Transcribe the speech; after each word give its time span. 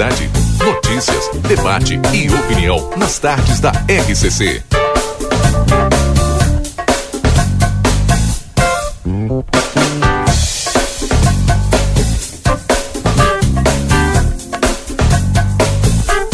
cidade. 0.00 0.30
Notícias, 0.64 1.28
debate 1.46 2.00
e 2.14 2.30
opinião 2.32 2.90
nas 2.96 3.18
tardes 3.18 3.60
da 3.60 3.70
RCC. 3.70 4.62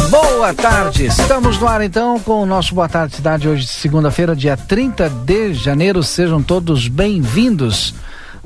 Boa 0.09 0.55
tarde, 0.55 1.07
estamos 1.07 1.59
no 1.59 1.67
ar 1.67 1.83
então 1.83 2.21
com 2.21 2.43
o 2.43 2.47
nosso 2.47 2.73
Boa 2.73 2.89
Tarde 2.89 3.17
Cidade, 3.17 3.49
hoje 3.49 3.67
segunda-feira, 3.67 4.37
dia 4.37 4.57
30 4.57 5.11
de 5.11 5.55
janeiro. 5.55 6.05
Sejam 6.05 6.41
todos 6.41 6.87
bem-vindos. 6.87 7.95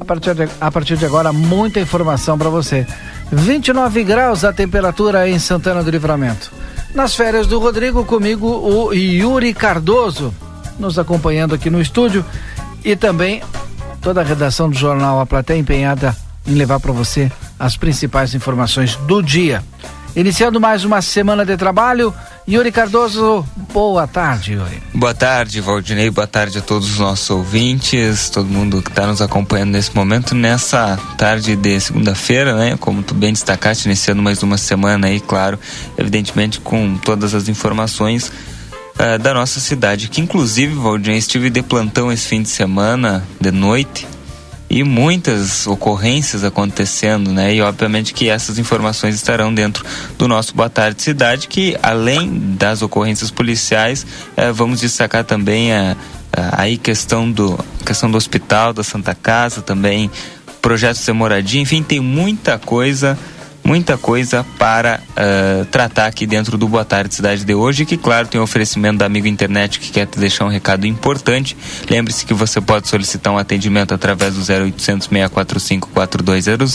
A 0.01 0.05
partir 0.05 0.35
de, 0.35 0.49
a 0.59 0.71
partir 0.71 0.97
de 0.97 1.05
agora, 1.05 1.31
muita 1.31 1.79
informação 1.79 2.39
para 2.39 2.49
você. 2.49 2.87
29 3.33 4.03
graus 4.05 4.45
a 4.45 4.53
temperatura 4.53 5.29
em 5.29 5.39
Santana 5.39 5.83
do 5.83 5.91
Livramento. 5.91 6.51
Nas 6.95 7.15
férias 7.15 7.47
do 7.47 7.61
Rodrigo, 7.61 8.05
comigo 8.05 8.47
o 8.47 8.93
Yuri 8.93 9.55
Cardoso, 9.55 10.35
nos 10.79 10.99
acompanhando 10.99 11.55
aqui 11.55 11.71
no 11.71 11.81
estúdio 11.81 12.25
e 12.85 12.97
também 12.97 13.43
toda 14.01 14.21
a 14.21 14.25
redação 14.25 14.69
do 14.69 14.77
jornal 14.77 15.21
A 15.21 15.27
Plateia 15.27 15.59
empenhada 15.59 16.17
em 16.47 16.55
levar 16.55 16.81
para 16.81 16.93
você 16.93 17.31
as 17.59 17.77
principais 17.77 18.35
informações 18.35 18.97
do 18.97 19.23
dia. 19.23 19.63
Iniciando 20.17 20.61
mais 20.61 20.85
uma 20.85 21.01
semana 21.01 21.45
de 21.45 21.57
trabalho, 21.57 22.13
Yuri 22.51 22.73
Cardoso, 22.73 23.47
boa 23.73 24.09
tarde, 24.09 24.55
Yuri. 24.55 24.83
Boa 24.93 25.15
tarde, 25.15 25.61
Valdinei, 25.61 26.11
boa 26.11 26.27
tarde 26.27 26.59
a 26.59 26.61
todos 26.61 26.91
os 26.91 26.99
nossos 26.99 27.31
ouvintes, 27.31 28.29
todo 28.29 28.49
mundo 28.49 28.83
que 28.83 28.91
está 28.91 29.07
nos 29.07 29.23
acompanhando 29.23 29.71
nesse 29.71 29.95
momento, 29.95 30.35
nessa 30.35 30.99
tarde 31.17 31.55
de 31.55 31.79
segunda-feira, 31.79 32.57
né? 32.57 32.77
Como 32.77 33.05
tu 33.05 33.15
bem 33.15 33.33
destacaste, 33.33 33.87
iniciando 33.87 34.21
mais 34.21 34.43
uma 34.43 34.59
semana 34.59 35.07
aí, 35.07 35.21
claro, 35.21 35.61
evidentemente 35.97 36.59
com 36.59 36.99
todas 36.99 37.37
as 37.37 37.49
informações 37.49 38.33
uh, 38.99 39.17
da 39.21 39.33
nossa 39.33 39.61
cidade, 39.61 40.09
que 40.09 40.21
inclusive, 40.21 40.75
Valdinei, 40.75 41.19
estive 41.19 41.51
de 41.51 41.63
plantão 41.63 42.11
esse 42.11 42.27
fim 42.27 42.43
de 42.43 42.49
semana, 42.49 43.25
de 43.41 43.53
noite, 43.53 44.09
e 44.71 44.85
muitas 44.85 45.67
ocorrências 45.67 46.45
acontecendo, 46.45 47.33
né? 47.33 47.53
E 47.53 47.61
obviamente 47.61 48.15
que 48.15 48.29
essas 48.29 48.57
informações 48.57 49.17
estarão 49.17 49.53
dentro 49.53 49.85
do 50.17 50.29
nosso 50.29 50.55
Boa 50.55 50.71
Tarde 50.71 51.03
Cidade, 51.03 51.49
que 51.49 51.77
além 51.83 52.55
das 52.57 52.81
ocorrências 52.81 53.33
policiais, 53.33 54.07
eh, 54.37 54.53
vamos 54.53 54.81
destacar 54.81 55.25
também 55.25 55.73
a, 55.73 55.97
a 56.33 56.63
aí 56.63 56.79
questão 56.79 57.29
do 57.31 57.59
questão 57.85 58.09
do 58.09 58.17
hospital, 58.17 58.73
da 58.73 58.85
Santa 58.85 59.13
Casa, 59.13 59.61
também 59.61 60.09
projetos 60.63 61.05
de 61.05 61.13
moradia, 61.13 61.61
enfim, 61.61 61.83
tem 61.83 61.99
muita 61.99 62.57
coisa 62.57 63.19
muita 63.65 63.97
coisa 63.97 64.45
para 64.59 65.01
uh, 65.11 65.65
tratar 65.67 66.07
aqui 66.07 66.27
dentro 66.27 66.59
do 66.59 66.67
Boa 66.67 66.85
Tarde 66.85 67.15
Cidade 67.15 67.45
de 67.45 67.55
hoje, 67.55 67.85
que 67.85 67.97
claro 67.97 68.27
tem 68.27 68.41
o 68.41 68.45
oferecimento 68.45 68.99
da 68.99 69.07
Amigo 69.07 69.27
Internet 69.27 69.79
que 69.79 69.91
quer 69.91 70.07
te 70.07 70.19
deixar 70.19 70.45
um 70.45 70.49
recado 70.49 70.87
importante. 70.87 71.57
Lembre-se 71.89 72.27
que 72.27 72.35
você 72.35 72.61
pode 72.61 72.89
solicitar 72.89 73.33
um 73.33 73.39
atendimento 73.39 73.95
através 73.95 74.35
do 74.35 74.41
0800 74.41 75.07
645 75.07 75.89
4200. 75.89 76.75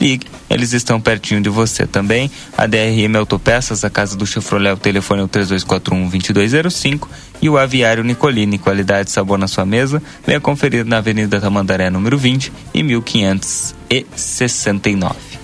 Ligue, 0.00 0.26
eles 0.48 0.72
estão 0.72 1.00
pertinho 1.00 1.40
de 1.40 1.48
você 1.48 1.86
também. 1.86 2.30
A 2.56 2.66
DRM 2.66 3.16
Autopeças, 3.16 3.84
a 3.84 3.90
casa 3.90 4.16
do 4.16 4.26
Chevrolet, 4.26 4.72
o 4.72 4.76
telefone 4.76 5.22
é 5.22 5.24
o 5.24 5.28
3241 5.28 6.08
2205 6.08 7.08
e 7.40 7.48
o 7.48 7.56
Aviário 7.58 8.04
Nicolini, 8.04 8.58
qualidade 8.58 9.10
e 9.10 9.12
sabor 9.12 9.38
na 9.38 9.48
sua 9.48 9.66
mesa. 9.66 10.02
Venha 10.26 10.40
conferir 10.40 10.84
na 10.84 10.98
Avenida 10.98 11.40
Tamandaré, 11.40 11.90
número 11.90 12.18
20 12.18 12.52
e 12.74 12.82
1569. 12.82 15.35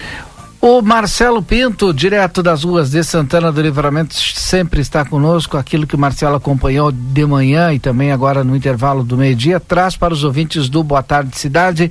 O 0.65 0.81
Marcelo 0.81 1.43
Pinto, 1.43 1.93
direto 1.93 2.41
das 2.41 2.63
ruas 2.63 2.89
de 2.89 3.03
Santana 3.03 3.51
do 3.51 3.61
Livramento, 3.61 4.15
sempre 4.15 4.81
está 4.81 5.05
conosco. 5.05 5.57
Aquilo 5.57 5.89
que 5.89 5.97
o 5.97 5.99
Marcelo 5.99 6.37
acompanhou 6.37 6.93
de 6.93 7.27
manhã 7.27 7.73
e 7.73 7.81
também 7.81 8.13
agora 8.13 8.45
no 8.45 8.55
intervalo 8.55 9.03
do 9.03 9.17
meio-dia, 9.17 9.59
traz 9.59 9.97
para 9.97 10.15
os 10.15 10.23
ouvintes 10.23 10.69
do 10.69 10.85
Boa 10.85 11.03
Tarde 11.03 11.37
Cidade. 11.37 11.91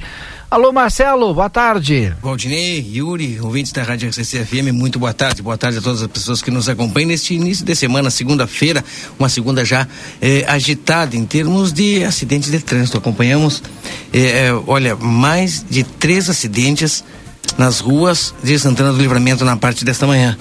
Alô, 0.50 0.72
Marcelo, 0.72 1.34
boa 1.34 1.50
tarde. 1.50 2.14
Valdinei, 2.22 2.80
Yuri, 2.96 3.42
ouvintes 3.42 3.74
da 3.74 3.84
Rádio 3.84 4.08
RCC 4.08 4.46
FM, 4.46 4.72
muito 4.72 4.98
boa 4.98 5.14
tarde. 5.14 5.42
Boa 5.42 5.58
tarde 5.58 5.80
a 5.80 5.82
todas 5.82 6.02
as 6.02 6.08
pessoas 6.08 6.42
que 6.42 6.50
nos 6.50 6.70
acompanham 6.70 7.10
neste 7.10 7.34
início 7.34 7.66
de 7.66 7.76
semana, 7.76 8.10
segunda-feira, 8.10 8.82
uma 9.20 9.28
segunda 9.28 9.66
já 9.66 9.86
eh, 10.22 10.46
agitada 10.48 11.18
em 11.18 11.26
termos 11.26 11.74
de 11.74 12.06
acidentes 12.06 12.50
de 12.50 12.60
trânsito. 12.60 12.98
Acompanhamos, 12.98 13.62
eh, 14.14 14.48
eh, 14.48 14.54
olha, 14.66 14.96
mais 14.96 15.62
de 15.70 15.84
três 15.84 16.30
acidentes 16.30 17.04
nas 17.58 17.80
ruas 17.80 18.34
de 18.44 18.58
Santana 18.58 18.92
do 18.92 19.00
Livramento 19.00 19.46
na 19.46 19.56
parte 19.58 19.86
desta 19.86 20.08
manhã. 20.08 20.38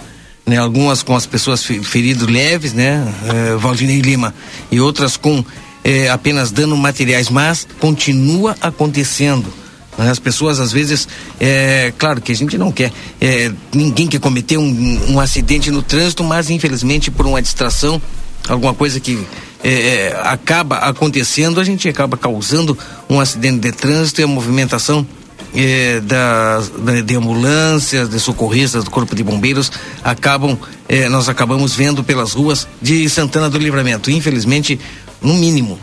Né, 0.46 0.56
algumas 0.56 1.02
com 1.02 1.14
as 1.14 1.26
pessoas 1.26 1.62
feridas 1.62 2.26
leves, 2.26 2.72
né, 2.72 3.06
eh, 3.28 3.56
Valdinei 3.56 4.00
Lima, 4.00 4.34
e 4.70 4.80
outras 4.80 5.16
com 5.16 5.44
eh, 5.84 6.08
apenas 6.08 6.50
dano 6.50 6.76
materiais, 6.76 7.28
mas 7.28 7.68
continua 7.78 8.56
acontecendo. 8.60 9.52
Né, 9.98 10.10
as 10.10 10.18
pessoas 10.18 10.58
às 10.58 10.72
vezes, 10.72 11.06
é 11.38 11.92
claro 11.98 12.20
que 12.20 12.32
a 12.32 12.34
gente 12.34 12.56
não 12.56 12.72
quer, 12.72 12.90
é, 13.20 13.52
ninguém 13.72 14.08
quer 14.08 14.18
cometer 14.18 14.56
um, 14.56 15.12
um, 15.12 15.20
acidente 15.20 15.70
no 15.70 15.82
trânsito, 15.82 16.24
mas 16.24 16.48
infelizmente 16.48 17.10
por 17.10 17.26
uma 17.26 17.42
distração, 17.42 18.00
alguma 18.48 18.72
coisa 18.72 18.98
que 18.98 19.24
é, 19.62 20.18
acaba 20.24 20.76
acontecendo, 20.76 21.60
a 21.60 21.64
gente 21.64 21.86
acaba 21.88 22.16
causando 22.16 22.76
um 23.08 23.20
acidente 23.20 23.58
de 23.58 23.72
trânsito 23.72 24.22
e 24.22 24.24
a 24.24 24.26
movimentação 24.26 25.06
eh, 25.54 26.00
das, 26.00 26.70
de 27.04 27.16
ambulâncias, 27.16 28.08
de 28.08 28.20
socorristas 28.20 28.84
do 28.84 28.90
Corpo 28.90 29.14
de 29.14 29.22
Bombeiros 29.22 29.70
acabam, 30.02 30.58
eh, 30.88 31.08
nós 31.08 31.28
acabamos 31.28 31.74
vendo 31.74 32.04
pelas 32.04 32.32
ruas 32.32 32.68
de 32.80 33.08
Santana 33.08 33.50
do 33.50 33.58
Livramento. 33.58 34.10
Infelizmente, 34.10 34.78
no 35.20 35.34
mínimo, 35.34 35.78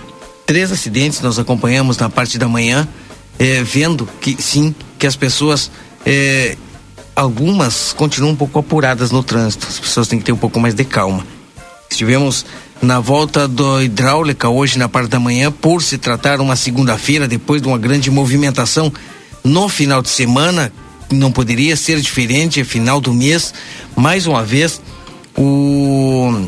três 0.45 0.71
acidentes 0.71 1.21
nós 1.21 1.37
acompanhamos 1.37 1.97
na 1.97 2.09
parte 2.09 2.37
da 2.37 2.47
manhã, 2.47 2.87
eh, 3.37 3.63
vendo 3.63 4.07
que 4.21 4.41
sim, 4.41 4.73
que 4.97 5.05
as 5.05 5.15
pessoas 5.15 5.69
algumas 7.13 7.91
continuam 7.91 8.31
um 8.31 8.35
pouco 8.35 8.59
apuradas 8.59 9.11
no 9.11 9.21
trânsito. 9.21 9.67
As 9.67 9.77
pessoas 9.77 10.07
têm 10.07 10.19
que 10.19 10.25
ter 10.25 10.31
um 10.31 10.37
pouco 10.37 10.57
mais 10.57 10.73
de 10.73 10.85
calma. 10.85 11.25
Estivemos 11.89 12.45
na 12.81 12.99
volta 12.99 13.47
do 13.47 13.81
hidráulica 13.81 14.49
hoje 14.49 14.77
na 14.77 14.87
parte 14.87 15.09
da 15.09 15.19
manhã, 15.19 15.51
por 15.51 15.81
se 15.81 15.97
tratar 15.97 16.39
uma 16.39 16.55
segunda-feira, 16.55 17.27
depois 17.27 17.61
de 17.61 17.67
uma 17.67 17.77
grande 17.77 18.11
movimentação 18.11 18.91
no 19.43 19.69
final 19.69 20.01
de 20.01 20.09
semana, 20.09 20.71
não 21.11 21.31
poderia 21.31 21.75
ser 21.75 21.99
diferente, 22.01 22.63
final 22.63 22.99
do 22.99 23.13
mês, 23.13 23.53
mais 23.95 24.27
uma 24.27 24.43
vez, 24.43 24.81
o, 25.37 26.47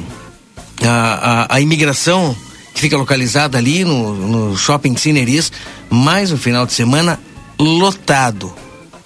a, 0.84 0.88
a, 0.90 1.56
a 1.56 1.62
imigração 1.62 2.36
que 2.74 2.82
fica 2.82 2.98
localizada 2.98 3.58
ali 3.58 3.84
no, 3.84 4.14
no 4.14 4.58
shopping 4.58 4.96
Cineris, 4.96 5.52
mais 5.90 6.32
um 6.32 6.38
final 6.38 6.66
de 6.66 6.74
semana 6.74 7.20
lotado. 7.60 8.54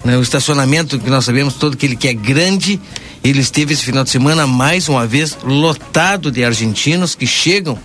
Né? 0.04 0.16
O 0.16 0.22
estacionamento 0.22 0.98
que 0.98 1.10
nós 1.10 1.24
sabemos 1.24 1.54
todo 1.54 1.76
que 1.76 1.86
ele 1.86 1.96
que 1.96 2.08
é 2.08 2.14
grande, 2.14 2.80
ele 3.22 3.40
esteve 3.40 3.72
esse 3.72 3.84
final 3.84 4.04
de 4.04 4.10
semana 4.10 4.46
mais 4.46 4.88
uma 4.88 5.06
vez 5.06 5.36
lotado 5.42 6.30
de 6.30 6.44
argentinos 6.44 7.14
que 7.14 7.26
chegam 7.26 7.78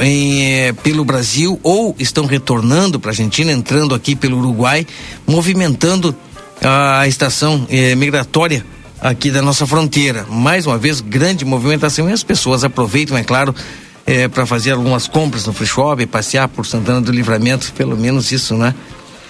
em, 0.00 0.42
eh, 0.42 0.72
pelo 0.82 1.04
Brasil 1.04 1.60
ou 1.62 1.94
estão 1.98 2.26
retornando 2.26 2.98
para 2.98 3.10
a 3.10 3.12
Argentina, 3.12 3.52
entrando 3.52 3.94
aqui 3.94 4.16
pelo 4.16 4.38
Uruguai, 4.38 4.86
movimentando 5.26 6.14
a 6.62 7.06
estação 7.06 7.66
eh, 7.70 7.94
migratória 7.94 8.64
aqui 9.00 9.30
da 9.30 9.42
nossa 9.42 9.66
fronteira. 9.66 10.26
Mais 10.28 10.66
uma 10.66 10.78
vez, 10.78 11.00
grande 11.00 11.44
movimentação 11.44 12.08
e 12.08 12.12
as 12.12 12.22
pessoas 12.22 12.64
aproveitam, 12.64 13.16
é 13.16 13.24
claro, 13.24 13.54
eh, 14.06 14.28
para 14.28 14.44
fazer 14.46 14.72
algumas 14.72 15.06
compras 15.06 15.46
no 15.46 15.52
free 15.52 15.66
shop, 15.66 16.04
passear 16.06 16.48
por 16.48 16.66
Santana 16.66 17.00
do 17.00 17.12
Livramento, 17.12 17.72
pelo 17.74 17.96
menos 17.96 18.32
isso, 18.32 18.56
né? 18.56 18.74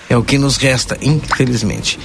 É 0.08 0.16
o 0.16 0.25
que 0.25 0.38
nos 0.38 0.56
resta, 0.56 0.98
infelizmente. 1.00 1.99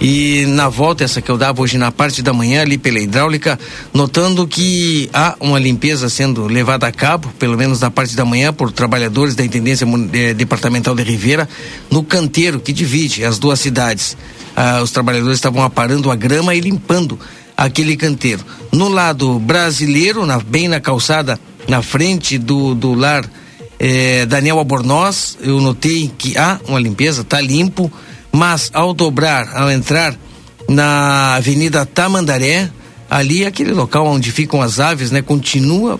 E 0.00 0.46
na 0.46 0.68
volta, 0.68 1.02
essa 1.02 1.20
que 1.20 1.28
eu 1.28 1.36
dava 1.36 1.60
hoje 1.60 1.76
na 1.76 1.90
parte 1.90 2.22
da 2.22 2.32
manhã, 2.32 2.62
ali 2.62 2.78
pela 2.78 3.00
hidráulica, 3.00 3.58
notando 3.92 4.46
que 4.46 5.10
há 5.12 5.34
uma 5.40 5.58
limpeza 5.58 6.08
sendo 6.08 6.46
levada 6.46 6.86
a 6.86 6.92
cabo, 6.92 7.28
pelo 7.36 7.56
menos 7.56 7.80
na 7.80 7.90
parte 7.90 8.14
da 8.14 8.24
manhã, 8.24 8.52
por 8.52 8.70
trabalhadores 8.70 9.34
da 9.34 9.44
Intendência 9.44 9.86
eh, 10.12 10.34
Departamental 10.34 10.94
de 10.94 11.02
Ribeira, 11.02 11.48
no 11.90 12.04
canteiro 12.04 12.60
que 12.60 12.72
divide 12.72 13.24
as 13.24 13.40
duas 13.40 13.58
cidades. 13.58 14.16
Ah, 14.54 14.80
os 14.82 14.92
trabalhadores 14.92 15.36
estavam 15.36 15.64
aparando 15.64 16.10
a 16.12 16.16
grama 16.16 16.54
e 16.54 16.60
limpando 16.60 17.18
aquele 17.56 17.96
canteiro. 17.96 18.44
No 18.70 18.88
lado 18.88 19.40
brasileiro, 19.40 20.24
na, 20.24 20.38
bem 20.38 20.68
na 20.68 20.78
calçada, 20.80 21.40
na 21.66 21.82
frente 21.82 22.38
do, 22.38 22.72
do 22.72 22.94
lar 22.94 23.28
eh, 23.80 24.26
Daniel 24.26 24.58
Albornoz, 24.58 25.36
eu 25.40 25.60
notei 25.60 26.08
que 26.16 26.38
há 26.38 26.60
uma 26.68 26.78
limpeza, 26.78 27.22
está 27.22 27.40
limpo 27.40 27.90
mas 28.32 28.70
ao 28.72 28.92
dobrar, 28.92 29.56
ao 29.56 29.70
entrar 29.70 30.14
na 30.68 31.36
Avenida 31.36 31.86
Tamandaré, 31.86 32.70
ali 33.10 33.44
aquele 33.46 33.72
local 33.72 34.06
onde 34.06 34.30
ficam 34.30 34.60
as 34.60 34.78
aves, 34.78 35.10
né, 35.10 35.22
continua 35.22 35.98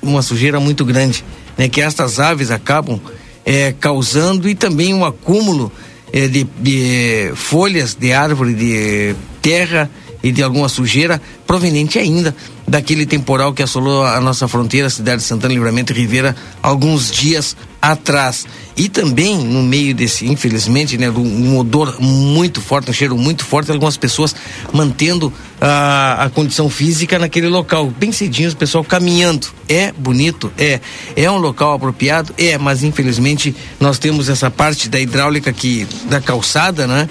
uma 0.00 0.22
sujeira 0.22 0.58
muito 0.58 0.84
grande, 0.84 1.24
né, 1.56 1.68
que 1.68 1.80
estas 1.80 2.18
aves 2.18 2.50
acabam 2.50 3.00
é, 3.44 3.72
causando 3.78 4.48
e 4.48 4.54
também 4.54 4.94
um 4.94 5.04
acúmulo 5.04 5.70
é, 6.12 6.26
de, 6.26 6.44
de 6.58 7.32
folhas 7.34 7.94
de 7.94 8.12
árvore, 8.12 8.54
de 8.54 9.14
terra 9.42 9.90
e 10.26 10.32
de 10.32 10.42
alguma 10.42 10.68
sujeira 10.68 11.22
proveniente 11.46 12.00
ainda 12.00 12.34
daquele 12.66 13.06
temporal 13.06 13.54
que 13.54 13.62
assolou 13.62 14.04
a 14.04 14.20
nossa 14.20 14.48
fronteira, 14.48 14.90
cidade 14.90 15.22
de 15.22 15.28
Santana 15.28 15.54
Livramento 15.54 15.92
e 15.92 15.96
Ribeira, 15.96 16.34
alguns 16.60 17.12
dias 17.12 17.56
atrás. 17.80 18.44
E 18.76 18.88
também, 18.88 19.38
no 19.38 19.62
meio 19.62 19.94
desse, 19.94 20.26
infelizmente, 20.26 20.98
né, 20.98 21.08
um 21.08 21.56
odor 21.56 22.00
muito 22.00 22.60
forte, 22.60 22.90
um 22.90 22.92
cheiro 22.92 23.16
muito 23.16 23.44
forte, 23.44 23.70
algumas 23.70 23.96
pessoas 23.96 24.34
mantendo 24.72 25.32
a, 25.60 26.24
a 26.24 26.30
condição 26.30 26.68
física 26.68 27.20
naquele 27.20 27.46
local. 27.46 27.92
Bem 27.96 28.10
cedinho, 28.10 28.50
o 28.50 28.56
pessoal 28.56 28.82
caminhando. 28.82 29.46
É 29.68 29.92
bonito? 29.92 30.52
É. 30.58 30.80
É 31.14 31.30
um 31.30 31.38
local 31.38 31.72
apropriado? 31.72 32.34
É, 32.36 32.58
mas 32.58 32.82
infelizmente 32.82 33.54
nós 33.78 33.96
temos 33.96 34.28
essa 34.28 34.50
parte 34.50 34.88
da 34.88 34.98
hidráulica 34.98 35.52
que, 35.52 35.86
da 36.10 36.20
calçada, 36.20 36.84
né? 36.88 37.08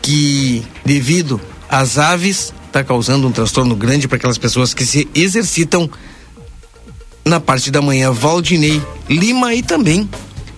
Que 0.00 0.62
devido 0.86 1.38
às 1.68 1.98
aves 1.98 2.52
está 2.66 2.84
causando 2.84 3.26
um 3.26 3.32
transtorno 3.32 3.74
grande 3.74 4.06
para 4.06 4.16
aquelas 4.16 4.38
pessoas 4.38 4.74
que 4.74 4.84
se 4.84 5.08
exercitam 5.14 5.88
na 7.24 7.40
parte 7.40 7.70
da 7.70 7.80
manhã. 7.80 8.12
Valdinei 8.12 8.82
Lima 9.08 9.54
e 9.54 9.62
também 9.62 10.08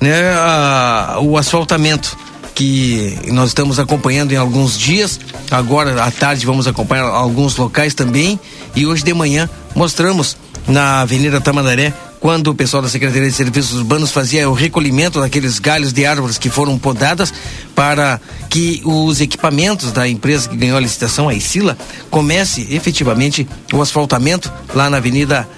né, 0.01 0.33
a, 0.35 1.19
o 1.21 1.37
asfaltamento 1.37 2.17
que 2.55 3.17
nós 3.29 3.51
estamos 3.51 3.79
acompanhando 3.79 4.33
em 4.33 4.37
alguns 4.37 4.77
dias. 4.77 5.21
Agora 5.51 6.03
à 6.03 6.11
tarde 6.11 6.45
vamos 6.45 6.67
acompanhar 6.67 7.05
alguns 7.05 7.57
locais 7.57 7.95
também. 7.95 8.39
E 8.75 8.85
hoje 8.85 9.05
de 9.05 9.15
manhã 9.15 9.49
mostramos 9.75 10.37
na 10.67 11.03
Avenida 11.03 11.41
Tamandaré 11.41 11.95
quando 12.21 12.49
o 12.49 12.55
pessoal 12.55 12.83
da 12.83 12.89
Secretaria 12.89 13.29
de 13.29 13.35
Serviços 13.35 13.79
Urbanos 13.79 14.11
fazia 14.11 14.49
o 14.49 14.53
recolhimento 14.53 15.21
daqueles 15.21 15.59
galhos 15.59 15.93
de 15.93 16.05
árvores 16.05 16.39
que 16.39 16.51
foram 16.51 16.79
podadas 16.79 17.33
para 17.75 18.21
que 18.49 18.83
os 18.85 19.21
equipamentos 19.21 19.93
da 19.93 20.09
empresa 20.09 20.49
que 20.49 20.57
ganhou 20.57 20.77
a 20.77 20.81
licitação, 20.81 21.29
a 21.29 21.35
Isila, 21.35 21.77
comece 22.11 22.67
efetivamente 22.71 23.49
o 23.73 23.81
asfaltamento 23.81 24.53
lá 24.75 24.91
na 24.91 24.97
Avenida 24.97 25.49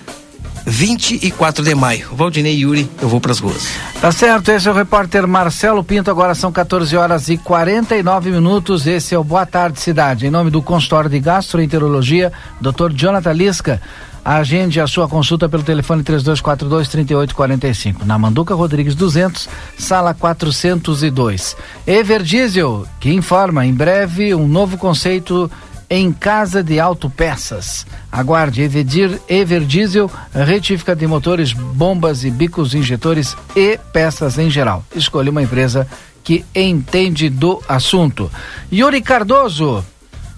24 0.67 1.65
de 1.65 1.75
maio. 1.75 2.09
Valdinei 2.13 2.55
Yuri, 2.59 2.89
eu 3.01 3.09
vou 3.09 3.21
para 3.21 3.33
as 3.33 3.39
ruas. 3.39 3.67
Tá 4.01 4.13
certo, 4.13 4.51
esse 4.51 4.69
é 4.69 4.71
o 4.71 4.75
repórter 4.75 5.27
Marcelo 5.27 5.83
Pinto. 5.83 6.11
Agora 6.11 6.35
são 6.35 6.53
14 6.53 6.97
horas 6.97 7.29
e 7.29 7.37
49 7.37 8.31
minutos. 8.31 8.87
Esse 8.87 9.15
é 9.15 9.19
o 9.19 9.25
Boa 9.25 9.47
Tarde 9.47 9.81
Cidade. 9.81 10.27
Em 10.27 10.31
nome 10.31 10.51
do 10.51 10.63
consultório 10.63 11.11
de 11.11 11.19
gastroenterologia, 11.19 12.33
Dr. 12.61 12.93
Jonathan 12.95 13.33
Lisca. 13.33 13.81
Agende 14.25 14.81
a 14.81 14.87
sua 14.87 15.09
consulta 15.09 15.49
pelo 15.49 15.63
telefone 15.63 16.03
3242-3845. 16.03 18.05
Na 18.05 18.19
Manduca 18.19 18.55
Rodrigues 18.55 18.95
200, 18.95 19.49
sala 19.79 20.15
402. 20.15 21.57
Everdiesel, 21.87 22.87
que 23.01 23.13
informa 23.13 23.65
em 23.65 23.73
breve 23.73 24.35
um 24.35 24.47
novo 24.47 24.77
conceito 24.77 25.51
em 25.89 26.13
casa 26.13 26.63
de 26.63 26.79
autopeças. 26.79 27.85
Aguarde 28.13 28.63
Everdir, 28.63 29.21
Everdiesel, 29.29 30.09
retífica 30.33 30.95
de 30.95 31.05
motores, 31.07 31.53
bombas 31.53 32.23
e 32.23 32.31
bicos 32.31 32.75
injetores 32.75 33.37
e 33.57 33.77
peças 33.93 34.39
em 34.39 34.49
geral. 34.49 34.85
Escolha 34.95 35.33
uma 35.33 35.43
empresa 35.43 35.89
que 36.23 36.45
entende 36.55 37.29
do 37.29 37.61
assunto. 37.69 38.31
Yuri 38.73 39.01
Cardoso, 39.01 39.85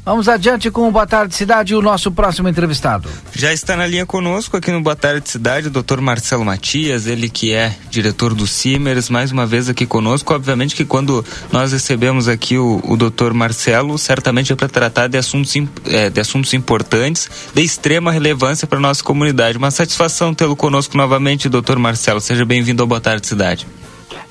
Vamos 0.04 0.28
adiante 0.28 0.68
com 0.68 0.88
o 0.88 0.90
Boa 0.90 1.06
Tarde 1.06 1.32
Cidade 1.32 1.74
e 1.74 1.76
o 1.76 1.80
nosso 1.80 2.10
próximo 2.10 2.48
entrevistado. 2.48 3.08
Já 3.32 3.52
está 3.52 3.76
na 3.76 3.86
linha 3.86 4.04
conosco 4.04 4.56
aqui 4.56 4.72
no 4.72 4.80
Boa 4.80 4.96
Tarde 4.96 5.30
Cidade 5.30 5.68
o 5.68 5.70
doutor 5.70 6.00
Marcelo 6.00 6.44
Matias, 6.44 7.06
ele 7.06 7.30
que 7.30 7.52
é 7.52 7.76
diretor 7.88 8.34
do 8.34 8.44
Simers, 8.44 9.08
mais 9.08 9.30
uma 9.30 9.46
vez 9.46 9.68
aqui 9.68 9.86
conosco. 9.86 10.34
Obviamente 10.34 10.74
que 10.74 10.84
quando 10.84 11.24
nós 11.52 11.70
recebemos 11.70 12.26
aqui 12.26 12.58
o, 12.58 12.80
o 12.82 12.96
doutor 12.96 13.32
Marcelo, 13.32 13.96
certamente 13.96 14.52
é 14.52 14.56
para 14.56 14.68
tratar 14.68 15.06
de 15.06 15.16
assuntos, 15.16 15.54
é, 15.86 16.10
de 16.10 16.20
assuntos 16.20 16.52
importantes, 16.52 17.30
de 17.54 17.62
extrema 17.62 18.10
relevância 18.10 18.66
para 18.66 18.78
a 18.78 18.82
nossa 18.82 19.04
comunidade. 19.04 19.56
Uma 19.56 19.70
satisfação 19.70 20.34
tê-lo 20.34 20.56
conosco 20.56 20.96
novamente, 20.96 21.48
doutor 21.48 21.78
Marcelo. 21.78 22.20
Seja 22.20 22.44
bem-vindo 22.44 22.82
ao 22.82 22.88
Boa 22.88 23.00
Tarde 23.00 23.24
Cidade. 23.24 23.68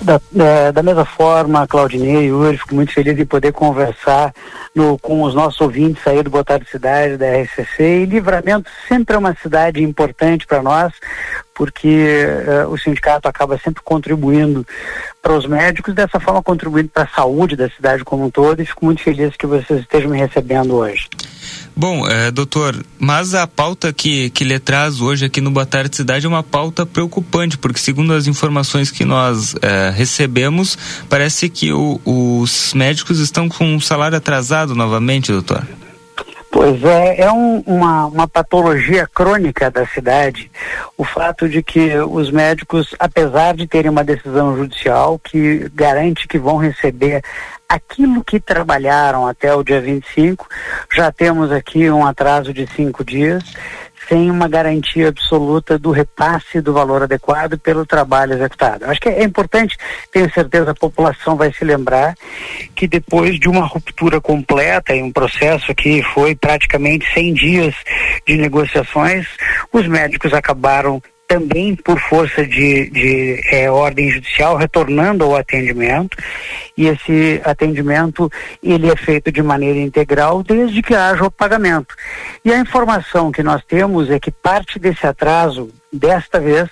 Da, 0.02 0.20
é, 0.36 0.72
da 0.72 0.82
mesma 0.82 1.06
forma, 1.06 1.68
Claudinei 1.68 2.24
e 2.24 2.28
Yuri, 2.30 2.58
fico 2.58 2.74
muito 2.74 2.92
feliz 2.92 3.20
em 3.20 3.26
poder 3.26 3.54
conversar 3.54 4.34
no, 4.74 4.98
com 4.98 5.22
os 5.22 5.36
nossos 5.36 5.62
ouvintes 5.62 6.06
aí 6.08 6.24
do 6.24 6.30
Boa 6.30 6.44
Tarde 6.44 6.68
Cidade, 6.70 7.18
da 7.18 7.28
RCC. 7.28 8.02
E 8.02 8.06
Livramento 8.06 8.70
sempre 8.88 9.16
é 9.16 9.20
uma 9.20 9.36
cidade 9.36 9.84
importante 9.84 10.48
para 10.48 10.64
nós, 10.64 10.92
porque 11.54 12.26
uh, 12.66 12.72
o 12.72 12.78
sindicato 12.78 13.28
acaba 13.28 13.58
sempre 13.58 13.82
contribuindo 13.84 14.66
para 15.22 15.34
os 15.34 15.46
médicos, 15.46 15.94
dessa 15.94 16.20
forma 16.20 16.42
contribuindo 16.42 16.90
para 16.90 17.04
a 17.04 17.16
saúde 17.16 17.56
da 17.56 17.70
cidade 17.70 18.04
como 18.04 18.26
um 18.26 18.30
todo. 18.30 18.62
E 18.62 18.66
fico 18.66 18.86
muito 18.86 19.04
feliz 19.04 19.36
que 19.36 19.46
vocês 19.46 19.82
estejam 19.82 20.10
me 20.10 20.18
recebendo 20.18 20.76
hoje. 20.76 21.08
Bom, 21.76 22.08
é, 22.08 22.32
doutor, 22.32 22.84
mas 23.00 23.34
a 23.34 23.48
pauta 23.48 23.94
que, 23.94 24.30
que 24.32 24.44
lhe 24.44 24.60
traz 24.60 25.00
hoje 25.00 25.26
aqui 25.26 25.40
no 25.40 25.52
Boa 25.52 25.66
Tarde 25.66 25.96
Cidade 25.96 26.26
é 26.26 26.30
uma 26.30 26.44
pauta 26.44 26.86
preocupante, 26.86 27.58
porque 27.58 27.80
segundo 27.80 28.14
as 28.14 28.28
informações 28.28 28.92
que 28.92 29.06
nós 29.06 29.56
é, 29.62 29.90
recebemos, 29.90 30.78
parece 31.10 31.50
que 31.50 31.72
o, 31.72 32.00
os 32.04 32.74
médicos 32.74 33.20
estão 33.20 33.48
com 33.48 33.66
um 33.66 33.80
salário 33.80 34.18
atrasado 34.18 34.76
novamente, 34.76 35.32
doutor. 35.32 35.66
Pois 36.52 36.84
é, 36.84 37.22
é 37.22 37.32
um, 37.32 37.60
uma, 37.66 38.08
uma 38.08 38.28
patologia 38.28 39.08
crônica 39.08 39.72
da 39.72 39.88
cidade 39.88 40.52
o 40.98 41.04
fato 41.04 41.50
de 41.50 41.64
que 41.64 41.98
os 41.98 42.30
médicos, 42.30 42.94
apesar 43.00 43.56
de 43.56 43.66
terem 43.66 43.90
uma 43.90 44.04
decisão 44.04 44.56
judicial 44.56 45.18
que 45.18 45.68
garante 45.74 46.28
que 46.28 46.38
vão 46.38 46.58
receber 46.58 47.24
aquilo 47.68 48.24
que 48.24 48.40
trabalharam 48.40 49.26
até 49.26 49.56
o 49.56 49.64
dia 49.64 49.82
25, 49.82 50.48
já 50.94 51.12
temos 51.12 51.52
aqui 51.52 51.90
um 51.90 52.06
atraso 52.06 52.54
de 52.54 52.68
cinco 52.76 53.04
dias, 53.04 53.44
sem 54.12 54.30
uma 54.30 54.50
garantia 54.50 55.08
absoluta 55.08 55.80
do 55.80 55.90
repasse 55.90 56.60
do 56.60 56.74
valor 56.74 57.04
adequado 57.04 57.58
pelo 57.58 57.86
trabalho 57.86 58.34
executado. 58.34 58.84
Acho 58.84 59.00
que 59.00 59.08
é 59.08 59.24
importante, 59.24 59.78
tenho 60.12 60.30
certeza 60.34 60.72
a 60.72 60.76
população 60.76 61.38
vai 61.38 61.54
se 61.54 61.64
lembrar 61.64 62.14
que 62.76 62.88
depois 62.88 63.40
de 63.40 63.48
uma 63.48 63.66
ruptura 63.66 64.20
completa 64.20 64.94
em 64.94 65.02
um 65.02 65.14
processo 65.14 65.74
que 65.74 66.04
foi 66.04 66.36
praticamente 66.36 67.06
100 67.14 67.34
dias 67.34 67.76
de 68.28 68.36
negociações, 68.36 69.28
os 69.72 69.88
médicos 69.88 70.34
acabaram 70.34 71.02
também 71.32 71.74
por 71.78 71.98
força 71.98 72.46
de, 72.46 72.90
de 72.90 73.42
é, 73.50 73.72
ordem 73.72 74.12
judicial, 74.12 74.58
retornando 74.58 75.24
ao 75.24 75.38
atendimento. 75.38 76.18
E 76.76 76.88
esse 76.88 77.42
atendimento 77.46 78.30
ele 78.62 78.92
é 78.92 78.96
feito 78.98 79.32
de 79.32 79.42
maneira 79.42 79.80
integral 79.80 80.44
desde 80.44 80.82
que 80.82 80.94
haja 80.94 81.24
o 81.24 81.32
pagamento. 81.32 81.96
E 82.44 82.52
a 82.52 82.60
informação 82.60 83.32
que 83.32 83.42
nós 83.42 83.64
temos 83.64 84.10
é 84.10 84.20
que 84.20 84.30
parte 84.30 84.78
desse 84.78 85.08
atraso 85.08 85.70
desta 85.92 86.38
vez 86.38 86.70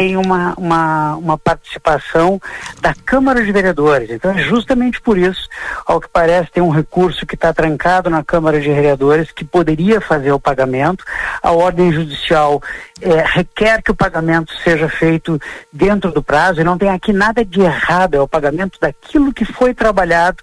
tem 0.00 0.16
uma, 0.16 0.54
uma, 0.56 1.16
uma, 1.16 1.36
participação 1.36 2.40
da 2.80 2.94
Câmara 2.94 3.44
de 3.44 3.52
Vereadores. 3.52 4.08
Então, 4.08 4.30
é 4.30 4.38
justamente 4.38 4.98
por 4.98 5.18
isso, 5.18 5.46
ao 5.84 6.00
que 6.00 6.08
parece, 6.08 6.50
tem 6.50 6.62
um 6.62 6.70
recurso 6.70 7.26
que 7.26 7.34
está 7.34 7.52
trancado 7.52 8.08
na 8.08 8.24
Câmara 8.24 8.58
de 8.58 8.72
Vereadores 8.72 9.30
que 9.30 9.44
poderia 9.44 10.00
fazer 10.00 10.32
o 10.32 10.40
pagamento. 10.40 11.04
A 11.42 11.52
ordem 11.52 11.92
judicial 11.92 12.62
é, 13.02 13.22
requer 13.26 13.82
que 13.82 13.90
o 13.90 13.94
pagamento 13.94 14.54
seja 14.64 14.88
feito 14.88 15.38
dentro 15.70 16.10
do 16.10 16.22
prazo 16.22 16.62
e 16.62 16.64
não 16.64 16.78
tem 16.78 16.88
aqui 16.88 17.12
nada 17.12 17.44
de 17.44 17.60
errado, 17.60 18.14
é 18.14 18.20
o 18.20 18.28
pagamento 18.28 18.78
daquilo 18.80 19.34
que 19.34 19.44
foi 19.44 19.74
trabalhado 19.74 20.38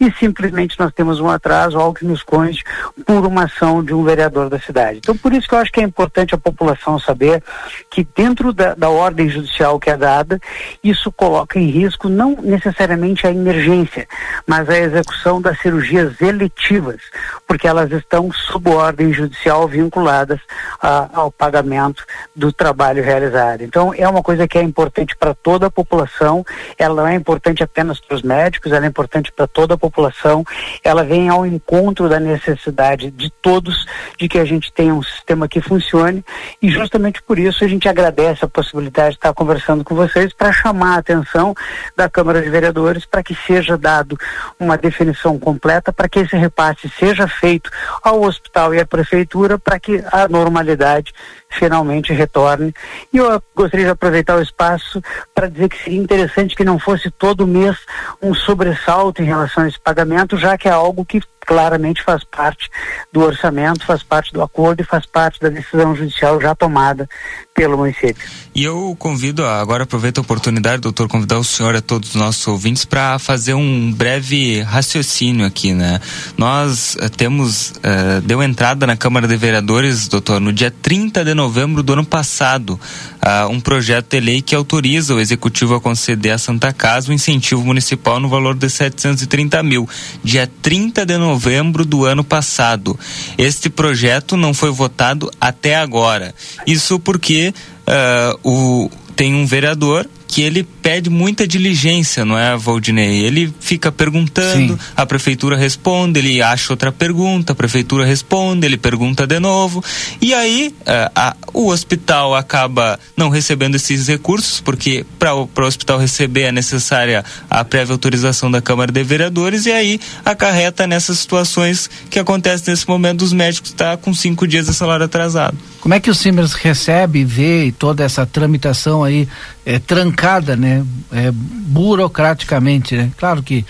e 0.00 0.10
simplesmente 0.18 0.78
nós 0.80 0.92
temos 0.92 1.20
um 1.20 1.28
atraso, 1.28 1.78
algo 1.78 1.98
que 1.98 2.04
nos 2.04 2.24
conste 2.24 2.64
por 3.06 3.24
uma 3.24 3.44
ação 3.44 3.84
de 3.84 3.94
um 3.94 4.02
vereador 4.02 4.48
da 4.48 4.58
cidade. 4.58 4.98
Então, 4.98 5.16
por 5.16 5.32
isso 5.32 5.48
que 5.48 5.54
eu 5.54 5.58
acho 5.58 5.70
que 5.70 5.80
é 5.80 5.84
importante 5.84 6.34
a 6.34 6.38
população 6.38 6.98
saber 6.98 7.40
que 7.88 8.06
dentro 8.16 8.52
da, 8.52 8.74
da 8.74 8.95
ordem 8.96 9.28
judicial 9.28 9.78
que 9.78 9.90
é 9.90 9.96
dada, 9.96 10.40
isso 10.82 11.12
coloca 11.12 11.58
em 11.58 11.66
risco 11.66 12.08
não 12.08 12.36
necessariamente 12.42 13.26
a 13.26 13.30
emergência, 13.30 14.08
mas 14.46 14.68
a 14.68 14.78
execução 14.78 15.40
das 15.40 15.60
cirurgias 15.60 16.20
eletivas, 16.20 17.00
porque 17.46 17.68
elas 17.68 17.90
estão 17.92 18.32
sob 18.32 18.70
ordem 18.70 19.12
judicial 19.12 19.68
vinculadas 19.68 20.40
a, 20.80 21.08
ao 21.12 21.30
pagamento 21.30 22.04
do 22.34 22.52
trabalho 22.52 23.02
realizado. 23.02 23.62
Então, 23.62 23.92
é 23.94 24.08
uma 24.08 24.22
coisa 24.22 24.48
que 24.48 24.58
é 24.58 24.62
importante 24.62 25.16
para 25.16 25.34
toda 25.34 25.66
a 25.66 25.70
população, 25.70 26.44
ela 26.78 27.02
não 27.02 27.06
é 27.06 27.14
importante 27.14 27.62
apenas 27.62 28.00
para 28.00 28.16
os 28.16 28.22
médicos, 28.22 28.72
ela 28.72 28.84
é 28.84 28.88
importante 28.88 29.30
para 29.32 29.46
toda 29.46 29.74
a 29.74 29.78
população, 29.78 30.44
ela 30.82 31.04
vem 31.04 31.28
ao 31.28 31.46
encontro 31.46 32.08
da 32.08 32.18
necessidade 32.18 33.10
de 33.10 33.30
todos 33.30 33.86
de 34.18 34.28
que 34.28 34.38
a 34.38 34.44
gente 34.44 34.72
tenha 34.72 34.94
um 34.94 35.02
sistema 35.02 35.48
que 35.48 35.60
funcione 35.60 36.24
e 36.60 36.70
justamente 36.70 37.22
por 37.22 37.38
isso 37.38 37.64
a 37.64 37.68
gente 37.68 37.88
agradece 37.88 38.44
a 38.44 38.48
possibilidade 38.48 38.85
de 38.90 39.16
estar 39.16 39.32
conversando 39.34 39.84
com 39.84 39.94
vocês 39.94 40.32
para 40.32 40.52
chamar 40.52 40.96
a 40.96 40.98
atenção 40.98 41.54
da 41.96 42.08
Câmara 42.08 42.42
de 42.42 42.50
Vereadores 42.50 43.04
para 43.04 43.22
que 43.22 43.34
seja 43.34 43.76
dado 43.76 44.18
uma 44.58 44.76
definição 44.76 45.38
completa 45.38 45.92
para 45.92 46.08
que 46.08 46.20
esse 46.20 46.36
repasse 46.36 46.88
seja 46.98 47.26
feito 47.26 47.70
ao 48.02 48.22
hospital 48.22 48.74
e 48.74 48.80
à 48.80 48.86
prefeitura 48.86 49.58
para 49.58 49.78
que 49.78 50.02
a 50.12 50.28
normalidade 50.28 51.12
finalmente 51.50 52.12
retorne. 52.12 52.74
E 53.12 53.16
eu 53.18 53.42
gostaria 53.54 53.86
de 53.86 53.92
aproveitar 53.92 54.36
o 54.36 54.42
espaço 54.42 55.02
para 55.34 55.48
dizer 55.48 55.68
que 55.68 55.82
seria 55.82 55.98
interessante 55.98 56.54
que 56.54 56.64
não 56.64 56.78
fosse 56.78 57.10
todo 57.10 57.46
mês 57.46 57.76
um 58.20 58.34
sobressalto 58.34 59.22
em 59.22 59.26
relação 59.26 59.64
a 59.64 59.68
esse 59.68 59.80
pagamento, 59.80 60.36
já 60.36 60.56
que 60.58 60.68
é 60.68 60.72
algo 60.72 61.04
que 61.04 61.20
claramente 61.46 62.02
faz 62.02 62.24
parte 62.24 62.68
do 63.12 63.20
orçamento, 63.20 63.86
faz 63.86 64.02
parte 64.02 64.32
do 64.32 64.42
acordo 64.42 64.80
e 64.80 64.84
faz 64.84 65.06
parte 65.06 65.40
da 65.40 65.48
decisão 65.48 65.94
judicial 65.94 66.40
já 66.40 66.54
tomada 66.54 67.08
pelo 67.54 67.78
município. 67.78 68.28
E 68.54 68.64
eu 68.64 68.94
convido, 68.98 69.44
agora 69.46 69.84
aproveito 69.84 70.18
a 70.18 70.20
oportunidade, 70.20 70.82
doutor, 70.82 71.08
convidar 71.08 71.38
o 71.38 71.44
senhor 71.44 71.74
e 71.74 71.80
todos 71.80 72.10
os 72.10 72.14
nossos 72.14 72.46
ouvintes 72.46 72.84
para 72.84 73.18
fazer 73.18 73.54
um 73.54 73.92
breve 73.92 74.60
raciocínio 74.62 75.46
aqui, 75.46 75.72
né? 75.72 76.00
Nós 76.36 76.96
uh, 76.96 77.08
temos, 77.08 77.70
uh, 77.70 78.20
deu 78.22 78.42
entrada 78.42 78.86
na 78.86 78.96
Câmara 78.96 79.28
de 79.28 79.36
Vereadores, 79.36 80.08
doutor, 80.08 80.40
no 80.40 80.52
dia 80.52 80.70
30 80.70 81.24
de 81.24 81.32
novembro 81.32 81.82
do 81.82 81.92
ano 81.92 82.04
passado, 82.04 82.80
uh, 83.22 83.48
um 83.48 83.60
projeto 83.60 84.10
de 84.10 84.20
lei 84.20 84.42
que 84.42 84.54
autoriza 84.54 85.14
o 85.14 85.20
Executivo 85.20 85.74
a 85.74 85.80
conceder 85.80 86.32
à 86.32 86.38
Santa 86.38 86.72
Casa 86.72 87.08
o 87.08 87.12
um 87.12 87.14
incentivo 87.14 87.64
municipal 87.64 88.18
no 88.18 88.28
valor 88.28 88.54
de 88.54 88.68
730 88.68 89.62
mil, 89.62 89.88
dia 90.22 90.50
30 90.60 91.06
de 91.06 91.16
novembro 91.16 91.35
do 91.84 92.04
ano 92.04 92.24
passado. 92.24 92.98
Este 93.36 93.68
projeto 93.68 94.36
não 94.36 94.52
foi 94.52 94.70
votado 94.70 95.30
até 95.40 95.76
agora. 95.76 96.34
Isso 96.66 96.98
porque 96.98 97.52
uh, 97.86 98.48
o, 98.48 98.90
tem 99.14 99.34
um 99.34 99.46
vereador 99.46 100.08
que 100.26 100.42
ele 100.42 100.66
pede 100.86 101.10
muita 101.10 101.48
diligência, 101.48 102.24
não 102.24 102.38
é, 102.38 102.56
Valdinei? 102.56 103.24
Ele 103.24 103.52
fica 103.58 103.90
perguntando, 103.90 104.74
Sim. 104.74 104.78
a 104.94 105.04
prefeitura 105.04 105.56
responde, 105.56 106.20
ele 106.20 106.40
acha 106.40 106.72
outra 106.72 106.92
pergunta, 106.92 107.52
a 107.52 107.56
prefeitura 107.56 108.04
responde, 108.04 108.64
ele 108.64 108.76
pergunta 108.76 109.26
de 109.26 109.40
novo. 109.40 109.82
E 110.20 110.32
aí 110.32 110.72
uh, 110.82 111.10
a, 111.12 111.36
o 111.52 111.70
hospital 111.70 112.36
acaba 112.36 113.00
não 113.16 113.30
recebendo 113.30 113.74
esses 113.74 114.06
recursos, 114.06 114.60
porque 114.60 115.04
para 115.18 115.34
o 115.34 115.48
hospital 115.66 115.98
receber 115.98 116.42
é 116.42 116.52
necessária 116.52 117.24
a 117.50 117.64
prévia 117.64 117.92
autorização 117.92 118.48
da 118.48 118.62
Câmara 118.62 118.92
de 118.92 119.02
Vereadores, 119.02 119.66
e 119.66 119.72
aí 119.72 120.00
acarreta 120.24 120.86
nessas 120.86 121.18
situações 121.18 121.90
que 122.08 122.20
acontecem 122.20 122.72
nesse 122.72 122.86
momento 122.88 123.18
dos 123.18 123.32
médicos 123.32 123.72
estar 123.72 123.96
tá 123.96 123.96
com 123.96 124.14
cinco 124.14 124.46
dias 124.46 124.66
de 124.66 124.72
salário 124.72 125.06
atrasado. 125.06 125.58
Como 125.80 125.94
é 125.94 126.00
que 126.00 126.10
o 126.10 126.14
Simers 126.14 126.52
recebe 126.52 127.20
e 127.20 127.24
vê 127.24 127.74
toda 127.76 128.04
essa 128.04 128.24
tramitação 128.24 129.02
aí 129.04 129.28
é, 129.64 129.78
trancada, 129.78 130.56
né? 130.56 130.75
É, 131.12 131.30
burocraticamente, 131.32 132.96
né? 132.96 133.10
Claro 133.16 133.42
que 133.42 133.64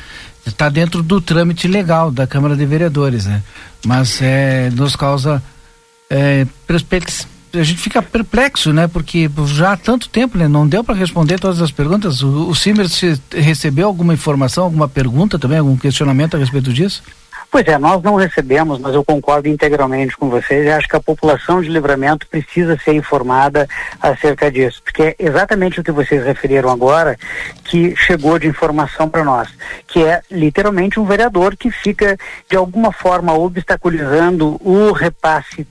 está 0.46 0.68
dentro 0.68 1.02
do 1.02 1.20
trâmite 1.20 1.66
legal 1.66 2.10
da 2.10 2.26
Câmara 2.26 2.56
de 2.56 2.64
Vereadores, 2.64 3.26
né? 3.26 3.42
Mas 3.84 4.20
é, 4.22 4.70
nos 4.70 4.94
causa 4.94 5.42
é, 6.08 6.46
a 7.54 7.62
gente 7.62 7.80
fica 7.80 8.02
perplexo, 8.02 8.72
né? 8.72 8.86
Porque 8.86 9.30
já 9.46 9.72
há 9.72 9.76
tanto 9.76 10.08
tempo, 10.08 10.36
né? 10.36 10.48
Não 10.48 10.66
deu 10.66 10.84
para 10.84 10.94
responder 10.94 11.38
todas 11.38 11.60
as 11.60 11.70
perguntas. 11.70 12.22
O, 12.22 12.50
o 12.50 12.54
recebeu 13.32 13.86
alguma 13.86 14.14
informação, 14.14 14.64
alguma 14.64 14.88
pergunta 14.88 15.38
também, 15.38 15.58
algum 15.58 15.76
questionamento 15.76 16.36
a 16.36 16.38
respeito 16.38 16.72
disso? 16.72 17.02
Pois 17.50 17.66
é, 17.68 17.78
nós 17.78 18.02
não 18.02 18.16
recebemos, 18.16 18.78
mas 18.78 18.94
eu 18.94 19.04
concordo 19.04 19.48
integralmente 19.48 20.16
com 20.16 20.28
vocês. 20.28 20.66
E 20.66 20.70
acho 20.70 20.88
que 20.88 20.96
a 20.96 21.00
população 21.00 21.60
de 21.60 21.68
livramento 21.68 22.26
precisa 22.26 22.78
ser 22.78 22.94
informada 22.94 23.68
acerca 24.00 24.50
disso, 24.50 24.82
porque 24.82 25.02
é 25.02 25.16
exatamente 25.18 25.80
o 25.80 25.84
que 25.84 25.92
vocês 25.92 26.24
referiram 26.24 26.70
agora 26.70 27.16
que 27.64 27.94
chegou 27.96 28.38
de 28.38 28.46
informação 28.46 29.08
para 29.08 29.24
nós, 29.24 29.48
que 29.86 30.04
é 30.04 30.20
literalmente 30.30 31.00
um 31.00 31.04
vereador 31.04 31.56
que 31.56 31.70
fica 31.70 32.16
de 32.48 32.56
alguma 32.56 32.92
forma 32.92 33.32
obstaculizando 33.32 34.60
o 34.62 34.92
repasse 34.92 35.66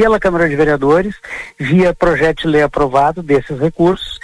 pela 0.00 0.18
Câmara 0.18 0.48
de 0.48 0.56
Vereadores, 0.56 1.14
via 1.58 1.92
projeto 1.92 2.40
de 2.40 2.48
lei 2.48 2.62
aprovado 2.62 3.22
desses 3.22 3.60
recursos, 3.60 4.18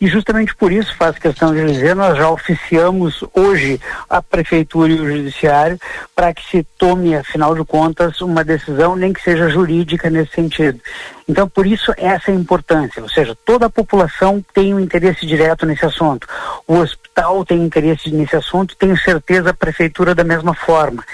e 0.00 0.08
justamente 0.08 0.56
por 0.56 0.72
isso 0.72 0.92
faz 0.96 1.16
questão 1.20 1.54
de 1.54 1.64
dizer, 1.72 1.94
nós 1.94 2.18
já 2.18 2.28
oficiamos 2.28 3.22
hoje 3.32 3.80
a 4.08 4.20
Prefeitura 4.20 4.90
e 4.90 5.00
o 5.00 5.08
Judiciário 5.08 5.78
para 6.16 6.34
que 6.34 6.42
se 6.50 6.66
tome, 6.76 7.14
afinal 7.14 7.54
de 7.54 7.64
contas, 7.64 8.20
uma 8.20 8.42
decisão, 8.42 8.96
nem 8.96 9.12
que 9.12 9.22
seja 9.22 9.48
jurídica 9.48 10.10
nesse 10.10 10.32
sentido. 10.32 10.80
Então, 11.28 11.48
por 11.48 11.64
isso, 11.64 11.94
essa 11.96 12.32
é 12.32 12.34
a 12.34 12.36
importância, 12.36 13.00
ou 13.00 13.08
seja, 13.08 13.38
toda 13.44 13.66
a 13.66 13.70
população 13.70 14.44
tem 14.52 14.74
um 14.74 14.80
interesse 14.80 15.24
direto 15.24 15.64
nesse 15.64 15.86
assunto. 15.86 16.26
O 16.66 16.78
hospital 16.78 17.44
tem 17.44 17.62
interesse 17.62 18.10
nesse 18.10 18.34
assunto, 18.34 18.74
tenho 18.74 18.98
certeza 18.98 19.50
a 19.50 19.54
Prefeitura 19.54 20.12
da 20.12 20.24
mesma 20.24 20.54
forma. 20.54 21.04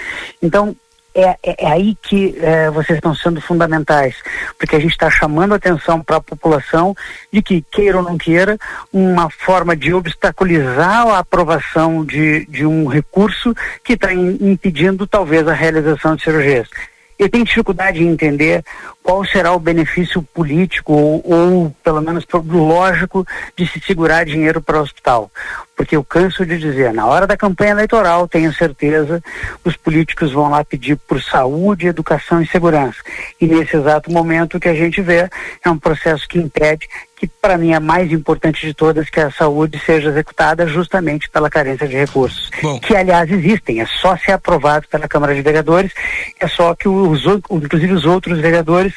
Então, 0.41 0.75
é, 1.17 1.35
é, 1.41 1.65
é, 1.65 1.71
aí 1.71 1.97
que 1.99 2.37
é, 2.39 2.69
vocês 2.69 2.99
estão 2.99 3.15
sendo 3.15 3.41
fundamentais, 3.41 4.15
porque 4.55 4.75
a 4.75 4.79
gente 4.79 4.91
está 4.91 5.09
chamando 5.09 5.55
atenção 5.55 5.99
para 5.99 6.17
a 6.17 6.21
população 6.21 6.95
de 7.33 7.41
que, 7.41 7.65
queira 7.71 7.97
ou 7.97 8.03
não 8.03 8.19
queira, 8.19 8.55
uma 8.93 9.27
forma 9.27 9.75
de 9.75 9.91
obstaculizar 9.91 11.07
a 11.07 11.17
aprovação 11.17 12.05
de, 12.05 12.45
de 12.45 12.67
um 12.67 12.85
recurso 12.85 13.55
que 13.83 13.93
está 13.93 14.13
impedindo 14.13 15.07
talvez 15.07 15.47
a 15.47 15.53
realização 15.53 16.15
de 16.15 16.23
cirurgias. 16.23 16.69
Eu 17.17 17.29
tenho 17.29 17.45
dificuldade 17.45 18.03
em 18.03 18.07
entender 18.07 18.63
qual 19.01 19.25
será 19.25 19.53
o 19.53 19.59
benefício 19.59 20.21
político 20.21 20.93
ou, 20.93 21.21
ou 21.25 21.75
pelo 21.83 22.01
menos 22.01 22.25
lógico 22.31 23.25
de 23.55 23.65
se 23.65 23.79
segurar 23.79 24.25
dinheiro 24.25 24.61
para 24.61 24.77
o 24.77 24.81
hospital. 24.81 25.31
Porque 25.75 25.95
eu 25.95 26.03
canso 26.03 26.45
de 26.45 26.57
dizer, 26.59 26.93
na 26.93 27.05
hora 27.05 27.25
da 27.25 27.37
campanha 27.37 27.71
eleitoral, 27.71 28.27
tenho 28.27 28.53
certeza, 28.53 29.23
os 29.63 29.75
políticos 29.77 30.31
vão 30.31 30.49
lá 30.49 30.63
pedir 30.63 30.97
por 30.97 31.21
saúde, 31.21 31.87
educação 31.87 32.41
e 32.41 32.47
segurança. 32.47 32.97
E 33.39 33.47
nesse 33.47 33.77
exato 33.77 34.11
momento 34.11 34.57
o 34.57 34.59
que 34.59 34.69
a 34.69 34.75
gente 34.75 35.01
vê 35.01 35.29
é 35.63 35.69
um 35.69 35.79
processo 35.79 36.27
que 36.27 36.37
impede 36.37 36.87
que 37.17 37.27
para 37.27 37.57
mim 37.57 37.71
é 37.71 37.75
a 37.75 37.79
mais 37.79 38.11
importante 38.11 38.65
de 38.65 38.73
todas, 38.73 39.09
que 39.09 39.19
a 39.19 39.31
saúde 39.31 39.81
seja 39.83 40.09
executada 40.09 40.67
justamente 40.67 41.27
pela 41.29 41.49
carência 41.49 41.87
de 41.87 41.95
recursos. 41.95 42.51
Bom. 42.61 42.79
Que, 42.79 42.95
aliás, 42.95 43.29
existem, 43.31 43.81
é 43.81 43.85
só 43.85 44.15
ser 44.15 44.33
aprovado 44.33 44.87
pela 44.87 45.07
Câmara 45.07 45.33
de 45.33 45.41
Vereadores, 45.41 45.91
é 46.39 46.47
só 46.47 46.75
que 46.75 46.87
os, 46.87 47.25
inclusive 47.49 47.91
os 47.91 48.05
outros 48.05 48.39
vereadores 48.39 48.93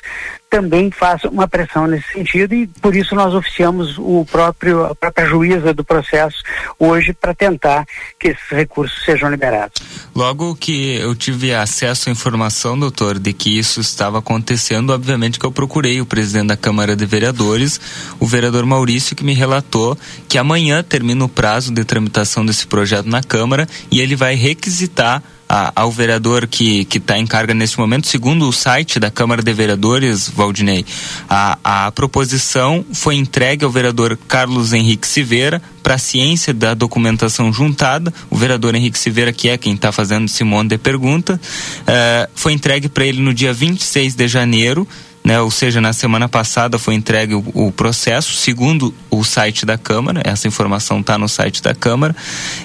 também 0.50 0.90
faça 0.90 1.28
uma 1.28 1.46
pressão 1.46 1.86
nesse 1.86 2.12
sentido 2.12 2.52
e 2.52 2.66
por 2.66 2.96
isso 2.96 3.14
nós 3.14 3.32
oficiamos 3.32 3.96
o 3.96 4.26
próprio 4.30 4.84
a 4.84 4.94
própria 4.96 5.24
juíza 5.24 5.72
do 5.72 5.84
processo 5.84 6.42
hoje 6.76 7.12
para 7.12 7.32
tentar 7.32 7.86
que 8.18 8.28
esses 8.28 8.48
recursos 8.50 9.04
sejam 9.04 9.30
liberados. 9.30 9.80
Logo 10.14 10.56
que 10.56 10.96
eu 10.96 11.14
tive 11.14 11.54
acesso 11.54 12.08
à 12.08 12.12
informação, 12.12 12.76
doutor, 12.76 13.18
de 13.18 13.32
que 13.32 13.56
isso 13.56 13.80
estava 13.80 14.18
acontecendo, 14.18 14.90
obviamente 14.90 15.38
que 15.38 15.46
eu 15.46 15.52
procurei 15.52 16.00
o 16.00 16.06
presidente 16.06 16.48
da 16.48 16.56
Câmara 16.56 16.96
de 16.96 17.06
Vereadores, 17.06 17.80
o 18.18 18.26
vereador 18.26 18.66
Maurício, 18.66 19.14
que 19.14 19.22
me 19.22 19.34
relatou 19.34 19.96
que 20.28 20.36
amanhã 20.36 20.82
termina 20.82 21.24
o 21.24 21.28
prazo 21.28 21.72
de 21.72 21.84
tramitação 21.84 22.44
desse 22.44 22.66
projeto 22.66 23.06
na 23.06 23.22
Câmara 23.22 23.68
e 23.90 24.00
ele 24.00 24.16
vai 24.16 24.34
requisitar 24.34 25.22
a, 25.50 25.72
ao 25.74 25.90
vereador 25.90 26.46
que 26.46 26.86
está 26.88 27.18
em 27.18 27.26
carga 27.26 27.52
nesse 27.52 27.76
momento, 27.76 28.06
segundo 28.06 28.48
o 28.48 28.52
site 28.52 29.00
da 29.00 29.10
Câmara 29.10 29.42
de 29.42 29.52
Vereadores, 29.52 30.28
Valdinei, 30.28 30.86
a, 31.28 31.58
a 31.64 31.90
proposição 31.90 32.84
foi 32.92 33.16
entregue 33.16 33.64
ao 33.64 33.70
vereador 33.70 34.16
Carlos 34.28 34.72
Henrique 34.72 35.08
Silveira 35.08 35.60
para 35.82 35.98
ciência 35.98 36.54
da 36.54 36.72
documentação 36.72 37.52
juntada. 37.52 38.14
O 38.30 38.36
vereador 38.36 38.76
Henrique 38.76 38.96
Silveira, 38.96 39.32
que 39.32 39.48
é 39.48 39.58
quem 39.58 39.74
está 39.74 39.90
fazendo 39.90 40.26
esse 40.26 40.44
monte 40.44 40.70
de 40.70 40.78
pergunta, 40.78 41.40
eh, 41.84 42.28
foi 42.32 42.52
entregue 42.52 42.88
para 42.88 43.04
ele 43.04 43.20
no 43.20 43.34
dia 43.34 43.52
26 43.52 44.14
de 44.14 44.28
janeiro 44.28 44.86
né? 45.22 45.40
Ou 45.40 45.50
seja, 45.50 45.80
na 45.80 45.92
semana 45.92 46.28
passada 46.28 46.78
foi 46.78 46.94
entregue 46.94 47.34
o, 47.34 47.44
o 47.54 47.72
processo, 47.72 48.34
segundo 48.34 48.94
o 49.10 49.22
site 49.22 49.66
da 49.66 49.76
Câmara, 49.76 50.22
essa 50.24 50.48
informação 50.48 51.00
está 51.00 51.18
no 51.18 51.28
site 51.28 51.62
da 51.62 51.74
Câmara, 51.74 52.14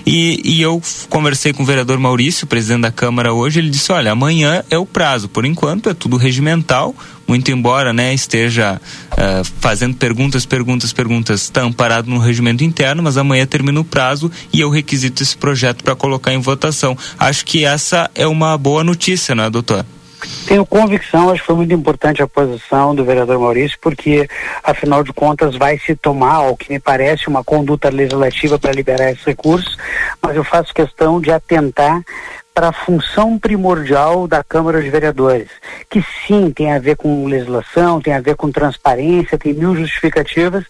e, 0.06 0.42
e 0.44 0.62
eu 0.62 0.82
conversei 1.10 1.54
com 1.54 1.64
o 1.64 1.66
vereador 1.66 2.00
Maurício, 2.00 2.48
presidente 2.48 2.82
da 2.82 2.92
Câmara 2.92 3.34
hoje, 3.34 3.60
ele 3.60 3.70
disse, 3.70 3.92
olha, 3.92 4.12
amanhã 4.12 4.64
é 4.70 4.78
o 4.78 4.86
prazo, 4.86 5.28
por 5.28 5.46
enquanto 5.46 5.90
é 5.90 5.94
tudo 5.94 6.18
regimental, 6.18 6.96
muito 7.28 7.52
embora 7.52 7.92
né, 7.92 8.14
esteja 8.14 8.80
uh, 9.12 9.44
fazendo 9.60 9.96
perguntas, 9.96 10.46
perguntas, 10.46 10.94
perguntas, 10.94 11.42
está 11.42 11.62
amparado 11.62 12.10
no 12.10 12.20
regimento 12.20 12.64
interno, 12.64 13.02
mas 13.02 13.18
amanhã 13.18 13.46
termina 13.46 13.80
o 13.80 13.84
prazo 13.84 14.32
e 14.54 14.60
eu 14.60 14.70
requisito 14.70 15.24
esse 15.24 15.36
projeto 15.36 15.84
para 15.84 15.96
colocar 15.96 16.34
em 16.34 16.40
votação. 16.40 16.96
Acho 17.18 17.44
que 17.46 17.66
essa 17.66 18.10
é 18.14 18.28
uma 18.28 18.58
boa 18.58 18.84
notícia, 18.84 19.34
né, 19.34 19.50
doutor? 19.50 19.86
Tenho 20.48 20.66
convicção, 20.66 21.30
acho 21.30 21.42
que 21.42 21.48
foi 21.48 21.56
muito 21.56 21.74
importante 21.74 22.22
a 22.22 22.28
posição 22.28 22.94
do 22.94 23.04
vereador 23.04 23.40
Maurício, 23.40 23.78
porque, 23.82 24.28
afinal 24.64 25.04
de 25.04 25.12
contas, 25.12 25.56
vai 25.56 25.78
se 25.80 25.96
tomar, 25.96 26.50
o 26.50 26.58
que 26.58 26.72
me 26.72 26.80
parece, 26.80 27.28
uma 27.28 27.44
conduta 27.44 27.90
legislativa 27.90 28.60
para 28.60 28.72
liberar 28.72 29.12
esses 29.12 29.24
recursos, 29.24 29.78
mas 30.22 30.36
eu 30.36 30.44
faço 30.44 30.74
questão 30.74 31.20
de 31.20 31.32
atentar 31.32 32.02
para 32.56 32.70
a 32.70 32.74
função 32.74 33.38
primordial 33.38 34.30
da 34.30 34.42
Câmara 34.42 34.82
de 34.82 34.90
Vereadores, 34.90 35.50
que 35.90 36.02
sim 36.26 36.50
tem 36.52 36.72
a 36.72 36.80
ver 36.80 36.96
com 36.96 37.28
legislação, 37.28 38.00
tem 38.00 38.14
a 38.14 38.22
ver 38.22 38.38
com 38.38 38.50
transparência, 38.50 39.38
tem 39.38 39.54
mil 39.54 39.76
justificativas, 39.76 40.64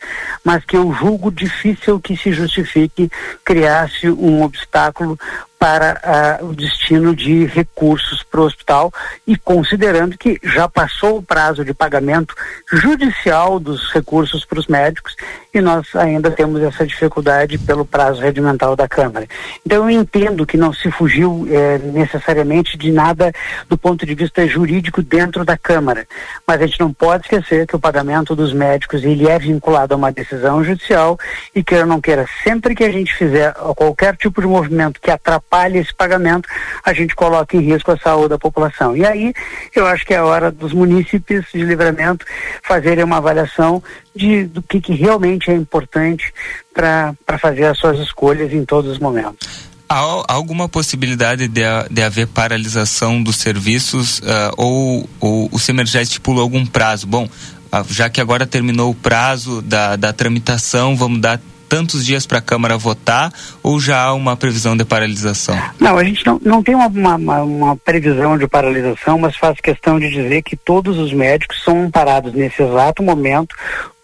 mas 0.44 0.66
que 0.66 0.76
eu 0.76 0.92
julgo 0.92 1.30
difícil 1.30 2.00
que 2.00 2.18
se 2.18 2.32
justifique 2.32 3.08
criar-se 3.44 4.10
um 4.10 4.42
obstáculo 4.42 5.16
para 5.66 6.40
uh, 6.44 6.46
o 6.46 6.54
destino 6.54 7.16
de 7.16 7.44
recursos 7.48 8.22
para 8.22 8.40
o 8.40 8.44
hospital 8.44 8.94
e 9.26 9.36
considerando 9.36 10.16
que 10.16 10.40
já 10.44 10.70
passou 10.70 11.18
o 11.18 11.24
prazo 11.24 11.66
de 11.66 11.74
pagamento 11.74 12.36
judicial 12.72 13.60
dos 13.60 13.92
recursos 13.92 14.46
para 14.46 14.60
os 14.60 14.68
médicos 14.68 15.16
e 15.52 15.62
nós 15.62 15.88
ainda 15.96 16.30
temos 16.30 16.62
essa 16.62 16.86
dificuldade 16.86 17.58
pelo 17.58 17.84
prazo 17.84 18.22
regimental 18.22 18.76
da 18.76 18.88
Câmara. 18.88 19.26
Então 19.66 19.90
eu 19.90 20.02
entendo 20.02 20.46
que 20.46 20.56
não 20.56 20.72
se 20.72 20.92
fugiu 20.92 21.48
eh, 21.50 21.80
necessariamente 21.80 22.78
de 22.78 22.92
nada 22.92 23.32
do 23.68 23.76
ponto 23.76 24.06
de 24.06 24.14
vista 24.14 24.46
jurídico 24.46 25.02
dentro 25.02 25.44
da 25.44 25.58
Câmara, 25.58 26.06
mas 26.46 26.62
a 26.62 26.68
gente 26.68 26.80
não 26.80 26.94
pode 26.94 27.24
esquecer 27.24 27.66
que 27.66 27.76
o 27.76 27.80
pagamento 27.80 28.36
dos 28.36 28.54
médicos 28.54 29.04
ele 29.04 29.28
é 29.28 29.40
vinculado 29.40 29.96
a 29.96 29.98
uma 29.98 30.12
decisão 30.12 30.64
judicial 30.64 31.18
e 31.56 31.64
queira 31.64 31.86
ou 31.86 31.90
não 31.90 32.02
queira, 32.02 32.28
sempre 32.44 32.76
que 32.76 32.84
a 32.84 32.92
gente 32.92 33.16
fizer 33.16 33.54
qualquer 33.76 34.16
tipo 34.16 34.42
de 34.42 34.48
movimento 34.48 35.02
que 35.02 35.10
atrapalhe 35.10 35.55
esse 35.76 35.94
pagamento, 35.94 36.48
a 36.84 36.94
gente 36.94 37.16
coloca 37.16 37.56
em 37.56 37.62
risco 37.62 37.92
a 37.92 37.98
saúde 37.98 38.30
da 38.30 38.38
população. 38.38 38.96
E 38.96 39.06
aí 39.06 39.34
eu 39.76 39.86
acho 39.86 40.06
que 40.06 40.14
é 40.14 40.22
hora 40.22 40.52
dos 40.52 40.74
munícipes 40.74 41.46
de 41.54 41.64
livramento 41.64 42.26
fazerem 42.64 43.04
uma 43.04 43.18
avaliação 43.18 43.82
de, 44.16 44.44
do 44.46 44.62
que, 44.62 44.82
que 44.82 44.94
realmente 44.94 45.50
é 45.50 45.54
importante 45.54 46.34
para 46.74 47.38
fazer 47.40 47.66
as 47.66 47.78
suas 47.78 48.00
escolhas 48.00 48.52
em 48.52 48.66
todos 48.66 48.92
os 48.92 49.00
momentos. 49.00 49.66
Há 49.88 50.34
alguma 50.34 50.68
possibilidade 50.68 51.48
de, 51.48 51.62
de 51.92 52.02
haver 52.02 52.28
paralisação 52.28 53.22
dos 53.22 53.36
serviços 53.36 54.20
uh, 54.20 54.24
ou, 54.58 55.10
ou 55.20 55.50
o 55.52 55.86
já 55.86 56.02
estipulou 56.02 56.42
algum 56.42 56.66
prazo? 56.66 57.06
Bom, 57.06 57.26
uh, 57.26 57.94
já 57.94 58.10
que 58.10 58.20
agora 58.20 58.48
terminou 58.48 58.90
o 58.90 58.96
prazo 58.96 59.62
da, 59.62 59.96
da 59.96 60.12
tramitação, 60.12 60.96
vamos 60.96 61.22
dar 61.22 61.40
tantos 61.76 62.06
dias 62.06 62.26
para 62.26 62.38
a 62.38 62.42
Câmara 62.42 62.78
votar 62.78 63.34
ou 63.62 63.82
já 63.82 64.02
há 64.02 64.14
uma 64.14 64.38
previsão 64.38 64.78
de 64.78 64.86
paralisação? 64.86 65.60
Não, 65.78 65.98
a 65.98 66.06
gente 66.06 66.26
não, 66.26 66.40
não 66.42 66.64
tem 66.64 66.74
uma, 66.74 66.88
uma, 66.88 67.42
uma, 67.42 67.76
previsão 67.76 68.38
de 68.38 68.48
paralisação, 68.48 69.20
mas 69.20 69.36
faz 69.36 69.60
questão 69.60 70.00
de 70.00 70.10
dizer 70.10 70.42
que 70.42 70.56
todos 70.56 70.98
os 70.98 71.12
médicos 71.12 71.62
são 71.62 71.92
parados 71.92 72.32
nesse 72.34 72.64
exato 72.64 73.04
momento 73.04 73.54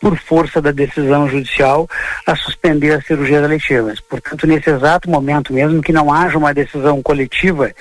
por 0.02 0.18
força 0.18 0.62
da 0.62 0.74
decisão 0.74 1.30
judicial 1.30 1.88
a 2.28 2.36
suspender 2.36 2.92
as 2.92 3.06
cirurgias 3.06 3.42
eletivas. 3.42 4.02
Portanto, 4.02 4.46
nesse 4.46 4.70
exato 4.70 5.10
momento, 5.10 5.54
mesmo 5.54 5.82
que 5.82 5.94
não 5.94 6.12
haja 6.12 6.38
uma 6.38 6.54
decisão 6.54 7.02
coletiva, 7.02 7.72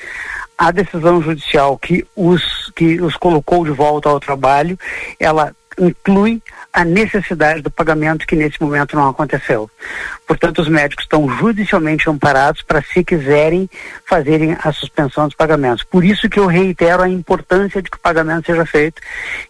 a 0.57 0.71
decisão 0.71 1.21
judicial 1.21 1.77
que 1.77 2.07
os 2.15 2.71
que 2.77 3.01
os 3.01 3.17
colocou 3.17 3.65
de 3.65 3.73
volta 3.73 4.09
ao 4.09 4.21
trabalho, 4.21 4.79
ela 5.19 5.53
inclui 5.79 6.43
a 6.73 6.85
necessidade 6.85 7.63
do 7.63 7.71
pagamento 7.71 8.27
que 8.27 8.37
nesse 8.37 8.61
momento 8.61 8.97
não 8.97 9.09
aconteceu. 9.09 9.71
Portanto, 10.27 10.61
os 10.61 10.69
médicos 10.69 11.05
estão 11.05 11.29
judicialmente 11.29 12.09
amparados 12.09 12.63
para, 12.63 12.83
se 12.83 13.03
quiserem, 13.03 13.69
fazerem 14.07 14.57
a 14.63 14.73
suspensão 14.73 15.27
dos 15.27 15.37
pagamentos. 15.37 15.83
Por 15.85 16.05
isso 16.05 16.29
que 16.29 16.39
eu 16.39 16.47
reitero 16.47 17.03
a 17.03 17.09
importância 17.09 17.83
de 17.83 17.91
que 17.91 17.97
o 17.97 18.01
pagamento 18.01 18.47
seja 18.47 18.65
feito 18.65 19.03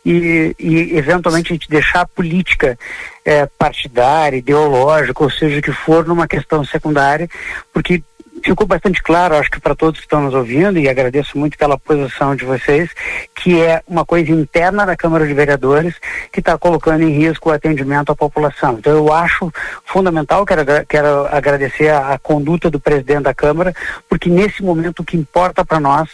e, 0.04 0.54
e 0.58 0.96
eventualmente, 0.96 1.52
a 1.52 1.54
gente 1.54 1.68
deixar 1.68 2.02
a 2.02 2.06
política 2.06 2.78
é, 3.24 3.46
partidária, 3.46 4.38
ideológica, 4.38 5.22
ou 5.22 5.30
seja, 5.30 5.60
que 5.60 5.72
for 5.72 6.06
numa 6.06 6.26
questão 6.26 6.64
secundária, 6.64 7.28
porque 7.72 8.02
ficou 8.42 8.66
bastante 8.66 9.02
claro, 9.02 9.36
acho 9.36 9.50
que 9.50 9.60
para 9.60 9.74
todos 9.74 10.00
que 10.00 10.06
estão 10.06 10.22
nos 10.22 10.34
ouvindo, 10.34 10.78
e 10.78 10.88
agradeço 10.88 11.38
muito 11.38 11.56
pela 11.58 11.78
posição 11.78 12.34
de 12.34 12.44
vocês, 12.44 12.90
que 13.34 13.60
é 13.60 13.82
uma 13.86 14.04
coisa 14.04 14.30
interna 14.30 14.86
da 14.86 14.96
Câmara 14.96 15.26
de 15.26 15.34
Vereadores 15.34 15.94
que 16.32 16.40
está 16.40 16.56
colocando 16.58 17.02
em 17.02 17.10
risco 17.10 17.48
o 17.48 17.52
atendimento 17.52 18.12
à 18.12 18.16
população. 18.16 18.76
Então 18.78 18.92
eu 18.92 19.12
acho 19.12 19.52
fundamental, 19.84 20.44
quero, 20.44 20.64
quero 20.86 21.26
agradecer 21.26 21.88
a, 21.88 22.14
a 22.14 22.18
conduta 22.18 22.70
do 22.70 22.80
presidente 22.80 23.22
da 23.22 23.34
Câmara, 23.34 23.74
porque 24.08 24.28
nesse 24.30 24.62
momento 24.62 25.00
o 25.00 25.04
que 25.04 25.16
importa 25.16 25.64
para 25.64 25.80
nós 25.80 26.08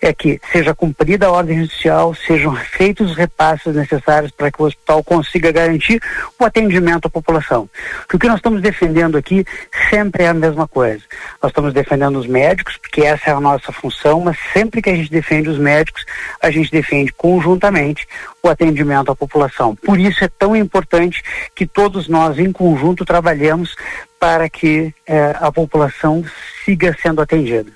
é 0.00 0.12
que 0.12 0.40
seja 0.50 0.74
cumprida 0.74 1.26
a 1.26 1.30
ordem 1.30 1.60
judicial, 1.60 2.14
sejam 2.14 2.54
feitos 2.54 3.10
os 3.10 3.16
repasses 3.16 3.74
necessários 3.74 4.30
para 4.30 4.50
que 4.50 4.62
o 4.62 4.66
hospital 4.66 5.02
consiga 5.02 5.52
garantir 5.52 6.00
o 6.38 6.44
atendimento 6.44 7.06
à 7.06 7.10
população. 7.10 7.68
Porque 8.00 8.16
o 8.16 8.18
que 8.18 8.28
nós 8.28 8.36
estamos 8.36 8.60
defendendo 8.60 9.16
aqui 9.16 9.44
sempre 9.90 10.24
é 10.24 10.28
a 10.28 10.34
mesma 10.34 10.66
coisa. 10.66 11.02
Nós 11.42 11.50
estamos 11.50 11.71
estamos 11.72 11.74
defendendo 11.74 12.18
os 12.18 12.26
médicos, 12.26 12.76
porque 12.76 13.02
essa 13.02 13.30
é 13.30 13.32
a 13.32 13.40
nossa 13.40 13.72
função, 13.72 14.20
mas 14.20 14.36
sempre 14.52 14.82
que 14.82 14.90
a 14.90 14.94
gente 14.94 15.10
defende 15.10 15.48
os 15.48 15.58
médicos, 15.58 16.04
a 16.40 16.50
gente 16.50 16.70
defende 16.70 17.12
conjuntamente 17.12 18.06
o 18.42 18.48
atendimento 18.48 19.10
à 19.10 19.16
população. 19.16 19.74
Por 19.74 19.98
isso 19.98 20.22
é 20.22 20.28
tão 20.28 20.54
importante 20.54 21.22
que 21.54 21.66
todos 21.66 22.08
nós, 22.08 22.38
em 22.38 22.52
conjunto, 22.52 23.04
trabalhemos 23.04 23.74
para 24.20 24.48
que 24.48 24.94
eh, 25.06 25.36
a 25.40 25.50
população 25.50 26.24
siga 26.64 26.96
sendo 27.02 27.20
atendida. 27.20 27.72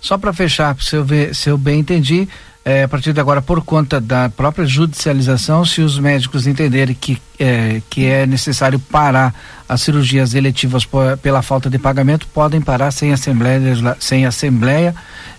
Só 0.00 0.18
para 0.18 0.32
fechar, 0.32 0.76
se 0.80 0.96
eu, 0.96 1.04
ver, 1.04 1.34
se 1.34 1.48
eu 1.48 1.56
bem 1.56 1.80
entendi, 1.80 2.28
é, 2.64 2.82
a 2.82 2.88
partir 2.88 3.12
de 3.12 3.20
agora, 3.20 3.40
por 3.40 3.64
conta 3.64 4.00
da 4.00 4.28
própria 4.28 4.66
judicialização, 4.66 5.64
se 5.64 5.80
os 5.80 5.98
médicos 5.98 6.48
entenderem 6.48 6.96
que, 6.96 7.22
é, 7.38 7.80
que 7.88 8.06
é 8.06 8.26
necessário 8.26 8.78
parar 8.80 9.32
as 9.68 9.82
cirurgias 9.82 10.34
eletivas 10.34 10.84
por, 10.84 11.16
pela 11.18 11.42
falta 11.42 11.68
de 11.68 11.78
pagamento, 11.78 12.26
podem 12.28 12.60
parar 12.60 12.90
sem 12.90 13.12
assembleia, 13.12 13.60
sem 13.98 14.26
assembleia 14.26 14.94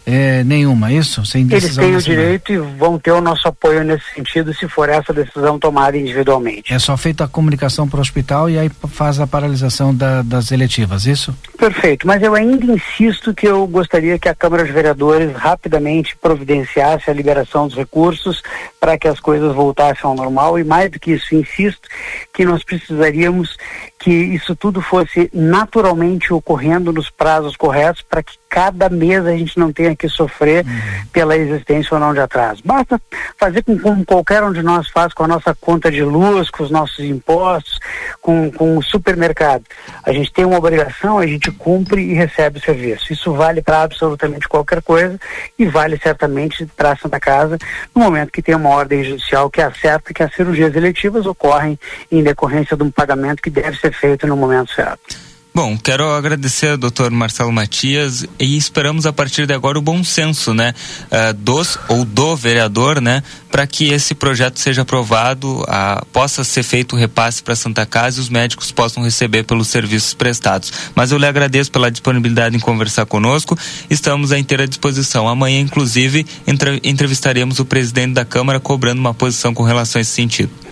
é, 0.10 0.42
nenhuma, 0.46 0.90
isso? 0.90 1.26
Sem 1.26 1.46
decisão 1.46 1.84
Eles 1.84 2.06
têm 2.06 2.14
o 2.14 2.16
direito 2.16 2.54
e 2.54 2.58
vão 2.58 2.98
ter 2.98 3.12
o 3.12 3.20
nosso 3.20 3.46
apoio 3.46 3.84
nesse 3.84 4.06
sentido 4.16 4.54
se 4.54 4.66
for 4.66 4.88
essa 4.88 5.12
decisão 5.12 5.60
tomada 5.60 5.98
individualmente. 5.98 6.74
É 6.74 6.80
só 6.80 6.96
feita 6.96 7.26
a 7.26 7.28
comunicação 7.28 7.90
para 7.90 7.98
o 7.98 8.02
hospital 8.02 8.50
e 8.50 8.58
aí 8.58 8.72
faz 8.90 9.20
a 9.20 9.28
paralisação 9.28 9.94
da, 9.94 10.22
das 10.22 10.52
eletivas, 10.54 11.06
isso? 11.06 11.36
Perfeito, 11.58 12.08
mas 12.08 12.24
eu 12.24 12.34
ainda 12.34 12.66
insisto 12.72 13.34
que 13.34 13.46
eu 13.46 13.68
gostaria 13.68 14.18
que 14.18 14.30
a 14.30 14.36
Câmara 14.36 14.64
de 14.64 14.72
Vereadores 14.72 15.36
rapidamente 15.36 16.16
providenciasse 16.16 17.10
a 17.10 17.14
liberação 17.14 17.68
dos 17.68 17.76
recursos 17.76 18.42
para 18.80 18.98
que 18.98 19.10
as 19.10 19.20
coisas 19.20 19.54
voltassem 19.54 20.04
ao 20.04 20.16
normal 20.16 20.58
e 20.58 20.64
mais 20.64 20.90
do 20.90 20.98
que 21.02 21.12
isso, 21.12 21.36
insisto 21.36 21.90
que 22.34 22.46
nós 22.46 22.64
precisaríamos 22.64 23.58
que 24.00 24.12
isso 24.12 24.56
tudo 24.56 24.82
fosse 24.82 25.30
naturalmente 25.34 26.32
ocorrendo 26.32 26.94
nos 26.94 27.10
prazos 27.10 27.56
corretos 27.56 28.02
para 28.02 28.22
que 28.22 28.38
cada 28.50 28.90
mês 28.90 29.26
a 29.26 29.32
gente 29.32 29.58
não 29.58 29.72
tenha 29.72 29.96
que 29.96 30.08
sofrer 30.08 30.66
uhum. 30.66 31.06
pela 31.12 31.36
existência 31.36 31.94
ou 31.94 32.00
não 32.00 32.14
de 32.14 32.20
atraso. 32.20 32.62
Basta 32.64 33.02
fazer 33.38 33.64
com, 33.64 33.78
como 33.78 34.06
qualquer 34.06 34.44
um 34.44 34.54
de 34.54 34.62
nós 34.62 34.90
faz 34.90 35.14
com 35.14 35.24
a 35.24 35.28
nossa 35.28 35.54
conta 35.56 35.92
de 35.92 36.04
luz, 36.04 36.50
com 36.50 36.64
os 36.64 36.72
nossos 36.72 37.00
impostos, 37.00 37.80
com, 38.22 38.52
com 38.52 38.78
o 38.78 38.84
supermercado. 38.84 39.64
A 40.04 40.12
gente 40.12 40.32
tem 40.32 40.46
uma 40.46 40.58
obrigação, 40.58 41.18
a 41.18 41.28
gente 41.28 41.52
cumpre 41.52 42.02
e 42.02 42.14
recebe 42.14 42.60
o 42.60 42.62
serviço. 42.62 43.12
Isso 43.12 43.34
vale 43.34 43.62
para 43.62 43.84
absolutamente 43.84 44.48
qualquer 44.48 44.82
coisa 44.82 45.20
e 45.58 45.66
vale 45.66 46.00
certamente 46.02 46.66
para 46.76 46.92
a 46.92 46.98
Santa 46.98 47.20
Casa 47.20 47.58
no 47.94 48.02
momento 48.02 48.32
que 48.32 48.42
tem 48.42 48.56
uma 48.56 48.70
ordem 48.70 49.04
judicial 49.04 49.50
que 49.50 49.62
acerta 49.62 50.14
que 50.14 50.24
as 50.24 50.34
cirurgias 50.34 50.76
eletivas 50.76 51.26
ocorrem 51.26 51.78
em 52.12 52.24
decorrência 52.24 52.78
de 52.78 52.84
um 52.84 52.92
pagamento 52.92 53.42
que 53.42 53.50
deve 53.50 53.78
ser 53.78 53.87
feito 53.92 54.28
no 54.28 54.36
momento 54.36 54.74
certo. 54.74 55.28
Bom, 55.58 55.76
quero 55.76 56.14
agradecer 56.14 56.70
ao 56.70 56.78
doutor 56.78 57.10
Marcelo 57.10 57.52
Matias 57.52 58.24
e 58.40 58.56
esperamos 58.56 59.08
a 59.08 59.12
partir 59.12 59.48
de 59.48 59.56
agora 59.56 59.80
o 59.80 59.82
bom 59.82 60.04
senso, 60.04 60.54
né, 60.54 60.72
uh, 61.06 61.34
dos 61.34 61.80
ou 61.88 62.06
do 62.06 62.36
vereador, 62.36 63.02
né, 63.02 63.24
para 63.50 63.66
que 63.66 63.92
esse 63.92 64.14
projeto 64.14 64.60
seja 64.60 64.84
aprovado, 64.84 65.66
possa 66.14 66.44
ser 66.44 66.62
feito 66.62 66.96
o 66.96 67.00
repasse 67.00 67.42
para 67.42 67.56
Santa 67.56 67.88
Casa 67.88 68.20
e 68.20 68.22
os 68.22 68.30
médicos 68.30 68.72
possam 68.72 69.02
receber 69.02 69.46
pelos 69.46 69.68
serviços 69.68 70.14
prestados. 70.14 70.72
Mas 70.94 71.12
eu 71.12 71.18
lhe 71.18 71.26
agradeço 71.26 71.72
pela 71.72 71.90
disponibilidade 71.90 72.56
em 72.56 72.60
conversar 72.60 73.08
conosco, 73.08 73.58
estamos 73.90 74.32
à 74.32 74.38
inteira 74.38 74.68
disposição. 74.68 75.28
Amanhã, 75.28 75.60
inclusive, 75.60 76.24
entre, 76.46 76.80
entrevistaremos 76.84 77.58
o 77.58 77.66
presidente 77.66 78.14
da 78.14 78.24
Câmara 78.24 78.60
cobrando 78.60 79.00
uma 79.00 79.16
posição 79.16 79.56
com 79.56 79.64
relação 79.64 79.98
a 79.98 80.04
esse 80.04 80.12
sentido. 80.12 80.67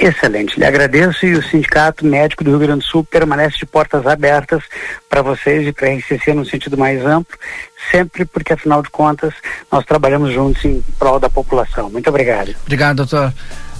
Excelente, 0.00 0.58
lhe 0.58 0.64
agradeço 0.64 1.26
e 1.26 1.34
o 1.34 1.42
Sindicato 1.42 2.06
Médico 2.06 2.42
do 2.42 2.48
Rio 2.48 2.60
Grande 2.60 2.80
do 2.80 2.86
Sul 2.86 3.04
permanece 3.04 3.58
de 3.58 3.66
portas 3.66 4.06
abertas 4.06 4.62
para 5.10 5.20
vocês 5.20 5.68
e 5.68 5.72
para 5.72 5.88
a 5.88 5.94
RCC 5.94 6.32
no 6.32 6.46
sentido 6.46 6.78
mais 6.78 7.04
amplo, 7.04 7.38
sempre 7.90 8.24
porque 8.24 8.54
afinal 8.54 8.82
de 8.82 8.88
contas 8.88 9.34
nós 9.70 9.84
trabalhamos 9.84 10.32
juntos 10.32 10.64
em 10.64 10.82
prol 10.98 11.20
da 11.20 11.28
população. 11.28 11.90
Muito 11.90 12.08
obrigado. 12.08 12.54
Obrigado, 12.64 12.96
doutor. 12.96 13.30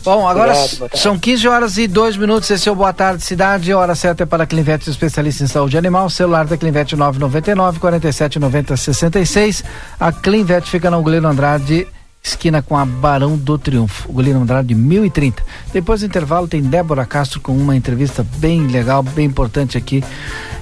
Bom, 0.04 0.28
agora 0.28 0.52
Obrigado, 0.52 0.98
são 0.98 1.18
15 1.18 1.48
horas 1.48 1.78
e 1.78 1.86
2 1.86 2.18
minutos. 2.18 2.50
Esse 2.50 2.68
é 2.68 2.72
o 2.72 2.74
Boa 2.74 2.92
Tarde 2.92 3.22
Cidade. 3.22 3.72
Hora 3.72 3.94
certa 3.94 4.24
é 4.24 4.26
para 4.26 4.44
a 4.44 4.46
Clinvet, 4.46 4.88
especialista 4.90 5.44
em 5.44 5.46
saúde 5.46 5.78
animal. 5.78 6.10
Celular 6.10 6.46
da 6.46 6.56
Clinvet 6.56 6.96
999 6.96 7.80
47 7.80 8.38
90 8.38 8.76
66. 8.76 9.64
A 9.98 10.12
Clinvet 10.12 10.68
fica 10.68 10.90
na 10.90 10.98
Uglino 10.98 11.28
Andrade 11.28 11.86
esquina 12.22 12.62
com 12.62 12.76
a 12.76 12.84
Barão 12.84 13.36
do 13.36 13.58
Triunfo, 13.58 14.08
o 14.08 14.12
Goleiro 14.12 14.40
Andrade 14.40 14.68
de 14.68 14.74
1030. 14.74 15.42
Depois 15.72 16.00
do 16.00 16.06
intervalo 16.06 16.46
tem 16.46 16.62
Débora 16.62 17.04
Castro 17.06 17.40
com 17.40 17.52
uma 17.56 17.74
entrevista 17.74 18.26
bem 18.36 18.66
legal, 18.66 19.02
bem 19.02 19.26
importante 19.26 19.78
aqui 19.78 20.04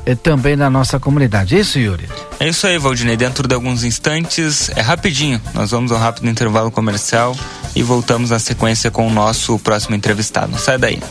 eh, 0.06 0.14
também 0.14 0.56
na 0.56 0.70
nossa 0.70 0.98
comunidade. 0.98 1.56
É 1.56 1.60
isso, 1.60 1.78
Yuri? 1.78 2.08
É 2.40 2.48
isso 2.48 2.66
aí, 2.66 2.78
Valdinei. 2.78 3.16
Dentro 3.16 3.46
de 3.46 3.54
alguns 3.54 3.84
instantes, 3.84 4.70
é 4.76 4.80
rapidinho. 4.80 5.40
Nós 5.54 5.70
vamos 5.70 5.92
ao 5.92 5.98
rápido 5.98 6.28
intervalo 6.28 6.70
comercial 6.70 7.36
e 7.74 7.82
voltamos 7.82 8.30
na 8.30 8.38
sequência 8.38 8.90
com 8.90 9.06
o 9.06 9.10
nosso 9.10 9.58
próximo 9.58 9.94
entrevistado. 9.94 10.58
Sai 10.58 10.78
daí. 10.78 11.02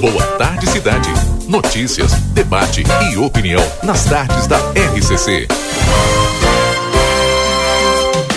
Boa 0.00 0.26
tarde, 0.38 0.68
cidade. 0.70 1.08
Notícias, 1.48 2.12
debate 2.34 2.82
e 3.12 3.16
opinião 3.16 3.62
nas 3.82 4.04
tardes 4.04 4.46
da 4.46 4.58
RCC. 4.74 5.46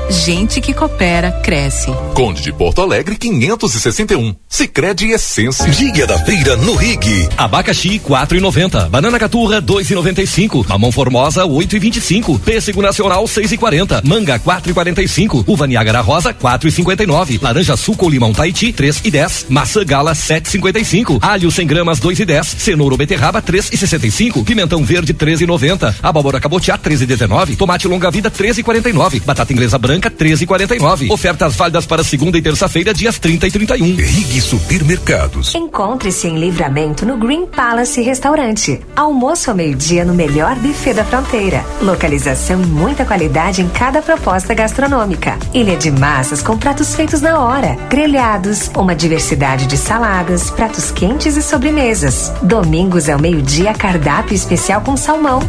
gente 0.11 0.59
que 0.59 0.73
coopera 0.73 1.31
cresce. 1.31 1.91
Conde 2.13 2.41
de 2.41 2.51
Porto 2.51 2.81
Alegre 2.81 3.15
561. 3.15 4.35
Sicredi 4.47 5.11
Essência. 5.11 5.69
Dia 5.69 6.05
da 6.05 6.19
feira 6.19 6.57
no 6.57 6.75
Rig. 6.75 7.29
Abacaxi 7.37 7.99
4,90. 7.99 8.89
Banana 8.89 9.17
caturra 9.17 9.61
2,95. 9.61 10.67
Mamão 10.67 10.91
formosa 10.91 11.43
8,25. 11.43 12.39
Pêssego 12.39 12.81
nacional 12.81 13.23
6,40. 13.23 14.01
Manga 14.03 14.37
4,45. 14.39 15.45
Uva 15.47 15.65
Niagara 15.65 16.01
rosa 16.01 16.33
4,59. 16.33 17.41
Laranja 17.41 17.77
suco 17.77 18.09
limão 18.09 18.33
Tahiti 18.33 18.73
3,10. 18.73 19.45
Maçã 19.49 19.85
gala 19.85 20.13
7,55. 20.13 21.19
Alho 21.21 21.49
100 21.49 21.67
gramas 21.67 21.99
2,10. 21.99 22.43
Cenoura 22.43 22.93
ou 22.93 22.97
beterraba 22.97 23.41
3,65. 23.41 24.43
Pimentão 24.43 24.83
verde 24.83 25.13
13,90. 25.13 25.95
Abóbora 26.03 26.39
cabotiá 26.39 26.77
13,19. 26.77 27.55
Tomate 27.55 27.87
longa 27.87 28.11
vida 28.11 28.29
13,49. 28.29 29.23
Batata 29.23 29.53
inglesa 29.53 29.77
branca 29.77 30.00
13,49. 30.09 31.11
Ofertas 31.11 31.55
válidas 31.55 31.85
para 31.85 32.03
segunda 32.03 32.37
e 32.37 32.41
terça-feira, 32.41 32.93
dias 32.93 33.19
30 33.19 33.47
e 33.47 33.51
31. 33.51 33.95
Rig 33.95 34.41
Supermercados. 34.41 35.53
Encontre-se 35.55 36.27
em 36.27 36.39
livramento 36.39 37.05
no 37.05 37.17
Green 37.17 37.45
Palace 37.45 38.01
Restaurante. 38.01 38.79
Almoço 38.95 39.49
ao 39.49 39.55
meio-dia 39.55 40.03
no 40.05 40.13
melhor 40.13 40.55
buffet 40.55 40.93
da 40.93 41.03
fronteira. 41.03 41.63
Localização 41.81 42.61
e 42.61 42.65
muita 42.65 43.05
qualidade 43.05 43.61
em 43.61 43.69
cada 43.69 44.01
proposta 44.01 44.53
gastronômica. 44.53 45.37
Ilha 45.53 45.75
de 45.75 45.91
massas 45.91 46.41
com 46.41 46.57
pratos 46.57 46.95
feitos 46.95 47.21
na 47.21 47.39
hora, 47.39 47.77
grelhados, 47.89 48.69
uma 48.75 48.95
diversidade 48.95 49.65
de 49.67 49.77
saladas, 49.77 50.49
pratos 50.49 50.91
quentes 50.91 51.35
e 51.35 51.41
sobremesas. 51.41 52.31
Domingos 52.41 53.09
ao 53.09 53.19
meio-dia, 53.19 53.73
cardápio 53.73 54.35
especial 54.35 54.81
com 54.81 54.95
salmão. 54.95 55.41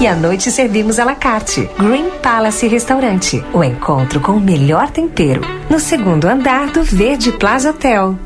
E 0.00 0.06
à 0.06 0.14
noite 0.14 0.50
servimos 0.50 0.98
à 0.98 1.04
la 1.04 1.14
carte. 1.14 1.68
Green 1.78 2.10
Palace 2.22 2.66
Restaurante. 2.66 3.42
O 3.52 3.62
encontro 3.62 4.20
com 4.20 4.32
o 4.32 4.40
melhor 4.40 4.90
tempero. 4.90 5.40
No 5.70 5.78
segundo 5.78 6.26
andar 6.26 6.68
do 6.68 6.82
Verde 6.82 7.32
Plaza 7.32 7.70
Hotel. 7.70 8.18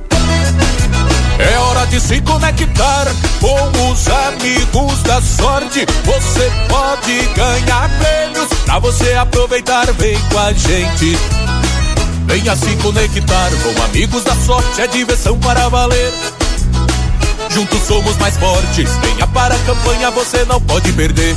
É 1.38 1.58
hora 1.58 1.86
de 1.86 2.00
se 2.00 2.20
conectar 2.22 3.06
com 3.40 3.90
os 3.90 4.08
amigos 4.08 5.02
da 5.02 5.20
sorte. 5.20 5.86
Você 6.04 6.52
pode 6.68 7.34
ganhar 7.36 7.88
prêmios 7.98 8.48
pra 8.64 8.78
você 8.80 9.12
aproveitar. 9.14 9.86
Vem 9.92 10.18
com 10.32 10.38
a 10.38 10.52
gente. 10.52 11.16
Venha 12.26 12.56
se 12.56 12.74
conectar 12.76 13.50
com 13.62 13.82
amigos 13.84 14.24
da 14.24 14.34
sorte. 14.34 14.80
É 14.80 14.86
diversão 14.88 15.38
para 15.38 15.68
valer. 15.68 16.12
Juntos 17.50 17.80
somos 17.86 18.16
mais 18.18 18.36
fortes. 18.36 18.90
Venha 19.00 19.26
para 19.28 19.54
a 19.54 19.58
campanha, 19.60 20.10
você 20.10 20.44
não 20.44 20.60
pode 20.60 20.92
perder. 20.92 21.34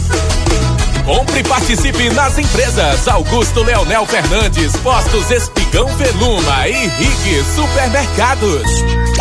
Compre 1.05 1.39
e 1.39 1.43
participe 1.43 2.09
nas 2.11 2.37
empresas 2.37 3.07
Augusto 3.07 3.63
Leonel 3.63 4.05
Fernandes, 4.05 4.75
Postos 4.77 5.31
Espigão 5.31 5.87
Veluma 5.95 6.67
e 6.67 6.87
Rig 6.87 7.43
Supermercados. 7.55 9.20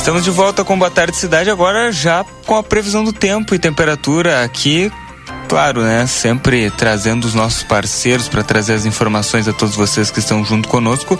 Estamos 0.00 0.24
de 0.24 0.30
volta 0.30 0.64
com 0.64 0.78
Boa 0.78 0.90
Tarde 0.90 1.14
Cidade, 1.14 1.50
agora 1.50 1.92
já 1.92 2.24
com 2.46 2.56
a 2.56 2.62
previsão 2.62 3.04
do 3.04 3.12
tempo 3.12 3.54
e 3.54 3.58
temperatura 3.58 4.42
aqui. 4.42 4.90
Claro, 5.46 5.82
né? 5.82 6.06
Sempre 6.06 6.70
trazendo 6.70 7.26
os 7.26 7.34
nossos 7.34 7.62
parceiros 7.62 8.26
para 8.26 8.42
trazer 8.42 8.72
as 8.72 8.86
informações 8.86 9.46
a 9.46 9.52
todos 9.52 9.76
vocês 9.76 10.10
que 10.10 10.18
estão 10.18 10.42
junto 10.42 10.70
conosco. 10.70 11.18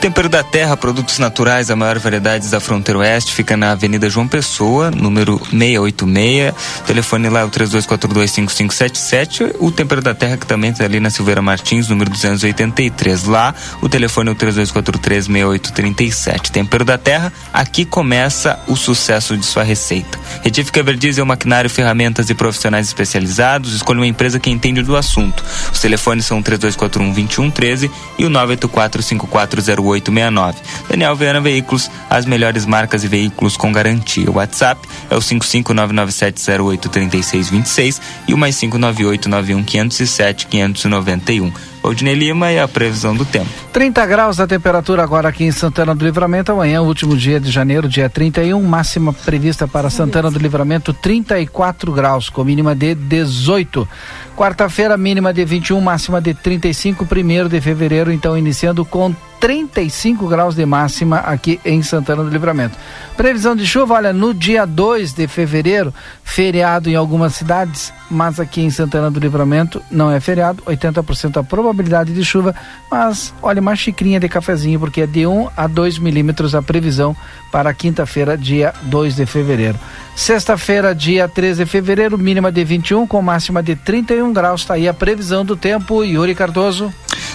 Tempero 0.00 0.28
da 0.30 0.42
Terra, 0.42 0.74
produtos 0.78 1.18
naturais, 1.18 1.70
a 1.70 1.76
maior 1.76 1.98
variedade 1.98 2.48
da 2.48 2.58
fronteira 2.58 3.00
oeste, 3.00 3.34
fica 3.34 3.54
na 3.54 3.72
Avenida 3.72 4.08
João 4.08 4.26
Pessoa, 4.26 4.90
número 4.90 5.38
686. 5.50 6.54
O 6.80 6.84
telefone 6.86 7.28
lá 7.28 7.40
é 7.40 7.44
o 7.44 7.50
32425577. 7.50 9.56
O 9.58 9.70
Tempero 9.70 10.00
da 10.00 10.14
Terra, 10.14 10.38
que 10.38 10.46
também 10.46 10.70
está 10.70 10.86
ali 10.86 11.00
na 11.00 11.10
Silveira 11.10 11.42
Martins, 11.42 11.86
número 11.86 12.08
283. 12.08 13.24
Lá, 13.24 13.54
o 13.82 13.90
telefone 13.90 14.30
é 14.30 14.32
o 14.32 14.36
32436837. 14.36 16.50
Tempero 16.50 16.82
da 16.82 16.96
Terra, 16.96 17.30
aqui 17.52 17.84
começa 17.84 18.58
o 18.66 18.76
sucesso 18.76 19.36
de 19.36 19.44
sua 19.44 19.64
receita. 19.64 20.18
Retífica 20.42 20.82
Verdiesel, 20.82 21.26
maquinário, 21.26 21.68
ferramentas 21.68 22.30
e 22.30 22.34
profissionais 22.34 22.86
especializados. 22.86 23.74
Escolha 23.74 24.00
uma 24.00 24.06
empresa 24.06 24.40
que 24.40 24.48
entende 24.48 24.82
do 24.82 24.96
assunto. 24.96 25.44
Os 25.70 25.78
telefones 25.78 26.24
são 26.24 26.38
o 26.38 26.42
3241 26.42 27.12
2113 27.12 27.90
e 28.18 28.24
o 28.24 28.30
984 28.30 29.02
5408 29.02 29.89
5869. 29.98 30.58
Daniel 30.88 31.16
Viana 31.16 31.40
Veículos, 31.40 31.90
as 32.08 32.24
melhores 32.26 32.64
marcas 32.66 33.02
e 33.04 33.08
veículos 33.08 33.56
com 33.56 33.72
garantia. 33.72 34.30
O 34.30 34.36
WhatsApp 34.36 34.86
é 35.10 35.16
o 35.16 35.20
55997083626 35.20 38.00
e 38.28 38.34
o 38.34 38.38
mais 38.38 38.54
59891507591. 38.56 41.52
Valdinei 41.82 42.14
Lima 42.14 42.52
e 42.52 42.58
a 42.58 42.68
previsão 42.68 43.16
do 43.16 43.24
tempo. 43.24 43.48
30 43.72 44.06
graus 44.06 44.38
a 44.38 44.46
temperatura 44.46 45.02
agora 45.02 45.28
aqui 45.28 45.44
em 45.44 45.50
Santana 45.50 45.94
do 45.94 46.04
Livramento. 46.04 46.52
Amanhã, 46.52 46.82
último 46.82 47.16
dia 47.16 47.40
de 47.40 47.50
janeiro, 47.50 47.88
dia 47.88 48.10
31. 48.10 48.62
Máxima 48.62 49.12
prevista 49.12 49.66
para 49.66 49.88
Santana 49.88 50.30
do 50.30 50.38
Livramento, 50.38 50.92
34 50.92 51.92
graus, 51.92 52.28
com 52.28 52.44
mínima 52.44 52.74
de 52.74 52.94
18. 52.94 53.88
Quarta-feira, 54.36 54.96
mínima 54.96 55.32
de 55.32 55.44
21, 55.44 55.80
máxima 55.80 56.20
de 56.20 56.34
35. 56.34 57.06
Primeiro 57.06 57.48
de 57.48 57.60
fevereiro, 57.60 58.12
então, 58.12 58.36
iniciando 58.36 58.84
com 58.84 59.14
35 59.40 60.28
graus 60.28 60.54
de 60.54 60.66
máxima 60.66 61.16
aqui 61.16 61.58
em 61.64 61.82
Santana 61.82 62.22
do 62.22 62.28
Livramento. 62.28 62.76
Previsão 63.16 63.56
de 63.56 63.66
chuva, 63.66 63.94
olha, 63.94 64.12
no 64.12 64.34
dia 64.34 64.66
2 64.66 65.14
de 65.14 65.26
fevereiro, 65.26 65.92
feriado 66.22 66.90
em 66.90 66.94
algumas 66.94 67.34
cidades, 67.34 67.92
mas 68.10 68.38
aqui 68.38 68.60
em 68.60 68.70
Santana 68.70 69.10
do 69.10 69.18
Livramento 69.18 69.82
não 69.90 70.10
é 70.10 70.20
feriado, 70.20 70.62
80% 70.64 71.38
a 71.38 71.42
probabilidade 71.42 72.12
de 72.12 72.24
chuva, 72.24 72.54
mas 72.90 73.32
olha, 73.42 73.60
uma 73.60 73.74
xicrinha 73.74 74.20
de 74.20 74.28
cafezinho, 74.28 74.78
porque 74.78 75.00
é 75.00 75.06
de 75.06 75.26
1 75.26 75.48
a 75.56 75.66
2 75.66 75.98
milímetros 75.98 76.54
a 76.54 76.60
previsão 76.60 77.16
para 77.50 77.72
quinta-feira, 77.74 78.36
dia 78.36 78.72
2 78.82 79.16
de 79.16 79.26
fevereiro. 79.26 79.78
Sexta-feira, 80.14 80.94
dia 80.94 81.28
13 81.28 81.64
de 81.64 81.70
fevereiro, 81.70 82.18
mínima 82.18 82.52
de 82.52 82.64
21, 82.64 83.06
com 83.06 83.22
máxima 83.22 83.62
de 83.62 83.74
31 83.74 84.32
graus. 84.32 84.62
Está 84.62 84.74
aí 84.74 84.88
a 84.88 84.94
previsão 84.94 85.44
do 85.44 85.56
tempo. 85.56 86.04
Yuri 86.04 86.34
Cardoso. 86.34 86.92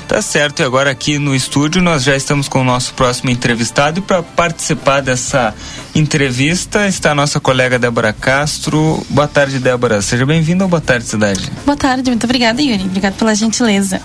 Tá 0.08 0.22
certo, 0.22 0.62
e 0.62 0.64
agora 0.64 0.92
aqui 0.92 1.18
no 1.18 1.34
estúdio 1.34 1.82
nós 1.82 2.04
já 2.04 2.16
estamos 2.16 2.48
com 2.48 2.62
o 2.62 2.64
nosso 2.64 2.94
próximo 2.94 3.32
entrevistado 3.32 4.00
e 4.00 4.02
para 4.04 4.22
participar 4.22 5.02
dessa 5.02 5.54
entrevista 5.96 6.88
está 6.88 7.12
a 7.12 7.16
nossa 7.16 7.40
colega 7.40 7.80
Débora 7.80 8.12
Castro. 8.12 9.02
Boa 9.10 9.30
tarde, 9.30 9.60
Débora. 9.60 10.02
Seja 10.02 10.26
bem-vinda 10.26 10.66
ao 10.66 10.70
Boa 10.70 10.82
Tarde 10.82 11.06
Cidade. 11.06 11.50
Boa 11.66 11.78
tarde, 11.78 12.10
muito 12.10 12.26
obrigada, 12.26 12.62
Yuri. 12.62 12.84
Obrigada 12.84 13.16
pela 13.18 13.34
gentileza. 13.34 14.02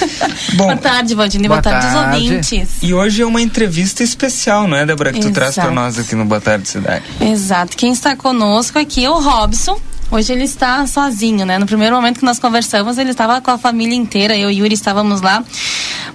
Bom, 0.52 0.64
boa 0.64 0.76
tarde, 0.76 1.14
Valdine. 1.14 1.48
Boa, 1.48 1.62
boa 1.62 1.72
tarde, 1.72 1.94
tarde 1.94 2.14
aos 2.14 2.24
ouvintes. 2.24 2.68
E 2.82 2.92
hoje 2.92 3.22
é 3.22 3.26
uma 3.26 3.40
entrevista 3.40 4.02
especial, 4.02 4.68
não 4.68 4.76
é, 4.76 4.84
Débora, 4.84 5.12
que 5.12 5.18
Exato. 5.18 5.32
tu 5.32 5.34
traz 5.34 5.54
para 5.54 5.70
nós 5.70 5.98
aqui 5.98 6.14
no 6.14 6.26
Boa 6.26 6.42
Tarde 6.42 6.68
Cidade. 6.68 7.04
Exato. 7.18 7.74
Quem 7.74 7.92
está 7.92 8.14
conosco 8.14 8.78
aqui 8.78 9.02
é 9.04 9.10
o 9.10 9.18
Robson. 9.18 9.80
Hoje 10.10 10.32
ele 10.32 10.44
está 10.44 10.84
sozinho, 10.88 11.46
né? 11.46 11.56
No 11.56 11.66
primeiro 11.66 11.94
momento 11.94 12.18
que 12.18 12.24
nós 12.24 12.38
conversamos, 12.38 12.98
ele 12.98 13.10
estava 13.10 13.40
com 13.40 13.50
a 13.52 13.58
família 13.58 13.94
inteira, 13.94 14.36
eu 14.36 14.50
e 14.50 14.58
Yuri 14.58 14.74
estávamos 14.74 15.20
lá. 15.20 15.44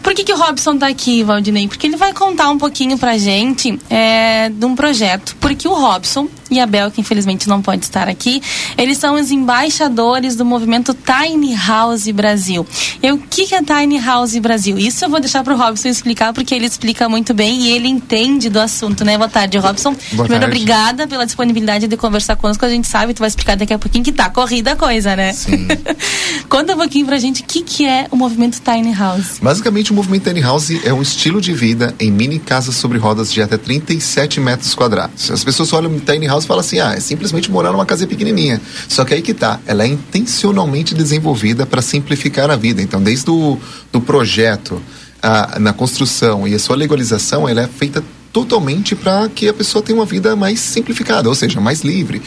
Por 0.03 0.13
que, 0.13 0.23
que 0.23 0.33
o 0.33 0.37
Robson 0.37 0.73
está 0.73 0.87
aqui, 0.87 1.23
Valdinei? 1.23 1.67
Porque 1.67 1.87
ele 1.87 1.95
vai 1.95 2.13
contar 2.13 2.49
um 2.49 2.57
pouquinho 2.57 2.97
pra 2.97 3.17
gente 3.17 3.79
é, 3.89 4.49
de 4.49 4.65
um 4.65 4.75
projeto. 4.75 5.35
Porque 5.39 5.67
o 5.67 5.73
Robson 5.73 6.27
e 6.51 6.59
a 6.59 6.65
Bel, 6.67 6.91
que 6.91 7.01
infelizmente 7.01 7.47
não 7.47 7.59
pode 7.59 7.85
estar 7.85 8.07
aqui, 8.07 8.39
eles 8.77 8.99
são 8.99 9.15
os 9.15 9.31
embaixadores 9.31 10.35
do 10.35 10.45
movimento 10.45 10.93
Tiny 10.93 11.55
House 11.55 12.07
Brasil. 12.09 12.67
E 13.01 13.11
o 13.11 13.17
que, 13.17 13.47
que 13.47 13.55
é 13.55 13.63
Tiny 13.63 13.99
House 13.99 14.37
Brasil? 14.37 14.77
Isso 14.77 15.05
eu 15.05 15.09
vou 15.09 15.19
deixar 15.19 15.43
pro 15.43 15.57
Robson 15.57 15.87
explicar, 15.87 16.33
porque 16.33 16.53
ele 16.53 16.67
explica 16.67 17.09
muito 17.09 17.33
bem 17.33 17.61
e 17.61 17.71
ele 17.71 17.87
entende 17.87 18.47
do 18.49 18.59
assunto, 18.59 19.03
né? 19.03 19.17
Boa 19.17 19.29
tarde, 19.29 19.57
Robson. 19.57 19.91
Boa 20.11 20.27
Primeiro, 20.27 20.45
tarde. 20.45 20.45
obrigada 20.45 21.07
pela 21.07 21.25
disponibilidade 21.25 21.87
de 21.87 21.97
conversar 21.97 22.35
conosco. 22.35 22.63
A 22.63 22.69
gente 22.69 22.87
sabe, 22.87 23.13
tu 23.13 23.19
vai 23.19 23.27
explicar 23.27 23.57
daqui 23.57 23.73
a 23.73 23.79
pouquinho 23.85 24.03
que 24.03 24.11
tá 24.11 24.29
corrida 24.31 24.71
a 24.71 24.75
coisa, 24.75 25.15
né? 25.15 25.31
Sim. 25.31 25.67
Conta 26.49 26.73
um 26.73 26.77
pouquinho 26.77 27.05
pra 27.05 27.19
gente 27.19 27.43
o 27.43 27.45
que, 27.45 27.61
que 27.61 27.85
é 27.85 28.07
o 28.09 28.15
movimento 28.15 28.59
Tiny 28.59 28.93
House. 28.93 29.37
Basicamente, 29.39 29.91
o 29.91 29.93
movimento 29.95 30.23
Tiny 30.27 30.41
House 30.41 30.71
é 30.83 30.91
um 30.91 31.03
estilo 31.03 31.39
de 31.39 31.53
vida 31.53 31.93
em 31.99 32.11
mini 32.11 32.39
casas 32.39 32.75
sobre 32.75 32.97
rodas 32.97 33.31
de 33.31 33.43
até 33.43 33.57
37 33.57 34.39
metros 34.39 34.73
quadrados. 34.73 35.29
As 35.29 35.43
pessoas 35.43 35.71
olham 35.71 35.99
Tiny 35.99 36.25
House 36.25 36.45
e 36.45 36.47
falam 36.47 36.61
assim: 36.61 36.79
ah, 36.79 36.93
é 36.95 36.99
simplesmente 36.99 37.51
morar 37.51 37.71
numa 37.71 37.85
casa 37.85 38.07
pequenininha. 38.07 38.59
Só 38.87 39.05
que 39.05 39.13
aí 39.13 39.21
que 39.21 39.35
tá, 39.35 39.59
ela 39.67 39.83
é 39.83 39.87
intencionalmente 39.87 40.95
desenvolvida 40.95 41.65
para 41.65 41.81
simplificar 41.81 42.49
a 42.49 42.55
vida. 42.55 42.81
Então, 42.81 43.01
desde 43.01 43.29
o 43.29 43.59
do 43.91 44.01
projeto, 44.01 44.81
a, 45.21 45.59
na 45.59 45.73
construção 45.73 46.47
e 46.47 46.55
a 46.55 46.59
sua 46.59 46.75
legalização, 46.75 47.47
ela 47.47 47.61
é 47.61 47.67
feita 47.67 48.03
totalmente 48.35 48.97
para 48.97 49.29
que 49.29 49.47
a 49.47 49.53
pessoa 49.53 49.81
tenha 49.81 49.97
uma 49.97 50.05
vida 50.05 50.35
mais 50.35 50.59
simplificada, 50.59 51.29
ou 51.29 51.33
seja, 51.33 51.61
mais 51.61 51.83
livre. 51.85 52.21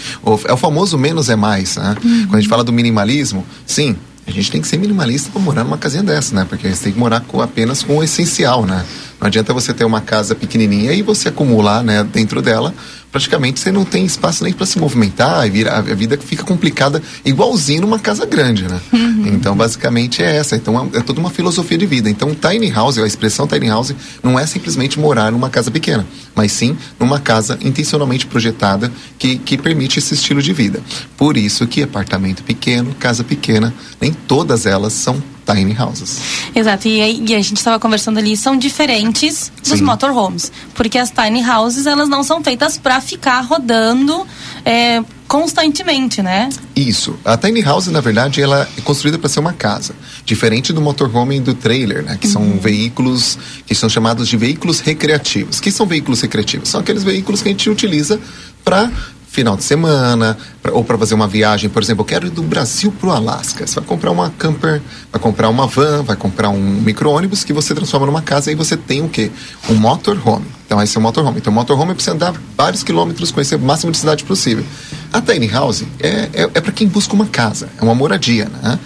é 0.47 0.53
o 0.55 0.57
famoso 0.57 0.97
menos 0.97 1.29
é 1.29 1.37
mais. 1.37 1.77
Né? 1.77 1.95
Uhum. 2.03 2.21
Quando 2.23 2.35
a 2.37 2.41
gente 2.41 2.49
fala 2.49 2.65
do 2.65 2.73
minimalismo, 2.73 3.45
sim, 3.67 3.95
a 4.27 4.31
gente 4.31 4.51
tem 4.51 4.59
que 4.59 4.67
ser 4.67 4.79
minimalista 4.79 5.29
para 5.31 5.39
morar 5.39 5.65
numa 5.65 5.77
casinha 5.77 6.03
dessa, 6.03 6.35
né? 6.35 6.47
Porque 6.49 6.67
você 6.67 6.85
tem 6.85 6.93
que 6.95 6.99
morar 6.99 7.21
com, 7.21 7.43
apenas 7.43 7.83
com 7.83 7.99
o 7.99 8.03
essencial, 8.03 8.65
né? 8.65 8.87
Não 9.21 9.27
adianta 9.27 9.53
você 9.53 9.75
ter 9.75 9.85
uma 9.85 10.01
casa 10.01 10.35
pequenininha 10.35 10.95
e 10.95 11.03
você 11.03 11.29
acumular, 11.29 11.85
né, 11.85 12.03
dentro 12.05 12.41
dela 12.41 12.73
praticamente 13.11 13.61
você 13.61 13.73
não 13.73 13.85
tem 13.85 14.05
espaço 14.05 14.45
nem 14.45 14.53
para 14.53 14.67
se 14.67 14.79
movimentar 14.79 15.47
e 15.47 15.51
vira, 15.51 15.77
a 15.77 15.81
vida 15.81 16.19
fica 16.19 16.45
complicada 16.45 17.03
igualzinho 17.25 17.83
numa 17.83 17.99
casa 17.99 18.27
grande, 18.27 18.65
né? 18.65 18.81
Uhum. 18.93 19.29
Então, 19.29 19.57
basicamente 19.57 20.23
é 20.23 20.37
essa. 20.37 20.57
Então, 20.57 20.91
é, 20.95 20.99
é, 20.99 21.01
toda 21.01 21.21
uma 21.21 21.31
filosofia 21.31 21.79
de 21.79 21.87
vida. 21.87 22.09
Então, 22.11 22.35
tiny 22.35 22.71
house, 22.71 22.99
a 22.99 23.07
expressão 23.07 23.47
tiny 23.47 23.69
house, 23.69 23.95
não 24.23 24.39
é 24.39 24.47
simplesmente 24.47 24.99
morar 24.99 25.33
numa 25.33 25.51
casa 25.51 25.71
pequena, 25.71 26.07
mas 26.35 26.53
sim 26.53 26.77
numa 26.99 27.19
casa 27.19 27.59
intencionalmente 27.63 28.27
projetada 28.27 28.93
que, 29.19 29.37
que 29.37 29.57
permite 29.57 29.99
esse 29.99 30.15
estilo 30.15 30.43
de 30.43 30.53
vida. 30.53 30.81
Por 31.17 31.37
isso 31.37 31.67
que 31.67 31.83
apartamento 31.83 32.43
pequeno, 32.43 32.95
casa 32.99 33.25
pequena, 33.25 33.75
nem 34.01 34.13
todas 34.13 34.67
elas 34.67 34.93
são 34.93 35.23
tiny 35.55 35.77
houses. 35.79 36.21
Exato, 36.55 36.89
e, 36.89 37.25
e 37.27 37.35
a 37.35 37.41
gente 37.41 37.57
estava 37.57 37.79
conversando 37.79 38.19
ali, 38.19 38.37
são 38.37 38.57
diferentes 38.57 39.51
dos 39.63 39.79
Sim. 39.79 39.85
motorhomes, 39.85 40.53
porque 40.75 40.99
as 40.99 41.11
tiny 41.11 41.43
houses 41.43 41.87
elas 41.87 42.09
não 42.09 42.23
são 42.23 42.43
feitas 42.43 42.77
para 42.77 43.01
ficar 43.09 43.41
rodando 43.41 44.27
é, 44.65 45.03
constantemente, 45.27 46.23
né? 46.23 46.49
Isso. 46.77 47.19
A 47.25 47.37
tiny 47.37 47.63
house, 47.63 47.87
na 47.87 48.01
verdade, 48.01 48.43
ela 48.43 48.69
é 48.77 48.81
construída 48.83 49.19
para 49.19 49.29
ser 49.29 49.41
uma 49.41 49.53
casa, 49.53 49.95
diferente 50.25 50.73
do 50.73 50.81
motorhome 50.81 51.37
e 51.37 51.41
do 51.41 51.55
trailer, 51.55 52.03
né? 52.03 52.19
Que 52.21 52.27
uhum. 52.27 52.33
são 52.33 52.59
veículos 52.59 53.39
que 53.67 53.75
são 53.75 53.89
chamados 53.89 54.29
de 54.29 54.37
veículos 54.37 54.81
recreativos. 54.81 55.59
que 55.61 55.71
são 55.71 55.87
veículos 55.87 56.21
recreativos? 56.21 56.69
São 56.69 56.81
aqueles 56.81 57.03
veículos 57.03 57.43
que 57.43 57.49
a 57.49 57.51
gente 57.53 57.71
utiliza 57.71 58.21
para 58.65 58.91
final 59.29 59.57
de 59.57 59.63
semana, 59.63 60.37
pra, 60.63 60.73
ou 60.73 60.83
para 60.83 60.99
fazer 60.99 61.15
uma 61.15 61.29
viagem, 61.29 61.69
por 61.69 61.83
exemplo, 61.83 62.03
eu 62.03 62.07
quero 62.07 62.27
ir 62.27 62.31
do 62.31 62.43
Brasil 62.43 62.91
para 62.91 63.09
o 63.09 63.13
Alasca. 63.13 63.67
Você 63.67 63.75
vai 63.75 63.85
comprar 63.85 64.11
uma 64.11 64.31
camper, 64.31 64.81
vai 65.13 65.21
comprar 65.21 65.49
uma 65.49 65.67
van, 65.67 66.03
vai 66.03 66.17
comprar 66.17 66.49
um 66.49 66.59
micro-ônibus 66.59 67.45
que 67.45 67.53
você 67.53 67.75
transforma 67.75 68.07
numa 68.07 68.23
casa 68.23 68.51
e 68.51 68.55
você 68.55 68.77
tem 68.77 69.03
o 69.03 69.09
quê? 69.09 69.31
Um 69.69 69.75
motorhome. 69.75 70.47
Então, 70.67 70.83
esse 70.83 70.97
é 70.97 71.01
o 71.01 71.03
motorhome. 71.03 71.39
Então, 71.39 71.53
o 71.53 71.55
motorhome 71.55 71.93
é 71.93 71.95
para 71.95 72.05
você 72.05 72.11
andar 72.11 72.35
vários 72.57 72.83
quilômetros, 72.83 73.31
conhecer 73.31 73.57
o 73.57 73.61
máximo 73.61 73.93
de 73.93 73.99
cidade 73.99 74.25
possível. 74.25 74.65
A 75.13 75.21
tiny 75.21 75.47
house 75.47 75.85
é, 76.01 76.29
é, 76.33 76.43
é 76.55 76.61
para 76.61 76.73
quem 76.73 76.89
busca 76.89 77.15
uma 77.15 77.27
casa, 77.27 77.69
é 77.79 77.85
uma 77.85 77.95
moradia, 77.95 78.51
né? 78.63 78.79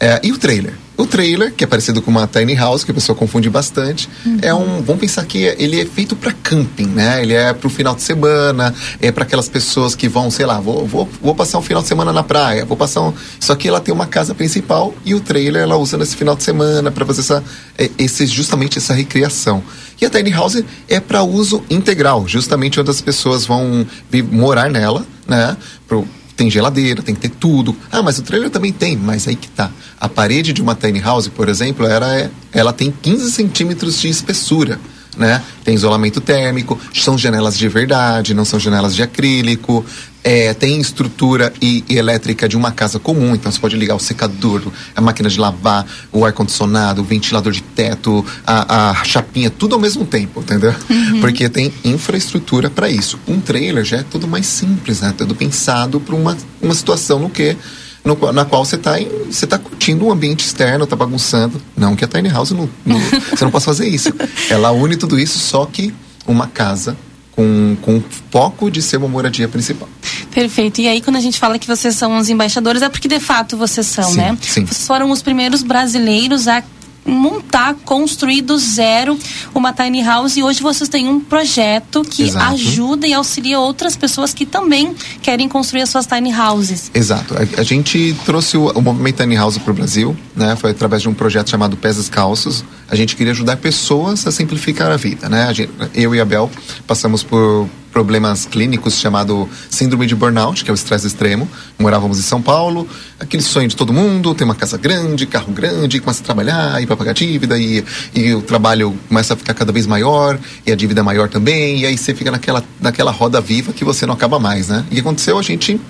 É, 0.00 0.18
e 0.22 0.32
o 0.32 0.38
trailer? 0.38 0.72
O 0.96 1.06
trailer, 1.06 1.52
que 1.52 1.64
é 1.64 1.66
parecido 1.66 2.00
com 2.00 2.10
uma 2.10 2.26
tiny 2.26 2.54
house, 2.54 2.84
que 2.84 2.90
a 2.90 2.94
pessoa 2.94 3.16
confunde 3.16 3.48
bastante, 3.48 4.08
uhum. 4.24 4.38
é 4.40 4.54
um. 4.54 4.82
Vamos 4.82 5.00
pensar 5.00 5.24
que 5.24 5.38
ele 5.38 5.80
é 5.80 5.84
feito 5.84 6.16
para 6.16 6.32
camping, 6.32 6.86
né? 6.86 7.22
Ele 7.22 7.34
é 7.34 7.52
para 7.52 7.66
o 7.66 7.70
final 7.70 7.94
de 7.94 8.02
semana, 8.02 8.74
é 9.00 9.12
para 9.12 9.24
aquelas 9.24 9.48
pessoas 9.48 9.94
que 9.94 10.08
vão, 10.08 10.30
sei 10.30 10.44
lá, 10.44 10.60
vou, 10.60 10.86
vou, 10.86 11.08
vou 11.22 11.34
passar 11.34 11.58
um 11.58 11.62
final 11.62 11.82
de 11.82 11.88
semana 11.88 12.12
na 12.12 12.22
praia, 12.22 12.64
vou 12.64 12.76
passar 12.76 13.02
um. 13.02 13.14
Só 13.38 13.54
que 13.54 13.68
ela 13.68 13.80
tem 13.80 13.94
uma 13.94 14.06
casa 14.06 14.34
principal 14.34 14.94
e 15.04 15.14
o 15.14 15.20
trailer 15.20 15.62
ela 15.62 15.76
usa 15.76 15.96
nesse 15.96 16.16
final 16.16 16.36
de 16.36 16.42
semana 16.42 16.90
para 16.90 17.04
fazer 17.06 17.20
essa, 17.20 17.44
é, 17.78 17.90
esse, 17.98 18.26
justamente 18.26 18.78
essa 18.78 18.92
recriação. 18.92 19.62
E 20.00 20.06
a 20.06 20.10
tiny 20.10 20.30
house 20.30 20.62
é 20.88 20.98
para 21.00 21.22
uso 21.22 21.62
integral, 21.68 22.26
justamente 22.26 22.80
onde 22.80 22.90
as 22.90 23.00
pessoas 23.02 23.44
vão 23.46 23.86
morar 24.30 24.70
nela, 24.70 25.06
né? 25.26 25.56
Pro, 25.86 26.06
tem 26.40 26.50
geladeira, 26.50 27.02
tem 27.02 27.14
que 27.14 27.20
ter 27.20 27.28
tudo. 27.28 27.76
Ah, 27.92 28.00
mas 28.00 28.18
o 28.18 28.22
trailer 28.22 28.48
também 28.48 28.72
tem, 28.72 28.96
mas 28.96 29.28
aí 29.28 29.36
que 29.36 29.46
tá. 29.46 29.70
A 30.00 30.08
parede 30.08 30.54
de 30.54 30.62
uma 30.62 30.74
tiny 30.74 30.98
house, 30.98 31.28
por 31.28 31.50
exemplo, 31.50 31.84
era, 31.84 32.30
ela 32.50 32.72
tem 32.72 32.90
15 32.90 33.30
centímetros 33.30 34.00
de 34.00 34.08
espessura. 34.08 34.80
Né? 35.20 35.42
Tem 35.62 35.74
isolamento 35.74 36.18
térmico, 36.18 36.80
são 36.94 37.18
janelas 37.18 37.58
de 37.58 37.68
verdade, 37.68 38.32
não 38.32 38.46
são 38.46 38.58
janelas 38.58 38.96
de 38.96 39.02
acrílico, 39.02 39.84
é, 40.24 40.54
tem 40.54 40.80
estrutura 40.80 41.52
e, 41.60 41.84
e, 41.88 41.98
elétrica 41.98 42.48
de 42.48 42.56
uma 42.56 42.72
casa 42.72 42.98
comum, 42.98 43.34
então 43.34 43.52
você 43.52 43.58
pode 43.58 43.76
ligar 43.76 43.94
o 43.94 43.98
secador, 43.98 44.62
a 44.94 45.00
máquina 45.00 45.28
de 45.28 45.38
lavar, 45.38 45.86
o 46.10 46.24
ar-condicionado, 46.24 47.02
o 47.02 47.04
ventilador 47.04 47.52
de 47.52 47.62
teto, 47.62 48.24
a, 48.46 48.90
a, 48.90 49.04
chapinha, 49.04 49.50
tudo 49.50 49.74
ao 49.74 49.80
mesmo 49.80 50.06
tempo, 50.06 50.40
entendeu? 50.40 50.74
Uhum. 50.88 51.20
Porque 51.20 51.48
tem 51.50 51.70
infraestrutura 51.84 52.70
para 52.70 52.88
isso. 52.88 53.18
Um 53.28 53.40
trailer 53.40 53.84
já 53.84 53.98
é 53.98 54.02
tudo 54.02 54.26
mais 54.26 54.46
simples, 54.46 55.02
né? 55.02 55.14
Tudo 55.16 55.34
pensado 55.34 56.00
para 56.00 56.14
uma, 56.14 56.36
uma 56.62 56.74
situação 56.74 57.18
no 57.18 57.28
que 57.28 57.56
no, 58.04 58.32
na 58.32 58.44
qual 58.44 58.64
você 58.64 58.76
está 58.76 58.96
você 59.30 59.46
tá 59.46 59.58
curtindo 59.58 60.06
um 60.06 60.12
ambiente 60.12 60.44
externo, 60.44 60.84
está 60.84 60.96
bagunçando. 60.96 61.60
Não 61.76 61.94
que 61.94 62.04
a 62.04 62.08
tiny 62.08 62.28
house 62.28 62.50
não, 62.50 62.68
não 62.84 62.98
você 63.30 63.44
não 63.44 63.50
possa 63.50 63.66
fazer 63.66 63.88
isso. 63.88 64.12
Ela 64.48 64.70
une 64.70 64.96
tudo 64.96 65.18
isso, 65.18 65.38
só 65.38 65.66
que 65.66 65.92
uma 66.26 66.46
casa 66.46 66.96
com, 67.32 67.76
com 67.80 68.02
foco 68.30 68.70
de 68.70 68.82
ser 68.82 68.98
uma 68.98 69.08
moradia 69.08 69.48
principal. 69.48 69.88
Perfeito. 70.32 70.80
E 70.80 70.88
aí, 70.88 71.00
quando 71.00 71.16
a 71.16 71.20
gente 71.20 71.38
fala 71.38 71.58
que 71.58 71.66
vocês 71.66 71.94
são 71.96 72.16
os 72.18 72.28
embaixadores, 72.28 72.82
é 72.82 72.88
porque 72.88 73.08
de 73.08 73.18
fato 73.18 73.56
vocês 73.56 73.86
são, 73.86 74.10
sim, 74.10 74.16
né? 74.16 74.38
Sim. 74.40 74.64
Vocês 74.64 74.86
foram 74.86 75.10
os 75.10 75.22
primeiros 75.22 75.62
brasileiros 75.62 76.46
a 76.46 76.62
montar, 77.04 77.74
construir 77.84 78.42
do 78.42 78.58
zero 78.58 79.18
uma 79.54 79.72
tiny 79.72 80.02
house 80.02 80.36
e 80.36 80.42
hoje 80.42 80.60
vocês 80.62 80.88
têm 80.88 81.08
um 81.08 81.18
projeto 81.20 82.02
que 82.02 82.24
Exato. 82.24 82.52
ajuda 82.52 83.06
e 83.06 83.12
auxilia 83.14 83.58
outras 83.58 83.96
pessoas 83.96 84.32
que 84.34 84.44
também 84.46 84.94
querem 85.22 85.48
construir 85.48 85.82
as 85.82 85.88
suas 85.90 86.06
tiny 86.06 86.32
houses. 86.32 86.90
Exato. 86.94 87.34
A, 87.34 87.60
a 87.60 87.62
gente 87.62 88.14
trouxe 88.24 88.56
o, 88.56 88.70
o 88.70 88.80
movimento 88.82 89.22
Tiny 89.22 89.36
House 89.36 89.58
para 89.58 89.70
o 89.70 89.74
Brasil, 89.74 90.16
né? 90.36 90.56
Foi 90.56 90.70
através 90.70 91.02
de 91.02 91.08
um 91.08 91.14
projeto 91.14 91.50
chamado 91.50 91.76
Pés 91.76 91.96
Descalços. 91.96 92.64
A 92.88 92.94
gente 92.96 93.16
queria 93.16 93.32
ajudar 93.32 93.56
pessoas 93.56 94.26
a 94.26 94.32
simplificar 94.32 94.90
a 94.90 94.96
vida, 94.96 95.28
né? 95.28 95.44
A 95.44 95.52
gente- 95.52 95.70
eu 95.94 96.14
e 96.14 96.20
a 96.20 96.24
Bel 96.24 96.50
passamos 96.86 97.22
por 97.22 97.68
problemas 97.92 98.46
clínicos 98.46 98.98
chamado 98.98 99.48
síndrome 99.68 100.06
de 100.06 100.14
burnout, 100.14 100.64
que 100.64 100.70
é 100.70 100.72
o 100.72 100.74
estresse 100.74 101.06
extremo. 101.06 101.48
Morávamos 101.78 102.18
em 102.18 102.22
São 102.22 102.40
Paulo, 102.40 102.88
aquele 103.18 103.42
sonho 103.42 103.68
de 103.68 103.76
todo 103.76 103.92
mundo, 103.92 104.34
ter 104.34 104.44
uma 104.44 104.54
casa 104.54 104.78
grande, 104.78 105.26
carro 105.26 105.52
grande, 105.52 106.00
começa 106.00 106.22
a 106.22 106.24
trabalhar, 106.24 106.82
ir 106.82 106.86
para 106.86 106.96
pagar 106.96 107.12
dívida 107.12 107.58
e, 107.58 107.84
e 108.14 108.34
o 108.34 108.42
trabalho 108.42 108.96
começa 109.08 109.34
a 109.34 109.36
ficar 109.36 109.54
cada 109.54 109.72
vez 109.72 109.86
maior 109.86 110.38
e 110.66 110.72
a 110.72 110.76
dívida 110.76 111.00
é 111.00 111.04
maior 111.04 111.28
também 111.28 111.80
e 111.80 111.86
aí 111.86 111.96
você 111.96 112.14
fica 112.14 112.30
naquela, 112.30 112.62
naquela 112.80 113.10
roda 113.10 113.40
viva 113.40 113.72
que 113.72 113.84
você 113.84 114.06
não 114.06 114.14
acaba 114.14 114.38
mais, 114.38 114.68
né? 114.68 114.84
E 114.90 115.00
aconteceu? 115.00 115.38
A 115.38 115.42
gente 115.42 115.80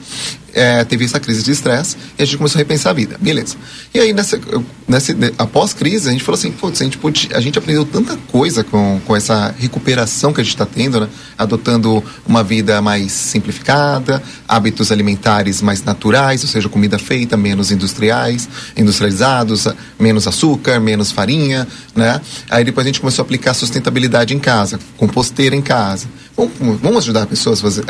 é, 0.54 0.84
teve 0.84 1.04
essa 1.04 1.20
crise 1.20 1.42
de 1.42 1.52
estresse 1.52 1.96
e 2.18 2.22
a 2.22 2.24
gente 2.24 2.36
começou 2.36 2.58
a 2.58 2.60
repensar 2.60 2.90
a 2.90 2.92
vida, 2.92 3.16
beleza. 3.20 3.56
E 3.94 4.00
aí, 4.00 4.12
nessa, 4.12 4.40
nessa, 4.86 5.14
após 5.38 5.72
crise, 5.72 6.08
a 6.08 6.12
gente 6.12 6.24
falou 6.24 6.38
assim, 6.38 6.50
putz, 6.50 6.80
a 6.80 6.84
gente, 6.84 6.98
a 7.34 7.40
gente 7.40 7.58
aprendeu 7.58 7.84
tanta 7.84 8.16
coisa 8.28 8.64
com, 8.64 9.00
com 9.06 9.16
essa 9.16 9.54
recuperação 9.58 10.32
que 10.32 10.40
a 10.40 10.44
gente 10.44 10.54
está 10.54 10.66
tendo, 10.66 11.00
né? 11.00 11.08
Adotando 11.36 11.89
uma 12.26 12.42
vida 12.42 12.80
mais 12.80 13.12
simplificada, 13.12 14.22
hábitos 14.46 14.90
alimentares 14.92 15.60
mais 15.62 15.82
naturais, 15.82 16.42
ou 16.42 16.48
seja, 16.48 16.68
comida 16.68 16.98
feita, 16.98 17.36
menos 17.36 17.70
industriais, 17.70 18.48
industrializados, 18.76 19.66
menos 19.98 20.26
açúcar, 20.26 20.80
menos 20.80 21.10
farinha, 21.12 21.66
né? 21.94 22.20
Aí 22.48 22.64
depois 22.64 22.86
a 22.86 22.88
gente 22.88 23.00
começou 23.00 23.22
a 23.22 23.24
aplicar 23.24 23.54
sustentabilidade 23.54 24.34
em 24.34 24.38
casa, 24.38 24.78
composteira 24.96 25.54
em 25.56 25.62
casa. 25.62 26.06
Vamos, 26.36 26.80
vamos 26.80 26.98
ajudar 27.04 27.26
pessoas 27.26 27.60
fazer- 27.60 27.84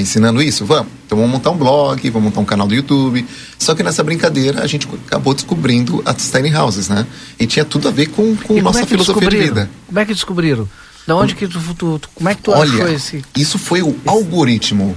ensinando 0.00 0.42
isso? 0.42 0.64
Vamos. 0.64 0.88
Então 1.06 1.16
vamos 1.18 1.32
montar 1.32 1.50
um 1.50 1.56
blog, 1.56 2.10
vamos 2.10 2.28
montar 2.30 2.40
um 2.40 2.44
canal 2.44 2.66
do 2.66 2.74
YouTube. 2.74 3.24
Só 3.58 3.74
que 3.74 3.82
nessa 3.82 4.02
brincadeira 4.02 4.62
a 4.62 4.66
gente 4.66 4.88
acabou 5.06 5.34
descobrindo 5.34 6.02
as 6.04 6.30
tiny 6.30 6.52
houses, 6.54 6.88
né? 6.88 7.06
E 7.38 7.46
tinha 7.46 7.64
tudo 7.64 7.86
a 7.88 7.90
ver 7.92 8.06
com, 8.06 8.34
com 8.36 8.56
E 8.56 8.62
nossa 8.62 8.80
é 8.82 8.86
filosofia 8.86 9.28
de 9.28 9.36
vida. 9.36 9.70
Como 9.86 9.98
é 9.98 10.04
que 10.04 10.12
descobriram? 10.14 10.68
Da 11.06 11.14
onde 11.16 11.34
que 11.34 11.46
tu, 11.46 11.60
tu- 11.74 11.98
tu- 11.98 12.08
como 12.14 12.28
é 12.28 12.34
que 12.34 12.42
tu 12.42 12.50
Olha, 12.50 12.70
achou 12.72 12.88
esse? 12.88 13.24
isso 13.36 13.58
foi 13.58 13.82
o 13.82 13.96
algoritmo. 14.06 14.96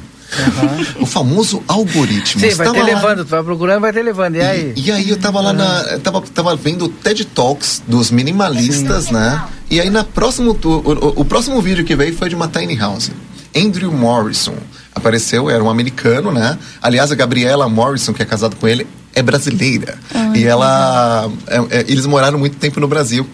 o 1.00 1.06
famoso 1.08 1.64
algoritmo. 1.68 2.40
Sim, 2.40 2.50
vai 2.56 2.68
Estava 2.68 2.74
ter 2.74 2.80
lá- 2.82 2.86
levando, 2.86 3.26
tu 3.26 3.30
vai 3.30 3.42
procurando, 3.44 3.82
vai 3.82 3.92
ter 3.92 4.04
levando. 4.04 4.36
E 4.36 4.42
aí? 4.42 4.74
E 4.76 4.92
aí 4.92 5.10
eu 5.10 5.18
tava 5.18 5.42
lá 5.42 5.52
na. 5.54 5.82
eu 5.92 6.00
Tava, 6.00 6.22
tava 6.22 6.56
vendo 6.56 6.86
o 6.86 6.90
TED 6.90 7.26
Talks 7.26 7.82
dos 7.88 8.12
minimalistas, 8.12 9.10
né? 9.10 9.44
E 9.72 9.80
aí 9.82 9.90
na 9.90 10.04
próximo, 10.04 10.56
o, 10.64 10.68
o, 10.68 11.22
o 11.22 11.26
próximo 11.26 11.60
vídeo 11.62 11.84
que 11.84 11.96
veio 11.96 12.16
foi 12.16 12.30
de 12.30 12.36
uma 12.36 12.48
tiny 12.48 12.76
house. 12.76 13.10
Andrew 13.56 13.92
Morrison 13.92 14.54
apareceu, 14.94 15.50
era 15.50 15.64
um 15.64 15.70
americano, 15.70 16.32
né? 16.32 16.58
Aliás, 16.82 17.12
a 17.12 17.16
Gabriela 17.16 17.68
Morrison, 17.68 18.14
que 18.14 18.22
é 18.22 18.26
casada 18.26 18.56
com 18.56 18.68
ele, 18.68 18.86
é 19.16 19.24
brasileira. 19.24 19.98
e 20.36 20.44
ela. 20.44 21.28
é- 21.48 21.80
é- 21.80 21.86
eles 21.88 22.06
moraram 22.06 22.38
muito 22.38 22.58
tempo 22.58 22.80
no 22.80 22.88
Brasil. 22.88 23.28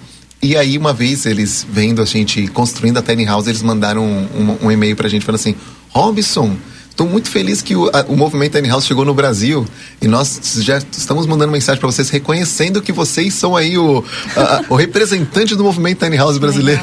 E 0.45 0.55
aí, 0.55 0.77
uma 0.77 0.93
vez, 0.93 1.25
eles 1.25 1.65
vendo 1.69 2.01
a 2.01 2.05
gente 2.05 2.47
construindo 2.47 2.97
a 2.97 3.01
tiny 3.01 3.25
house, 3.25 3.47
eles 3.47 3.61
mandaram 3.63 4.03
um, 4.05 4.27
um, 4.61 4.67
um 4.67 4.71
e-mail 4.71 4.95
pra 4.95 5.09
gente 5.09 5.25
falando 5.25 5.39
assim: 5.41 5.55
Robson, 5.89 6.55
Estou 6.89 7.05
muito 7.09 7.29
feliz 7.29 7.61
que 7.61 7.75
o, 7.75 7.89
a- 7.89 8.05
o 8.07 8.15
movimento 8.15 8.53
Tiny 8.55 8.69
House 8.69 8.85
chegou 8.85 9.03
no 9.03 9.13
Brasil 9.13 9.65
e 10.01 10.07
nós 10.07 10.39
já 10.61 10.77
estamos 10.77 11.27
mandando 11.27 11.51
mensagem 11.51 11.77
para 11.77 11.91
vocês 11.91 12.09
reconhecendo 12.09 12.81
que 12.81 12.93
vocês 12.93 13.33
são 13.33 13.53
aí 13.53 13.77
o, 13.77 14.01
a- 14.33 14.63
o 14.69 14.75
representante 14.75 15.57
do 15.57 15.63
movimento 15.65 16.05
Tiny 16.05 16.15
House 16.15 16.37
brasileiro. 16.37 16.81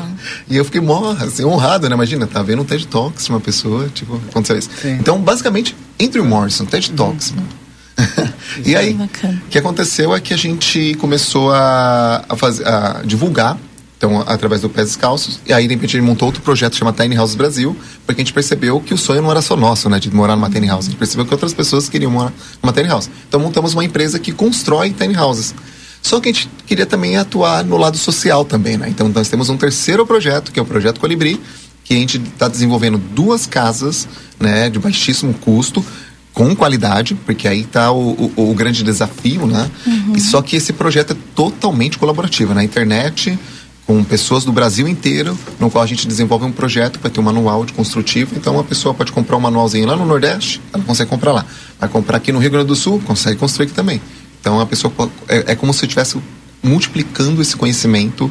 E 0.50 0.54
eu 0.58 0.66
fiquei 0.66 0.82
mó, 0.82 1.12
assim, 1.18 1.46
honrado, 1.46 1.88
né? 1.88 1.94
Imagina, 1.94 2.26
tá 2.26 2.42
vendo 2.42 2.60
um 2.60 2.64
TED 2.66 2.86
Talks 2.88 3.26
uma 3.30 3.40
pessoa, 3.40 3.88
tipo, 3.94 4.20
aconteceu 4.28 4.58
isso. 4.58 4.68
Então, 5.00 5.18
basicamente, 5.18 5.74
Andrew 5.98 6.26
Morrison, 6.26 6.66
TED 6.66 6.90
Talks. 6.92 7.30
mano. 7.30 7.48
e 8.64 8.74
aí, 8.74 8.94
o 8.94 9.48
que 9.48 9.58
aconteceu 9.58 10.14
é 10.14 10.20
que 10.20 10.32
a 10.32 10.36
gente 10.36 10.94
começou 10.94 11.52
a, 11.52 12.24
a, 12.28 12.36
fazer, 12.36 12.66
a 12.66 13.02
divulgar, 13.04 13.58
então, 13.96 14.20
através 14.26 14.60
do 14.60 14.68
Pés 14.68 14.88
Descalços, 14.88 15.38
e 15.46 15.52
aí, 15.52 15.68
de 15.68 15.74
repente, 15.74 15.96
a 15.96 16.00
gente 16.00 16.08
montou 16.08 16.26
outro 16.26 16.42
projeto 16.42 16.74
chamado 16.74 17.00
Tiny 17.00 17.14
House 17.14 17.36
Brasil, 17.36 17.76
porque 18.04 18.20
a 18.20 18.24
gente 18.24 18.32
percebeu 18.32 18.80
que 18.80 18.92
o 18.92 18.98
sonho 18.98 19.22
não 19.22 19.30
era 19.30 19.40
só 19.40 19.56
nosso, 19.56 19.88
né, 19.88 20.00
de 20.00 20.12
morar 20.12 20.34
numa 20.34 20.50
tiny 20.50 20.66
house. 20.66 20.86
A 20.86 20.90
gente 20.90 20.98
percebeu 20.98 21.24
que 21.24 21.32
outras 21.32 21.54
pessoas 21.54 21.88
queriam 21.88 22.10
morar 22.10 22.32
numa 22.60 22.72
tiny 22.72 22.88
house. 22.88 23.08
Então, 23.28 23.38
montamos 23.38 23.74
uma 23.74 23.84
empresa 23.84 24.18
que 24.18 24.32
constrói 24.32 24.90
tiny 24.90 25.16
houses. 25.16 25.54
Só 26.02 26.18
que 26.18 26.28
a 26.28 26.32
gente 26.32 26.50
queria 26.66 26.84
também 26.84 27.16
atuar 27.16 27.64
no 27.64 27.76
lado 27.76 27.96
social 27.96 28.44
também, 28.44 28.76
né? 28.76 28.88
Então, 28.88 29.08
nós 29.08 29.28
temos 29.28 29.48
um 29.48 29.56
terceiro 29.56 30.04
projeto, 30.04 30.50
que 30.50 30.58
é 30.58 30.62
o 30.62 30.66
Projeto 30.66 30.98
Colibri, 30.98 31.40
que 31.84 31.94
a 31.94 31.96
gente 31.96 32.18
está 32.18 32.48
desenvolvendo 32.48 32.98
duas 32.98 33.46
casas, 33.46 34.08
né, 34.38 34.68
de 34.68 34.80
baixíssimo 34.80 35.32
custo, 35.34 35.84
com 36.32 36.54
qualidade, 36.56 37.14
porque 37.14 37.46
aí 37.46 37.60
está 37.60 37.92
o, 37.92 38.32
o, 38.36 38.50
o 38.50 38.54
grande 38.54 38.82
desafio, 38.82 39.46
né? 39.46 39.70
E 40.16 40.20
só 40.20 40.40
que 40.40 40.56
esse 40.56 40.72
projeto 40.72 41.12
é 41.12 41.16
totalmente 41.34 41.98
colaborativo 41.98 42.54
na 42.54 42.64
internet, 42.64 43.38
com 43.86 44.02
pessoas 44.04 44.44
do 44.44 44.52
Brasil 44.52 44.86
inteiro, 44.88 45.36
no 45.60 45.70
qual 45.70 45.82
a 45.84 45.86
gente 45.86 46.06
desenvolve 46.06 46.44
um 46.46 46.52
projeto 46.52 46.98
para 47.00 47.10
ter 47.10 47.20
um 47.20 47.22
manual 47.24 47.64
de 47.64 47.72
construtivo. 47.72 48.34
Então, 48.36 48.54
uma 48.54 48.64
pessoa 48.64 48.94
pode 48.94 49.12
comprar 49.12 49.36
um 49.36 49.40
manualzinho 49.40 49.86
lá 49.86 49.96
no 49.96 50.06
Nordeste, 50.06 50.60
ela 50.72 50.82
consegue 50.84 51.10
comprar 51.10 51.32
lá. 51.32 51.44
Vai 51.78 51.88
comprar 51.88 52.16
aqui 52.16 52.32
no 52.32 52.38
Rio 52.38 52.50
Grande 52.50 52.68
do 52.68 52.76
Sul, 52.76 53.02
consegue 53.04 53.36
construir 53.36 53.66
aqui 53.66 53.74
também. 53.74 54.00
Então, 54.40 54.58
a 54.60 54.64
pessoa 54.66 54.90
pode- 54.90 55.12
é, 55.28 55.52
é 55.52 55.54
como 55.54 55.74
se 55.74 55.84
estivesse 55.84 56.16
multiplicando 56.62 57.42
esse 57.42 57.56
conhecimento 57.56 58.30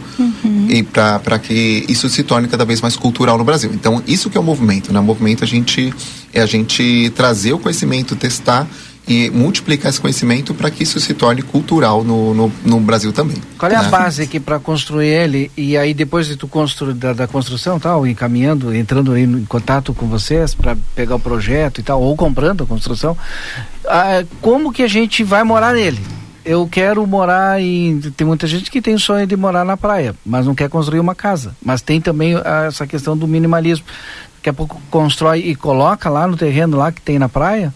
e 0.70 0.84
para 0.84 1.38
que 1.38 1.86
isso 1.90 2.08
se 2.10 2.24
torne 2.24 2.48
cada 2.48 2.64
vez 2.64 2.80
mais 2.82 2.96
cultural 2.96 3.38
no 3.38 3.44
Brasil. 3.44 3.70
Então, 3.74 4.02
isso 4.08 4.30
que 4.30 4.38
é 4.38 4.42
o 4.42 4.44
movimento, 4.44 4.94
né? 4.94 5.00
O 5.00 5.04
movimento 5.04 5.44
a 5.44 5.48
gente 5.48 5.94
é 6.34 6.42
a 6.42 6.46
gente 6.46 7.12
trazer 7.16 7.54
o 7.54 7.60
conhecimento, 7.60 8.16
testar 8.16 8.68
e 9.08 9.30
multiplicar 9.32 9.90
esse 9.90 10.00
conhecimento 10.00 10.54
para 10.54 10.70
que 10.70 10.84
isso 10.84 11.00
se 11.00 11.14
torne 11.14 11.42
cultural 11.42 12.04
no, 12.04 12.34
no, 12.34 12.52
no 12.64 12.80
Brasil 12.80 13.12
também. 13.12 13.38
Qual 13.58 13.72
é 13.72 13.76
a 13.76 13.84
né? 13.84 13.90
base 13.90 14.22
aqui 14.24 14.40
para 14.40 14.60
construir 14.60 15.08
ele? 15.08 15.52
E 15.58 15.78
aí 15.78 15.94
depois 15.94 16.28
de 16.28 16.36
tu 16.36 16.48
construir 16.48 16.94
da, 16.94 17.14
da 17.14 17.28
construção 17.28 17.80
tal, 17.80 18.06
encaminhando, 18.06 18.74
entrando 18.74 19.18
em 19.18 19.44
contato 19.46 19.94
com 19.94 20.08
vocês 20.08 20.54
para 20.54 20.78
pegar 20.96 21.16
o 21.16 21.20
projeto 21.20 21.80
e 21.80 21.84
tal, 21.84 22.02
ou 22.02 22.16
comprando 22.16 22.64
a 22.64 22.68
construção, 22.68 23.18
ah, 23.86 24.24
como 24.40 24.72
que 24.72 24.84
a 24.84 24.88
gente 24.88 25.24
vai 25.24 25.44
morar 25.44 25.74
nele? 25.74 26.00
Eu 26.44 26.68
quero 26.68 27.06
morar 27.06 27.62
em. 27.62 28.00
Tem 28.18 28.26
muita 28.26 28.48
gente 28.48 28.72
que 28.72 28.82
tem 28.82 28.96
o 28.96 29.00
sonho 29.00 29.28
de 29.28 29.38
morar 29.38 29.64
na 29.64 29.78
praia, 29.78 30.16
mas 30.26 30.48
não 30.48 30.56
quer 30.56 30.70
construir 30.70 31.00
uma 31.00 31.14
casa. 31.14 31.56
Mas 31.64 31.84
tem 31.84 32.02
também 32.02 32.36
ah, 32.36 32.66
essa 32.68 32.88
questão 32.88 33.16
do 33.16 33.28
minimalismo. 33.28 33.86
Daqui 34.42 34.50
a 34.50 34.54
pouco 34.54 34.82
constrói 34.90 35.38
e 35.40 35.56
coloca 35.56 36.10
lá 36.10 36.26
no 36.28 36.36
terreno 36.36 36.76
lá 36.76 36.92
que 36.92 37.00
tem 37.00 37.20
na 37.20 37.30
praia. 37.30 37.72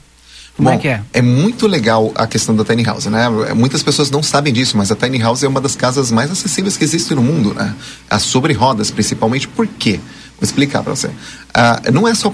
Como 0.58 0.68
é 0.68 0.74
Bom, 0.74 0.80
que 0.80 0.88
é? 0.88 1.04
É 1.14 1.22
muito 1.22 1.68
legal 1.68 2.12
a 2.16 2.26
questão 2.26 2.56
da 2.56 2.66
tiny 2.66 2.82
house, 2.82 3.06
né? 3.06 3.30
Muitas 3.54 3.84
pessoas 3.84 4.10
não 4.10 4.24
sabem 4.24 4.52
disso, 4.52 4.76
mas 4.76 4.92
a 4.92 4.96
tiny 4.96 5.20
house 5.20 5.44
é 5.44 5.48
uma 5.48 5.62
das 5.62 5.76
casas 5.76 6.12
mais 6.12 6.32
acessíveis 6.32 6.76
que 6.76 6.84
existe 6.84 7.14
no 7.14 7.22
mundo, 7.22 7.54
né? 7.54 7.76
As 8.10 8.24
sobre 8.24 8.52
rodas, 8.54 8.90
principalmente. 8.90 9.48
Por 9.48 9.68
quê? 9.68 10.00
Vou 10.40 10.44
explicar 10.44 10.82
para 10.82 10.96
você. 10.96 11.12
Ah, 11.54 11.84
não 11.94 12.08
é 12.08 12.16
só 12.16 12.34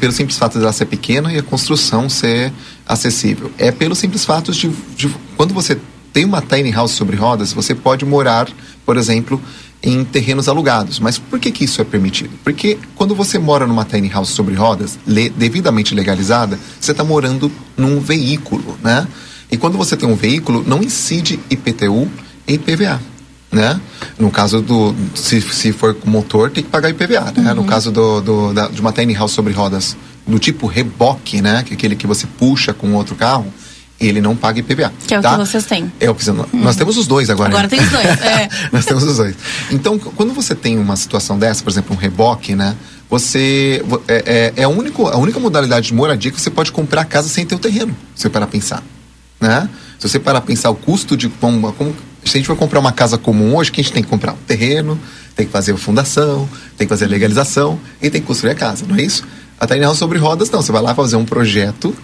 pelo 0.00 0.12
simples 0.12 0.36
fato 0.36 0.58
dela 0.58 0.72
ser 0.72 0.86
pequena 0.86 1.32
e 1.32 1.38
a 1.38 1.42
construção 1.44 2.08
ser 2.08 2.52
acessível. 2.88 3.52
É 3.56 3.70
pelo 3.70 3.94
simples 3.94 4.24
fato 4.24 4.50
de, 4.50 4.68
de 4.96 5.14
quando 5.36 5.54
você 5.54 5.78
tem 6.12 6.24
uma 6.24 6.42
tiny 6.42 6.72
house 6.72 6.90
sobre 6.90 7.16
rodas, 7.16 7.52
você 7.52 7.72
pode 7.72 8.04
morar, 8.04 8.48
por 8.84 8.96
exemplo, 8.96 9.40
em 9.82 10.04
terrenos 10.04 10.48
alugados. 10.48 10.98
Mas 11.00 11.18
por 11.18 11.38
que, 11.38 11.50
que 11.50 11.64
isso 11.64 11.80
é 11.80 11.84
permitido? 11.84 12.30
Porque 12.44 12.78
quando 12.94 13.14
você 13.14 13.38
mora 13.38 13.66
numa 13.66 13.84
tiny 13.84 14.08
house 14.08 14.28
sobre 14.30 14.54
rodas, 14.54 14.98
le- 15.06 15.30
devidamente 15.30 15.94
legalizada, 15.94 16.58
você 16.80 16.90
está 16.92 17.02
morando 17.04 17.50
num 17.76 17.98
veículo, 18.00 18.76
né? 18.82 19.06
E 19.50 19.56
quando 19.56 19.76
você 19.78 19.96
tem 19.96 20.08
um 20.08 20.14
veículo, 20.14 20.62
não 20.66 20.82
incide 20.82 21.40
IPTU 21.50 22.08
e 22.46 22.54
IPVA. 22.54 23.00
Né? 23.52 23.80
No 24.16 24.30
caso 24.30 24.60
do. 24.60 24.94
Se, 25.12 25.40
se 25.40 25.72
for 25.72 25.92
com 25.94 26.08
motor, 26.08 26.50
tem 26.50 26.62
que 26.62 26.70
pagar 26.70 26.88
IPVA. 26.90 27.32
Né? 27.36 27.52
No 27.52 27.64
caso 27.64 27.90
do, 27.90 28.20
do- 28.20 28.52
da- 28.54 28.68
de 28.68 28.80
uma 28.80 28.92
tiny 28.92 29.12
house 29.14 29.32
sobre 29.32 29.52
rodas 29.52 29.96
do 30.24 30.38
tipo 30.38 30.68
reboque, 30.68 31.42
né? 31.42 31.64
Que 31.64 31.72
é 31.72 31.76
aquele 31.76 31.96
que 31.96 32.06
você 32.06 32.28
puxa 32.38 32.72
com 32.72 32.92
outro 32.94 33.16
carro, 33.16 33.52
ele 34.08 34.20
não 34.20 34.34
paga 34.34 34.58
IPVA. 34.60 34.92
Que 35.06 35.14
é 35.14 35.18
o 35.18 35.22
tá? 35.22 35.32
que 35.32 35.46
vocês 35.46 35.64
têm. 35.66 35.92
É 36.00 36.08
o 36.10 36.14
que 36.14 36.24
você- 36.24 36.32
Nós 36.52 36.76
temos 36.76 36.96
os 36.96 37.06
dois 37.06 37.28
agora. 37.28 37.50
Agora 37.50 37.64
né? 37.64 37.68
tem 37.68 37.80
os 37.80 37.90
dois. 37.90 38.06
É. 38.06 38.48
Nós 38.72 38.84
temos 38.86 39.04
os 39.04 39.16
dois. 39.18 39.34
Então, 39.70 39.98
quando 39.98 40.32
você 40.32 40.54
tem 40.54 40.78
uma 40.78 40.96
situação 40.96 41.38
dessa, 41.38 41.62
por 41.62 41.70
exemplo, 41.70 41.94
um 41.94 41.98
reboque, 41.98 42.54
né? 42.54 42.74
Você. 43.10 43.82
vo- 43.86 44.00
É, 44.08 44.52
é, 44.56 44.62
é 44.62 44.64
a, 44.64 44.68
único, 44.68 45.06
a 45.06 45.16
única 45.18 45.38
modalidade 45.38 45.88
de 45.88 45.94
moradia 45.94 46.30
que 46.30 46.40
você 46.40 46.50
pode 46.50 46.72
comprar 46.72 47.04
casa 47.04 47.28
sem 47.28 47.44
ter 47.44 47.54
o 47.54 47.58
terreno, 47.58 47.94
se 48.14 48.22
você 48.22 48.30
parar 48.30 48.44
a 48.46 48.48
pensar. 48.48 48.82
Né? 49.40 49.68
Se 49.98 50.08
você 50.08 50.18
parar 50.18 50.38
a 50.38 50.42
pensar 50.42 50.70
o 50.70 50.74
custo 50.74 51.16
de. 51.16 51.28
Como, 51.28 51.72
como- 51.72 51.94
se 52.24 52.36
a 52.36 52.38
gente 52.38 52.46
for 52.46 52.56
comprar 52.56 52.78
uma 52.80 52.92
casa 52.92 53.16
comum 53.18 53.56
hoje, 53.56 53.70
o 53.70 53.72
que 53.72 53.80
a 53.80 53.84
gente 53.84 53.92
tem 53.92 54.02
que 54.02 54.08
comprar? 54.08 54.32
Um 54.32 54.36
terreno, 54.46 54.98
tem 55.34 55.46
que 55.46 55.52
fazer 55.52 55.72
a 55.72 55.76
fundação, 55.76 56.48
tem 56.76 56.86
que 56.86 56.90
fazer 56.90 57.06
a 57.06 57.08
legalização 57.08 57.78
e 58.00 58.10
tem 58.10 58.20
que 58.20 58.26
construir 58.26 58.50
a 58.52 58.54
casa, 58.54 58.84
não 58.86 58.94
é 58.96 59.02
isso? 59.02 59.24
A 59.58 59.66
Tiny 59.66 59.80
House 59.82 59.98
sobre 59.98 60.18
rodas, 60.18 60.50
não. 60.50 60.60
Você 60.62 60.70
vai 60.72 60.82
lá 60.82 60.94
fazer 60.94 61.16
um 61.16 61.24
projeto 61.24 61.94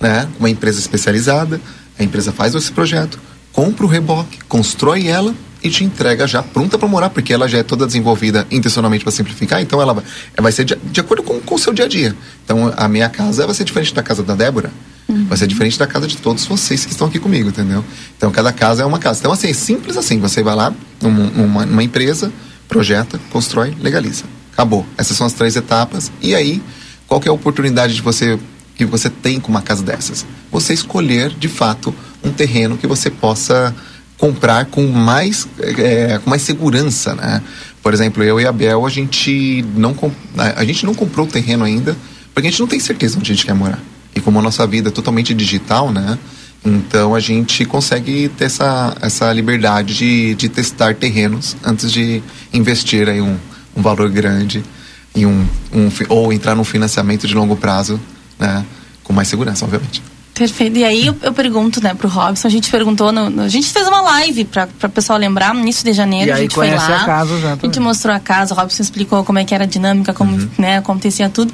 né? 0.00 0.28
Uma 0.38 0.50
empresa 0.50 0.78
especializada, 0.78 1.60
a 1.98 2.02
empresa 2.02 2.32
faz 2.32 2.54
esse 2.54 2.72
projeto, 2.72 3.18
compra 3.52 3.86
o 3.86 3.88
reboque, 3.88 4.38
constrói 4.48 5.06
ela 5.06 5.34
e 5.62 5.70
te 5.70 5.84
entrega 5.84 6.26
já 6.26 6.42
pronta 6.42 6.78
para 6.78 6.86
morar, 6.86 7.10
porque 7.10 7.32
ela 7.32 7.48
já 7.48 7.58
é 7.58 7.62
toda 7.62 7.86
desenvolvida 7.86 8.46
intencionalmente 8.50 9.02
para 9.02 9.12
simplificar, 9.12 9.60
então 9.60 9.80
ela 9.80 9.94
vai, 9.94 10.04
vai 10.38 10.52
ser 10.52 10.64
de, 10.64 10.76
de 10.76 11.00
acordo 11.00 11.22
com, 11.22 11.40
com 11.40 11.54
o 11.54 11.58
seu 11.58 11.72
dia 11.72 11.86
a 11.86 11.88
dia. 11.88 12.14
Então 12.44 12.72
a 12.76 12.88
minha 12.88 13.08
casa 13.08 13.46
vai 13.46 13.54
ser 13.54 13.64
diferente 13.64 13.94
da 13.94 14.02
casa 14.02 14.22
da 14.22 14.34
Débora. 14.34 14.70
Vai 15.08 15.38
ser 15.38 15.46
diferente 15.46 15.78
da 15.78 15.86
casa 15.86 16.08
de 16.08 16.16
todos 16.16 16.44
vocês 16.46 16.84
que 16.84 16.90
estão 16.90 17.06
aqui 17.06 17.20
comigo, 17.20 17.48
entendeu? 17.48 17.84
Então 18.16 18.30
cada 18.32 18.52
casa 18.52 18.82
é 18.82 18.86
uma 18.86 18.98
casa. 18.98 19.20
Então 19.20 19.30
assim, 19.30 19.48
é 19.48 19.52
simples 19.52 19.96
assim, 19.96 20.18
você 20.18 20.42
vai 20.42 20.56
lá 20.56 20.74
numa, 21.00 21.30
numa, 21.30 21.64
numa 21.66 21.82
empresa, 21.82 22.32
projeta, 22.68 23.20
constrói, 23.30 23.72
legaliza. 23.80 24.24
Acabou. 24.52 24.84
Essas 24.98 25.16
são 25.16 25.26
as 25.26 25.32
três 25.32 25.54
etapas. 25.54 26.10
E 26.20 26.34
aí, 26.34 26.60
qual 27.06 27.20
que 27.20 27.28
é 27.28 27.30
a 27.30 27.34
oportunidade 27.34 27.94
de 27.94 28.02
você 28.02 28.36
que 28.76 28.84
você 28.84 29.08
tem 29.08 29.40
com 29.40 29.50
uma 29.50 29.62
casa 29.62 29.82
dessas? 29.82 30.26
Você 30.50 30.74
escolher, 30.74 31.30
de 31.30 31.48
fato, 31.48 31.94
um 32.22 32.30
terreno 32.30 32.76
que 32.76 32.86
você 32.86 33.10
possa 33.10 33.74
comprar 34.18 34.66
com 34.66 34.86
mais, 34.86 35.46
é, 35.60 36.18
com 36.22 36.30
mais 36.30 36.42
segurança, 36.42 37.14
né? 37.14 37.42
Por 37.82 37.94
exemplo, 37.94 38.22
eu 38.22 38.40
e 38.40 38.46
a 38.46 38.52
Bel, 38.52 38.84
a 38.84 38.90
gente 38.90 39.64
não, 39.76 39.94
a 40.36 40.64
gente 40.64 40.84
não 40.84 40.94
comprou 40.94 41.26
o 41.26 41.30
terreno 41.30 41.64
ainda, 41.64 41.96
porque 42.34 42.48
a 42.48 42.50
gente 42.50 42.60
não 42.60 42.66
tem 42.66 42.80
certeza 42.80 43.18
onde 43.18 43.30
a 43.30 43.34
gente 43.34 43.46
quer 43.46 43.54
morar. 43.54 43.80
E 44.14 44.20
como 44.20 44.38
a 44.38 44.42
nossa 44.42 44.66
vida 44.66 44.88
é 44.88 44.92
totalmente 44.92 45.32
digital, 45.34 45.92
né? 45.92 46.18
Então 46.64 47.14
a 47.14 47.20
gente 47.20 47.64
consegue 47.64 48.28
ter 48.30 48.46
essa, 48.46 48.96
essa 49.00 49.32
liberdade 49.32 49.94
de, 49.94 50.34
de 50.34 50.48
testar 50.48 50.96
terrenos 50.96 51.56
antes 51.64 51.92
de 51.92 52.22
investir 52.52 53.08
aí 53.08 53.20
um, 53.20 53.36
um 53.76 53.82
valor 53.82 54.10
grande 54.10 54.64
em 55.14 55.26
um, 55.26 55.46
um 55.72 55.88
ou 56.08 56.32
entrar 56.32 56.54
num 56.54 56.64
financiamento 56.64 57.26
de 57.26 57.34
longo 57.34 57.56
prazo, 57.56 58.00
né? 58.38 58.64
Com 59.04 59.12
mais 59.12 59.28
segurança, 59.28 59.64
obviamente. 59.64 60.02
Perfeito. 60.34 60.76
E 60.76 60.84
aí 60.84 61.06
eu, 61.06 61.16
eu 61.22 61.32
pergunto, 61.32 61.82
né, 61.82 61.94
pro 61.94 62.08
Robson, 62.08 62.46
a 62.46 62.50
gente 62.50 62.70
perguntou, 62.70 63.10
no, 63.10 63.30
no- 63.30 63.42
a 63.44 63.48
gente 63.48 63.68
fez 63.68 63.88
uma 63.88 64.02
live 64.02 64.44
pra, 64.44 64.66
pra 64.66 64.86
pessoal 64.86 65.18
lembrar, 65.18 65.54
no 65.54 65.60
início 65.60 65.82
de 65.82 65.94
janeiro, 65.94 66.28
E 66.28 66.32
a 66.32 66.34
aí 66.36 66.42
gente 66.42 66.54
foi 66.54 66.70
lá. 66.70 66.84
a 67.02 67.04
casa 67.06 67.40
já 67.40 67.52
a 67.54 67.56
gente 67.56 67.80
mostrou 67.80 68.14
a 68.14 68.20
casa, 68.20 68.52
o 68.52 68.56
Robson 68.56 68.82
explicou 68.82 69.24
como 69.24 69.38
é 69.38 69.44
que 69.44 69.54
era 69.54 69.64
a 69.64 69.66
dinâmica, 69.66 70.12
como 70.12 70.36
Uhum. 70.36 70.48
né, 70.58 70.76
acontecia 70.76 71.30
tudo. 71.30 71.50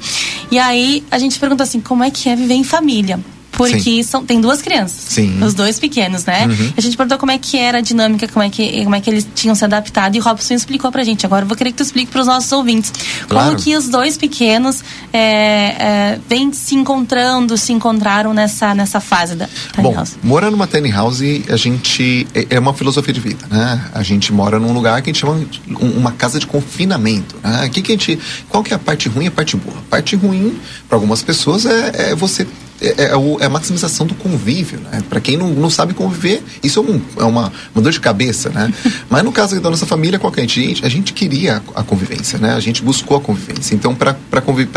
E 0.51 0.59
aí 0.59 1.01
a 1.09 1.17
gente 1.17 1.39
perguntou 1.39 1.63
assim, 1.63 1.79
como 1.79 2.03
é 2.03 2.11
que 2.11 2.27
é 2.27 2.35
viver 2.35 2.55
em 2.55 2.63
família? 2.65 3.19
Porque 3.57 4.03
são, 4.03 4.25
tem 4.25 4.39
duas 4.41 4.61
crianças. 4.61 4.97
Sim. 5.09 5.41
Os 5.43 5.53
dois 5.53 5.79
pequenos, 5.79 6.25
né? 6.25 6.45
Uhum. 6.47 6.73
A 6.75 6.81
gente 6.81 6.97
perguntou 6.97 7.17
como 7.17 7.31
é 7.31 7.37
que 7.37 7.57
era 7.57 7.77
a 7.79 7.81
dinâmica, 7.81 8.27
como 8.27 8.43
é 8.43 8.49
que, 8.49 8.83
como 8.83 8.95
é 8.95 9.01
que 9.01 9.09
eles 9.09 9.27
tinham 9.35 9.55
se 9.55 9.63
adaptado. 9.63 10.15
E 10.15 10.19
o 10.19 10.23
Robson 10.23 10.53
explicou 10.53 10.91
pra 10.91 11.03
gente. 11.03 11.25
Agora 11.25 11.43
eu 11.43 11.47
vou 11.47 11.55
querer 11.57 11.71
que 11.71 11.77
tu 11.77 11.83
explique 11.83 12.11
pros 12.11 12.27
nossos 12.27 12.51
ouvintes. 12.51 12.91
Claro. 13.27 13.49
Como 13.51 13.61
que 13.63 13.75
os 13.75 13.87
dois 13.89 14.17
pequenos 14.17 14.83
é, 15.11 15.19
é, 15.19 16.19
vêm 16.29 16.51
se 16.53 16.75
encontrando, 16.75 17.57
se 17.57 17.71
encontraram 17.73 18.33
nessa, 18.33 18.73
nessa 18.75 18.99
fase 18.99 19.35
da 19.35 19.47
tiny 19.73 19.83
Bom, 19.83 19.93
house? 19.93 20.17
morar 20.23 20.49
numa 20.51 20.67
tiny 20.67 20.89
house, 20.91 21.21
a 21.49 21.57
gente. 21.57 22.27
É 22.33 22.43
é 22.49 22.59
uma 22.59 22.73
filosofia 22.73 23.13
de 23.13 23.19
vida, 23.19 23.45
né? 23.49 23.81
A 23.93 24.03
gente 24.03 24.31
mora 24.31 24.59
num 24.59 24.73
lugar 24.73 25.01
que 25.01 25.09
a 25.09 25.13
gente 25.13 25.21
chama 25.21 25.33
um- 25.81 25.97
uma 25.97 26.11
casa 26.11 26.39
de 26.39 26.45
confinamento. 26.45 27.35
Né? 27.43 27.69
Que 27.71 27.81
que 27.81 27.91
a 27.91 27.95
gente, 27.95 28.19
qual 28.49 28.63
que 28.63 28.73
é 28.73 28.75
a 28.75 28.79
parte 28.79 29.07
ruim 29.09 29.25
e 29.25 29.27
a 29.27 29.31
parte 29.31 29.55
boa? 29.57 29.77
A 29.77 29.89
parte 29.89 30.15
ruim, 30.15 30.57
para 30.87 30.97
algumas 30.97 31.23
pessoas, 31.23 31.65
é, 31.65 32.11
é 32.11 32.15
você. 32.15 32.45
É, 32.81 33.05
é 33.11 33.15
o- 33.17 33.37
é 33.39 33.45
a 33.45 33.49
maximização 33.49 34.05
do 34.05 34.13
convívio, 34.15 34.79
né? 34.79 35.01
Para 35.09 35.21
quem 35.21 35.37
não, 35.37 35.49
não 35.49 35.69
sabe 35.69 35.93
conviver, 35.93 36.43
isso 36.61 36.79
é, 36.79 36.83
um- 36.83 37.01
é 37.17 37.23
uma, 37.23 37.51
uma 37.73 37.81
dor 37.81 37.91
de 37.91 37.99
cabeça, 37.99 38.49
né? 38.49 38.73
Mas 39.09 39.23
no 39.23 39.31
caso 39.31 39.59
da 39.61 39.69
nossa 39.69 39.85
família, 39.85 40.19
é? 40.19 40.61
A 40.63 40.67
gente, 40.67 40.85
a 40.85 40.89
gente 40.89 41.13
queria 41.13 41.61
a 41.75 41.83
convivência, 41.83 42.37
né? 42.39 42.53
A 42.53 42.59
gente 42.59 42.81
buscou 42.83 43.15
a 43.17 43.21
convivência. 43.21 43.73
Então, 43.75 43.95
para 43.95 44.13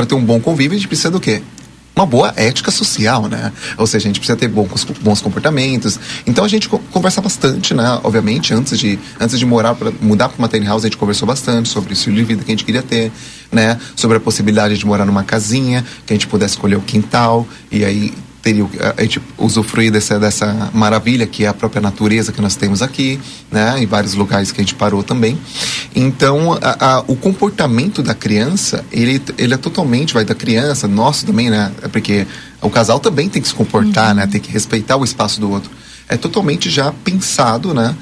ter 0.07 0.15
um 0.15 0.25
bom 0.25 0.39
convívio, 0.41 0.73
a 0.77 0.79
gente 0.79 0.89
precisa 0.89 1.11
do 1.11 1.19
quê? 1.21 1.43
Uma 1.97 2.05
boa 2.05 2.31
ética 2.37 2.71
social, 2.71 3.27
né? 3.27 3.51
Ou 3.79 3.87
seja, 3.87 4.07
a 4.07 4.09
gente 4.11 4.21
precisa 4.21 4.37
ter 4.37 4.49
bons, 4.49 4.85
bons 5.01 5.23
comportamentos. 5.23 5.99
Então 6.27 6.45
a 6.45 6.49
gente 6.49 6.69
co- 6.69 6.79
conversa 6.93 7.23
bastante, 7.23 7.73
né? 7.73 7.99
Obviamente, 8.05 8.53
antes 8.53 8.79
de, 8.79 8.99
antes 9.19 9.39
de 9.39 9.47
morar 9.47 9.75
pra, 9.75 9.91
mudar 10.01 10.29
para 10.29 10.39
uma 10.39 10.47
tiny 10.47 10.67
house, 10.67 10.85
a 10.85 10.89
gente 10.89 10.99
conversou 10.99 11.27
bastante 11.27 11.71
sobre 11.71 11.91
o 11.91 11.95
estilo 11.95 12.15
de 12.17 12.25
vida 12.25 12.45
que 12.45 12.51
a 12.51 12.55
gente 12.55 12.67
queria 12.67 12.83
ter, 12.83 13.11
né? 13.51 13.79
Sobre 13.97 14.19
a 14.19 14.21
possibilidade 14.21 14.77
de 14.77 14.85
morar 14.85 15.07
numa 15.07 15.25
casinha, 15.25 15.83
que 16.05 16.13
a 16.13 16.17
gente 16.17 16.27
pudesse 16.27 16.55
escolher 16.55 16.77
o 16.77 16.83
quintal 16.83 17.47
e 17.73 17.83
aí 17.83 18.13
teria 18.47 18.65
a 18.97 19.03
gente 19.03 19.21
usufruir 19.37 19.91
dessa, 19.91 20.21
dessa 20.21 20.71
maravilha 20.73 21.27
que 21.27 21.45
é 21.45 21.49
a 21.49 21.53
própria 21.55 21.83
natureza 21.83 22.31
que 22.31 22.41
nós 22.41 22.55
temos 22.55 22.81
aqui, 22.81 23.19
né? 23.51 23.75
Em 23.81 23.87
vários 23.87 24.15
lugares 24.15 24.53
que 24.53 24.61
a 24.61 24.63
gente 24.63 24.77
parou 24.77 25.03
também. 25.03 25.37
Então, 25.97 26.53
a- 26.63 26.99
a- 26.99 27.05
o 27.09 27.17
comportamento 27.17 28.05
da 28.05 28.15
criança, 28.15 28.85
ele, 28.93 29.21
ele 29.37 29.53
é 29.55 29.57
totalmente, 29.57 30.15
vai 30.15 30.25
da 30.25 30.35
criança, 30.35 30.87
nosso 30.87 31.27
também, 31.27 31.51
né? 31.51 31.73
É 31.83 31.89
porque 31.89 32.25
o 32.63 32.71
casal 32.71 33.01
também 33.01 33.29
tem 33.29 33.43
que 33.43 33.49
se 33.49 33.55
comportar, 33.55 34.15
né? 34.15 34.29
Tem 34.29 34.41
que 34.41 34.53
respeitar 34.53 34.97
o 34.97 35.03
espaço 35.03 35.41
do 35.41 35.51
outro. 35.51 35.69
É 36.09 36.17
totalmente 36.17 36.71
já 36.71 36.93
pensado, 36.93 37.75
né? 37.75 37.97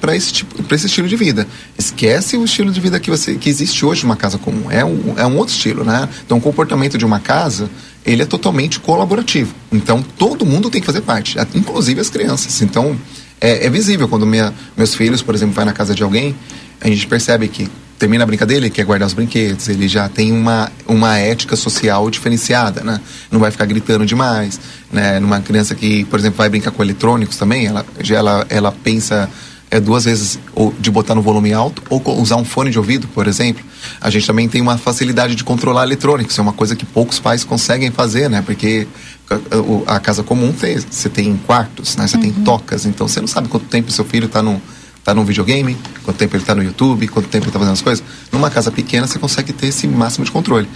Para 0.00 0.16
esse, 0.16 0.32
tipo, 0.32 0.74
esse 0.74 0.86
estilo 0.86 1.08
de 1.08 1.16
vida. 1.16 1.46
Esquece 1.78 2.36
o 2.36 2.44
estilo 2.44 2.70
de 2.70 2.80
vida 2.80 2.98
que, 2.98 3.10
você, 3.10 3.34
que 3.34 3.48
existe 3.48 3.84
hoje 3.84 4.02
numa 4.04 4.16
casa 4.16 4.38
comum. 4.38 4.70
É 4.70 4.84
um, 4.84 5.14
é 5.16 5.26
um 5.26 5.36
outro 5.36 5.54
estilo, 5.54 5.84
né? 5.84 6.08
Então, 6.24 6.38
o 6.38 6.40
comportamento 6.40 6.98
de 6.98 7.04
uma 7.04 7.20
casa, 7.20 7.70
ele 8.04 8.22
é 8.22 8.26
totalmente 8.26 8.80
colaborativo. 8.80 9.54
Então, 9.72 10.02
todo 10.02 10.44
mundo 10.44 10.70
tem 10.70 10.80
que 10.80 10.86
fazer 10.86 11.02
parte, 11.02 11.36
inclusive 11.54 12.00
as 12.00 12.10
crianças. 12.10 12.60
Então, 12.62 12.96
é, 13.40 13.66
é 13.66 13.70
visível 13.70 14.08
quando 14.08 14.26
minha, 14.26 14.52
meus 14.76 14.94
filhos, 14.94 15.22
por 15.22 15.34
exemplo, 15.34 15.54
vai 15.54 15.64
na 15.64 15.72
casa 15.72 15.94
de 15.94 16.02
alguém, 16.02 16.34
a 16.80 16.88
gente 16.88 17.06
percebe 17.06 17.48
que 17.48 17.68
termina 17.98 18.22
a 18.22 18.26
brincadeira, 18.26 18.64
ele 18.64 18.70
quer 18.70 18.84
guardar 18.84 19.06
os 19.06 19.12
brinquedos, 19.12 19.68
ele 19.68 19.88
já 19.88 20.08
tem 20.08 20.32
uma, 20.32 20.70
uma 20.86 21.18
ética 21.18 21.56
social 21.56 22.08
diferenciada, 22.08 22.82
né? 22.82 23.00
Não 23.30 23.40
vai 23.40 23.50
ficar 23.50 23.66
gritando 23.66 24.06
demais, 24.06 24.60
né? 24.92 25.18
Numa 25.18 25.40
criança 25.40 25.74
que, 25.74 26.04
por 26.04 26.18
exemplo, 26.18 26.38
vai 26.38 26.48
brincar 26.48 26.70
com 26.70 26.82
eletrônicos 26.82 27.36
também, 27.36 27.66
ela, 27.66 27.84
já 28.00 28.16
ela, 28.16 28.46
ela 28.48 28.72
pensa 28.72 29.28
é, 29.70 29.78
duas 29.80 30.04
vezes 30.04 30.38
ou 30.54 30.74
de 30.78 30.90
botar 30.90 31.14
no 31.14 31.20
volume 31.22 31.52
alto 31.52 31.82
ou 31.90 32.02
usar 32.20 32.36
um 32.36 32.44
fone 32.44 32.70
de 32.70 32.78
ouvido, 32.78 33.06
por 33.08 33.26
exemplo. 33.26 33.62
A 34.00 34.08
gente 34.10 34.26
também 34.26 34.48
tem 34.48 34.60
uma 34.60 34.78
facilidade 34.78 35.34
de 35.34 35.44
controlar 35.44 35.84
eletrônicos, 35.84 36.38
é 36.38 36.42
uma 36.42 36.52
coisa 36.52 36.74
que 36.74 36.86
poucos 36.86 37.18
pais 37.18 37.44
conseguem 37.44 37.90
fazer, 37.90 38.30
né? 38.30 38.42
Porque 38.44 38.86
a, 39.30 39.56
o- 39.58 39.84
a 39.86 40.00
casa 40.00 40.22
comum 40.22 40.52
tem, 40.52 40.78
você 40.78 41.08
tem 41.08 41.36
quartos, 41.46 41.96
né? 41.96 42.06
Você 42.06 42.16
tem 42.18 42.32
tocas, 42.32 42.86
então 42.86 43.06
você 43.06 43.20
não 43.20 43.28
sabe 43.28 43.48
quanto 43.48 43.66
tempo 43.66 43.90
seu 43.92 44.04
filho 44.04 44.26
está 44.26 44.42
no 44.42 44.60
tá 45.04 45.14
num 45.14 45.24
videogame, 45.24 45.74
quanto 46.04 46.18
tempo 46.18 46.36
ele 46.36 46.42
está 46.42 46.54
no 46.54 46.62
YouTube, 46.62 47.08
quanto 47.08 47.28
tempo 47.28 47.44
ele 47.44 47.48
está 47.48 47.58
fazendo 47.58 47.72
as 47.74 47.80
coisas. 47.82 48.04
Numa 48.30 48.50
casa 48.50 48.70
pequena 48.70 49.06
você 49.06 49.18
consegue 49.18 49.52
ter 49.54 49.68
esse 49.68 49.86
máximo 49.86 50.24
de 50.24 50.30
controle, 50.30 50.68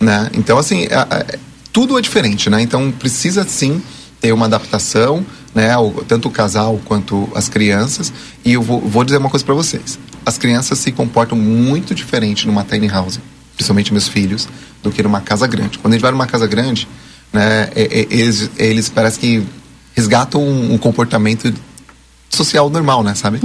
né? 0.00 0.30
Então 0.34 0.56
assim, 0.58 0.86
a- 0.90 1.02
a- 1.10 1.24
tudo 1.72 1.98
é 1.98 2.00
diferente, 2.02 2.48
né? 2.48 2.60
Então 2.62 2.90
precisa 2.92 3.44
sim 3.46 3.82
ter 4.20 4.32
uma 4.32 4.46
adaptação, 4.46 5.24
né? 5.54 5.76
O- 5.78 6.04
tanto 6.06 6.28
o 6.28 6.30
casal 6.30 6.80
quanto 6.84 7.28
as 7.34 7.48
crianças. 7.48 8.12
E 8.44 8.52
eu 8.54 8.62
vou, 8.62 8.80
vou 8.80 9.04
dizer 9.04 9.18
uma 9.18 9.30
coisa 9.30 9.44
para 9.44 9.54
vocês: 9.54 9.98
as 10.26 10.36
crianças 10.38 10.78
se 10.78 10.90
comportam 10.92 11.36
muito 11.38 11.94
diferente 11.94 12.46
numa 12.46 12.64
tiny 12.64 12.88
house, 12.88 13.20
principalmente 13.56 13.92
meus 13.92 14.08
filhos, 14.08 14.48
do 14.82 14.90
que 14.90 15.02
numa 15.02 15.20
casa 15.20 15.46
grande. 15.46 15.78
Quando 15.78 15.92
a 15.94 15.96
gente 15.96 16.02
vai 16.02 16.10
numa 16.10 16.26
casa 16.26 16.46
grande, 16.46 16.88
né? 17.32 17.70
é- 17.74 17.82
é- 18.00 18.06
eles, 18.10 18.50
eles 18.56 18.88
parece 18.88 19.18
que 19.18 19.42
resgatam 19.94 20.42
um, 20.42 20.74
um 20.74 20.78
comportamento 20.78 21.52
social 22.28 22.68
normal, 22.68 23.04
né, 23.04 23.14
sabe? 23.14 23.38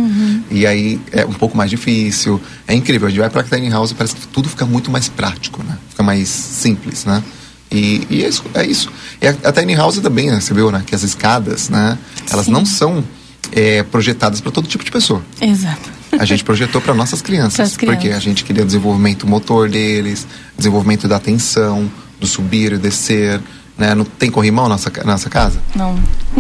E 0.50 0.66
aí 0.66 1.00
é 1.12 1.24
um 1.24 1.34
pouco 1.34 1.56
mais 1.56 1.70
difícil. 1.70 2.42
É 2.68 2.74
incrível. 2.74 3.08
A 3.08 3.12
gente 3.12 3.20
vai 3.20 3.30
pra 3.30 3.44
tiny 3.44 3.70
house 3.70 3.92
e 3.92 3.94
parece 3.94 4.16
que 4.16 4.28
tudo 4.28 4.50
fica 4.50 4.66
muito 4.66 4.90
mais 4.90 5.08
prático, 5.08 5.62
né? 5.64 5.78
Fica 5.90 6.02
mais 6.02 6.28
simples, 6.28 7.06
né? 7.06 7.24
E, 7.72 8.08
e 8.10 8.24
é 8.24 8.28
isso. 8.28 8.44
É 8.54 8.66
isso. 8.66 8.92
E 9.22 9.28
a, 9.28 9.36
a 9.44 9.52
tiny 9.52 9.76
house 9.76 10.00
também, 10.00 10.30
né? 10.32 10.40
Você 10.40 10.54
viu, 10.54 10.72
né? 10.72 10.84
Que 10.86 10.96
as 10.96 11.04
escadas, 11.04 11.70
né? 11.70 11.98
Elas 12.32 12.46
Sim. 12.46 12.52
não 12.52 12.66
são 12.66 13.04
é, 13.52 13.84
projetadas 13.84 14.42
para 14.42 14.52
todo 14.52 14.68
tipo 14.68 14.84
de 14.84 14.92
pessoa. 14.92 15.24
Exato. 15.40 15.90
A 16.18 16.26
gente 16.26 16.44
projetou 16.44 16.82
para 16.82 16.94
nossas 16.94 17.22
crianças, 17.22 17.78
crianças. 17.78 18.02
porque 18.04 18.10
a 18.16 18.20
gente 18.20 18.44
queria 18.44 18.66
desenvolvimento 18.66 19.28
motor 19.28 19.70
deles, 19.70 20.26
desenvolvimento 20.58 21.08
da 21.08 21.18
atenção, 21.18 21.90
do 22.20 22.26
subir 22.26 22.74
e 22.74 22.78
descer, 22.78 23.40
né? 23.78 23.94
Não 23.94 24.04
tem 24.04 24.32
corrimão 24.32 24.64
na 24.64 24.70
nossa, 24.70 24.92
nossa 25.06 25.30
casa, 25.30 25.60
Não. 25.76 25.94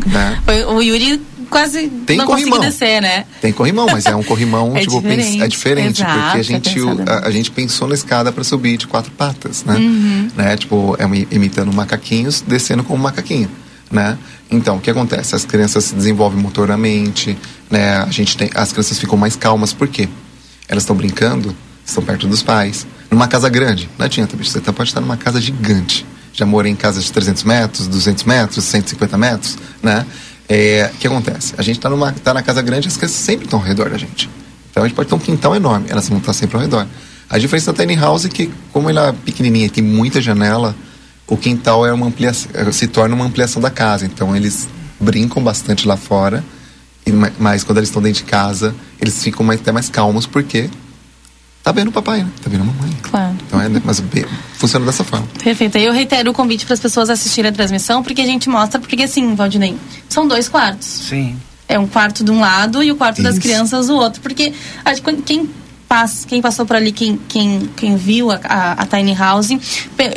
né? 0.05 0.41
O 0.69 0.81
Yuri 0.81 1.21
quase 1.49 1.87
Tem 2.05 2.17
não 2.17 2.25
corrimão. 2.25 2.59
descer, 2.59 3.01
né? 3.01 3.25
Tem 3.41 3.51
corrimão, 3.51 3.87
mas 3.91 4.05
é 4.05 4.15
um 4.15 4.23
corrimão, 4.23 4.75
É 4.77 4.81
tipo, 4.81 5.01
diferente. 5.01 5.41
é 5.41 5.47
diferente, 5.47 6.01
Exato, 6.01 6.19
porque 6.21 6.37
a 6.37 6.39
é 6.39 6.43
gente, 6.43 6.73
pensado. 6.73 7.03
a, 7.11 7.27
a 7.27 7.31
gente 7.31 7.51
pensou 7.51 7.87
na 7.87 7.93
escada 7.95 8.31
para 8.31 8.43
subir 8.43 8.77
de 8.77 8.87
quatro 8.87 9.11
patas, 9.11 9.63
né? 9.63 9.75
Uhum. 9.75 10.27
né? 10.35 10.55
Tipo, 10.57 10.95
é 10.99 11.03
imi- 11.03 11.27
imitando 11.31 11.73
macaquinhos, 11.73 12.41
descendo 12.45 12.83
como 12.83 13.01
macaquinho, 13.03 13.49
né? 13.91 14.17
Então, 14.51 14.77
o 14.77 14.79
que 14.79 14.89
acontece? 14.89 15.35
As 15.35 15.45
crianças 15.45 15.83
se 15.85 15.95
desenvolvem 15.95 16.39
motoramente, 16.41 17.37
né? 17.69 17.97
A 17.97 18.09
gente 18.11 18.35
tem, 18.37 18.49
as 18.55 18.71
crianças 18.71 18.97
ficam 18.97 19.17
mais 19.17 19.35
calmas, 19.35 19.73
por 19.73 19.87
quê? 19.87 20.07
Elas 20.67 20.83
estão 20.83 20.95
brincando, 20.95 21.55
estão 21.85 22.03
perto 22.03 22.27
dos 22.27 22.41
pais. 22.43 22.85
Numa 23.11 23.27
casa 23.27 23.49
grande, 23.49 23.89
não 23.97 24.05
adianta, 24.05 24.35
bicho, 24.37 24.51
você 24.51 24.59
tá- 24.59 24.71
pode 24.71 24.89
estar 24.89 25.01
numa 25.01 25.17
casa 25.17 25.41
gigante. 25.41 26.05
Já 26.31 26.45
morei 26.45 26.71
em 26.71 26.75
casas 26.75 27.03
de 27.03 27.11
300 27.11 27.43
metros, 27.43 27.87
200 27.87 28.23
metros, 28.23 28.63
150 28.63 29.17
metros, 29.17 29.57
né? 29.83 30.05
É, 30.49 30.89
que 30.99 31.05
acontece? 31.05 31.53
A 31.57 31.61
gente 31.61 31.77
está 31.77 31.89
tá 32.23 32.33
na 32.33 32.41
casa 32.41 32.61
grande, 32.61 32.87
as 32.87 32.97
crianças 32.97 33.17
sempre 33.17 33.45
estão 33.45 33.59
ao 33.59 33.65
redor 33.65 33.89
da 33.89 33.97
gente. 33.97 34.29
Então 34.71 34.83
a 34.83 34.87
gente 34.87 34.95
pode 34.95 35.07
ter 35.07 35.15
um 35.15 35.19
quintal 35.19 35.55
enorme, 35.55 35.85
elas 35.89 36.09
vão 36.09 36.17
estar 36.17 36.33
sempre 36.33 36.55
ao 36.57 36.61
redor. 36.61 36.87
A 37.29 37.37
diferença 37.37 37.71
da 37.71 37.79
tiny 37.83 37.95
house 37.95 38.25
é 38.25 38.29
que, 38.29 38.51
como 38.73 38.89
ela 38.89 39.09
é 39.09 39.11
pequenininha 39.11 39.67
e 39.67 39.69
tem 39.69 39.83
muita 39.83 40.19
janela, 40.19 40.75
o 41.27 41.37
quintal 41.37 41.85
é 41.85 41.93
uma 41.93 42.07
ampliação, 42.07 42.49
se 42.71 42.87
torna 42.87 43.13
uma 43.13 43.25
ampliação 43.25 43.61
da 43.61 43.69
casa. 43.69 44.05
Então 44.05 44.35
eles 44.35 44.67
brincam 44.99 45.43
bastante 45.43 45.87
lá 45.87 45.95
fora 45.95 46.43
ma- 47.11 47.31
mas 47.39 47.63
quando 47.63 47.77
eles 47.77 47.89
estão 47.89 48.01
dentro 48.01 48.23
de 48.23 48.29
casa, 48.29 48.73
eles 48.99 49.21
ficam 49.23 49.45
mais, 49.45 49.59
até 49.59 49.71
mais 49.71 49.89
calmos 49.89 50.25
porque 50.25 50.69
tá 51.63 51.71
vendo 51.71 51.89
o 51.89 51.91
papai, 51.91 52.23
né? 52.23 52.29
Tá 52.41 52.49
vendo 52.49 52.61
a 52.61 52.65
mamãe. 52.65 52.97
Claro. 53.01 53.35
Então 53.47 53.61
é, 53.61 53.69
mas 53.83 53.99
bem, 53.99 54.25
funciona 54.53 54.85
dessa 54.85 55.03
forma. 55.03 55.27
Perfeito. 55.43 55.77
Aí 55.77 55.85
eu 55.85 55.93
reitero 55.93 56.31
o 56.31 56.33
convite 56.33 56.65
para 56.65 56.73
as 56.73 56.79
pessoas 56.79 57.09
assistirem 57.09 57.49
a 57.49 57.53
transmissão, 57.53 58.01
porque 58.03 58.21
a 58.21 58.25
gente 58.25 58.49
mostra, 58.49 58.79
porque 58.79 59.01
assim, 59.03 59.35
Valdinei, 59.35 59.75
são 60.07 60.27
dois 60.27 60.47
quartos. 60.49 60.87
Sim. 60.87 61.37
É 61.67 61.77
um 61.77 61.87
quarto 61.87 62.23
de 62.23 62.31
um 62.31 62.39
lado 62.39 62.81
e 62.81 62.91
o 62.91 62.95
quarto 62.95 63.21
das 63.21 63.33
Isso. 63.33 63.41
crianças 63.41 63.87
do 63.87 63.95
outro. 63.95 64.21
Porque 64.21 64.51
acho 64.83 65.01
que 65.03 65.15
quem 65.21 65.49
passa, 65.89 66.27
quem 66.27 66.39
passou 66.39 66.67
por 66.67 66.75
ali, 66.75 66.91
quem, 66.91 67.19
quem, 67.27 67.67
quem 67.75 67.95
viu 67.97 68.29
a, 68.31 68.39
a, 68.43 68.71
a 68.83 68.85
Tiny 68.85 69.15
House, 69.15 69.49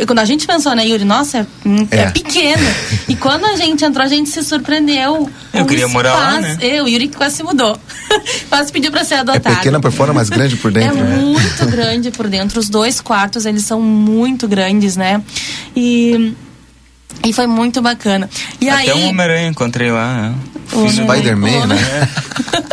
quando 0.07 0.19
a 0.19 0.25
gente 0.27 0.47
pensou, 0.47 0.75
né, 0.75 0.87
Yuri, 0.87 1.03
nossa, 1.05 1.39
é, 1.39 1.47
hum, 1.67 1.89
é 1.91 1.97
É. 2.01 2.11
pequeno. 2.11 2.63
e 3.09 3.17
quando 3.17 3.47
a 3.47 3.57
gente 3.57 3.83
entrou, 3.83 4.05
a 4.05 4.09
gente 4.09 4.29
se 4.29 4.45
surpreendeu. 4.45 5.31
Eu 5.55 5.65
queria 5.65 5.89
morar 5.89 6.13
lá, 6.15 6.41
espaço. 6.41 6.59
né? 6.59 6.67
Eu, 6.79 6.87
Yuri 6.87 7.09
quase 7.09 7.37
se 7.37 7.43
mudou. 7.43 7.77
quase 8.51 8.71
pediu 8.71 8.91
para 8.91 9.03
ser 9.03 9.15
É 9.15 9.19
adotado. 9.21 9.57
pequena 9.57 9.81
por 9.81 9.91
fora, 9.91 10.13
mas 10.13 10.29
grande 10.29 10.57
por 10.57 10.71
É 10.77 10.81
dentro. 10.81 10.99
né? 11.03 11.17
muito 11.17 11.67
grande 11.67 12.11
por 12.11 12.29
dentro. 12.29 12.61
Os 12.61 12.69
dois 12.69 13.01
quartos, 13.01 13.47
eles 13.47 13.65
são 13.65 13.81
muito 13.81 14.47
grandes, 14.47 14.95
né? 14.97 15.23
E, 15.75 16.35
e 17.25 17.33
foi 17.33 17.47
muito 17.47 17.81
bacana. 17.81 18.29
E 18.61 18.69
Até 18.69 18.93
aí... 18.93 19.05
um 19.05 19.09
Homem-Aranha 19.09 19.49
encontrei 19.49 19.91
lá, 19.91 20.15
né? 20.15 20.35
O 20.73 20.87
Fiz 20.89 20.99
o 20.99 21.03
Spider-Man, 21.03 21.67
né? 21.67 22.09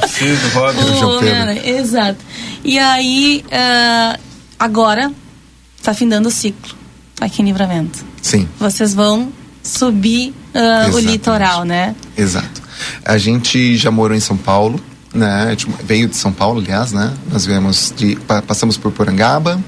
Fiz 0.08 0.40
do 0.40 0.50
Robin. 0.50 0.80
O 0.80 1.18
Homem-Aranha, 1.18 1.68
Exato. 1.70 2.20
E 2.64 2.78
aí, 2.80 3.44
ah, 3.52 4.18
agora, 4.58 5.12
tá 5.84 5.94
findando 5.94 6.30
o 6.30 6.32
ciclo 6.32 6.76
aqui 7.20 7.42
em 7.42 7.46
Livramento. 7.46 8.00
Sim. 8.22 8.48
Vocês 8.60 8.94
vão 8.94 9.32
subir 9.64 10.34
ah, 10.54 10.90
o 10.94 11.00
litoral, 11.00 11.64
né? 11.64 11.96
Exato. 12.18 12.62
A 13.04 13.18
gente 13.18 13.78
já 13.78 13.92
morou 13.92 14.16
em 14.16 14.20
São 14.22 14.38
Paulo, 14.38 14.80
né? 15.14 15.46
A 15.48 15.50
gente 15.52 15.68
veio 15.84 16.08
de 16.08 16.16
São 16.16 16.32
Paulo, 16.32 16.60
aliás, 16.62 16.92
né? 16.92 17.14
Nós 17.32 17.46
viemos 17.46 17.94
de 17.96 18.16
pa- 18.16 18.42
passamos 18.42 18.78
por 18.78 18.92
Porangaba. 18.92 19.62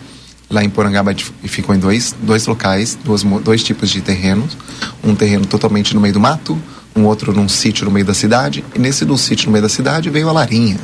Lá 0.51 0.63
em 0.63 0.69
Porangaba 0.69 1.15
ficou 1.45 1.73
em 1.73 1.79
dois, 1.79 2.13
dois 2.21 2.45
locais, 2.45 2.97
mo- 3.23 3.39
dois 3.39 3.63
tipos 3.63 3.89
de 3.89 4.01
terrenos. 4.01 4.57
Um 5.03 5.15
terreno 5.15 5.45
totalmente 5.45 5.95
no 5.95 6.01
meio 6.01 6.13
do 6.13 6.19
mato, 6.19 6.61
um 6.95 7.05
outro 7.05 7.31
num 7.33 7.47
sítio 7.47 7.85
no 7.85 7.91
meio 7.91 8.05
da 8.05 8.13
cidade. 8.13 8.63
E 8.75 8.79
nesse 8.79 9.05
do 9.05 9.17
sítio 9.17 9.45
no 9.45 9.53
meio 9.53 9.63
da 9.63 9.69
cidade 9.69 10.09
veio 10.09 10.27
a 10.27 10.31
Larinha, 10.33 10.77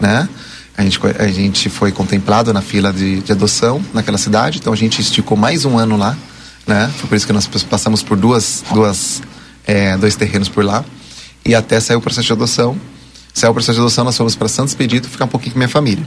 né? 0.00 0.28
A 0.76 0.82
gente, 0.82 0.98
a 1.18 1.28
gente 1.28 1.68
foi 1.70 1.92
contemplado 1.92 2.52
na 2.52 2.60
fila 2.62 2.92
de, 2.92 3.20
de 3.20 3.30
adoção 3.30 3.80
naquela 3.94 4.18
cidade, 4.18 4.58
então 4.58 4.72
a 4.72 4.76
gente 4.76 5.00
esticou 5.00 5.36
mais 5.36 5.64
um 5.66 5.78
ano 5.78 5.96
lá, 5.96 6.16
né? 6.66 6.90
Foi 6.96 7.08
por 7.08 7.14
isso 7.14 7.26
que 7.26 7.32
nós 7.32 7.46
passamos 7.46 8.02
por 8.02 8.16
duas, 8.16 8.64
duas, 8.72 9.22
é, 9.66 9.96
dois 9.98 10.16
terrenos 10.16 10.48
por 10.48 10.64
lá 10.64 10.84
e 11.44 11.54
até 11.54 11.78
sair 11.78 11.96
o 11.96 12.00
processo 12.00 12.26
de 12.26 12.32
adoção. 12.32 12.76
Saiu 13.34 13.50
o 13.50 13.54
processo 13.54 13.74
de 13.76 13.80
adoção, 13.80 14.02
nós 14.04 14.16
fomos 14.16 14.34
para 14.34 14.48
Santo 14.48 14.68
Expedito 14.68 15.08
ficar 15.08 15.26
um 15.26 15.28
pouquinho 15.28 15.52
com 15.52 15.58
minha 15.58 15.68
família. 15.68 16.06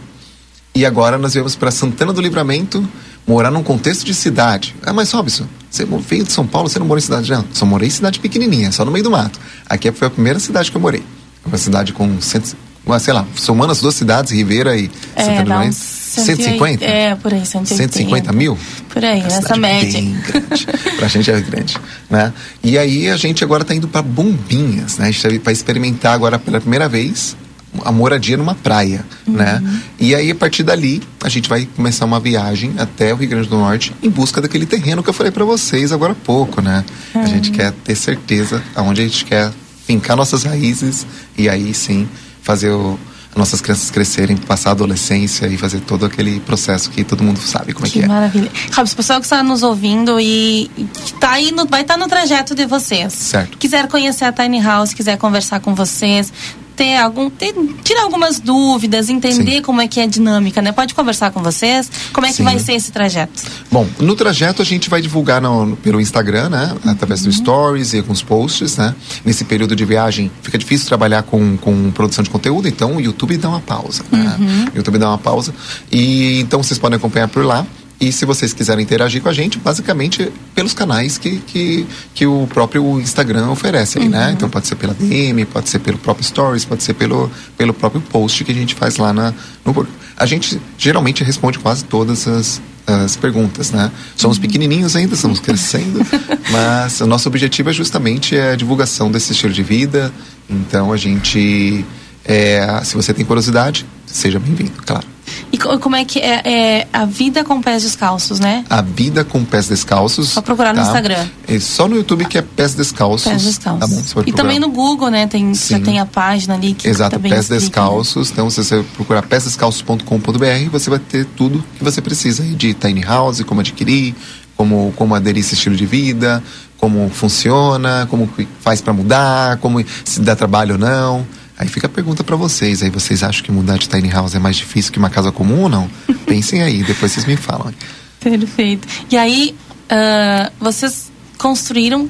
E 0.75 0.85
agora 0.85 1.17
nós 1.17 1.33
viemos 1.33 1.55
para 1.55 1.71
Santana 1.71 2.11
do 2.11 2.19
Livramento, 2.19 2.85
morar 3.25 3.49
num 3.49 3.63
contexto 3.63 4.05
de 4.05 4.13
cidade. 4.13 4.75
Ah, 4.83 4.91
mas 4.91 5.09
Robson, 5.09 5.47
você 5.71 5.85
veio 5.85 6.25
de 6.25 6.33
São 6.33 6.45
Paulo, 6.45 6.67
você 6.67 6.77
não 6.77 6.85
morou 6.85 6.99
em 6.99 7.01
cidade 7.01 7.31
não? 7.31 7.45
Só 7.53 7.65
morei 7.65 7.87
em 7.87 7.91
cidade 7.91 8.19
pequenininha, 8.19 8.73
só 8.73 8.83
no 8.83 8.91
meio 8.91 9.05
do 9.05 9.09
mato. 9.09 9.39
Aqui 9.69 9.89
foi 9.93 10.09
a 10.09 10.11
primeira 10.11 10.37
cidade 10.37 10.69
que 10.69 10.75
eu 10.75 10.81
morei. 10.81 11.01
Uma 11.45 11.57
cidade 11.57 11.93
com, 11.93 12.19
cento, 12.19 12.57
sei 12.99 13.13
lá, 13.13 13.25
somando 13.35 13.71
as 13.71 13.79
duas 13.79 13.95
cidades, 13.95 14.33
Ribeira 14.33 14.75
e 14.77 14.91
É, 15.15 15.23
Santana 15.23 15.35
do 15.35 15.43
Livramento, 15.43 15.77
uns 15.77 15.77
150? 15.77 16.83
É, 16.83 17.15
por 17.15 17.33
aí, 17.33 17.45
180. 17.45 17.93
150 17.93 18.33
mil? 18.33 18.57
Por 18.89 19.05
aí, 19.05 19.23
nessa 19.23 19.43
cidade 19.43 19.59
média. 19.61 20.01
Bem 20.01 20.19
grande. 20.27 20.67
pra 20.97 21.07
gente 21.07 21.31
é 21.31 21.39
grande, 21.39 21.77
né? 22.09 22.33
E 22.61 22.77
aí 22.77 23.09
a 23.09 23.15
gente 23.15 23.45
agora 23.45 23.63
tá 23.63 23.73
indo 23.73 23.87
para 23.87 24.01
Bombinhas, 24.01 24.97
né? 24.97 25.07
A 25.07 25.11
gente 25.11 25.39
vai 25.39 25.53
experimentar 25.53 26.13
agora 26.13 26.37
pela 26.37 26.59
primeira 26.59 26.89
vez 26.89 27.37
a 27.83 27.91
moradia 27.91 28.37
numa 28.37 28.55
praia, 28.55 29.05
né? 29.27 29.61
E 29.99 30.13
aí 30.15 30.31
a 30.31 30.35
partir 30.35 30.63
dali 30.63 31.01
a 31.23 31.29
gente 31.29 31.49
vai 31.49 31.67
começar 31.75 32.05
uma 32.05 32.19
viagem 32.19 32.73
até 32.77 33.13
o 33.13 33.17
Rio 33.17 33.29
Grande 33.29 33.49
do 33.49 33.57
Norte 33.57 33.93
em 34.01 34.09
busca 34.09 34.41
daquele 34.41 34.65
terreno 34.65 35.03
que 35.03 35.09
eu 35.09 35.13
falei 35.13 35.31
para 35.31 35.43
vocês 35.43 35.91
agora 35.91 36.13
há 36.13 36.15
pouco, 36.15 36.61
né? 36.61 36.83
A 37.13 37.25
gente 37.25 37.51
quer 37.51 37.71
ter 37.71 37.95
certeza 37.95 38.63
aonde 38.75 39.01
a 39.01 39.03
gente 39.03 39.25
quer 39.25 39.51
fincar 39.85 40.15
nossas 40.15 40.43
raízes 40.43 41.05
e 41.37 41.47
aí 41.47 41.73
sim 41.73 42.07
fazer 42.41 42.69
o 42.69 42.97
nossas 43.35 43.59
crianças 43.59 43.91
crescerem, 43.91 44.37
passar 44.37 44.69
a 44.69 44.71
adolescência 44.71 45.45
e 45.47 45.57
fazer 45.57 45.81
todo 45.81 46.05
aquele 46.05 46.39
processo 46.39 46.89
que 46.89 47.03
todo 47.03 47.21
mundo 47.21 47.39
sabe 47.39 47.73
como 47.73 47.85
é 47.85 47.89
que 47.89 47.99
Que 47.99 48.05
é. 48.05 48.07
maravilha. 48.07 48.49
O 48.77 48.95
pessoal 48.95 49.19
que 49.19 49.25
está 49.25 49.43
nos 49.43 49.61
ouvindo 49.61 50.19
e 50.19 50.71
e 50.77 50.87
tá 51.19 51.31
aí 51.31 51.51
no, 51.51 51.65
vai 51.65 51.81
estar 51.81 51.97
no 51.97 52.07
trajeto 52.07 52.55
de 52.55 52.65
vocês. 52.65 53.11
Certo. 53.11 53.57
Quiser 53.57 53.87
conhecer 53.87 54.23
a 54.23 54.31
Tiny 54.31 54.61
House, 54.61 54.93
quiser 54.93 55.17
conversar 55.17 55.59
com 55.59 55.75
vocês, 55.75 56.31
ter 56.75 56.97
algum, 56.97 57.29
ter, 57.29 57.53
tirar 57.83 58.03
algumas 58.03 58.39
dúvidas, 58.39 59.09
entender 59.09 59.61
como 59.61 59.81
é 59.81 59.87
que 59.87 59.99
é 59.99 60.03
a 60.03 60.07
dinâmica, 60.07 60.61
né? 60.61 60.71
Pode 60.71 60.93
conversar 60.93 61.31
com 61.31 61.41
vocês. 61.41 61.89
Como 62.13 62.25
é 62.25 62.29
que 62.29 62.37
Sim. 62.37 62.43
vai 62.43 62.59
ser 62.59 62.73
esse 62.73 62.91
trajeto? 62.91 63.43
Bom, 63.71 63.87
no 63.99 64.15
trajeto 64.15 64.61
a 64.61 64.65
gente 64.65 64.89
vai 64.89 65.01
divulgar 65.01 65.41
no- 65.41 65.75
pelo 65.77 65.99
Instagram, 66.01 66.49
né? 66.49 66.75
Através 66.85 67.21
do 67.21 67.31
Stories 67.31 67.93
e 67.93 67.97
alguns 67.99 68.21
posts, 68.21 68.77
né? 68.77 68.93
Nesse 69.23 69.45
período 69.45 69.75
de 69.75 69.85
viagem 69.85 70.29
fica 70.41 70.57
difícil 70.57 70.87
trabalhar 70.87 71.23
com, 71.23 71.57
com 71.57 71.91
produção 71.91 72.23
de 72.23 72.29
conteúdo, 72.29 72.67
então 72.67 72.95
o 72.97 73.01
YouTube 73.01 73.37
dá 73.37 73.49
uma 73.49 73.59
pausa, 73.61 74.03
né? 74.11 74.69
O 74.73 74.77
YouTube 74.77 74.97
dá 74.97 75.09
uma 75.09 75.17
pausa. 75.17 75.53
E 75.91 76.39
então 76.41 76.61
vocês 76.61 76.77
podem 76.79 76.97
acompanhar 76.97 77.27
por 77.27 77.45
lá. 77.45 77.65
E 77.99 78.11
se 78.11 78.25
vocês 78.25 78.53
quiserem 78.53 78.83
interagir 78.83 79.21
com 79.21 79.29
a 79.29 79.33
gente, 79.33 79.57
basicamente 79.57 80.31
pelos 80.53 80.73
canais 80.73 81.17
que, 81.17 81.37
que, 81.39 81.87
que 82.13 82.25
o 82.25 82.45
próprio 82.47 82.99
Instagram 82.99 83.49
oferece 83.49 83.99
aí, 83.99 84.09
né? 84.09 84.31
Então 84.33 84.49
pode 84.49 84.67
ser 84.67 84.75
pela 84.75 84.93
DM, 84.93 85.45
pode 85.45 85.69
ser 85.69 85.79
pelo 85.79 85.97
próprio 85.97 86.25
Stories, 86.25 86.65
pode 86.65 86.83
ser 86.83 86.93
pelo, 86.93 87.31
pelo 87.57 87.73
próprio 87.73 88.01
post 88.01 88.43
que 88.43 88.51
a 88.51 88.55
gente 88.55 88.75
faz 88.75 88.97
lá 88.97 89.13
na, 89.13 89.33
no. 89.63 89.87
A 90.17 90.25
gente 90.25 90.59
geralmente 90.77 91.23
responde 91.23 91.57
quase 91.57 91.85
todas 91.85 92.27
as, 92.27 92.61
as 92.85 93.15
perguntas, 93.15 93.71
né? 93.71 93.89
Somos 94.17 94.37
pequenininhos 94.37 94.95
ainda, 94.95 95.15
estamos 95.15 95.39
crescendo, 95.39 96.05
mas 96.51 96.99
o 96.99 97.07
nosso 97.07 97.29
objetivo 97.29 97.69
é 97.69 97.73
justamente 97.73 98.37
a 98.37 98.55
divulgação 98.55 99.09
desse 99.09 99.31
estilo 99.31 99.53
de 99.53 99.63
vida. 99.63 100.11
Então 100.49 100.91
a 100.91 100.97
gente, 100.97 101.85
é, 102.25 102.81
se 102.83 102.93
você 102.93 103.13
tem 103.13 103.23
curiosidade, 103.23 103.85
seja 104.05 104.37
bem-vindo, 104.37 104.73
claro. 104.85 105.14
E 105.51 105.57
co- 105.57 105.77
como 105.79 105.95
é 105.95 106.05
que 106.05 106.19
é, 106.19 106.41
é 106.45 106.87
a 106.93 107.05
vida 107.05 107.43
com 107.43 107.61
pés 107.61 107.83
descalços, 107.83 108.39
né? 108.39 108.63
A 108.69 108.81
vida 108.81 109.23
com 109.23 109.43
pés 109.43 109.67
descalços. 109.67 110.29
Só 110.29 110.41
procurar 110.41 110.73
no 110.73 110.81
Instagram. 110.81 111.25
É 111.47 111.59
só 111.59 111.87
no 111.87 111.95
YouTube 111.95 112.25
que 112.25 112.37
é 112.37 112.41
pés 112.41 112.73
descalços. 112.75 113.31
Pés 113.31 113.43
descalços. 113.43 113.79
Tá 113.79 113.87
bom, 113.87 114.01
e 114.01 114.13
procurar. 114.13 114.35
também 114.37 114.59
no 114.59 114.69
Google, 114.69 115.09
né? 115.09 115.27
Tem, 115.27 115.53
já 115.53 115.79
tem 115.79 115.99
a 115.99 116.05
página 116.05 116.53
ali 116.55 116.73
que 116.73 116.87
Exato, 116.87 117.11
também 117.15 117.31
pés 117.31 117.43
explica, 117.43 117.55
né? 117.61 117.67
descalços. 117.69 118.31
Então, 118.31 118.49
se 118.49 118.63
você 118.63 118.83
procurar 118.95 119.21
pésdescalços.com.br, 119.23 120.69
você 120.71 120.89
vai 120.89 120.99
ter 120.99 121.25
tudo 121.35 121.63
que 121.77 121.83
você 121.83 122.01
precisa 122.01 122.43
de 122.43 122.73
tiny 122.73 123.01
house, 123.01 123.41
como 123.43 123.61
adquirir, 123.61 124.15
como, 124.55 124.93
como 124.95 125.15
aderir 125.15 125.43
esse 125.43 125.53
estilo 125.55 125.75
de 125.75 125.85
vida, 125.85 126.41
como 126.77 127.09
funciona, 127.09 128.07
como 128.09 128.29
faz 128.61 128.81
para 128.81 128.93
mudar, 128.93 129.57
como 129.57 129.83
se 130.03 130.19
dá 130.21 130.35
trabalho 130.35 130.73
ou 130.73 130.79
não. 130.79 131.25
Aí 131.57 131.67
fica 131.67 131.87
a 131.87 131.89
pergunta 131.89 132.23
para 132.23 132.35
vocês. 132.35 132.83
Aí 132.83 132.89
vocês 132.89 133.23
acham 133.23 133.43
que 133.43 133.51
mudar 133.51 133.77
de 133.77 133.87
tiny 133.87 134.09
house 134.09 134.35
é 134.35 134.39
mais 134.39 134.55
difícil 134.55 134.91
que 134.91 134.99
uma 134.99 135.09
casa 135.09 135.31
comum 135.31 135.61
ou 135.61 135.69
não? 135.69 135.89
Pensem 136.25 136.61
aí, 136.61 136.83
depois 136.83 137.11
vocês 137.11 137.25
me 137.25 137.37
falam. 137.37 137.73
Perfeito. 138.19 138.87
E 139.09 139.17
aí, 139.17 139.55
ah, 139.89 140.51
vocês 140.59 141.11
construíram 141.37 142.09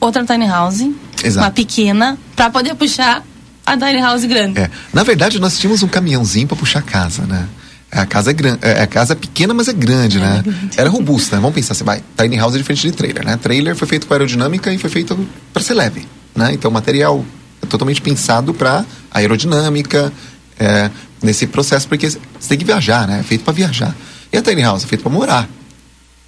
outra 0.00 0.24
tiny 0.24 0.46
house, 0.46 0.88
Exato. 1.22 1.46
uma 1.46 1.50
pequena, 1.50 2.18
para 2.36 2.50
poder 2.50 2.74
puxar 2.74 3.24
a 3.66 3.76
tiny 3.76 4.00
house 4.00 4.24
grande. 4.24 4.60
É. 4.60 4.70
Na 4.92 5.02
verdade, 5.02 5.38
nós 5.38 5.58
tínhamos 5.58 5.82
um 5.82 5.88
caminhãozinho 5.88 6.46
para 6.46 6.56
puxar 6.56 6.78
a 6.78 6.82
casa, 6.82 7.26
né? 7.26 7.46
A 7.90 8.04
casa 8.04 8.30
é 8.30 8.34
grande, 8.34 8.58
a 8.66 8.86
casa 8.86 9.14
é 9.14 9.16
pequena, 9.16 9.54
mas 9.54 9.66
é 9.66 9.72
grande, 9.72 10.18
né? 10.18 10.44
Era 10.76 10.90
robusta, 10.90 11.36
né? 11.36 11.42
Vamos 11.42 11.54
pensar 11.54 11.72
assim, 11.72 11.84
vai. 11.84 12.02
Tiny 12.16 12.36
house 12.36 12.54
é 12.54 12.58
diferente 12.58 12.82
de 12.82 12.92
trailer, 12.92 13.24
né? 13.24 13.36
Trailer 13.38 13.74
foi 13.74 13.88
feito 13.88 14.06
com 14.06 14.12
aerodinâmica 14.12 14.72
e 14.72 14.78
foi 14.78 14.90
feito 14.90 15.18
para 15.52 15.62
ser 15.62 15.74
leve, 15.74 16.06
né? 16.34 16.52
Então, 16.52 16.70
material 16.70 17.24
é 17.24 17.24
totalmente 17.68 18.00
pensado 18.00 18.52
para 18.54 18.84
aerodinâmica, 19.10 20.12
é, 20.58 20.90
nesse 21.22 21.46
processo, 21.46 21.86
porque 21.88 22.08
você 22.10 22.18
tem 22.48 22.58
que 22.58 22.64
viajar, 22.64 23.06
né? 23.06 23.20
É 23.20 23.22
feito 23.22 23.44
para 23.44 23.52
viajar. 23.52 23.94
E 24.32 24.36
a 24.36 24.42
tiny 24.42 24.62
house 24.62 24.84
é 24.84 24.86
feito 24.86 25.02
para 25.02 25.10
morar, 25.12 25.48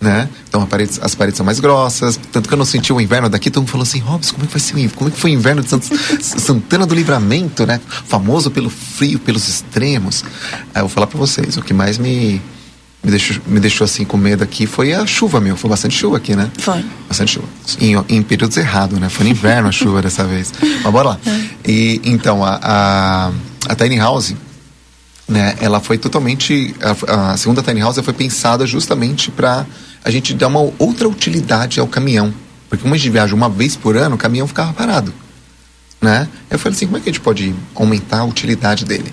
né? 0.01 0.29
Então, 0.49 0.67
as 1.03 1.15
paredes 1.15 1.37
são 1.37 1.45
mais 1.45 1.61
grossas, 1.61 2.19
tanto 2.33 2.49
que 2.49 2.55
eu 2.55 2.59
não 2.59 2.65
senti 2.65 2.93
o 2.93 3.01
inverno 3.01 3.29
daqui, 3.29 3.51
todo 3.51 3.63
mundo 3.63 3.71
falou 3.71 3.83
assim, 3.83 3.99
Robson, 3.99 4.35
como 4.35 4.47
é 4.47 4.49
que? 4.49 4.89
Como 4.97 5.09
é 5.09 5.13
que 5.13 5.19
foi 5.19 5.31
o 5.31 5.35
inverno 5.35 5.63
de 5.63 5.69
Sant- 5.69 5.91
Santana 6.23 6.87
do 6.87 6.95
Livramento, 6.95 7.67
né? 7.67 7.81
Famoso 8.07 8.51
pelo 8.51 8.71
frio, 8.71 9.19
pelos 9.19 9.49
extremos. 9.49 10.25
Aí 10.75 10.81
eu 10.81 10.83
vou 10.83 10.89
falar 10.89 11.07
pra 11.07 11.19
vocês, 11.19 11.57
o 11.57 11.63
que 11.63 11.75
mais 11.75 11.99
me, 11.99 12.41
me, 13.03 13.11
deixou, 13.11 13.37
me 13.47 13.61
deixou 13.61 13.85
assim 13.85 14.05
com 14.05 14.17
medo 14.17 14.45
aqui 14.45 14.67
foi 14.67 14.93
a 14.93 15.07
chuva, 15.07 15.41
meu. 15.41 15.57
Foi 15.57 15.71
bastante 15.71 15.97
chuva 15.97 16.17
aqui, 16.17 16.37
né? 16.37 16.51
Foi. 16.59 16.85
Bastante 17.09 17.33
chuva. 17.33 17.49
Em, 17.81 17.95
em 18.09 18.23
períodos 18.23 18.57
errados, 18.57 18.99
né? 18.99 19.09
Foi 19.09 19.25
no 19.25 19.31
inverno 19.31 19.69
a 19.69 19.73
chuva 19.73 20.03
dessa 20.03 20.25
vez. 20.25 20.53
Mas 20.61 20.93
bora 20.93 21.11
lá. 21.11 21.21
E, 21.67 22.01
então, 22.05 22.45
a, 22.45 22.59
a, 22.63 23.33
a 23.69 23.75
Tiny 23.75 23.97
House, 23.97 24.35
né, 25.29 25.57
ela 25.61 25.81
foi 25.81 25.97
totalmente 25.99 26.75
a, 26.81 27.33
a 27.33 27.37
segunda 27.37 27.63
tiny 27.63 27.81
house 27.81 27.99
foi 28.03 28.13
pensada 28.13 28.67
justamente 28.67 29.31
para 29.31 29.65
a 30.05 30.11
gente 30.11 30.35
dar 30.35 30.49
uma 30.49 30.73
outra 30.77 31.09
utilidade 31.09 31.79
ao 31.79 31.87
caminhão 31.87 32.35
porque 32.69 32.83
como 32.83 32.95
a 32.95 32.99
gente 32.99 33.11
viaja 33.11 33.33
uma 33.33 33.49
vez 33.49 33.77
por 33.77 33.97
ano 33.97 34.17
o 34.17 34.19
caminhão 34.19 34.49
ficava 34.49 34.73
parado 34.73 35.15
né? 36.01 36.29
Eu 36.49 36.59
falei 36.59 36.77
assim, 36.77 36.87
como 36.87 36.97
é 36.97 37.01
que 37.01 37.11
a 37.11 37.13
gente 37.13 37.21
pode 37.21 37.55
aumentar 37.75 38.21
a 38.21 38.25
utilidade 38.25 38.85
dele? 38.85 39.13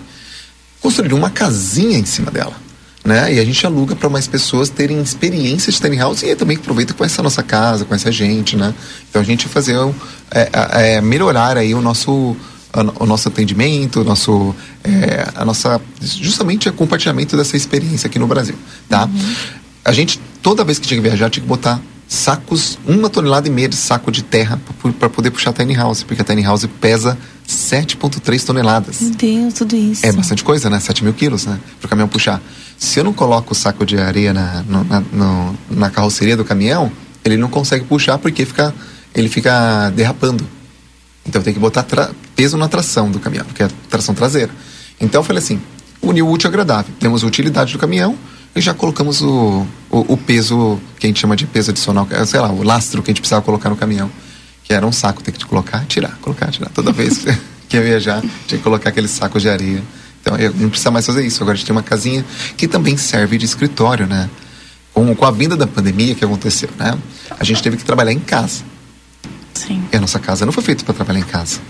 Construir 0.82 1.14
uma 1.14 1.30
casinha 1.30 1.98
em 1.98 2.06
cima 2.06 2.32
dela, 2.32 2.54
né? 3.08 3.34
E 3.34 3.40
a 3.40 3.46
gente 3.46 3.66
aluga 3.66 3.96
para 3.96 4.10
mais 4.10 4.28
pessoas 4.28 4.70
terem 4.70 5.00
experiência 5.02 5.72
de 5.72 5.80
tiny 5.80 5.96
house 5.96 6.24
e 6.24 6.36
também 6.36 6.58
aproveita 6.58 6.94
com 6.94 7.06
essa 7.06 7.24
nossa 7.24 7.42
casa, 7.42 7.86
com 7.86 7.96
essa 7.96 8.12
gente, 8.12 8.58
né? 8.58 8.74
Então 9.10 9.22
a 9.22 9.26
gente 9.26 9.48
fazer 9.48 9.78
é, 10.30 10.50
é, 10.74 11.02
melhorar 11.02 11.56
aí 11.56 11.74
o 11.74 11.82
nosso 11.82 12.36
o 13.00 13.06
nosso 13.08 13.30
atendimento, 13.30 14.02
o 14.02 14.04
nosso, 14.04 14.54
é, 14.84 15.26
a 15.34 15.44
nossa, 15.44 15.82
justamente 16.00 16.70
o 16.70 16.74
compartilhamento 16.74 17.36
dessa 17.36 17.58
experiência 17.58 18.08
aqui 18.08 18.20
no 18.20 18.28
Brasil, 18.28 18.56
tá? 18.88 19.06
Uhum. 19.06 19.36
A 19.84 19.92
gente, 19.92 20.20
toda 20.44 20.64
vez 20.64 20.78
que 20.78 20.86
tinha 20.86 21.02
que 21.02 21.08
viajar, 21.08 21.28
tinha 21.32 21.42
que 21.42 21.48
botar 21.48 21.82
sacos, 22.08 22.78
uma 22.86 23.10
tonelada 23.10 23.48
e 23.48 23.52
meia 23.52 23.68
de 23.68 23.76
saco 23.76 24.12
de 24.12 24.22
terra 24.22 24.60
para 25.00 25.10
poder 25.10 25.32
puxar 25.32 25.52
a 25.52 25.54
tiny 25.54 25.74
house, 25.74 26.04
porque 26.04 26.22
a 26.22 26.26
tiny 26.26 26.44
house 26.44 26.68
pesa 26.80 27.18
7,3 27.48 28.46
toneladas. 28.46 29.02
Meu 29.02 29.12
Deus, 29.12 29.54
tudo 29.56 29.76
isso. 29.76 30.06
É 30.06 30.12
bastante 30.12 30.44
coisa, 30.44 30.70
né? 30.70 30.80
7 30.80 31.04
mil 31.04 31.14
quilos, 31.14 31.46
né? 31.46 31.60
Para 31.80 31.88
o 31.88 31.90
caminhão 31.90 32.08
puxar. 32.08 32.42
Se 32.78 33.00
eu 33.00 33.04
não 33.04 33.14
coloco 33.14 33.54
o 33.54 33.56
saco 33.56 33.86
de 33.86 33.98
areia 33.98 34.34
na, 34.34 34.64
no, 34.64 34.84
na, 34.84 35.00
no, 35.00 35.58
na 35.70 35.90
carroceria 35.90 36.38
do 36.38 36.46
caminhão, 36.46 36.92
ele 37.26 37.38
não 37.38 37.50
consegue 37.50 37.86
puxar 37.86 38.18
porque 38.18 38.46
fica, 38.46 38.74
ele 39.14 39.30
fica 39.30 39.90
derrapando. 39.92 40.48
Então 41.26 41.42
tem 41.42 41.54
que 41.54 41.60
botar 41.60 41.86
peso 42.36 42.58
na 42.58 42.68
tração 42.68 43.10
do 43.12 43.20
caminhão, 43.20 43.46
que 43.54 43.64
é 43.64 43.66
a 43.66 43.70
tração 43.90 44.14
traseira. 44.14 44.52
Então 45.00 45.22
eu 45.22 45.26
falei 45.26 45.42
assim: 45.42 45.60
unir 46.02 46.22
o 46.22 46.30
útil 46.30 46.48
ao 46.48 46.52
agradável. 46.52 46.94
Temos 47.00 47.24
a 47.24 47.28
utilidade 47.28 47.74
do 47.74 47.80
caminhão, 47.80 48.18
e 48.56 48.62
já 48.62 48.74
colocamos 48.74 49.22
o, 49.22 49.66
o, 49.90 50.14
o, 50.14 50.18
peso 50.18 50.80
que 51.00 51.06
a 51.06 51.10
gente 51.10 51.20
chama 51.20 51.36
de 51.36 51.46
peso 51.46 51.70
adicional, 51.72 52.08
é, 52.10 52.26
sei 52.26 52.40
lá, 52.40 52.52
o 52.52 52.64
lastro 52.64 53.04
que 53.04 53.12
a 53.12 53.14
gente 53.14 53.22
precisava 53.22 53.44
colocar 53.44 53.70
no 53.70 53.76
caminhão, 53.76 54.10
que 54.64 54.74
era 54.74 54.86
um 54.86 54.92
saco, 54.92 55.22
tem 55.22 55.34
que 55.34 55.46
colocar, 55.46 55.86
tirar, 55.86 56.18
colocar, 56.22 56.50
tirar. 56.50 56.70
Toda 56.70 56.92
vez 56.92 57.24
que 57.70 57.78
ia 57.78 57.84
viajar, 57.84 58.22
tinha 58.48 58.58
que 58.58 58.64
colocar 58.64 58.90
aquele 58.90 59.08
saco 59.08 59.40
de 59.40 59.48
areia. 59.48 59.84
Então, 60.28 60.38
eu 60.38 60.54
não 60.54 60.70
precisa 60.70 60.92
mais 60.92 61.06
fazer 61.06 61.26
isso. 61.26 61.42
Agora 61.42 61.54
a 61.54 61.58
gente 61.58 61.66
tem 61.66 61.76
uma 61.76 61.84
casinha 61.84 62.26
que 62.58 62.68
também 62.68 62.98
serve 62.98 63.38
de 63.38 63.46
escritório, 63.46 64.06
né? 64.06 64.30
Com, 64.94 65.16
com 65.16 65.26
a 65.26 65.32
vinda 65.32 65.56
da 65.56 65.66
pandemia 65.66 66.14
que 66.16 66.26
aconteceu, 66.26 66.70
né? 66.78 66.98
A 67.40 67.44
gente 67.46 67.64
teve 67.64 67.78
que 67.78 67.86
trabalhar 67.86 68.12
em 68.12 68.20
casa. 68.20 68.64
Sim. 69.54 69.82
E 69.92 69.96
a 69.96 70.02
nossa 70.02 70.20
casa 70.20 70.46
não 70.46 70.52
foi 70.52 70.64
feita 70.64 70.84
para 70.84 70.94
trabalhar 70.94 71.20
em 71.20 71.24
casa 71.24 71.62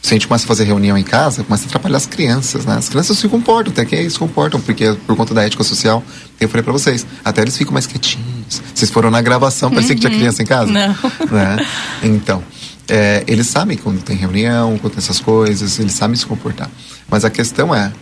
se 0.00 0.14
a 0.14 0.16
gente 0.16 0.28
começa 0.28 0.44
a 0.44 0.48
fazer 0.48 0.64
reunião 0.64 0.96
em 0.96 1.02
casa, 1.02 1.42
começa 1.42 1.64
a 1.64 1.66
atrapalhar 1.66 1.96
as 1.96 2.06
crianças, 2.06 2.64
né? 2.64 2.76
As 2.76 2.88
crianças 2.88 3.18
se 3.18 3.28
comportam, 3.28 3.72
até 3.72 3.84
que 3.84 3.94
eles 3.94 4.12
se 4.12 4.18
comportam, 4.18 4.60
porque 4.60 4.96
por 5.06 5.16
conta 5.16 5.34
da 5.34 5.44
ética 5.44 5.64
social, 5.64 6.02
que 6.38 6.44
eu 6.44 6.48
falei 6.48 6.62
pra 6.62 6.72
vocês, 6.72 7.04
até 7.24 7.42
eles 7.42 7.56
ficam 7.56 7.72
mais 7.72 7.86
quietinhos. 7.86 8.62
Vocês 8.74 8.90
foram 8.90 9.10
na 9.10 9.20
gravação, 9.20 9.70
parecia 9.70 9.94
uhum. 9.94 9.94
que 9.96 10.00
tinha 10.00 10.12
uhum. 10.12 10.18
criança 10.18 10.42
em 10.42 10.46
casa? 10.46 10.72
Não. 10.72 10.96
Né? 11.30 11.66
Então, 12.02 12.42
é, 12.88 13.22
eles 13.26 13.48
sabem 13.48 13.76
quando 13.76 14.00
tem 14.02 14.16
reunião, 14.16 14.78
quando 14.78 14.94
tem 14.94 14.98
essas 14.98 15.20
coisas, 15.20 15.78
eles 15.78 15.92
sabem 15.92 16.16
se 16.16 16.24
comportar. 16.24 16.70
Mas 17.08 17.24
a 17.24 17.30
questão 17.30 17.74
é, 17.74 17.92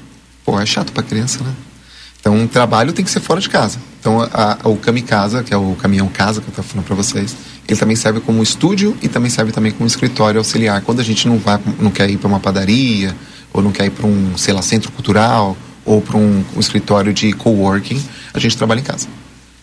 pô, 0.44 0.59
é 0.59 0.66
chato 0.66 0.92
pra 0.92 1.02
criança, 1.02 1.42
né? 1.42 1.52
Então, 2.20 2.34
um 2.34 2.48
trabalho 2.48 2.92
tem 2.92 3.04
que 3.04 3.11
ser 3.11 3.20
fora 3.20 3.40
de 3.40 3.48
casa. 3.48 3.78
Então, 4.00 4.20
a, 4.20 4.59
a, 4.64 4.68
o 4.68 4.76
Kamikaza, 4.76 5.44
que 5.44 5.54
é 5.54 5.57
o 5.57 5.76
caminhão 5.76 6.09
casa 6.09 6.40
que 6.40 6.48
eu 6.48 6.54
tô 6.54 6.62
falando 6.62 6.84
para 6.84 6.96
vocês, 6.96 7.36
ele 7.68 7.78
também 7.78 7.94
serve 7.94 8.20
como 8.20 8.42
estúdio 8.42 8.96
e 9.00 9.09
também 9.09 9.30
serve 9.30 9.52
também 9.52 9.70
como 9.70 9.86
escritório 9.86 10.38
auxiliar. 10.38 10.82
Quando 10.82 11.00
a 11.00 11.04
gente 11.04 11.28
não 11.28 11.38
vai, 11.38 11.61
não 11.78 11.90
quer 11.90 12.11
ir 12.11 12.16
para 12.16 12.26
uma 12.26 12.40
padaria 12.40 13.14
ou 13.52 13.62
não 13.62 13.70
quer 13.70 13.86
ir 13.86 13.90
para 13.90 14.07
um, 14.07 14.36
sei 14.36 14.52
lá, 14.52 14.61
centro 14.61 14.90
cultural 14.90 15.57
ou 15.84 16.02
para 16.02 16.16
um, 16.16 16.44
um 16.57 16.61
escritório 16.61 17.12
de 17.12 17.32
coworking, 17.32 18.02
a 18.34 18.40
gente 18.40 18.57
trabalha 18.57 18.80
em 18.80 18.84
casa. 18.84 19.07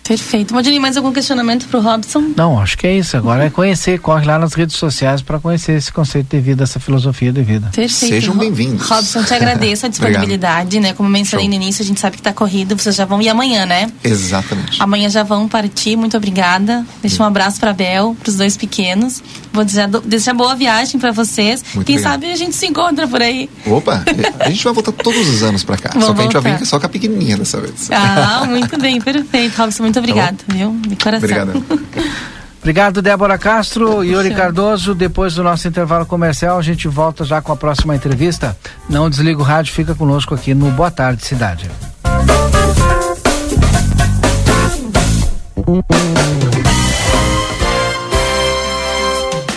Perfeito. 0.03 0.53
Modini, 0.53 0.79
mais 0.79 0.97
algum 0.97 1.13
questionamento 1.13 1.65
para 1.67 1.79
o 1.79 1.81
Robson? 1.81 2.33
Não, 2.35 2.59
acho 2.59 2.77
que 2.77 2.85
é 2.85 2.97
isso. 2.97 3.15
Agora 3.15 3.45
é 3.45 3.49
conhecer, 3.49 3.99
corre 3.99 4.25
lá 4.25 4.37
nas 4.37 4.53
redes 4.53 4.75
sociais 4.75 5.21
para 5.21 5.39
conhecer 5.39 5.77
esse 5.77 5.91
conceito 5.93 6.35
de 6.35 6.41
vida, 6.41 6.63
essa 6.63 6.79
filosofia 6.79 7.31
de 7.31 7.41
vida. 7.41 7.69
Perfeito. 7.73 8.13
Sejam 8.13 8.35
bem-vindos. 8.35 8.87
Robson, 8.87 9.23
te 9.23 9.33
agradeço 9.33 9.85
a 9.85 9.89
disponibilidade, 9.89 10.79
né? 10.81 10.93
Como 10.93 11.07
mencionei 11.07 11.45
Show. 11.45 11.57
no 11.57 11.63
início, 11.63 11.83
a 11.83 11.85
gente 11.85 11.99
sabe 12.01 12.17
que 12.17 12.21
está 12.21 12.33
corrido, 12.33 12.77
vocês 12.77 12.95
já 12.95 13.05
vão 13.05 13.21
ir 13.21 13.29
amanhã, 13.29 13.65
né? 13.65 13.89
Exatamente. 14.03 14.81
Amanhã 14.81 15.09
já 15.09 15.23
vão 15.23 15.47
partir, 15.47 15.95
muito 15.95 16.17
obrigada. 16.17 16.85
Deixa 17.01 17.23
um 17.23 17.25
abraço 17.25 17.59
para 17.59 17.71
Bel, 17.71 18.15
para 18.21 18.29
os 18.29 18.35
dois 18.35 18.57
pequenos. 18.57 19.23
Vou 19.53 19.63
desejar, 19.63 19.87
desejar 19.87 20.33
boa 20.33 20.55
viagem 20.55 20.99
para 20.99 21.11
vocês. 21.11 21.63
Muito 21.75 21.85
Quem 21.85 21.95
obrigado. 21.95 22.13
sabe 22.13 22.31
a 22.31 22.35
gente 22.35 22.55
se 22.55 22.65
encontra 22.65 23.07
por 23.07 23.21
aí. 23.21 23.49
Opa, 23.67 24.03
a 24.39 24.49
gente 24.49 24.63
vai 24.63 24.73
voltar 24.73 24.91
todos 24.91 25.29
os 25.29 25.43
anos 25.43 25.63
para 25.63 25.77
cá. 25.77 25.91
Vou 25.95 26.01
só 26.01 26.13
que 26.13 26.19
a 26.19 26.23
gente 26.23 26.33
vai 26.33 26.57
vir 26.57 26.65
só 26.65 26.79
com 26.79 26.85
a 26.87 26.89
pequenininha 26.89 27.37
dessa 27.37 27.61
vez. 27.61 27.89
Ah, 27.91 28.45
muito 28.49 28.77
bem, 28.79 28.99
perfeito. 28.99 29.55
Robson, 29.55 29.83
muito 29.83 29.92
obrigada, 29.99 30.37
tá 30.37 30.53
viu? 30.53 30.77
De 30.87 30.95
coração. 30.95 31.23
Obrigado. 31.23 31.63
Obrigado, 32.63 33.01
Débora 33.01 33.37
Castro 33.37 34.05
e 34.05 34.11
Yuri 34.11 34.33
Cardoso. 34.33 34.95
Depois 34.95 35.35
do 35.35 35.43
nosso 35.43 35.67
intervalo 35.67 36.05
comercial, 36.05 36.57
a 36.57 36.61
gente 36.61 36.87
volta 36.87 37.25
já 37.25 37.41
com 37.41 37.51
a 37.51 37.57
próxima 37.57 37.93
entrevista. 37.93 38.57
Não 38.89 39.09
desliga 39.09 39.41
o 39.41 39.43
rádio, 39.43 39.73
fica 39.73 39.93
conosco 39.93 40.33
aqui 40.33 40.53
no 40.53 40.71
Boa 40.71 40.89
Tarde 40.89 41.25
Cidade. 41.25 41.69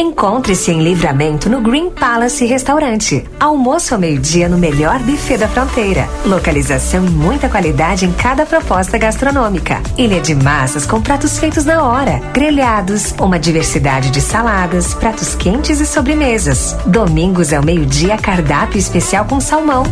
Encontre-se 0.00 0.70
em 0.70 0.80
Livramento 0.80 1.50
no 1.50 1.60
Green 1.60 1.90
Palace 1.90 2.46
Restaurante. 2.46 3.24
Almoço 3.40 3.94
ao 3.94 4.00
meio-dia 4.00 4.48
no 4.48 4.56
melhor 4.56 5.00
buffet 5.00 5.38
da 5.38 5.48
fronteira. 5.48 6.08
Localização 6.24 7.04
e 7.04 7.10
muita 7.10 7.48
qualidade 7.48 8.06
em 8.06 8.12
cada 8.12 8.46
proposta 8.46 8.96
gastronômica. 8.96 9.82
Ilha 9.96 10.20
de 10.20 10.36
massas 10.36 10.86
com 10.86 11.02
pratos 11.02 11.36
feitos 11.40 11.64
na 11.64 11.82
hora, 11.82 12.20
grelhados, 12.32 13.12
uma 13.18 13.40
diversidade 13.40 14.12
de 14.12 14.20
saladas, 14.20 14.94
pratos 14.94 15.34
quentes 15.34 15.80
e 15.80 15.86
sobremesas. 15.86 16.76
Domingos 16.86 17.52
ao 17.52 17.64
meio-dia 17.64 18.16
cardápio 18.16 18.78
especial 18.78 19.24
com 19.24 19.40
salmão. 19.40 19.82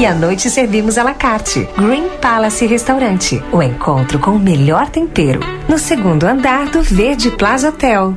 E 0.00 0.06
à 0.06 0.14
noite 0.14 0.48
servimos 0.48 0.96
à 0.96 1.02
la 1.02 1.12
carte. 1.12 1.68
Green 1.76 2.08
Palace 2.18 2.64
Restaurante. 2.64 3.42
O 3.52 3.62
encontro 3.62 4.18
com 4.18 4.30
o 4.30 4.38
melhor 4.38 4.88
tempero. 4.88 5.40
No 5.68 5.78
segundo 5.78 6.24
andar 6.24 6.70
do 6.70 6.80
Verde 6.80 7.30
Plaza 7.30 7.68
Hotel. 7.68 8.16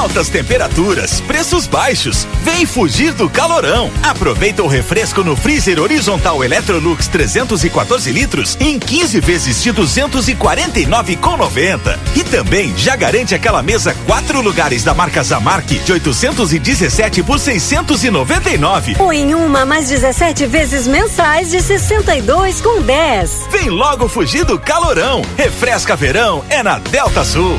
Altas 0.00 0.30
temperaturas, 0.30 1.20
preços 1.20 1.66
baixos. 1.66 2.26
Vem 2.42 2.64
fugir 2.64 3.12
do 3.12 3.28
calorão. 3.28 3.90
Aproveita 4.02 4.62
o 4.62 4.66
refresco 4.66 5.22
no 5.22 5.36
freezer 5.36 5.78
horizontal 5.78 6.42
Electrolux 6.42 7.06
314 7.06 8.10
litros 8.10 8.56
em 8.58 8.78
15 8.78 9.20
vezes 9.20 9.62
de 9.62 9.70
249,90. 9.70 11.98
E 12.16 12.24
também 12.24 12.74
já 12.78 12.96
garante 12.96 13.34
aquela 13.34 13.62
mesa 13.62 13.94
quatro 14.06 14.40
lugares 14.40 14.82
da 14.82 14.94
marca 14.94 15.22
Zamark 15.22 15.68
de 15.68 15.92
817 15.92 17.22
por 17.22 17.38
699. 17.38 18.96
Ou 18.98 19.12
em 19.12 19.34
uma 19.34 19.66
mais 19.66 19.90
17 19.90 20.46
vezes 20.46 20.86
mensais 20.86 21.50
de 21.50 21.60
62 21.60 22.62
com 22.62 22.80
10. 22.80 23.48
Vem 23.50 23.68
logo 23.68 24.08
fugir 24.08 24.46
do 24.46 24.58
calorão. 24.58 25.20
Refresca 25.36 25.94
verão 25.94 26.42
é 26.48 26.62
na 26.62 26.78
Delta 26.78 27.22
Sul. 27.22 27.58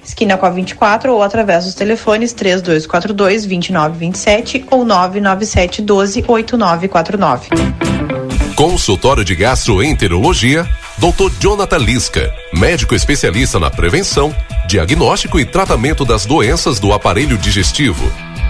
esquina 0.03 0.37
com 0.37 0.45
a 0.45 0.49
24 0.49 1.13
ou 1.13 1.21
através 1.21 1.65
dos 1.65 1.73
telefones 1.73 2.33
3242 2.33 3.45
2927 3.45 4.65
ou 4.71 4.85
997 4.85 5.81
12 5.81 6.23
8949. 6.27 7.49
Consultório 8.55 9.25
de 9.25 9.35
Gastroenterologia, 9.35 10.67
Dr. 10.97 11.31
Jonathan 11.39 11.77
Lisca, 11.77 12.31
médico 12.53 12.93
especialista 12.93 13.59
na 13.59 13.71
prevenção, 13.71 14.35
diagnóstico 14.67 15.39
e 15.39 15.45
tratamento 15.45 16.05
das 16.05 16.25
doenças 16.25 16.79
do 16.79 16.93
aparelho 16.93 17.37
digestivo. 17.37 18.30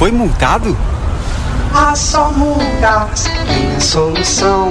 Foi 0.00 0.10
multado? 0.10 0.76
Ah, 1.74 1.94
só 1.94 2.32
multas 2.32 3.24
tem 3.46 3.76
a 3.76 3.80
solução. 3.80 4.70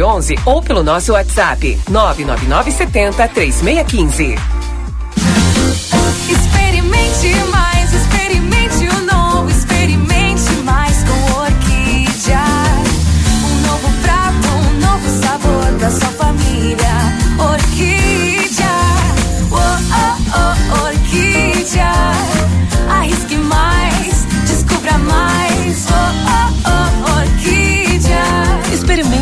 1111 0.01 0.35
ou 0.45 0.61
pelo 0.61 0.83
nosso 0.83 1.13
WhatsApp 1.13 1.79
99970 1.89 3.27
3615. 3.29 4.35
Experimente 6.29 7.35
mais, 7.51 7.93
experimente 7.93 8.87
o 8.87 9.01
novo, 9.05 9.49
experimente 9.51 10.51
mais 10.63 11.03
com 11.03 11.39
Orquídea. 11.39 12.43
Um 13.45 13.67
novo 13.67 13.91
prato, 14.01 14.47
um 14.47 14.79
novo 14.79 15.09
sabor 15.21 15.77
pra 15.77 15.91
sua 15.91 16.09
família. 16.09 16.93
Orquídea, 17.37 18.77
oh, 19.51 19.55
oh, 19.55 20.17
oh, 20.33 20.85
Orquídea. 20.87 21.91
Arrisque 22.89 23.37
mais, 23.37 24.25
descubra 24.47 24.97
mais. 24.97 25.85
Oh, 25.89 26.47
oh. 26.47 26.50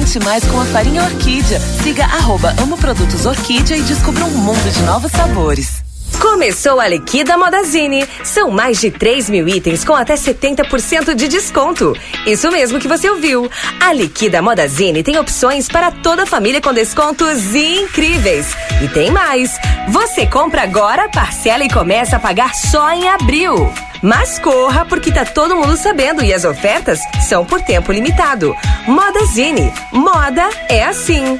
Experimente 0.09 0.25
mais 0.25 0.43
com 0.45 0.59
a 0.59 0.65
farinha 0.65 1.03
Orquídea. 1.03 1.59
Siga 1.59 2.05
arroba 2.05 2.55
Amo 2.59 2.75
Produtos 2.77 3.27
Orquídea 3.27 3.77
e 3.77 3.83
descubra 3.83 4.25
um 4.25 4.37
mundo 4.37 4.71
de 4.71 4.81
novos 4.81 5.11
sabores. 5.11 5.88
Começou 6.19 6.79
a 6.79 6.87
Liquida 6.87 7.37
Modazine. 7.37 8.05
São 8.23 8.51
mais 8.51 8.79
de 8.79 8.91
3 8.91 9.29
mil 9.29 9.47
itens 9.47 9.85
com 9.85 9.93
até 9.93 10.15
70% 10.15 11.15
de 11.15 11.27
desconto. 11.27 11.95
Isso 12.25 12.51
mesmo 12.51 12.79
que 12.79 12.87
você 12.87 13.09
ouviu. 13.09 13.49
A 13.79 13.93
Liquida 13.93 14.41
Modazine 14.41 15.01
tem 15.01 15.17
opções 15.17 15.67
para 15.67 15.91
toda 15.91 16.23
a 16.23 16.25
família 16.25 16.61
com 16.61 16.73
descontos 16.73 17.55
incríveis. 17.55 18.47
E 18.83 18.87
tem 18.89 19.11
mais. 19.11 19.57
Você 19.89 20.25
compra 20.27 20.63
agora, 20.63 21.09
parcela 21.09 21.63
e 21.63 21.69
começa 21.69 22.17
a 22.17 22.19
pagar 22.19 22.53
só 22.53 22.91
em 22.91 23.07
abril. 23.07 23.71
Mas 24.01 24.39
corra, 24.39 24.85
porque 24.85 25.11
tá 25.11 25.25
todo 25.25 25.55
mundo 25.55 25.75
sabendo 25.75 26.23
e 26.23 26.33
as 26.33 26.45
ofertas 26.45 26.99
são 27.27 27.45
por 27.45 27.61
tempo 27.61 27.91
limitado. 27.91 28.55
Modazine. 28.87 29.73
Moda 29.91 30.49
é 30.69 30.83
assim. 30.83 31.39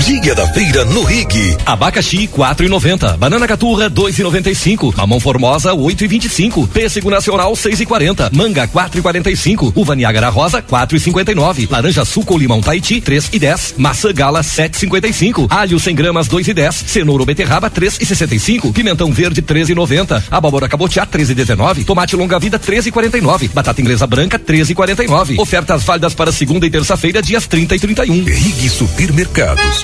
Dia 0.00 0.34
da 0.34 0.46
feira 0.48 0.84
no 0.84 1.02
Rig. 1.02 1.56
Abacaxi 1.64 2.28
4,90. 2.28 3.16
Banana 3.16 3.46
caturra 3.46 3.88
2,95. 3.88 4.94
Mamão 4.96 5.20
formosa 5.20 5.72
8,25. 5.72 6.68
Pêssego 6.68 7.10
nacional 7.10 7.52
6,40. 7.52 8.30
Manga 8.32 8.66
4,45. 8.66 9.72
Uva 9.74 9.94
Niágara 9.94 10.28
rosa 10.28 10.60
4,59. 10.60 11.70
Laranja 11.70 12.04
suco 12.04 12.36
limão 12.36 12.60
Tahiti 12.60 13.00
3,10. 13.00 13.74
Maçã 13.78 14.12
gala 14.12 14.40
7,55. 14.40 15.46
Alho 15.48 15.78
100 15.78 15.94
gramas 15.94 16.28
2,10. 16.28 16.72
Cenoura 16.86 17.22
ou 17.22 17.26
beterraba 17.26 17.70
3,65. 17.70 18.72
Pimentão 18.72 19.12
verde 19.12 19.40
13,90. 19.42 20.24
Abóbora 20.30 20.68
cabotiá 20.68 21.06
13,19. 21.06 21.84
Tomate 21.84 22.16
longa 22.16 22.38
vida 22.38 22.58
13,49. 22.58 23.50
Batata 23.52 23.80
inglesa 23.80 24.06
branca 24.06 24.38
13,49. 24.38 25.38
Ofertas 25.38 25.84
válidas 25.84 26.14
para 26.14 26.32
segunda 26.32 26.66
e 26.66 26.70
terça-feira 26.70 27.22
dias 27.22 27.46
30 27.46 27.76
e 27.76 27.78
31. 27.78 28.24
Rig 28.24 28.68
Supermercados. 28.68 29.83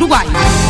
Uruguai. 0.00 0.69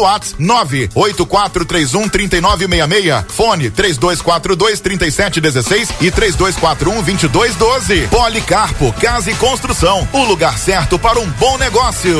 WhatsApp 0.01 0.41
98431 0.41 2.09
3966. 2.09 3.25
Fone 3.29 3.69
3242 3.69 4.79
3716 4.79 5.89
e 6.01 6.11
3241 6.11 7.03
2212. 7.03 8.07
Policarpo 8.07 8.93
Casa 8.93 9.31
e 9.31 9.35
Construção. 9.35 10.07
O 10.13 10.23
lugar 10.23 10.57
certo 10.57 10.99
para 10.99 11.19
um 11.19 11.29
bom 11.31 11.57
negócio. 11.57 12.15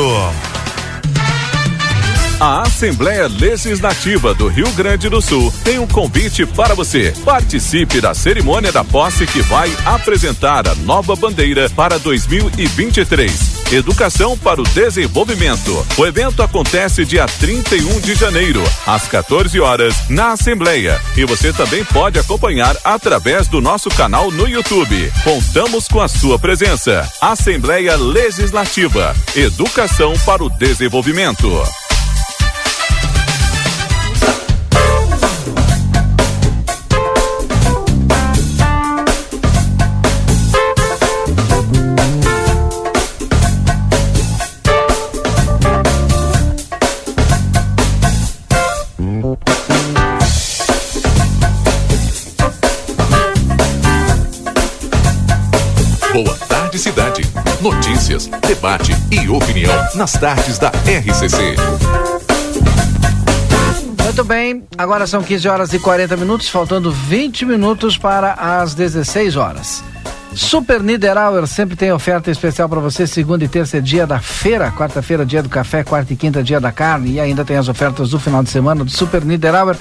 A 2.42 2.64
Assembleia 2.64 3.28
Legislativa 3.28 4.34
do 4.34 4.48
Rio 4.48 4.72
Grande 4.72 5.08
do 5.08 5.22
Sul 5.22 5.54
tem 5.64 5.78
um 5.78 5.86
convite 5.86 6.44
para 6.44 6.74
você. 6.74 7.14
Participe 7.24 8.02
da 8.02 8.16
cerimônia 8.16 8.72
da 8.72 8.84
posse 8.84 9.28
que 9.28 9.44
vai 9.44 9.72
apresentar 9.86 10.68
a 10.68 10.74
nova 10.74 11.16
bandeira 11.16 11.70
para 11.70 12.00
2023. 12.00 13.61
Educação 13.72 14.38
para 14.38 14.60
o 14.60 14.66
Desenvolvimento. 14.66 15.88
O 15.98 16.06
evento 16.06 16.44
acontece 16.44 17.06
dia 17.06 17.26
31 17.26 18.02
de 18.02 18.16
janeiro, 18.16 18.62
às 18.86 19.08
14 19.08 19.58
horas, 19.62 20.10
na 20.10 20.34
Assembleia. 20.34 21.00
E 21.16 21.24
você 21.24 21.54
também 21.54 21.86
pode 21.86 22.20
acompanhar 22.20 22.76
através 22.84 23.48
do 23.48 23.62
nosso 23.62 23.90
canal 23.90 24.30
no 24.30 24.46
YouTube. 24.46 25.10
Contamos 25.24 25.88
com 25.88 26.02
a 26.02 26.10
sua 26.10 26.38
presença. 26.38 27.10
Assembleia 27.22 27.96
Legislativa. 27.96 29.16
Educação 29.38 30.16
para 30.26 30.44
o 30.44 30.50
Desenvolvimento. 30.50 31.50
Notícias, 57.62 58.26
debate 58.48 58.92
e 59.12 59.30
opinião 59.30 59.72
nas 59.94 60.14
tardes 60.14 60.58
da 60.58 60.70
RCC. 60.70 61.56
Muito 64.04 64.24
bem, 64.24 64.64
agora 64.76 65.06
são 65.06 65.22
15 65.22 65.48
horas 65.48 65.72
e 65.72 65.78
40 65.78 66.18
minutos, 66.18 66.50
faltando 66.50 66.92
20 66.92 67.46
minutos 67.46 68.00
para 68.00 68.34
as 68.34 68.74
16 68.74 69.36
horas. 69.36 69.84
Super 70.34 70.82
Niederauer 70.82 71.46
sempre 71.46 71.76
tem 71.76 71.92
oferta 71.92 72.32
especial 72.32 72.70
para 72.70 72.80
você, 72.80 73.06
segunda 73.06 73.44
e 73.44 73.48
terça 73.48 73.78
é 73.78 73.82
dia 73.82 74.08
da 74.08 74.20
feira, 74.20 74.72
quarta-feira 74.72 75.26
dia 75.26 75.44
do 75.44 75.50
café, 75.50 75.84
quarta 75.84 76.14
e 76.14 76.16
quinta 76.16 76.42
dia 76.42 76.60
da 76.60 76.72
carne 76.72 77.14
e 77.14 77.20
ainda 77.20 77.44
tem 77.44 77.58
as 77.58 77.68
ofertas 77.68 78.12
do 78.12 78.20
final 78.20 78.42
de 78.42 78.50
semana 78.50 78.86
do 78.86 78.92
Super 78.92 79.26
Niederauer. 79.26 79.76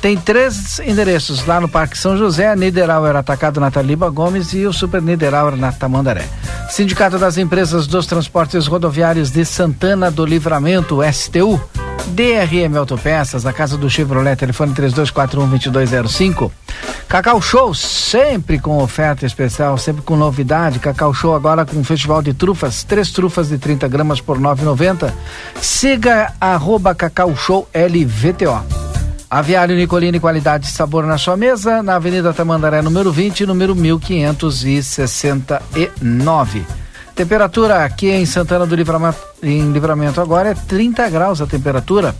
Tem 0.00 0.16
três 0.16 0.78
endereços 0.78 1.44
lá 1.44 1.60
no 1.60 1.68
Parque 1.68 1.98
São 1.98 2.16
José, 2.16 2.56
Niederauer 2.56 3.14
Atacado 3.14 3.60
na 3.60 3.70
Taliba 3.70 4.08
Gomes 4.08 4.54
e 4.54 4.64
o 4.64 4.72
Super 4.72 5.02
Niederauer 5.02 5.54
na 5.54 5.70
Tamandaré. 5.70 6.24
Sindicato 6.70 7.18
das 7.18 7.36
Empresas 7.36 7.86
dos 7.86 8.06
Transportes 8.06 8.66
Rodoviários 8.66 9.30
de 9.30 9.44
Santana 9.44 10.10
do 10.10 10.24
Livramento, 10.24 11.00
STU. 11.12 11.60
DRM 12.08 12.76
Autopeças, 12.76 13.44
na 13.44 13.52
casa 13.52 13.76
do 13.76 13.88
Chevrolet, 13.88 14.34
telefone 14.36 14.72
3241-2205. 14.74 16.50
Cacau 17.10 17.42
Show, 17.42 17.74
sempre 17.74 18.58
com 18.60 18.80
oferta 18.80 19.26
especial, 19.26 19.76
sempre 19.76 20.00
com 20.00 20.16
novidade. 20.16 20.78
Cacau 20.78 21.12
Show 21.12 21.34
agora 21.34 21.66
com 21.66 21.82
festival 21.82 22.22
de 22.22 22.32
trufas, 22.32 22.84
três 22.84 23.10
trufas 23.10 23.48
de 23.48 23.58
30 23.58 23.88
gramas 23.88 24.20
por 24.20 24.38
9,90. 24.38 25.12
Siga 25.60 26.32
arroba 26.40 26.94
Cacau 26.94 27.34
Show 27.34 27.68
LVTO. 27.74 28.64
Aviário 29.28 29.74
Nicolini, 29.74 30.20
qualidade 30.20 30.66
e 30.66 30.70
sabor 30.70 31.04
na 31.04 31.18
sua 31.18 31.36
mesa, 31.36 31.82
na 31.82 31.96
Avenida 31.96 32.32
Tamandaré, 32.32 32.80
número 32.80 33.10
20, 33.10 33.44
número 33.44 33.74
1569. 33.74 36.64
Temperatura 37.16 37.84
aqui 37.84 38.08
em 38.08 38.24
Santana 38.24 38.64
do 38.64 38.76
Livramento, 38.76 39.18
em 39.42 39.72
Livramento 39.72 40.20
agora 40.20 40.50
é 40.50 40.54
30 40.54 41.10
graus 41.10 41.40
a 41.40 41.46
temperatura. 41.46 42.14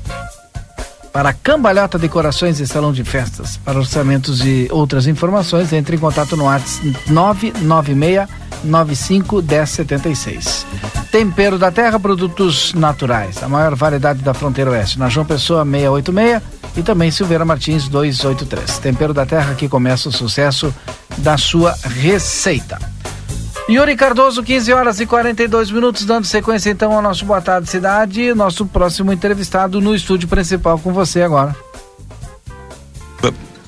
Para 1.12 1.32
Cambalhota 1.32 1.98
Decorações 1.98 2.60
e 2.60 2.66
Salão 2.66 2.92
de 2.92 3.02
Festas. 3.04 3.56
Para 3.64 3.78
orçamentos 3.78 4.44
e 4.44 4.68
outras 4.70 5.06
informações, 5.06 5.72
entre 5.72 5.96
em 5.96 5.98
contato 5.98 6.36
no 6.36 6.44
WhatsApp 6.44 6.94
996 7.08 8.28
95 8.62 9.42
1076. 9.42 10.66
Tempero 11.10 11.58
da 11.58 11.70
Terra, 11.72 11.98
produtos 11.98 12.72
naturais. 12.74 13.42
A 13.42 13.48
maior 13.48 13.74
variedade 13.74 14.22
da 14.22 14.34
fronteira 14.34 14.70
oeste. 14.70 14.98
Na 14.98 15.08
João 15.08 15.26
Pessoa 15.26 15.64
686 15.64 16.42
e 16.76 16.82
também 16.82 17.10
Silveira 17.10 17.44
Martins 17.44 17.88
283. 17.88 18.78
Tempero 18.78 19.12
da 19.12 19.26
Terra 19.26 19.54
que 19.54 19.68
começa 19.68 20.08
o 20.08 20.12
sucesso 20.12 20.72
da 21.18 21.36
sua 21.36 21.76
receita. 21.82 22.78
Yuri 23.70 23.94
Cardoso, 23.94 24.42
15 24.42 24.72
horas 24.72 24.98
e 24.98 25.06
42 25.06 25.70
minutos, 25.70 26.04
dando 26.04 26.26
sequência 26.26 26.70
então 26.70 26.92
ao 26.92 27.00
nosso 27.00 27.24
Boa 27.24 27.40
Tarde 27.40 27.70
Cidade. 27.70 28.34
Nosso 28.34 28.66
próximo 28.66 29.12
entrevistado 29.12 29.80
no 29.80 29.94
estúdio 29.94 30.28
principal 30.28 30.76
com 30.76 30.92
você 30.92 31.22
agora. 31.22 31.54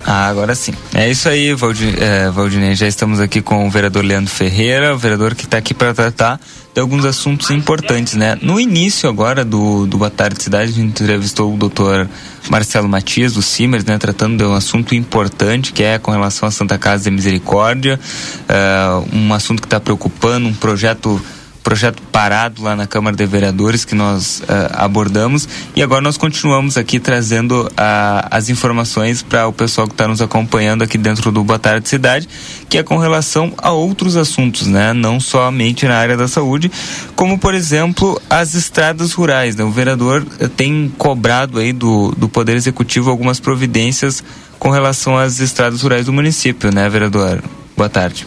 Ah, 0.05 0.27
agora 0.27 0.57
sim. 0.57 0.75
É 0.93 1.09
isso 1.09 1.29
aí, 1.29 1.55
Valdi, 1.55 1.95
é. 2.01 2.75
Já 2.75 2.89
estamos 2.89 3.21
aqui 3.21 3.41
com 3.41 3.65
o 3.65 3.71
vereador 3.71 4.05
Leandro 4.05 4.33
Ferreira, 4.33 4.93
o 4.93 4.99
vereador 4.99 5.37
que 5.37 5.45
está 5.45 5.59
aqui 5.59 5.73
para 5.73 5.95
tratar 5.95 6.41
de 6.75 6.81
alguns 6.81 7.05
assuntos 7.05 7.51
importantes, 7.51 8.15
né? 8.15 8.39
No 8.41 8.59
início 8.59 9.09
agora 9.09 9.45
do, 9.45 9.87
do 9.87 9.99
Boa 9.99 10.11
Tarde 10.11 10.43
Cidade, 10.43 10.71
a 10.71 10.75
gente 10.75 11.03
entrevistou 11.03 11.53
o 11.53 11.57
doutor 11.57 12.09
Marcelo 12.49 12.89
Matias, 12.89 13.35
do 13.35 13.43
Simers, 13.43 13.85
né? 13.85 13.99
Tratando 13.99 14.39
de 14.39 14.45
um 14.45 14.55
assunto 14.55 14.95
importante 14.95 15.73
que 15.73 15.83
é 15.83 15.99
com 15.99 16.11
relação 16.11 16.49
à 16.49 16.53
Santa 16.53 16.79
Casa 16.79 17.05
de 17.05 17.11
Misericórdia, 17.11 18.01
é, 18.49 19.15
um 19.15 19.35
assunto 19.35 19.61
que 19.61 19.67
está 19.67 19.79
preocupando, 19.79 20.49
um 20.49 20.55
projeto 20.55 21.21
projeto 21.63 22.03
parado 22.11 22.63
lá 22.63 22.77
na 22.77 22.87
Câmara 22.87 23.17
de 23.17 23.25
Vereadores 23.25 23.85
que 23.85 23.95
nós 23.95 24.41
uh, 24.41 24.45
abordamos 24.75 25.49
e 25.75 25.83
agora 25.83 26.01
nós 26.01 26.17
continuamos 26.17 26.77
aqui 26.77 26.99
trazendo 26.99 27.67
uh, 27.67 28.29
as 28.31 28.49
informações 28.49 29.23
para 29.23 29.47
o 29.47 29.53
pessoal 29.53 29.87
que 29.87 29.95
está 29.95 30.09
nos 30.09 30.21
acompanhando 30.21 30.83
aqui 30.83 30.99
dentro 30.99 31.31
do 31.31 31.43
Boa 31.45 31.59
Tarde 31.59 31.89
Cidade, 31.89 32.29
que 32.69 32.79
é 32.79 32.83
com 32.83 32.97
relação 32.97 33.55
a 33.59 33.71
outros 33.71 34.17
assuntos, 34.17 34.67
né? 34.67 34.93
Não 34.93 35.21
somente 35.21 35.87
na 35.87 35.97
área 35.97 36.17
da 36.17 36.29
saúde, 36.29 36.71
como 37.15 37.39
por 37.39 37.55
exemplo 37.55 38.21
as 38.29 38.55
estradas 38.55 39.13
rurais. 39.13 39.57
Né? 39.57 39.65
O 39.65 39.71
vereador 39.71 40.27
uh, 40.41 40.49
tem 40.49 40.93
cobrado 40.99 41.59
aí 41.59 41.73
do, 41.73 42.13
do 42.17 42.29
Poder 42.29 42.57
Executivo 42.57 43.11
algumas 43.11 43.39
providências 43.41 44.23
com 44.59 44.71
relação 44.71 45.17
às 45.17 45.41
estradas 45.41 45.83
rurais 45.83 46.07
do 46.07 46.13
município, 46.13 46.73
né, 46.73 46.89
vereador? 46.89 47.43
Boa 47.77 47.89
tarde. 47.89 48.27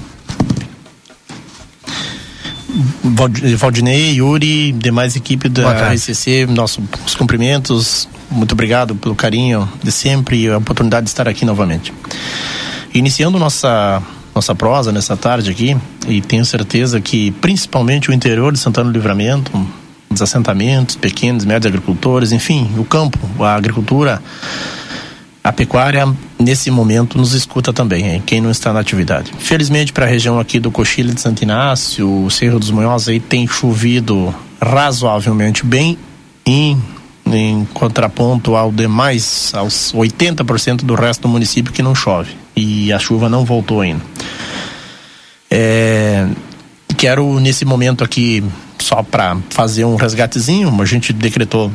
Valdinei, 3.57 4.15
Yuri, 4.15 4.71
demais 4.73 5.15
equipe 5.15 5.47
da 5.47 5.93
RCC, 5.93 6.45
nossos 6.47 7.15
cumprimentos. 7.17 8.07
Muito 8.29 8.51
obrigado 8.51 8.95
pelo 8.95 9.15
carinho 9.15 9.69
de 9.81 9.91
sempre 9.91 10.43
e 10.43 10.47
a 10.49 10.57
oportunidade 10.57 11.05
de 11.05 11.09
estar 11.09 11.27
aqui 11.27 11.45
novamente. 11.45 11.93
Iniciando 12.93 13.39
nossa 13.39 14.01
nossa 14.33 14.53
prosa 14.53 14.91
nessa 14.91 15.15
tarde 15.15 15.49
aqui, 15.49 15.77
e 16.09 16.19
tenho 16.19 16.43
certeza 16.43 16.99
que 16.99 17.31
principalmente 17.31 18.09
o 18.09 18.13
interior 18.13 18.51
de 18.51 18.59
Santana 18.59 18.91
do 18.91 18.93
Livramento, 18.93 19.49
os 20.09 20.21
assentamentos, 20.21 20.97
pequenos, 20.97 21.45
médios 21.45 21.67
agricultores, 21.67 22.33
enfim, 22.33 22.69
o 22.77 22.83
campo, 22.83 23.17
a 23.41 23.55
agricultura, 23.55 24.21
a 25.41 25.53
pecuária 25.53 26.13
nesse 26.37 26.69
momento 26.69 27.17
nos 27.17 27.33
escuta 27.33 27.71
também, 27.71 28.07
hein? 28.07 28.23
quem 28.25 28.41
não 28.41 28.51
está 28.51 28.73
na 28.73 28.79
atividade. 28.79 29.31
Felizmente 29.39 29.93
para 29.93 30.05
a 30.05 30.07
região 30.07 30.39
aqui 30.39 30.59
do 30.59 30.71
Cochilha 30.71 31.13
de 31.13 31.21
Santo 31.21 31.41
Inácio, 31.43 32.25
o 32.25 32.29
Cerro 32.29 32.59
dos 32.59 32.71
Munhoz 32.71 33.07
aí 33.07 33.19
tem 33.19 33.47
chovido 33.47 34.33
razoavelmente 34.61 35.65
bem 35.65 35.97
em, 36.45 36.81
em 37.25 37.65
contraponto 37.73 38.55
ao 38.55 38.71
demais, 38.71 39.51
aos 39.53 39.93
80% 39.93 40.77
do 40.83 40.95
resto 40.95 41.21
do 41.21 41.29
município 41.29 41.71
que 41.71 41.81
não 41.81 41.95
chove 41.95 42.31
e 42.55 42.91
a 42.91 42.99
chuva 42.99 43.29
não 43.29 43.43
voltou 43.43 43.81
ainda. 43.81 44.01
É, 45.49 46.27
quero 46.97 47.39
nesse 47.39 47.65
momento 47.65 48.03
aqui 48.03 48.43
só 48.79 49.01
para 49.01 49.37
fazer 49.49 49.85
um 49.85 49.95
resgatezinho, 49.95 50.81
a 50.81 50.85
gente 50.85 51.11
decretou 51.11 51.71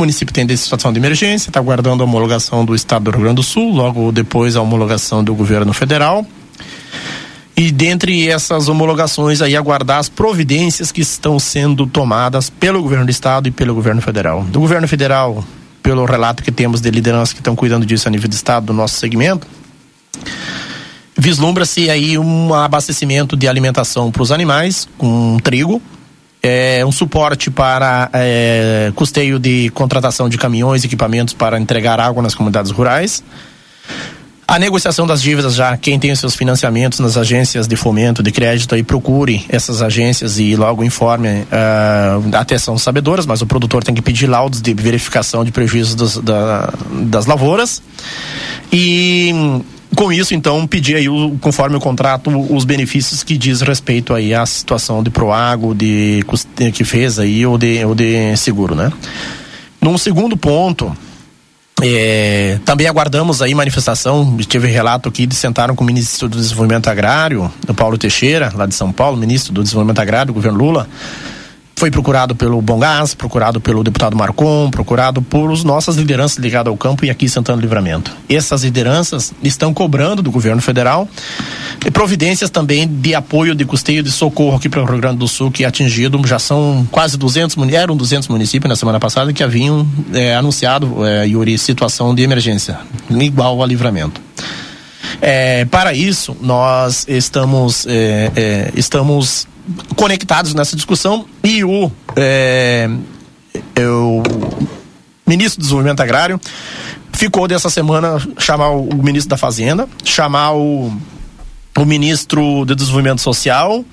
município 0.00 0.32
tem 0.32 0.48
situação 0.56 0.92
de 0.92 0.98
emergência, 0.98 1.50
está 1.50 1.60
aguardando 1.60 2.02
a 2.02 2.06
homologação 2.06 2.64
do 2.64 2.74
Estado 2.74 3.04
do 3.04 3.10
Rio 3.10 3.20
Grande 3.20 3.36
do 3.36 3.42
Sul, 3.42 3.72
logo 3.72 4.10
depois 4.10 4.56
a 4.56 4.62
homologação 4.62 5.22
do 5.22 5.34
governo 5.34 5.72
federal. 5.72 6.26
E 7.56 7.70
dentre 7.70 8.28
essas 8.28 8.68
homologações 8.68 9.42
aí 9.42 9.54
aguardar 9.54 9.98
as 9.98 10.08
providências 10.08 10.90
que 10.90 11.02
estão 11.02 11.38
sendo 11.38 11.86
tomadas 11.86 12.48
pelo 12.48 12.82
governo 12.82 13.04
do 13.04 13.10
estado 13.10 13.48
e 13.48 13.50
pelo 13.50 13.74
governo 13.74 14.00
federal. 14.00 14.42
Do 14.44 14.60
governo 14.60 14.88
federal, 14.88 15.44
pelo 15.82 16.04
relato 16.06 16.42
que 16.42 16.50
temos 16.50 16.80
de 16.80 16.90
lideranças 16.90 17.34
que 17.34 17.40
estão 17.40 17.54
cuidando 17.54 17.84
disso 17.84 18.08
a 18.08 18.10
nível 18.10 18.28
do 18.28 18.34
estado 18.34 18.66
do 18.66 18.72
nosso 18.72 18.96
segmento, 18.96 19.46
vislumbra-se 21.16 21.90
aí 21.90 22.16
um 22.16 22.54
abastecimento 22.54 23.36
de 23.36 23.46
alimentação 23.46 24.10
para 24.10 24.22
os 24.22 24.32
animais 24.32 24.88
com 24.96 25.36
trigo, 25.42 25.82
é, 26.42 26.84
um 26.84 26.92
suporte 26.92 27.50
para 27.50 28.08
é, 28.12 28.92
custeio 28.94 29.38
de 29.38 29.70
contratação 29.70 30.28
de 30.28 30.38
caminhões 30.38 30.84
equipamentos 30.84 31.34
para 31.34 31.58
entregar 31.58 32.00
água 32.00 32.22
nas 32.22 32.34
comunidades 32.34 32.70
rurais. 32.70 33.22
A 34.50 34.58
negociação 34.58 35.06
das 35.06 35.22
dívidas 35.22 35.54
já, 35.54 35.76
quem 35.76 35.96
tem 35.96 36.10
os 36.10 36.18
seus 36.18 36.34
financiamentos 36.34 36.98
nas 36.98 37.16
agências 37.16 37.68
de 37.68 37.76
fomento 37.76 38.20
de 38.20 38.32
crédito 38.32 38.74
aí 38.74 38.82
procure 38.82 39.46
essas 39.48 39.80
agências 39.80 40.40
e 40.40 40.56
logo 40.56 40.82
informe, 40.82 41.28
uh, 41.28 42.36
até 42.36 42.58
são 42.58 42.76
sabedoras, 42.76 43.26
mas 43.26 43.40
o 43.42 43.46
produtor 43.46 43.84
tem 43.84 43.94
que 43.94 44.02
pedir 44.02 44.26
laudos 44.26 44.60
de 44.60 44.74
verificação 44.74 45.44
de 45.44 45.52
prejuízos 45.52 45.94
das, 45.94 46.16
da, 46.16 46.74
das 46.90 47.26
lavouras. 47.26 47.80
E 48.72 49.62
com 49.96 50.12
isso, 50.12 50.34
então, 50.34 50.66
pedir 50.66 50.96
aí, 50.96 51.06
conforme 51.40 51.76
o 51.76 51.80
contrato, 51.80 52.30
os 52.54 52.64
benefícios 52.64 53.22
que 53.22 53.36
diz 53.36 53.60
respeito 53.60 54.14
aí 54.14 54.34
à 54.34 54.46
situação 54.46 55.02
de 55.02 55.10
Proago, 55.10 55.74
de 55.74 56.24
que 56.72 56.84
fez 56.84 57.18
aí, 57.18 57.44
ou 57.44 57.58
de, 57.58 57.84
ou 57.84 57.94
de 57.94 58.36
seguro, 58.36 58.74
né? 58.74 58.92
Num 59.80 59.98
segundo 59.98 60.36
ponto, 60.36 60.94
é, 61.82 62.58
também 62.64 62.86
aguardamos 62.86 63.40
aí 63.40 63.54
manifestação, 63.54 64.36
tive 64.38 64.68
relato 64.68 65.08
aqui 65.08 65.26
de 65.26 65.34
sentaram 65.34 65.74
com 65.74 65.82
o 65.82 65.86
ministro 65.86 66.28
do 66.28 66.36
Desenvolvimento 66.36 66.88
Agrário, 66.88 67.50
o 67.66 67.74
Paulo 67.74 67.96
Teixeira, 67.96 68.52
lá 68.54 68.66
de 68.66 68.74
São 68.74 68.92
Paulo, 68.92 69.16
ministro 69.16 69.52
do 69.52 69.62
Desenvolvimento 69.62 69.98
Agrário 69.98 70.28
do 70.28 70.34
governo 70.34 70.58
Lula, 70.58 70.88
foi 71.80 71.90
procurado 71.90 72.36
pelo 72.36 72.60
Bom 72.60 72.78
Gás, 72.78 73.14
procurado 73.14 73.58
pelo 73.58 73.82
deputado 73.82 74.14
Marcon, 74.14 74.68
procurado 74.70 75.22
por 75.22 75.50
as 75.50 75.64
nossas 75.64 75.96
lideranças 75.96 76.36
ligadas 76.36 76.70
ao 76.70 76.76
campo 76.76 77.06
e 77.06 77.10
aqui 77.10 77.26
Santana 77.26 77.56
do 77.56 77.62
Livramento. 77.62 78.14
Essas 78.28 78.64
lideranças 78.64 79.32
estão 79.42 79.72
cobrando 79.72 80.20
do 80.20 80.30
governo 80.30 80.60
federal 80.60 81.08
providências 81.90 82.50
também 82.50 82.86
de 82.86 83.14
apoio 83.14 83.54
de 83.54 83.64
custeio 83.64 84.02
de 84.02 84.10
socorro 84.10 84.58
aqui 84.58 84.68
para 84.68 84.82
o 84.82 84.84
Rio 84.84 84.98
Grande 84.98 85.16
do 85.16 85.26
Sul, 85.26 85.50
que 85.50 85.64
é 85.64 85.66
atingido, 85.66 86.20
já 86.26 86.38
são 86.38 86.86
quase 86.90 87.16
200, 87.16 87.56
eram 87.72 87.96
200 87.96 88.28
municípios 88.28 88.68
na 88.68 88.76
semana 88.76 89.00
passada 89.00 89.32
que 89.32 89.42
haviam 89.42 89.88
é, 90.12 90.36
anunciado, 90.36 91.06
é, 91.06 91.26
Yuri, 91.28 91.56
situação 91.56 92.14
de 92.14 92.22
emergência, 92.22 92.78
igual 93.08 93.58
ao 93.58 93.66
livramento. 93.66 94.20
É, 95.22 95.64
para 95.64 95.94
isso, 95.94 96.36
nós 96.42 97.06
estamos, 97.08 97.86
é, 97.86 98.30
é, 98.36 98.70
estamos 98.74 99.48
conectados 99.96 100.54
nessa 100.54 100.76
discussão 100.76 101.26
e 101.42 101.64
o, 101.64 101.90
é, 102.16 102.88
o 103.78 104.22
ministro 105.26 105.60
do 105.60 105.62
Desenvolvimento 105.62 106.00
Agrário 106.00 106.40
ficou 107.12 107.46
dessa 107.46 107.68
semana 107.70 108.18
chamar 108.38 108.70
o 108.70 108.94
ministro 108.94 109.30
da 109.30 109.36
Fazenda, 109.36 109.88
chamar 110.04 110.52
o, 110.52 110.92
o 111.76 111.84
ministro 111.84 112.64
do 112.64 112.74
Desenvolvimento 112.74 113.20
Social 113.20 113.84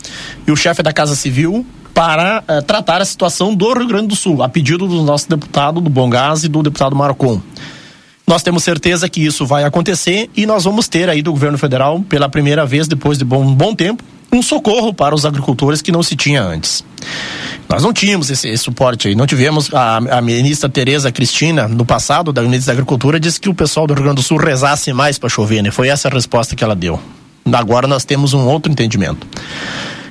e 0.46 0.52
o 0.52 0.56
chefe 0.56 0.82
da 0.82 0.94
Casa 0.94 1.16
Civil 1.16 1.66
para 1.94 2.44
é, 2.48 2.62
tratar 2.62 3.02
a 3.02 3.06
situação 3.06 3.56
do 3.56 3.74
Rio 3.74 3.88
Grande 3.88 4.08
do 4.08 4.16
Sul, 4.16 4.44
a 4.44 4.50
pedido 4.50 4.88
do 4.88 5.02
nosso 5.02 5.28
deputado 5.28 5.82
do 5.82 5.90
Bom 5.90 6.10
Gás 6.10 6.44
e 6.44 6.48
do 6.48 6.62
deputado 6.62 6.96
Marcon. 6.96 7.42
Nós 8.28 8.44
temos 8.44 8.64
certeza 8.64 9.10
que 9.10 9.26
isso 9.26 9.46
vai 9.46 9.64
acontecer 9.64 10.30
e 10.36 10.46
nós 10.46 10.66
vamos 10.66 10.88
ter 10.88 11.10
aí 11.10 11.22
do 11.22 11.32
governo 11.32 11.58
federal, 11.58 12.02
pela 12.02 12.28
primeira 12.28 12.66
vez 12.66 12.88
depois 12.88 13.18
de 13.18 13.26
bom, 13.26 13.56
bom 13.56 13.74
tempo, 13.74 14.04
um 14.32 14.42
socorro 14.42 14.94
para 14.94 15.16
os 15.16 15.26
agricultores 15.26 15.82
que 15.82 15.92
não 15.92 16.04
se 16.04 16.16
tinha 16.16 16.42
antes. 16.42 16.84
Nós 17.70 17.84
não 17.84 17.92
tínhamos 17.92 18.30
esse, 18.30 18.48
esse 18.48 18.64
suporte 18.64 19.10
aí, 19.10 19.16
não 19.16 19.28
tivemos. 19.28 19.74
A, 19.74 19.98
a 19.98 20.22
ministra 20.22 20.70
Tereza 20.70 21.12
Cristina, 21.12 21.68
no 21.68 21.86
passado, 21.86 22.32
da 22.32 22.42
Ministra 22.42 22.68
da 22.68 22.74
Agricultura, 22.74 23.20
disse 23.20 23.40
que 23.40 23.50
o 23.50 23.54
pessoal 23.54 23.86
do 23.86 23.94
Rio 23.94 24.04
Grande 24.04 24.18
do 24.18 24.24
Sul 24.24 24.38
rezasse 24.38 24.92
mais 24.94 25.20
para 25.20 25.30
chover, 25.30 25.62
né? 25.62 25.72
Foi 25.72 25.90
essa 25.90 26.08
a 26.08 26.12
resposta 26.12 26.56
que 26.56 26.64
ela 26.64 26.76
deu. 26.76 27.00
Agora 27.52 27.88
nós 27.88 28.06
temos 28.06 28.34
um 28.34 28.46
outro 28.48 28.72
entendimento. 28.72 29.28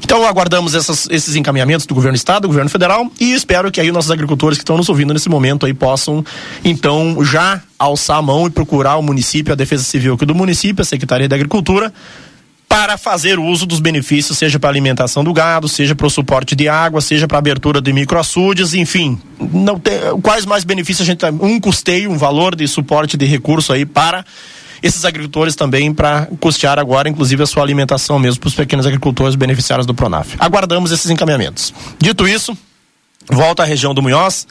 Então 0.03 0.25
aguardamos 0.25 0.75
essas, 0.75 1.09
esses 1.11 1.35
encaminhamentos 1.35 1.87
do 1.87 1.95
governo 1.95 2.15
do 2.15 2.19
estado, 2.19 2.43
do 2.43 2.49
governo 2.49 2.71
federal 2.71 3.11
e 3.19 3.33
espero 3.33 3.73
que 3.73 3.81
aí 3.81 3.89
os 3.89 3.95
nossos 3.95 4.11
agricultores 4.11 4.57
que 4.57 4.63
estão 4.63 4.77
nos 4.77 4.89
ouvindo 4.89 5.13
nesse 5.13 5.29
momento 5.29 5.67
aí 5.67 5.75
possam 5.75 6.25
então 6.65 7.25
já 7.25 7.61
alçar 7.79 8.19
a 8.19 8.23
mão 8.23 8.47
e 8.47 8.51
procurar 8.51 8.97
o 8.97 9.03
município, 9.03 9.53
a 9.53 9.57
Defesa 9.57 9.83
Civil 9.83 10.15
aqui 10.15 10.25
do 10.25 10.35
município, 10.35 10.81
a 10.83 10.85
Secretaria 10.85 11.29
da 11.29 11.35
Agricultura 11.35 11.93
para 12.69 12.99
fazer 12.99 13.39
uso 13.39 13.65
dos 13.65 13.81
benefícios, 13.81 14.37
seja 14.39 14.59
para 14.59 14.71
alimentação 14.71 15.23
do 15.23 15.33
gado, 15.33 15.69
seja 15.69 15.95
para 15.95 16.07
o 16.07 16.11
suporte 16.11 16.55
de 16.55 16.69
água, 16.69 17.01
seja 17.01 17.27
para 17.27 17.39
abertura 17.39 17.81
de 17.81 17.93
microaçudes, 17.93 18.75
enfim. 18.75 19.19
Não 19.53 19.79
tem, 19.79 19.95
quais 20.23 20.45
mais 20.45 20.65
benefícios 20.65 21.09
a 21.09 21.11
gente? 21.11 21.25
Um 21.41 21.61
custeio, 21.61 22.11
um 22.11 22.19
valor 22.19 22.55
de 22.55 22.67
suporte 22.67 23.17
de 23.17 23.25
recurso 23.25 23.73
aí 23.73 23.87
para 23.87 24.25
esses 24.83 25.05
agricultores 25.05 25.57
também 25.57 25.93
para 25.93 26.29
custear 26.39 26.79
agora, 26.79 27.09
inclusive, 27.09 27.43
a 27.43 27.47
sua 27.47 27.63
alimentação 27.63 28.19
mesmo 28.19 28.41
para 28.41 28.49
os 28.49 28.55
pequenos 28.55 28.87
agricultores 28.87 29.35
beneficiários 29.35 29.87
do 29.87 29.95
Pronaf. 29.95 30.35
Aguardamos 30.39 30.93
esses 30.93 31.11
encaminhamentos. 31.11 31.73
Dito 31.99 32.29
isso, 32.29 32.57
volta 33.31 33.63
à 33.63 33.67
região 33.67 33.95
do 33.95 34.03
Munhoz. 34.03 34.47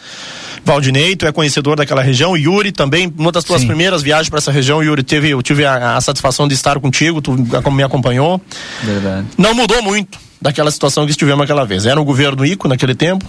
Valdinei, 0.63 1.15
tu 1.15 1.27
é 1.27 1.31
conhecedor 1.31 1.75
daquela 1.75 2.01
região. 2.01 2.35
Yuri 2.35 2.71
também, 2.71 3.13
uma 3.17 3.31
das 3.31 3.43
tuas 3.43 3.61
Sim. 3.61 3.67
primeiras 3.67 4.01
viagens 4.01 4.29
para 4.29 4.39
essa 4.39 4.51
região, 4.51 4.83
Yuri, 4.83 5.03
teve, 5.03 5.29
eu 5.29 5.41
tive 5.41 5.65
a, 5.65 5.95
a, 5.95 6.01
satisfação 6.01 6.47
de 6.47 6.55
estar 6.55 6.79
contigo, 6.79 7.21
tu 7.21 7.33
me 7.71 7.83
acompanhou. 7.83 8.41
Verdade. 8.83 9.27
Não 9.37 9.53
mudou 9.53 9.81
muito 9.81 10.17
daquela 10.41 10.71
situação 10.71 11.05
que 11.05 11.11
estivemos 11.11 11.43
aquela 11.43 11.65
vez. 11.65 11.85
Era 11.85 11.99
o 11.99 12.05
governo 12.05 12.45
Ico 12.45 12.67
naquele 12.67 12.95
tempo. 12.95 13.25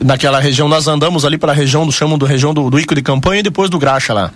Naquela 0.00 0.38
região, 0.38 0.68
nós 0.68 0.86
andamos 0.86 1.24
ali 1.24 1.38
pela 1.38 1.52
região 1.52 1.86
do 1.86 1.92
chamam 1.92 2.18
do 2.18 2.26
região 2.26 2.52
do, 2.52 2.70
do 2.70 2.78
Ico 2.78 2.94
de 2.94 3.02
campanha 3.02 3.40
e 3.40 3.42
depois 3.42 3.70
do 3.70 3.78
Graxa 3.78 4.12
lá. 4.12 4.30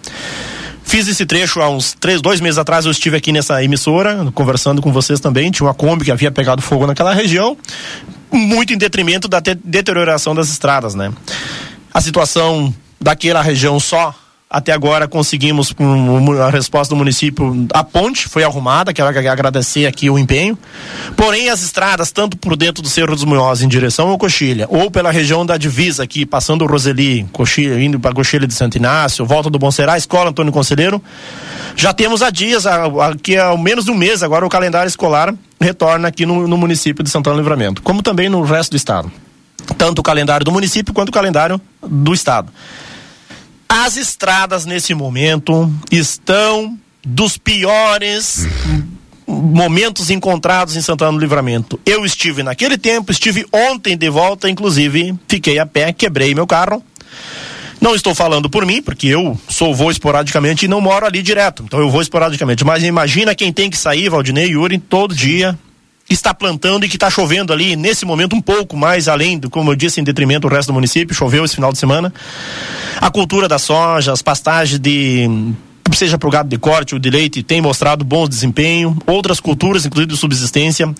Fiz 0.84 1.06
esse 1.08 1.24
trecho 1.24 1.60
há 1.60 1.70
uns 1.70 1.94
três, 1.94 2.20
dois 2.20 2.40
meses 2.40 2.58
atrás. 2.58 2.84
Eu 2.84 2.90
estive 2.90 3.16
aqui 3.16 3.32
nessa 3.32 3.62
emissora, 3.62 4.30
conversando 4.34 4.82
com 4.82 4.92
vocês 4.92 5.20
também. 5.20 5.50
Tinha 5.50 5.66
uma 5.66 5.74
Kombi 5.74 6.04
que 6.04 6.10
havia 6.10 6.30
pegado 6.30 6.60
fogo 6.60 6.86
naquela 6.86 7.14
região, 7.14 7.56
muito 8.32 8.72
em 8.72 8.78
detrimento 8.78 9.28
da 9.28 9.40
deterioração 9.40 10.34
das 10.34 10.48
estradas, 10.48 10.94
né? 10.94 11.12
a 11.92 12.00
situação 12.00 12.74
daquela 13.00 13.42
região 13.42 13.78
só 13.78 14.14
Até 14.54 14.70
agora 14.70 15.08
conseguimos 15.08 15.74
a 16.44 16.50
resposta 16.50 16.94
do 16.94 16.98
município. 16.98 17.66
A 17.72 17.82
ponte 17.82 18.28
foi 18.28 18.44
arrumada, 18.44 18.92
quero 18.92 19.08
ag- 19.08 19.26
agradecer 19.26 19.86
aqui 19.86 20.10
o 20.10 20.18
empenho. 20.18 20.58
Porém, 21.16 21.48
as 21.48 21.62
estradas, 21.62 22.12
tanto 22.12 22.36
por 22.36 22.54
dentro 22.54 22.82
do 22.82 22.88
Cerro 22.90 23.14
dos 23.14 23.24
Munhoz 23.24 23.62
em 23.62 23.68
direção 23.68 24.10
ao 24.10 24.18
Coxilha, 24.18 24.66
ou 24.68 24.90
pela 24.90 25.10
região 25.10 25.46
da 25.46 25.56
divisa 25.56 26.02
aqui, 26.02 26.26
passando 26.26 26.62
o 26.62 26.66
Roseli, 26.66 27.26
Coxilha, 27.32 27.82
indo 27.82 27.98
para 27.98 28.14
Coxilha 28.14 28.46
de 28.46 28.52
Santo 28.52 28.76
Inácio, 28.76 29.24
volta 29.24 29.48
do 29.48 29.58
Bom 29.58 29.70
Será, 29.70 29.96
Escola 29.96 30.28
Antônio 30.28 30.52
Conselheiro, 30.52 31.02
já 31.74 31.94
temos 31.94 32.20
há 32.20 32.28
dias, 32.28 32.66
aqui 32.66 33.38
há 33.38 33.56
menos 33.56 33.86
de 33.86 33.90
um 33.90 33.94
mês 33.94 34.22
agora, 34.22 34.44
o 34.44 34.50
calendário 34.50 34.86
escolar 34.86 35.34
retorna 35.58 36.08
aqui 36.08 36.26
no, 36.26 36.46
no 36.46 36.58
município 36.58 37.02
de 37.02 37.08
Santana 37.08 37.36
Livramento, 37.38 37.80
como 37.80 38.02
também 38.02 38.28
no 38.28 38.42
resto 38.42 38.72
do 38.72 38.76
estado. 38.76 39.10
Tanto 39.78 40.00
o 40.00 40.02
calendário 40.02 40.44
do 40.44 40.52
município 40.52 40.92
quanto 40.92 41.08
o 41.08 41.12
calendário 41.12 41.58
do 41.82 42.12
estado. 42.12 42.52
As 43.74 43.96
estradas 43.96 44.66
nesse 44.66 44.92
momento 44.92 45.72
estão 45.90 46.78
dos 47.02 47.38
piores 47.38 48.46
momentos 49.26 50.10
encontrados 50.10 50.76
em 50.76 50.82
Santana 50.82 51.12
do 51.12 51.18
Livramento. 51.18 51.80
Eu 51.86 52.04
estive 52.04 52.42
naquele 52.42 52.76
tempo, 52.76 53.10
estive 53.10 53.46
ontem 53.50 53.96
de 53.96 54.10
volta, 54.10 54.50
inclusive 54.50 55.14
fiquei 55.26 55.58
a 55.58 55.64
pé, 55.64 55.90
quebrei 55.90 56.34
meu 56.34 56.46
carro. 56.46 56.84
Não 57.80 57.94
estou 57.94 58.14
falando 58.14 58.50
por 58.50 58.66
mim, 58.66 58.82
porque 58.82 59.06
eu 59.06 59.40
sou 59.48 59.74
voo 59.74 59.90
esporadicamente 59.90 60.66
e 60.66 60.68
não 60.68 60.82
moro 60.82 61.06
ali 61.06 61.22
direto. 61.22 61.62
Então 61.62 61.80
eu 61.80 61.88
vou 61.88 62.02
esporadicamente. 62.02 62.66
Mas 62.66 62.84
imagina 62.84 63.34
quem 63.34 63.50
tem 63.50 63.70
que 63.70 63.78
sair, 63.78 64.10
Valdinei 64.10 64.48
e 64.48 64.52
Yuri, 64.52 64.76
todo 64.76 65.14
dia 65.14 65.58
está 66.14 66.34
plantando 66.34 66.84
e 66.84 66.88
que 66.88 66.96
está 66.96 67.10
chovendo 67.10 67.52
ali 67.52 67.76
nesse 67.76 68.04
momento 68.04 68.34
um 68.34 68.40
pouco 68.40 68.76
mais 68.76 69.08
além 69.08 69.38
do, 69.38 69.50
como 69.50 69.70
eu 69.70 69.76
disse, 69.76 70.00
em 70.00 70.04
detrimento 70.04 70.48
do 70.48 70.54
resto 70.54 70.68
do 70.68 70.74
município. 70.74 71.14
Choveu 71.14 71.44
esse 71.44 71.54
final 71.54 71.72
de 71.72 71.78
semana. 71.78 72.12
A 73.00 73.10
cultura 73.10 73.48
da 73.48 73.58
soja, 73.58 74.12
as 74.12 74.22
pastagens 74.22 74.78
de 74.78 75.28
seja 75.96 76.18
para 76.18 76.28
o 76.28 76.30
gado 76.30 76.48
de 76.48 76.58
corte 76.58 76.94
ou 76.94 76.98
de 76.98 77.10
leite, 77.10 77.42
tem 77.42 77.60
mostrado 77.60 78.04
bons 78.04 78.28
desempenho. 78.28 78.96
Outras 79.06 79.40
culturas, 79.40 79.84
inclusive 79.86 80.12
de 80.12 80.18
subsistência, 80.18 80.92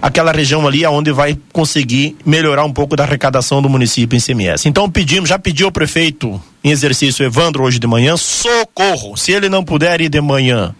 aquela 0.00 0.32
região 0.32 0.66
ali 0.66 0.84
aonde 0.84 1.12
vai 1.12 1.38
conseguir 1.52 2.16
melhorar 2.24 2.64
um 2.64 2.72
pouco 2.72 2.96
da 2.96 3.04
arrecadação 3.04 3.62
do 3.62 3.68
município 3.68 4.16
em 4.16 4.20
CMS. 4.20 4.66
Então 4.66 4.90
pedimos, 4.90 5.28
já 5.28 5.38
pediu 5.38 5.66
ao 5.66 5.72
prefeito 5.72 6.40
em 6.62 6.70
exercício 6.70 7.24
Evandro 7.24 7.62
hoje 7.62 7.78
de 7.78 7.86
manhã, 7.86 8.16
socorro. 8.16 9.16
Se 9.16 9.32
ele 9.32 9.48
não 9.48 9.64
puder 9.64 10.00
ir 10.00 10.08
de 10.08 10.20
manhã, 10.20 10.74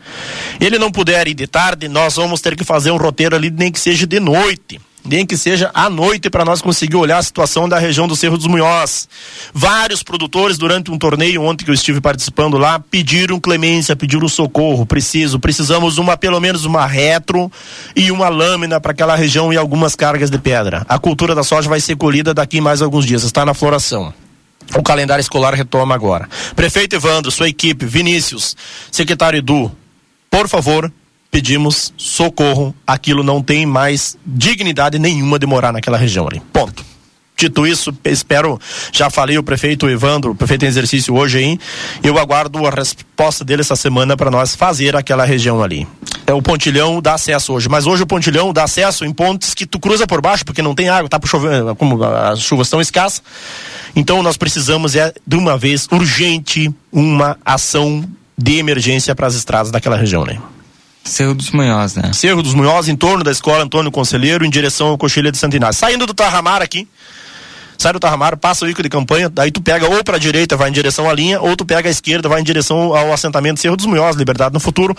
ele 0.61 0.79
não 0.79 0.91
puder 0.91 1.27
ir 1.29 1.35
de 1.35 1.47
tarde, 1.47 1.89
nós 1.89 2.17
vamos 2.17 2.41
ter 2.41 2.57
que 2.57 2.65
fazer 2.65 2.91
um 2.91 2.97
roteiro 2.97 3.37
ali, 3.37 3.51
nem 3.51 3.71
que 3.71 3.81
seja 3.81 4.07
de 4.07 4.21
noite 4.21 4.81
nem 5.09 5.27
que 5.27 5.37
seja 5.37 5.71
à 5.75 5.89
noite 5.89 6.31
para 6.31 6.45
nós 6.45 6.61
conseguir 6.61 6.97
olhar 6.97 7.19
a 7.19 7.23
situação 7.23 7.69
da 7.69 7.79
região 7.79 8.07
do 8.07 8.15
Cerro 8.15 8.37
dos 8.37 8.47
Munhoz. 8.47 9.09
Vários 9.53 10.03
produtores 10.03 10.59
durante 10.59 10.91
um 10.91 10.99
torneio 10.99 11.43
ontem 11.43 11.65
que 11.65 11.71
eu 11.71 11.75
estive 11.75 12.01
participando 12.01 12.59
lá 12.59 12.79
pediram 12.79 13.41
clemência, 13.41 13.97
pediram 13.97 14.29
socorro, 14.29 14.85
preciso, 14.85 15.41
precisamos 15.41 15.99
uma 15.99 16.17
pelo 16.17 16.39
menos 16.39 16.65
uma 16.65 16.87
retro 16.87 17.51
e 17.97 18.13
uma 18.13 18.29
lâmina 18.29 18.81
para 18.81 18.93
aquela 18.93 19.17
região 19.17 19.53
e 19.53 19.57
algumas 19.57 19.95
cargas 19.97 20.31
de 20.31 20.39
pedra. 20.39 20.85
A 20.89 20.99
cultura 20.99 21.35
da 21.35 21.43
soja 21.43 21.69
vai 21.69 21.81
ser 21.81 21.97
colhida 21.97 22.35
daqui 22.35 22.61
mais 22.61 22.83
alguns 22.83 23.07
dias, 23.07 23.23
está 23.25 23.45
na 23.45 23.55
floração. 23.55 24.13
O 24.75 24.83
calendário 24.83 25.23
escolar 25.23 25.55
retoma 25.55 25.95
agora. 25.95 26.29
Prefeito 26.55 26.95
Evandro, 26.95 27.31
sua 27.31 27.49
equipe, 27.49 27.87
Vinícius, 27.87 28.55
secretário 28.93 29.39
Edu, 29.39 29.73
por 30.31 30.47
favor, 30.47 30.93
pedimos 31.31 31.93
socorro. 31.97 32.75
Aquilo 32.87 33.23
não 33.23 33.43
tem 33.43 33.67
mais 33.67 34.17
dignidade 34.25 34.99
nenhuma 34.99 35.39
de 35.39 35.47
morar 35.47 35.73
naquela 35.73 35.97
região 35.97 36.27
ali. 36.27 36.41
Ponto. 36.53 36.85
Dito 37.41 37.65
isso, 37.65 37.97
espero, 38.05 38.61
já 38.93 39.09
falei 39.09 39.39
o 39.39 39.45
prefeito 39.45 39.89
Evandro, 39.89 40.33
o 40.33 40.35
prefeito 40.35 40.65
em 40.65 40.69
exercício 40.69 41.15
hoje 41.15 41.39
aí, 41.39 41.59
eu 42.03 42.19
aguardo 42.19 42.67
a 42.67 42.71
resposta 42.71 43.45
dele 43.45 43.61
essa 43.61 43.77
semana 43.77 44.17
para 44.17 44.29
nós 44.29 44.57
fazer 44.57 44.97
aquela 44.97 45.25
região 45.25 45.63
ali. 45.63 45.87
É 46.27 46.33
o 46.33 46.43
pontilhão 46.43 47.01
dá 47.01 47.15
acesso 47.15 47.53
hoje, 47.53 47.69
mas 47.69 47.87
hoje 47.87 48.03
o 48.03 48.07
pontilhão 48.09 48.53
dá 48.53 48.65
acesso 48.65 49.05
em 49.05 49.13
pontes 49.13 49.55
que 49.55 49.67
tu 49.67 49.79
cruza 49.79 50.05
por 50.05 50.21
baixo 50.21 50.45
porque 50.45 50.61
não 50.61 50.75
tem 50.75 50.89
água, 50.89 51.09
tá 51.09 51.21
chover, 51.25 51.77
como 51.77 52.03
as 52.03 52.41
chuvas 52.41 52.67
estão 52.67 52.81
escassas. 52.81 53.23
Então 53.95 54.21
nós 54.21 54.37
precisamos 54.37 54.97
é 54.97 55.15
de 55.25 55.37
uma 55.37 55.57
vez 55.57 55.87
urgente 55.93 56.75
uma 56.91 57.39
ação 57.45 58.05
de 58.37 58.59
emergência 58.59 59.15
para 59.15 59.29
as 59.29 59.37
estradas 59.37 59.71
daquela 59.71 59.97
região, 59.97 60.25
né? 60.25 60.41
Cerro 61.09 61.35
dos 61.35 61.51
Munhoz, 61.51 61.95
né? 61.95 62.13
Cerro 62.13 62.43
dos 62.43 62.55
Munhoz, 62.55 62.89
em 62.89 62.97
torno 62.97 63.25
da 63.25 63.31
escola 63.31 63.65
Antônio 63.65 63.91
Conselheiro, 63.91 64.45
em 64.45 64.51
direção 64.51 64.89
ao 64.89 64.99
Coxilha 64.99 65.33
de 65.33 65.39
Santo 65.39 65.57
Inácio. 65.57 65.81
Saindo 65.81 66.07
do 66.07 66.15
Tarramar 66.15 66.63
aqui, 66.63 66.87
sai 67.79 67.93
do 67.93 67.99
Tarramar, 67.99 68.37
passa 68.37 68.65
o 68.65 68.69
Ico 68.69 68.83
de 68.83 68.89
campanha, 68.89 69.29
daí 69.29 69.51
tu 69.51 69.63
pega 69.63 69.89
ou 69.89 70.05
para 70.05 70.17
a 70.17 70.19
direita, 70.19 70.57
vai 70.57 70.69
em 70.69 70.73
direção 70.73 71.09
à 71.09 71.13
linha, 71.13 71.41
ou 71.41 71.57
tu 71.57 71.65
pega 71.65 71.89
à 71.89 71.91
esquerda, 71.91 72.29
vai 72.29 72.41
em 72.41 72.45
direção 72.45 72.95
ao 72.95 73.13
assentamento 73.13 73.59
Cerro 73.59 73.77
dos 73.77 73.87
Munhoz, 73.87 74.17
Liberdade 74.17 74.53
no 74.53 74.61
Futuro, 74.61 74.97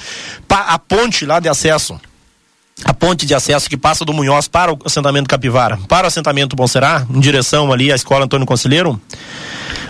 a 0.49 0.79
ponte 0.79 1.25
lá 1.25 1.39
de 1.39 1.47
acesso. 1.47 1.99
A 2.85 2.93
ponte 2.93 3.25
de 3.25 3.35
acesso 3.35 3.69
que 3.69 3.75
passa 3.75 4.05
do 4.05 4.13
Munhoz 4.13 4.47
para 4.47 4.73
o 4.73 4.79
assentamento 4.85 5.27
Capivara, 5.27 5.77
para 5.89 6.05
o 6.05 6.07
assentamento 6.07 6.55
Bom 6.55 6.65
Será, 6.65 7.05
em 7.13 7.19
direção 7.19 7.71
ali 7.73 7.91
à 7.91 7.95
escola 7.95 8.23
Antônio 8.23 8.47
Conselheiro. 8.47 8.99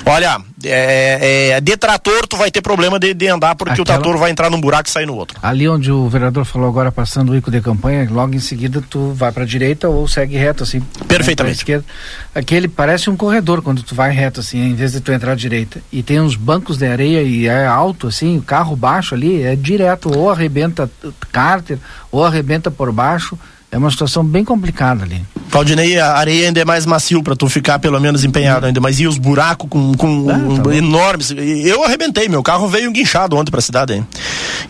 Olha, 0.06 0.42
é, 0.64 1.52
é, 1.52 1.62
de 1.62 1.78
trator 1.78 2.26
tu 2.28 2.36
vai 2.36 2.50
ter 2.50 2.62
problema 2.62 3.00
de, 3.00 3.14
de 3.14 3.28
andar 3.28 3.56
porque 3.56 3.80
o 3.80 3.84
Aquela- 3.84 4.00
trator 4.00 4.18
vai 4.18 4.32
entrar 4.32 4.50
num 4.50 4.60
buraco 4.60 4.88
e 4.90 4.92
sair 4.92 5.06
no 5.06 5.16
outro. 5.16 5.38
Ali 5.42 5.68
onde 5.68 5.92
o 5.92 6.08
vereador 6.10 6.46
falou 6.46 6.68
agora, 6.68 6.92
passando 6.92 7.32
o 7.32 7.36
Ico 7.36 7.52
de 7.52 7.62
campanha, 7.62 8.08
logo 8.10 8.34
em 8.34 8.40
seguida 8.40 8.84
tu 8.90 9.12
vai 9.14 9.32
para 9.32 9.46
direita 9.46 9.88
ou 9.88 10.08
segue 10.08 10.36
reto 10.38 10.64
assim. 10.64 10.80
Perfeitamente. 11.08 11.36
pra 11.58 11.62
esquerda. 11.80 11.86
Aquele 12.34 12.68
parece 12.68 13.10
um 13.10 13.16
corredor 13.16 13.62
quando 13.62 13.84
tu 13.84 13.94
vai 13.94 14.12
reto 14.12 14.40
assim, 14.40 14.60
em 14.60 14.74
vez 14.76 14.94
de 14.94 15.02
tu 15.02 15.12
entrar 15.12 15.34
à 15.34 15.36
direita. 15.36 15.82
E 15.92 16.02
tem 16.02 16.20
uns 16.20 16.36
bancos 16.36 16.78
de 16.78 16.88
areia 16.88 17.22
e 17.22 17.48
é 17.48 17.66
alto 17.68 18.08
assim, 18.08 18.38
o 18.38 18.42
carro 18.42 18.76
baixo 18.76 19.14
ali 19.16 19.44
é 19.44 19.56
direto 19.56 20.10
ou 20.18 20.30
arrebenta 20.30 20.90
cárter 21.32 21.78
ou 22.12 22.26
arrebenta 22.26 22.72
por 22.72 22.92
baixo. 22.92 23.38
É 23.72 23.78
uma 23.78 23.92
situação 23.92 24.24
bem 24.24 24.44
complicada 24.44 25.04
ali. 25.04 25.22
Claudinei, 25.52 25.98
a 26.00 26.14
areia 26.14 26.48
ainda 26.48 26.60
é 26.62 26.66
mais 26.66 26.86
macio 26.86 27.24
pra 27.24 27.36
tu 27.36 27.50
ficar 27.50 27.80
pelo 27.80 28.00
menos 28.00 28.24
empenhado 28.24 28.66
ainda, 28.68 28.80
mas 28.80 29.00
e 29.00 29.08
os 29.08 29.18
buracos 29.18 29.68
com, 29.70 29.94
com 29.96 30.30
Ah, 30.30 30.34
um- 30.36 30.60
tá 30.62 30.76
enormes? 30.76 31.32
Eu 31.32 31.84
arrebentei, 31.84 32.28
meu 32.30 32.44
carro 32.44 32.68
veio 32.68 32.92
guinchado 32.92 33.36
ontem 33.36 33.50
pra 33.50 33.60
cidade. 33.62 33.94
hein? 33.94 34.08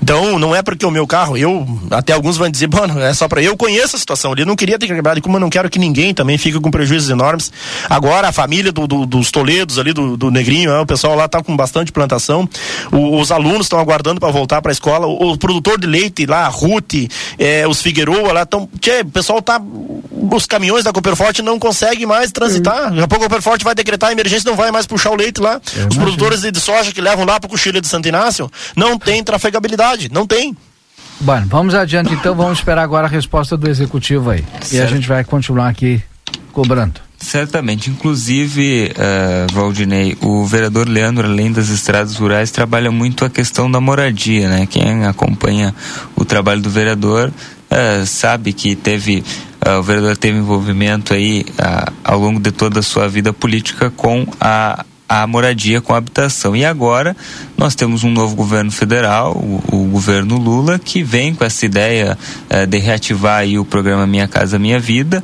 Então, 0.02 0.40
não 0.40 0.56
é 0.56 0.62
porque 0.62 0.86
o 0.86 0.92
meu 0.92 1.06
carro, 1.06 1.36
eu, 1.36 1.68
até 1.92 2.14
alguns 2.14 2.38
vão 2.38 2.50
dizer, 2.50 2.70
mano, 2.74 2.98
é 3.02 3.14
só 3.14 3.28
pra 3.28 3.42
eu 3.42 3.58
conheço 3.58 3.98
a 3.98 4.00
situação 4.00 4.32
ali, 4.32 4.42
eu 4.44 4.46
não 4.46 4.56
queria 4.56 4.80
ter 4.80 4.88
quebrado, 4.88 5.20
e 5.20 5.22
como 5.22 5.36
eu 5.36 5.42
não 5.42 5.50
quero 5.50 5.70
que 5.70 5.78
ninguém 5.78 6.14
também 6.14 6.38
fique 6.38 6.58
com 6.60 6.72
prejuízos 6.72 7.10
enormes. 7.10 7.52
Agora, 7.90 8.30
a 8.30 8.32
família 8.32 8.72
do- 8.72 8.88
do- 8.88 9.06
dos 9.06 9.32
Toledos 9.32 9.78
ali, 9.78 9.92
do, 9.92 10.16
do 10.16 10.32
Negrinho, 10.32 10.72
é, 10.72 10.80
o 10.80 10.86
pessoal 10.86 11.16
lá 11.16 11.28
tá 11.28 11.44
com 11.44 11.56
bastante 11.58 11.92
plantação, 11.92 12.48
O- 12.92 13.20
os 13.20 13.32
alunos 13.32 13.66
estão 13.66 13.80
aguardando 13.80 14.20
pra 14.22 14.32
voltar 14.32 14.62
pra 14.62 14.72
escola, 14.72 15.06
o, 15.08 15.32
o 15.34 15.38
produtor 15.38 15.78
de 15.80 15.88
leite 15.88 16.26
lá, 16.26 16.46
a 16.46 16.50
Ruth, 16.50 16.94
é, 17.38 17.68
os 17.68 17.82
Figueroa 17.82 18.32
lá 18.32 18.44
estão, 18.44 18.70
o 19.02 19.06
pessoal 19.06 19.42
tá, 19.42 19.62
os 20.32 20.46
caminhões 20.46 20.84
da 20.84 20.92
Cooperforte 20.92 21.42
não 21.42 21.60
conseguem 21.60 22.06
mais 22.06 22.32
transitar, 22.32 22.90
daqui 22.90 23.02
a 23.02 23.08
pouco 23.08 23.26
a 23.26 23.30
Cooperforte 23.30 23.64
vai 23.64 23.76
decretar 23.76 24.10
a 24.10 24.12
emergência, 24.12 24.50
não 24.50 24.58
vai 24.58 24.72
mais 24.72 24.86
puxar 24.86 25.12
o 25.12 25.16
leite 25.16 25.40
lá, 25.40 25.62
os 25.90 25.98
produtores 25.98 26.42
de, 26.42 26.60
soja 26.60 26.92
que 26.92 27.02
levam 27.02 27.26
lá 27.26 27.40
pro 27.40 27.50
cochilha 27.50 27.82
de 27.82 27.88
Santo 27.88 28.08
Inácio, 28.08 28.50
não 28.76 28.98
tem 28.98 29.24
trafegabilidade, 29.24 30.10
não 30.12 30.26
tem. 30.28 30.56
Bom, 31.22 31.44
vamos 31.48 31.76
adiante 31.76 32.14
então, 32.14 32.34
vamos 32.36 32.60
esperar 32.60 32.82
agora 32.82 33.08
a 33.08 33.10
resposta 33.10 33.58
do 33.58 33.70
executivo 33.70 34.30
aí. 34.30 34.44
E 34.54 34.56
a 34.56 34.66
Certo. 34.66 34.96
gente 34.96 35.08
vai 35.08 35.24
continuar 35.24 35.68
aqui 35.68 36.02
cobrando. 36.52 37.02
Certamente. 37.20 37.90
Inclusive, 37.90 38.94
eh, 38.98 39.48
Valdinei, 39.52 40.18
o 40.22 40.46
vereador 40.46 40.88
Leandro, 40.88 41.28
além 41.28 41.52
das 41.52 41.68
estradas 41.68 42.16
rurais, 42.16 42.50
trabalha 42.50 42.90
muito 42.92 43.26
a 43.26 43.30
questão 43.30 43.70
da 43.70 43.82
moradia, 43.82 44.48
né? 44.48 44.66
Quem 44.66 45.06
acompanha 45.06 45.76
o 46.16 46.24
trabalho 46.24 46.62
do 46.62 46.70
vereador 46.70 47.32
eh, 47.70 48.04
sabe 48.06 48.54
que 48.54 48.76
teve. 48.76 49.24
eh, 49.66 49.76
o 49.76 49.84
vereador 49.84 50.18
teve 50.18 50.38
envolvimento 50.38 51.14
aí 51.14 51.46
ah, 51.58 51.92
ao 52.04 52.20
longo 52.20 52.40
de 52.40 52.52
toda 52.52 52.80
a 52.80 52.84
sua 52.84 53.08
vida 53.08 53.32
política 53.32 53.90
com 53.90 54.26
a, 54.40 54.86
a 55.08 55.28
moradia, 55.28 55.82
com 55.82 55.94
a 55.94 55.98
habitação. 55.98 56.56
E 56.56 56.66
agora 56.66 57.16
nós 57.58 57.76
temos 57.76 58.04
um 58.04 58.12
novo 58.12 58.36
governo 58.36 58.72
federal, 58.72 59.34
o, 59.34 59.62
o 59.72 59.86
governo 59.90 60.38
Lula, 60.38 60.80
que 60.80 61.04
vem 61.04 61.34
com 61.34 61.44
essa 61.44 61.66
ideia 61.66 62.18
eh, 62.50 62.66
de 62.66 62.78
reativar 62.78 63.40
aí 63.40 63.60
o 63.60 63.66
programa 63.66 64.08
Minha 64.08 64.28
Casa 64.28 64.58
Minha 64.58 64.80
Vida. 64.80 65.24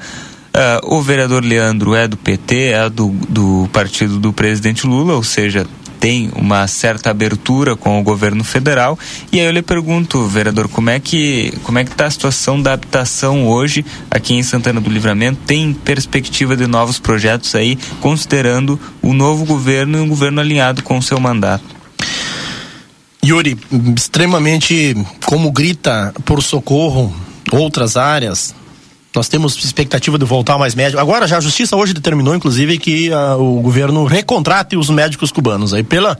Ah, 0.53 0.79
o 0.83 1.01
vereador 1.01 1.43
Leandro 1.43 1.93
é 1.93 2.07
do 2.07 2.15
PT, 2.15 2.55
é 2.71 2.89
do, 2.89 3.09
do 3.27 3.69
partido 3.73 4.19
do 4.19 4.31
presidente 4.31 4.87
Lula, 4.87 5.13
ou 5.13 5.23
seja, 5.23 5.67
tem 5.99 6.29
uma 6.35 6.67
certa 6.67 7.09
abertura 7.09 7.75
com 7.75 7.99
o 7.99 8.03
governo 8.03 8.43
federal. 8.43 8.97
E 9.31 9.39
aí 9.39 9.45
eu 9.45 9.51
lhe 9.51 9.61
pergunto, 9.61 10.25
vereador, 10.27 10.67
como 10.67 10.89
é 10.89 10.99
que 10.99 11.53
como 11.63 11.79
é 11.79 11.83
que 11.83 11.91
está 11.91 12.05
a 12.05 12.11
situação 12.11 12.61
da 12.61 12.73
habitação 12.73 13.47
hoje 13.47 13.85
aqui 14.09 14.33
em 14.33 14.43
Santana 14.43 14.79
do 14.79 14.89
Livramento? 14.89 15.39
Tem 15.45 15.73
perspectiva 15.73 16.55
de 16.55 16.67
novos 16.67 16.99
projetos 16.99 17.55
aí, 17.55 17.77
considerando 18.01 18.79
o 19.01 19.13
novo 19.13 19.45
governo 19.45 19.97
e 19.97 20.01
um 20.01 20.07
governo 20.07 20.41
alinhado 20.41 20.83
com 20.83 20.97
o 20.97 21.03
seu 21.03 21.19
mandato? 21.19 21.63
Yuri, 23.23 23.57
extremamente 23.97 24.95
como 25.25 25.51
grita 25.51 26.13
por 26.25 26.43
socorro 26.43 27.11
outras 27.51 27.97
áreas. 27.97 28.53
Nós 29.15 29.27
temos 29.27 29.55
expectativa 29.63 30.17
de 30.17 30.25
voltar 30.25 30.57
mais 30.57 30.75
médicos. 30.75 31.01
Agora 31.01 31.27
já 31.27 31.37
a 31.37 31.41
justiça 31.41 31.75
hoje 31.75 31.93
determinou, 31.93 32.35
inclusive, 32.35 32.77
que 32.77 33.11
ah, 33.11 33.35
o 33.37 33.61
governo 33.61 34.05
recontrate 34.05 34.75
os 34.75 34.89
médicos 34.89 35.31
cubanos. 35.31 35.73
Aí 35.73 35.83
pela 35.83 36.17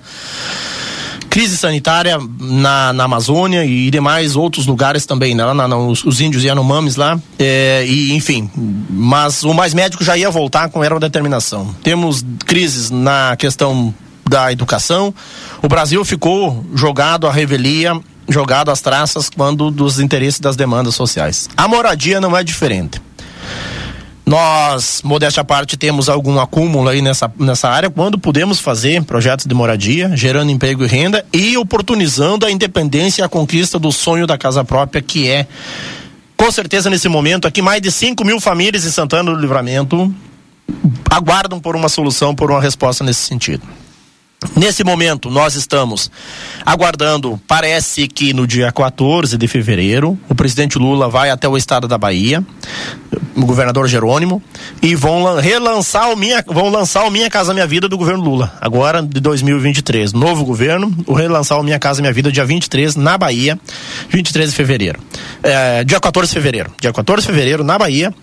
crise 1.30 1.58
sanitária 1.58 2.18
na, 2.40 2.94
na 2.94 3.04
Amazônia 3.04 3.66
e 3.66 3.92
demais 3.92 4.38
outros 4.38 4.66
lugares 4.66 5.06
também, 5.06 5.36
né? 5.36 5.44
Lá 5.44 5.54
na, 5.54 5.68
na, 5.68 5.78
os, 5.78 6.06
os 6.06 6.22
índios 6.22 6.46
Yanomamis 6.46 6.96
lá, 6.96 7.20
é, 7.38 7.84
e 7.86 8.14
enfim, 8.14 8.50
mas 8.90 9.44
o 9.44 9.54
mais 9.54 9.74
médico 9.74 10.02
já 10.02 10.16
ia 10.16 10.30
voltar 10.32 10.70
com 10.70 10.82
era 10.82 10.98
determinação. 10.98 11.76
Temos 11.84 12.24
crises 12.46 12.90
na 12.90 13.36
questão 13.38 13.94
da 14.30 14.50
educação. 14.50 15.14
O 15.62 15.68
Brasil 15.68 16.06
ficou 16.06 16.66
jogado 16.74 17.28
à 17.28 17.32
revelia, 17.34 18.00
jogado 18.28 18.72
às 18.72 18.82
traças 18.82 19.30
quando 19.30 19.70
dos 19.72 20.00
interesses 20.00 20.40
das 20.40 20.56
demandas 20.56 20.96
sociais. 20.96 21.50
A 21.56 21.68
moradia 21.68 22.20
não 22.20 22.36
é 22.36 22.44
diferente. 22.44 23.02
Nós, 24.26 25.02
modéstia 25.04 25.42
à 25.42 25.44
parte, 25.44 25.78
temos 25.78 26.10
algum 26.10 26.40
acúmulo 26.40 26.90
aí 26.90 27.00
nessa, 27.00 27.32
nessa 27.38 27.70
área 27.70 27.92
quando 27.92 28.18
podemos 28.18 28.60
fazer 28.60 29.04
projetos 29.04 29.46
de 29.46 29.54
moradia, 29.54 30.12
gerando 30.16 30.52
emprego 30.52 30.84
e 30.84 30.88
renda 30.88 31.24
e 31.32 31.56
oportunizando 31.58 32.44
a 32.44 32.52
independência 32.52 33.22
e 33.22 33.26
a 33.26 33.30
conquista 33.30 33.78
do 33.78 33.92
sonho 33.92 34.26
da 34.26 34.36
casa 34.36 34.64
própria, 34.64 35.00
que 35.00 35.30
é, 35.30 35.46
com 36.36 36.52
certeza, 36.52 36.90
nesse 36.90 37.08
momento 37.08 37.48
aqui, 37.48 37.62
mais 37.62 37.82
de 37.82 37.92
5 37.92 38.26
mil 38.26 38.42
famílias 38.42 38.84
em 38.84 38.90
Santana 38.90 39.32
do 39.32 39.40
Livramento 39.40 40.12
aguardam 41.10 41.60
por 41.60 41.76
uma 41.76 41.88
solução, 41.88 42.34
por 42.34 42.50
uma 42.50 42.60
resposta 42.60 43.04
nesse 43.04 43.22
sentido. 43.22 43.62
Nesse 44.56 44.84
momento, 44.84 45.30
nós 45.30 45.56
estamos 45.56 46.12
aguardando, 46.66 47.40
parece 47.48 48.08
que 48.08 48.34
no 48.34 48.46
dia 48.46 48.72
14 48.72 49.38
de 49.38 49.48
fevereiro, 49.48 50.18
o 50.30 50.36
presidente 50.36 50.78
Lula 50.78 51.10
vai 51.10 51.30
até 51.30 51.48
o 51.48 51.58
estado 51.58 51.88
da 51.88 51.98
Bahia, 51.98 52.46
o 53.36 53.46
governador 53.46 53.88
Jerônimo, 53.88 54.42
e 54.82 54.96
vão 54.96 55.36
relançar 55.38 56.12
o 56.12 56.16
minha, 56.16 56.44
vão 56.48 56.70
lançar 56.70 57.04
o 57.06 57.12
Minha 57.12 57.30
Casa 57.30 57.54
Minha 57.54 57.68
Vida 57.68 57.90
do 57.90 57.98
governo 57.98 58.24
Lula, 58.24 58.54
agora 58.62 59.02
de 59.02 59.20
2023. 59.20 60.14
Novo 60.14 60.46
governo, 60.46 60.94
o 61.06 61.14
relançar 61.14 61.60
o 61.60 61.64
Minha 61.64 61.80
Casa 61.80 62.02
Minha 62.02 62.14
Vida 62.14 62.32
dia 62.32 62.46
23 62.46 62.96
na 62.96 63.18
Bahia, 63.18 63.60
23 64.10 64.50
de 64.50 64.56
fevereiro. 64.56 65.00
É, 65.44 65.84
dia 65.84 66.00
14 66.00 66.30
de 66.30 66.34
fevereiro. 66.34 66.72
Dia 66.80 66.94
14 66.94 67.22
de 67.22 67.28
fevereiro 67.28 67.64
na 67.64 67.78
Bahia. 67.78 68.14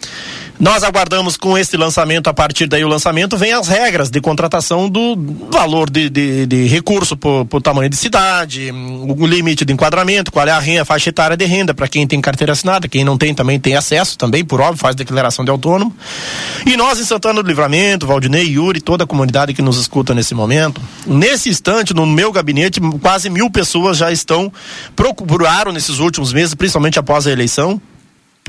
Nós 0.62 0.84
aguardamos 0.84 1.36
com 1.36 1.58
esse 1.58 1.76
lançamento, 1.76 2.28
a 2.28 2.34
partir 2.34 2.66
daí 2.66 2.84
o 2.84 2.88
lançamento, 2.88 3.36
vem 3.36 3.52
as 3.52 3.66
regras 3.66 4.10
de 4.10 4.20
contratação 4.20 4.88
do 4.88 5.16
valor 5.50 5.90
de, 5.90 6.01
de, 6.10 6.46
de 6.46 6.66
recurso 6.66 7.16
por, 7.16 7.46
tamanho 7.62 7.88
de 7.88 7.96
cidade, 7.96 8.70
o 8.72 9.26
limite 9.26 9.64
de 9.64 9.72
enquadramento, 9.72 10.32
qual 10.32 10.46
é 10.46 10.50
a 10.50 10.58
renda, 10.58 10.84
faixa 10.84 11.10
etária 11.10 11.36
de 11.36 11.44
renda, 11.44 11.74
para 11.74 11.88
quem 11.88 12.06
tem 12.06 12.20
carteira 12.20 12.52
assinada, 12.52 12.88
quem 12.88 13.04
não 13.04 13.18
tem 13.18 13.34
também 13.34 13.58
tem 13.58 13.76
acesso 13.76 14.16
também, 14.18 14.44
por 14.44 14.60
óbvio, 14.60 14.78
faz 14.78 14.94
declaração 14.94 15.44
de 15.44 15.50
autônomo. 15.50 15.94
E 16.66 16.76
nós 16.76 16.98
em 16.98 17.04
Santana 17.04 17.42
do 17.42 17.48
Livramento, 17.48 18.06
Valdinei, 18.06 18.46
Yuri, 18.46 18.80
toda 18.80 19.04
a 19.04 19.06
comunidade 19.06 19.54
que 19.54 19.62
nos 19.62 19.78
escuta 19.78 20.14
nesse 20.14 20.34
momento, 20.34 20.80
nesse 21.06 21.48
instante, 21.48 21.94
no 21.94 22.06
meu 22.06 22.32
gabinete, 22.32 22.80
quase 23.00 23.30
mil 23.30 23.50
pessoas 23.50 23.96
já 23.96 24.10
estão, 24.10 24.52
procuraram 24.94 25.72
nesses 25.72 25.98
últimos 25.98 26.32
meses, 26.32 26.54
principalmente 26.54 26.98
após 26.98 27.26
a 27.26 27.30
eleição, 27.30 27.80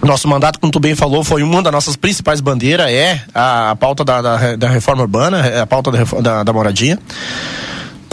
nosso 0.02 0.28
mandato, 0.28 0.60
como 0.60 0.72
tu 0.72 0.80
bem 0.80 0.95
falou, 0.95 1.24
foi 1.24 1.44
uma 1.44 1.61
das 1.61 1.72
nossas 1.72 1.95
principais 1.95 2.41
bandeiras, 2.41 2.90
é 2.90 3.22
a, 3.34 3.72
a 3.72 3.76
pauta 3.76 4.03
da, 4.03 4.22
da, 4.22 4.56
da, 4.56 4.70
reforma 4.70 5.02
urbana, 5.02 5.45
é 5.45 5.61
a 5.61 5.68
pauta 5.68 5.91
da, 5.91 6.03
da, 6.22 6.44
da 6.44 6.53
moradia. 6.53 6.99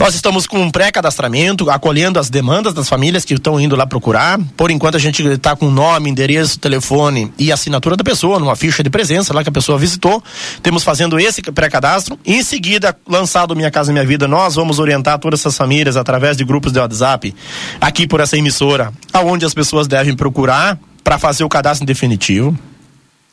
Nós 0.01 0.15
estamos 0.15 0.47
com 0.47 0.59
um 0.59 0.71
pré-cadastramento, 0.71 1.69
acolhendo 1.69 2.17
as 2.17 2.27
demandas 2.27 2.73
das 2.73 2.89
famílias 2.89 3.23
que 3.23 3.35
estão 3.35 3.59
indo 3.59 3.75
lá 3.75 3.85
procurar. 3.85 4.39
Por 4.57 4.71
enquanto, 4.71 4.95
a 4.95 4.99
gente 4.99 5.21
está 5.27 5.55
com 5.55 5.69
nome, 5.69 6.09
endereço, 6.09 6.57
telefone 6.57 7.31
e 7.37 7.51
assinatura 7.51 7.95
da 7.95 8.03
pessoa, 8.03 8.39
numa 8.39 8.55
ficha 8.55 8.81
de 8.81 8.89
presença 8.89 9.31
lá 9.31 9.43
que 9.43 9.49
a 9.49 9.51
pessoa 9.51 9.77
visitou. 9.77 10.23
Temos 10.63 10.83
fazendo 10.83 11.19
esse 11.19 11.43
pré-cadastro. 11.43 12.17
Em 12.25 12.41
seguida, 12.41 12.97
lançado 13.07 13.55
Minha 13.55 13.69
Casa 13.69 13.93
Minha 13.93 14.03
Vida, 14.03 14.27
nós 14.27 14.55
vamos 14.55 14.79
orientar 14.79 15.19
todas 15.19 15.41
essas 15.41 15.55
famílias 15.55 15.95
através 15.95 16.35
de 16.35 16.43
grupos 16.43 16.73
de 16.73 16.79
WhatsApp, 16.79 17.35
aqui 17.79 18.07
por 18.07 18.19
essa 18.21 18.35
emissora, 18.35 18.91
aonde 19.13 19.45
as 19.45 19.53
pessoas 19.53 19.87
devem 19.87 20.15
procurar 20.15 20.79
para 21.03 21.17
fazer 21.17 21.43
o 21.43 21.49
cadastro 21.49 21.85
definitivo. 21.85 22.57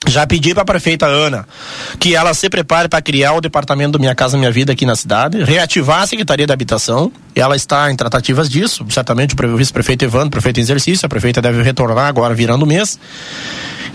Já 0.07 0.27
pedi 0.27 0.55
para 0.55 0.63
a 0.63 0.67
prefeita 0.67 1.07
Ana 1.07 1.47
que 1.99 2.15
ela 2.15 2.33
se 2.33 2.49
prepare 2.49 2.89
para 2.89 3.03
criar 3.03 3.33
o 3.33 3.41
departamento 3.41 3.93
do 3.93 3.99
Minha 3.99 4.15
Casa 4.15 4.39
Minha 4.39 4.51
Vida 4.51 4.73
aqui 4.73 4.87
na 4.87 4.95
cidade, 4.95 5.43
reativar 5.43 6.03
a 6.03 6.07
Secretaria 6.07 6.47
da 6.47 6.55
Habitação. 6.55 7.11
Ela 7.35 7.57
está 7.57 7.91
em 7.91 7.97
tratativas 7.97 8.49
disso. 8.49 8.87
Certamente 8.91 9.35
o 9.35 9.57
vice-prefeito 9.57 10.05
Evandro, 10.05 10.31
prefeito 10.31 10.61
em 10.61 10.63
exercício, 10.63 11.05
a 11.05 11.09
prefeita 11.09 11.43
deve 11.43 11.63
retornar 11.63 12.07
agora 12.07 12.33
virando 12.33 12.63
o 12.63 12.67
mês. 12.67 12.99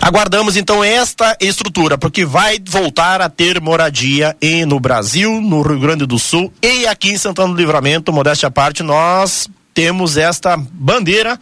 Aguardamos 0.00 0.56
então 0.56 0.84
esta 0.84 1.36
estrutura, 1.40 1.96
porque 1.96 2.26
vai 2.26 2.58
voltar 2.68 3.22
a 3.22 3.30
ter 3.30 3.60
moradia 3.60 4.36
e 4.42 4.66
no 4.66 4.78
Brasil, 4.78 5.40
no 5.40 5.62
Rio 5.62 5.80
Grande 5.80 6.04
do 6.04 6.18
Sul 6.18 6.52
e 6.62 6.86
aqui 6.86 7.12
em 7.12 7.18
Santana 7.18 7.48
do 7.48 7.58
Livramento, 7.58 8.12
modéstia 8.12 8.48
à 8.48 8.50
parte, 8.50 8.82
nós 8.82 9.48
temos 9.72 10.16
esta 10.16 10.56
bandeira 10.56 11.38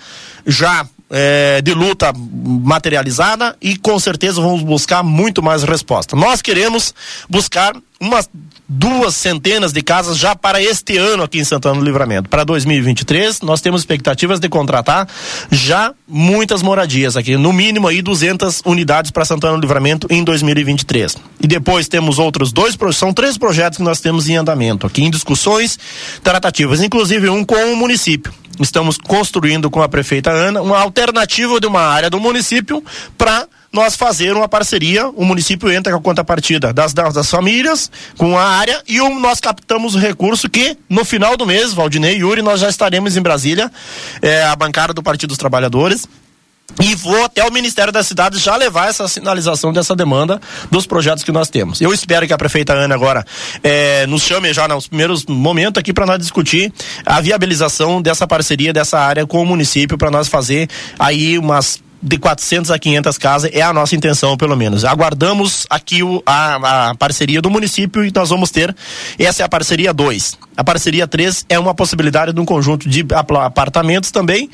já 0.47 0.87
é, 1.13 1.61
de 1.61 1.75
luta 1.75 2.11
materializada 2.17 3.55
e 3.61 3.77
com 3.77 3.99
certeza 3.99 4.41
vamos 4.41 4.63
buscar 4.63 5.03
muito 5.03 5.43
mais 5.43 5.63
resposta. 5.63 6.17
Nós 6.17 6.41
queremos 6.41 6.95
buscar 7.29 7.75
umas 8.01 8.29
duas 8.75 9.15
centenas 9.15 9.71
de 9.71 9.83
casas 9.83 10.17
já 10.17 10.35
para 10.35 10.63
este 10.63 10.97
ano 10.97 11.23
aqui 11.23 11.39
em 11.39 11.45
Santana 11.45 11.79
do 11.79 11.85
Livramento. 11.85 12.31
Para 12.31 12.43
2023, 12.43 13.43
nós 13.43 13.61
temos 13.61 13.83
expectativas 13.83 14.41
de 14.41 14.49
contratar 14.49 15.07
já 15.51 15.93
muitas 16.09 16.63
moradias 16.63 17.15
aqui, 17.15 17.37
no 17.37 17.53
mínimo 17.53 17.87
aí 17.87 18.01
200 18.01 18.63
unidades 18.65 19.11
para 19.11 19.27
Santana 19.27 19.59
do 19.59 19.61
Livramento 19.61 20.07
em 20.09 20.25
2023. 20.25 21.17
E 21.41 21.47
depois 21.47 21.87
temos 21.87 22.19
outros 22.19 22.51
dois, 22.51 22.75
são 22.95 23.13
três 23.13 23.37
projetos 23.37 23.77
que 23.77 23.85
nós 23.85 24.01
temos 24.01 24.27
em 24.27 24.37
andamento 24.37 24.87
aqui, 24.87 25.03
em 25.03 25.11
discussões 25.11 25.79
tratativas, 26.23 26.83
inclusive 26.83 27.29
um 27.29 27.45
com 27.45 27.75
o 27.75 27.77
município. 27.77 28.33
Estamos 28.59 28.97
construindo 28.97 29.71
com 29.71 29.83
a 29.83 29.89
prefeita 29.89 30.31
Ana 30.31 30.63
uma 30.63 30.79
alternativa 30.79 31.61
de 31.61 31.67
uma 31.67 31.81
área 31.81 32.09
do 32.09 32.19
município 32.19 32.83
para 33.19 33.47
nós 33.73 33.97
fazer 33.97 34.35
uma 34.35 34.49
parceria, 34.49 35.09
o 35.09 35.25
município 35.25 35.73
entra 35.73 35.93
com 35.93 35.99
a 35.99 36.03
contrapartida 36.03 36.73
das, 36.73 36.93
das, 36.93 37.15
das 37.15 37.31
famílias, 37.31 37.91
com 38.19 38.37
a 38.37 38.45
área, 38.45 38.83
e 38.87 39.01
o, 39.01 39.19
nós 39.19 39.41
captamos 39.41 39.95
o 39.95 39.99
recurso 39.99 40.49
que, 40.49 40.77
no 40.89 41.05
final 41.05 41.37
do 41.37 41.47
mês, 41.47 41.73
Valdinei 41.73 42.17
e 42.17 42.19
Yuri, 42.19 42.43
nós 42.43 42.61
já 42.61 42.69
estaremos 42.69 43.17
em 43.17 43.23
Brasília, 43.23 43.73
é, 44.21 44.45
a 44.45 44.55
bancada 44.55 44.93
do 44.93 45.03
Partido 45.03 45.31
dos 45.31 45.39
Trabalhadores, 45.39 46.07
e 46.81 46.95
vou 46.95 47.25
até 47.25 47.45
o 47.45 47.53
Ministério 47.53 47.93
da 47.93 48.03
Cidade 48.03 48.39
já 48.39 48.57
levar 48.57 48.89
essa 48.89 49.07
sinalização 49.09 49.73
dessa 49.73 49.95
demanda 49.95 50.41
dos 50.71 50.87
projetos 50.87 51.23
que 51.25 51.33
nós 51.33 51.49
temos. 51.49 51.81
Eu 51.81 51.93
espero 51.93 52.27
que 52.27 52.33
a 52.33 52.39
prefeita 52.39 52.73
Ana 52.73 52.95
agora 52.95 53.27
eh, 53.63 54.07
nos 54.07 54.23
chame 54.23 54.53
já 54.53 54.67
nos 54.67 54.87
primeiros 54.87 55.27
momentos 55.27 55.79
aqui 55.79 55.93
para 55.93 56.07
nós 56.07 56.19
discutir 56.19 56.73
a 57.05 57.21
viabilização 57.21 58.01
dessa 58.01 58.27
parceria 58.27 58.73
dessa 58.73 58.99
área 58.99 59.27
com 59.27 59.43
o 59.43 59.47
município 59.47 59.99
para 59.99 60.11
nós 60.11 60.29
fazer 60.29 60.69
aí 60.99 61.39
umas 61.39 61.83
de 62.03 62.19
400 62.19 62.71
a 62.71 62.79
500 62.79 63.17
casas 63.17 63.51
é 63.55 63.63
a 63.63 63.73
nossa 63.73 63.95
intenção, 63.95 64.37
pelo 64.37 64.57
menos. 64.57 64.85
Aguardamos 64.85 65.67
aqui 65.71 66.03
o, 66.03 66.21
a, 66.27 66.91
a, 66.91 66.95
parceria 66.97 67.41
do 67.41 67.49
município 67.49 68.05
e 68.05 68.13
nós 68.13 68.31
vamos 68.31 68.51
ter. 68.51 68.75
Essa 69.19 69.43
é 69.43 69.47
a 69.47 69.49
parceria 69.49 69.95
2. 69.95 70.37
A 70.57 70.65
parceria 70.65 71.07
3 71.07 71.47
é 71.49 71.59
uma 71.59 71.75
possibilidade 71.75 72.33
de 72.33 72.41
um 72.41 72.45
conjunto 72.45 72.89
de 72.89 73.07
apartamentos 73.15 74.11
também, 74.11 74.51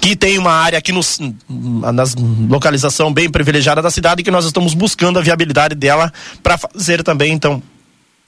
que 0.00 0.16
tem 0.16 0.36
uma 0.36 0.52
área 0.52 0.78
aqui 0.78 0.90
nos, 0.90 1.18
na 1.48 2.04
localização 2.48 3.12
bem 3.12 3.30
privilegiada 3.30 3.80
da 3.80 3.90
cidade 3.90 4.22
que 4.22 4.30
nós 4.30 4.44
estamos 4.44 4.74
buscando 4.74 5.18
a 5.18 5.22
viabilidade 5.22 5.76
dela 5.76 6.12
para 6.42 6.58
fazer 6.58 7.04
também, 7.04 7.32
então, 7.32 7.62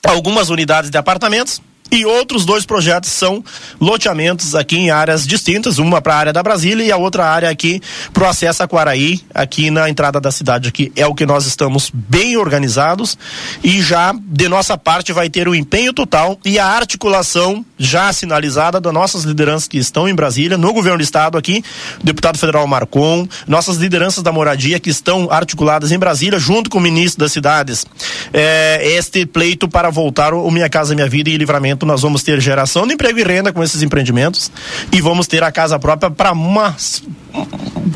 algumas 0.05 0.51
unidades 0.51 0.89
de 0.89 0.97
apartamentos 0.97 1.61
e 1.93 2.07
outros 2.07 2.47
dois 2.47 2.65
projetos 2.65 3.11
são 3.11 3.45
loteamentos 3.79 4.55
aqui 4.55 4.79
em 4.79 4.91
áreas 4.91 5.27
distintas, 5.27 5.77
uma 5.77 6.01
para 6.01 6.15
a 6.15 6.17
área 6.17 6.33
da 6.33 6.43
Brasília 6.43 6.83
e 6.83 6.91
a 6.91 6.97
outra 6.97 7.27
área 7.27 7.51
aqui 7.51 7.83
para 8.15 8.25
o 8.25 8.27
acesso 8.27 8.63
a 8.63 8.67
Quaraí, 8.69 9.21
aqui 9.35 9.71
na 9.71 9.91
entrada 9.91 10.19
da 10.19 10.33
cidade 10.33 10.71
aqui. 10.71 10.91
É 10.97 11.07
o 11.07 11.15
que 11.15 11.27
nós 11.27 11.45
estamos 11.45 11.91
bem 11.93 12.39
organizados 12.39 13.19
e 13.63 13.83
já 13.83 14.15
de 14.19 14.49
nossa 14.49 14.79
parte 14.79 15.13
vai 15.13 15.29
ter 15.29 15.47
o 15.47 15.55
empenho 15.55 15.93
total 15.93 16.39
e 16.43 16.59
a 16.59 16.67
articulação 16.67 17.63
já 17.77 18.11
sinalizada 18.11 18.81
das 18.81 18.93
nossas 18.95 19.25
lideranças 19.25 19.69
que 19.69 19.77
estão 19.77 20.09
em 20.09 20.15
Brasília, 20.15 20.57
no 20.57 20.73
governo 20.73 20.99
do 20.99 21.05
estado 21.05 21.37
aqui, 21.37 21.63
deputado 22.03 22.39
federal 22.39 22.67
Marcon, 22.67 23.29
nossas 23.47 23.77
lideranças 23.77 24.23
da 24.23 24.33
moradia 24.33 24.81
que 24.81 24.89
estão 24.89 25.29
articuladas 25.31 25.93
em 25.93 25.99
Brasília, 25.99 26.39
junto 26.39 26.71
com 26.71 26.79
o 26.79 26.81
ministro 26.81 27.21
das 27.21 27.33
cidades, 27.33 27.85
é, 28.33 28.81
este 28.97 29.27
pleito 29.27 29.69
para 29.69 29.91
voltar 29.91 30.33
o 30.33 30.51
Minha 30.51 30.71
Casa 30.71 30.95
Minha 30.95 31.09
Vida 31.09 31.29
e 31.29 31.37
Livramento 31.37 31.82
nós 31.87 32.03
vamos 32.03 32.23
ter 32.23 32.41
geração 32.41 32.87
de 32.87 32.95
emprego 32.95 33.19
e 33.19 33.23
renda 33.23 33.53
com 33.53 33.63
esses 33.63 33.83
empreendimentos 33.83 34.51
e 34.91 35.01
vamos 35.01 35.27
ter 35.27 35.43
a 35.43 35.53
casa 35.53 35.79
própria 35.79 36.11
para 36.11 36.33
umas 36.33 37.03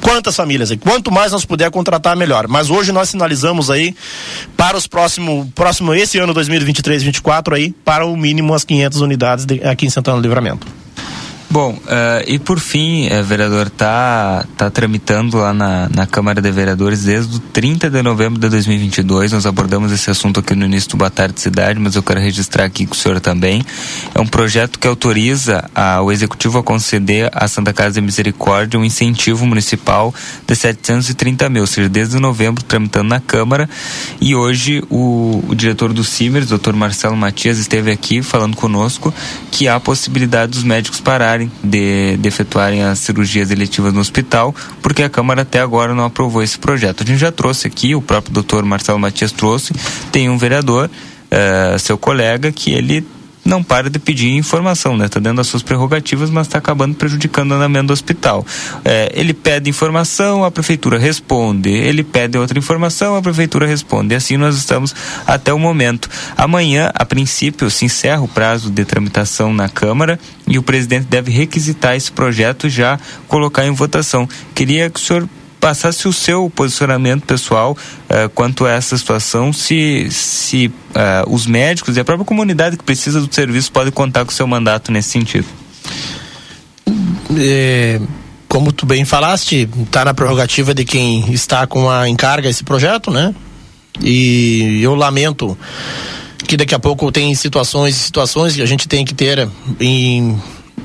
quantas 0.00 0.34
famílias 0.34 0.70
e 0.70 0.76
quanto 0.76 1.10
mais 1.10 1.32
nós 1.32 1.44
puder 1.44 1.70
contratar 1.70 2.16
melhor. 2.16 2.48
Mas 2.48 2.70
hoje 2.70 2.92
nós 2.92 3.08
sinalizamos 3.08 3.70
aí 3.70 3.94
para 4.56 4.76
os 4.76 4.86
próximos 4.86 5.46
próximo 5.54 5.94
esse 5.94 6.18
ano 6.18 6.32
2023 6.34 6.96
2024 6.96 7.54
aí 7.54 7.74
para 7.84 8.06
o 8.06 8.16
mínimo 8.16 8.54
as 8.54 8.64
500 8.64 9.00
unidades 9.00 9.44
de, 9.44 9.62
aqui 9.64 9.86
em 9.86 9.90
Santana 9.90 10.18
do 10.18 10.22
Livramento 10.22 10.66
Bom, 11.48 11.78
eh, 11.86 12.24
e 12.26 12.38
por 12.38 12.58
fim, 12.58 13.06
eh, 13.06 13.22
vereador, 13.22 13.70
tá, 13.70 14.44
tá 14.56 14.68
tramitando 14.68 15.38
lá 15.38 15.54
na, 15.54 15.88
na 15.88 16.06
Câmara 16.06 16.42
de 16.42 16.50
Vereadores 16.50 17.04
desde 17.04 17.36
o 17.36 17.38
30 17.38 17.88
de 17.88 18.02
novembro 18.02 18.38
de 18.38 18.48
2022. 18.48 19.30
Nós 19.30 19.46
abordamos 19.46 19.92
esse 19.92 20.10
assunto 20.10 20.40
aqui 20.40 20.56
no 20.56 20.64
início 20.66 20.90
do 20.90 20.96
Boa 20.96 21.10
Tarde 21.10 21.40
Cidade, 21.40 21.78
mas 21.78 21.94
eu 21.94 22.02
quero 22.02 22.18
registrar 22.20 22.64
aqui 22.64 22.84
com 22.84 22.94
o 22.94 22.96
senhor 22.96 23.20
também. 23.20 23.64
É 24.12 24.20
um 24.20 24.26
projeto 24.26 24.78
que 24.78 24.88
autoriza 24.88 25.70
a, 25.72 26.02
o 26.02 26.10
Executivo 26.10 26.58
a 26.58 26.62
conceder 26.64 27.30
à 27.32 27.46
Santa 27.46 27.72
Casa 27.72 27.94
de 27.94 28.00
Misericórdia 28.00 28.78
um 28.78 28.84
incentivo 28.84 29.46
municipal 29.46 30.12
de 30.46 30.56
730 30.56 31.48
mil, 31.48 31.62
ou 31.62 31.66
seja, 31.66 31.88
desde 31.88 32.18
novembro 32.18 32.64
tramitando 32.64 33.08
na 33.08 33.20
Câmara. 33.20 33.70
E 34.20 34.34
hoje 34.34 34.82
o, 34.90 35.44
o 35.48 35.54
diretor 35.54 35.92
do 35.92 36.02
CIMERS, 36.02 36.48
doutor 36.48 36.74
Marcelo 36.74 37.16
Matias, 37.16 37.58
esteve 37.58 37.92
aqui 37.92 38.20
falando 38.20 38.56
conosco 38.56 39.14
que 39.50 39.68
há 39.68 39.76
a 39.76 39.80
possibilidade 39.80 40.52
dos 40.52 40.64
médicos 40.64 41.00
pararem 41.00 41.35
de, 41.38 42.16
de 42.16 42.28
efetuarem 42.28 42.82
as 42.82 42.98
cirurgias 42.98 43.50
eletivas 43.50 43.92
no 43.92 44.00
hospital, 44.00 44.54
porque 44.82 45.02
a 45.02 45.08
Câmara 45.08 45.42
até 45.42 45.60
agora 45.60 45.94
não 45.94 46.04
aprovou 46.04 46.42
esse 46.42 46.58
projeto. 46.58 47.02
A 47.02 47.06
gente 47.06 47.18
já 47.18 47.32
trouxe 47.32 47.66
aqui, 47.66 47.94
o 47.94 48.02
próprio 48.02 48.32
doutor 48.32 48.64
Marcelo 48.64 48.98
Matias 48.98 49.32
trouxe, 49.32 49.72
tem 50.12 50.28
um 50.28 50.38
vereador, 50.38 50.90
eh, 51.30 51.76
seu 51.78 51.98
colega, 51.98 52.52
que 52.52 52.72
ele 52.72 53.04
não 53.46 53.62
para 53.62 53.88
de 53.88 53.98
pedir 53.98 54.30
informação, 54.30 54.96
né? 54.96 55.08
Tá 55.08 55.20
dando 55.20 55.40
as 55.40 55.46
suas 55.46 55.62
prerrogativas, 55.62 56.30
mas 56.30 56.46
está 56.46 56.58
acabando 56.58 56.94
prejudicando 56.94 57.52
o 57.52 57.54
andamento 57.54 57.86
do 57.86 57.92
hospital. 57.92 58.44
É, 58.84 59.12
ele 59.14 59.32
pede 59.32 59.70
informação, 59.70 60.44
a 60.44 60.50
prefeitura 60.50 60.98
responde. 60.98 61.70
Ele 61.70 62.02
pede 62.02 62.36
outra 62.36 62.58
informação, 62.58 63.16
a 63.16 63.22
prefeitura 63.22 63.66
responde. 63.66 64.14
E 64.14 64.16
assim 64.16 64.36
nós 64.36 64.56
estamos 64.56 64.94
até 65.26 65.52
o 65.52 65.58
momento. 65.58 66.08
Amanhã, 66.36 66.90
a 66.94 67.04
princípio, 67.04 67.70
se 67.70 67.84
encerra 67.84 68.22
o 68.22 68.28
prazo 68.28 68.70
de 68.70 68.84
tramitação 68.84 69.52
na 69.52 69.68
Câmara 69.68 70.18
e 70.46 70.58
o 70.58 70.62
presidente 70.62 71.06
deve 71.06 71.30
requisitar 71.30 71.96
esse 71.96 72.10
projeto 72.10 72.68
já 72.68 72.98
colocar 73.28 73.66
em 73.66 73.70
votação. 73.70 74.28
Queria 74.54 74.90
que 74.90 74.98
o 74.98 75.02
senhor 75.02 75.28
passasse 75.66 76.06
o 76.06 76.12
seu 76.12 76.48
posicionamento 76.48 77.24
pessoal 77.24 77.76
eh, 78.08 78.28
quanto 78.32 78.64
a 78.64 78.70
essa 78.70 78.96
situação, 78.96 79.52
se, 79.52 80.06
se 80.12 80.70
eh, 80.94 81.24
os 81.26 81.44
médicos 81.44 81.96
e 81.96 82.00
a 82.00 82.04
própria 82.04 82.24
comunidade 82.24 82.76
que 82.76 82.84
precisa 82.84 83.20
do 83.20 83.34
serviço 83.34 83.72
pode 83.72 83.90
contar 83.90 84.24
com 84.24 84.30
o 84.30 84.34
seu 84.34 84.46
mandato 84.46 84.92
nesse 84.92 85.08
sentido. 85.08 85.44
É, 87.36 88.00
como 88.46 88.70
tu 88.70 88.86
bem 88.86 89.04
falaste, 89.04 89.68
está 89.82 90.04
na 90.04 90.14
prerrogativa 90.14 90.72
de 90.72 90.84
quem 90.84 91.32
está 91.32 91.66
com 91.66 91.90
a 91.90 92.08
encarga 92.08 92.48
esse 92.48 92.62
projeto, 92.62 93.10
né? 93.10 93.34
E 94.00 94.78
eu 94.80 94.94
lamento 94.94 95.58
que 96.46 96.56
daqui 96.56 96.76
a 96.76 96.78
pouco 96.78 97.10
tem 97.10 97.34
situações 97.34 97.96
e 97.96 97.98
situações 97.98 98.54
que 98.54 98.62
a 98.62 98.66
gente 98.66 98.86
tem 98.86 99.04
que 99.04 99.14
ter 99.14 99.48
em 99.80 100.40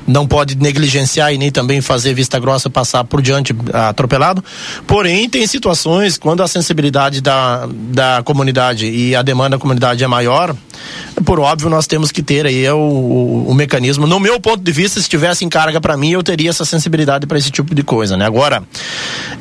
não 0.06 0.26
pode 0.26 0.56
negligenciar 0.56 1.32
e 1.32 1.38
nem 1.38 1.50
também 1.50 1.80
fazer 1.80 2.14
vista 2.14 2.38
grossa 2.38 2.68
passar 2.68 3.04
por 3.04 3.22
diante 3.22 3.54
atropelado. 3.72 4.42
Porém, 4.86 5.28
tem 5.28 5.46
situações 5.46 6.18
quando 6.18 6.42
a 6.42 6.48
sensibilidade 6.48 7.20
da, 7.20 7.68
da 7.70 8.22
comunidade 8.24 8.86
e 8.86 9.14
a 9.14 9.22
demanda 9.22 9.56
da 9.56 9.58
comunidade 9.58 10.02
é 10.02 10.06
maior, 10.06 10.54
por 11.24 11.38
óbvio, 11.38 11.68
nós 11.68 11.86
temos 11.86 12.10
que 12.10 12.22
ter 12.22 12.46
aí 12.46 12.68
o, 12.70 12.76
o, 12.76 13.50
o 13.50 13.54
mecanismo. 13.54 14.06
No 14.06 14.18
meu 14.18 14.40
ponto 14.40 14.62
de 14.62 14.72
vista, 14.72 15.00
se 15.00 15.08
tivesse 15.08 15.44
em 15.44 15.48
carga 15.48 15.80
para 15.80 15.96
mim, 15.96 16.10
eu 16.10 16.22
teria 16.22 16.50
essa 16.50 16.64
sensibilidade 16.64 17.26
para 17.26 17.38
esse 17.38 17.50
tipo 17.50 17.74
de 17.74 17.82
coisa, 17.82 18.16
né? 18.16 18.26
Agora, 18.26 18.62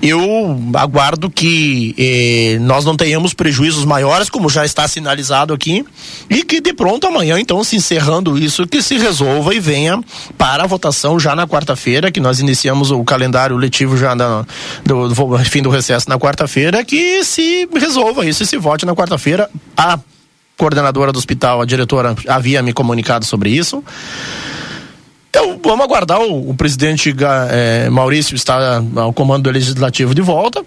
eu 0.02 0.60
aguardo 0.74 1.30
que 1.30 1.96
eh, 1.98 2.60
nós 2.60 2.86
não 2.86 2.96
tenhamos 2.96 3.34
prejuízos 3.34 3.86
maiores, 3.86 4.30
como 4.30 4.50
já 4.50 4.66
está 4.66 4.88
sinalizado 4.88 5.54
aqui, 5.54 5.86
e 6.30 6.44
que 6.44 6.60
de 6.62 6.74
pronto 6.74 7.08
amanhã, 7.08 7.40
então, 7.40 7.64
se 7.64 7.76
encerrando 7.76 8.38
isso, 8.38 8.68
que 8.68 8.82
se 8.82 8.98
resolva 8.98 9.56
e 9.56 9.60
venha 9.60 10.00
para 10.38 10.51
a 10.60 10.68
votação 10.68 11.20
já 11.20 11.36
na 11.36 11.48
quarta-feira, 11.48 12.12
que 12.12 12.20
nós 12.20 12.40
iniciamos 12.40 12.92
o 12.92 13.04
calendário 13.04 13.56
letivo 13.56 13.96
já 13.96 14.16
na, 14.16 14.46
do, 14.84 15.10
do 15.10 15.38
fim 15.46 15.62
do 15.62 15.70
recesso 15.70 16.10
na 16.10 16.18
quarta-feira, 16.18 16.84
que 16.84 17.24
se 17.24 17.70
resolva 17.74 18.26
isso 18.26 18.44
e 18.44 18.46
se 18.46 18.58
vote 18.58 18.86
na 18.86 18.96
quarta-feira. 18.96 19.50
A 19.78 20.00
coordenadora 20.58 21.12
do 21.12 21.18
hospital, 21.18 21.62
a 21.62 21.66
diretora, 21.66 22.16
havia 22.28 22.62
me 22.62 22.74
comunicado 22.74 23.26
sobre 23.26 23.50
isso. 23.50 23.84
Então, 25.30 25.60
vamos 25.64 25.86
aguardar 25.86 26.20
o, 26.20 26.50
o 26.50 26.54
presidente 26.54 27.16
é, 27.50 27.90
Maurício 27.90 28.36
estar 28.36 28.84
ao 28.96 29.14
comando 29.14 29.44
do 29.44 29.52
legislativo 29.52 30.14
de 30.14 30.22
volta 30.22 30.66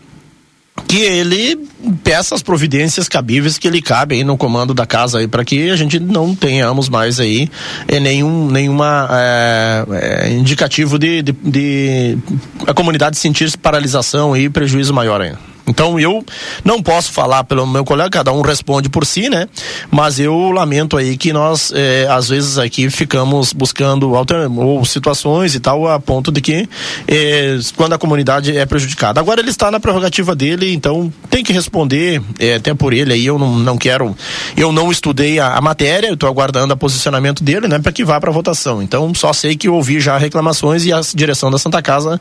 que 0.89 0.99
ele 1.01 1.57
peça 2.03 2.35
as 2.35 2.43
providências 2.43 3.09
cabíveis 3.09 3.59
que 3.59 3.69
ele 3.69 3.81
cabe 3.81 4.17
aí 4.17 4.25
no 4.25 4.37
comando 4.37 4.75
da 4.75 4.85
casa 4.85 5.19
aí 5.19 5.29
para 5.29 5.45
que 5.45 5.71
a 5.71 5.77
gente 5.77 6.01
não 6.01 6.35
tenhamos 6.35 6.89
mais 6.89 7.21
aí 7.21 7.49
é, 7.87 8.01
nenhum 8.01 8.51
nenhuma 8.51 9.09
é, 9.13 9.85
é, 9.91 10.31
indicativo 10.33 10.99
de, 10.99 11.23
de, 11.23 11.33
de, 11.33 12.19
a 12.67 12.75
comunidade 12.75 13.17
sentir 13.17 13.57
paralisação 13.57 14.37
e 14.37 14.49
prejuízo 14.49 14.93
maior 14.93 15.21
ainda. 15.21 15.54
Então 15.67 15.99
eu 15.99 16.25
não 16.65 16.83
posso 16.83 17.13
falar 17.13 17.45
pelo 17.45 17.67
meu 17.67 17.85
colega, 17.85 18.11
cada 18.11 18.33
um 18.33 18.43
responde 18.43 18.89
por 18.89 19.07
si, 19.07 19.29
né? 19.29 19.49
Mas 19.91 20.19
eu 20.21 20.51
lamento 20.51 20.97
aí 20.97 21.17
que 21.17 21.33
nós, 21.33 21.73
é, 21.75 22.07
às 22.11 22.29
vezes 22.29 22.59
aqui 22.59 22.91
ficamos 22.91 23.53
buscando 23.53 24.15
alter... 24.15 24.51
ou 24.51 24.85
situações 24.85 25.55
e 25.55 25.61
tal, 25.61 25.89
a 25.89 25.99
ponto 25.99 26.31
de 26.31 26.41
que 26.41 26.69
é, 27.09 27.59
quando 27.77 27.95
a 27.95 27.99
comunidade 27.99 28.57
é 28.57 28.67
prejudicada. 28.67 29.21
Agora 29.21 29.41
ele 29.41 29.51
está 29.51 29.71
na 29.71 29.81
prerrogativa 29.81 30.35
dele, 30.35 30.73
então 30.73 31.13
tem 31.31 31.43
que 31.43 31.53
responder, 31.53 32.21
é, 32.39 32.55
até 32.55 32.75
por 32.75 32.93
ele 32.93 33.13
aí, 33.13 33.27
eu 33.27 33.39
não, 33.39 33.59
não 33.59 33.79
quero, 33.79 34.15
eu 34.57 34.73
não 34.73 34.91
estudei 34.91 35.39
a, 35.39 35.55
a 35.55 35.61
matéria, 35.61 36.09
eu 36.09 36.15
estou 36.15 36.29
aguardando 36.29 36.75
o 36.75 36.77
posicionamento 36.77 37.43
dele, 37.43 37.69
né? 37.69 37.79
Para 37.79 37.93
que 37.93 38.05
vá 38.05 38.21
para 38.21 38.31
votação. 38.31 38.83
Então 38.83 39.15
só 39.15 39.33
sei 39.33 39.57
que 39.57 39.69
ouvi 39.69 40.01
já 40.01 40.19
reclamações 40.19 40.85
e 40.85 40.93
a 40.93 41.01
direção 41.15 41.51
da 41.51 41.59
Santa 41.59 41.81
Casa 41.81 42.21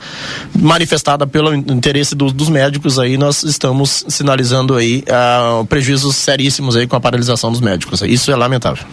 manifestada 0.58 1.28
pelo 1.28 1.54
interesse 1.54 2.16
do, 2.16 2.32
dos 2.32 2.50
médicos 2.50 3.00
aí, 3.00 3.18
nós 3.18 3.33
nós 3.34 3.44
estamos 3.44 4.06
sinalizando 4.08 4.76
aí 4.76 5.04
uh, 5.10 5.66
prejuízos 5.66 6.16
seríssimos 6.16 6.76
aí 6.76 6.86
com 6.86 6.96
a 6.96 7.00
paralisação 7.00 7.52
dos 7.52 7.62
médicos. 7.62 8.02
Isso 8.04 8.32
é 8.32 8.36
lamentável. 8.36 8.86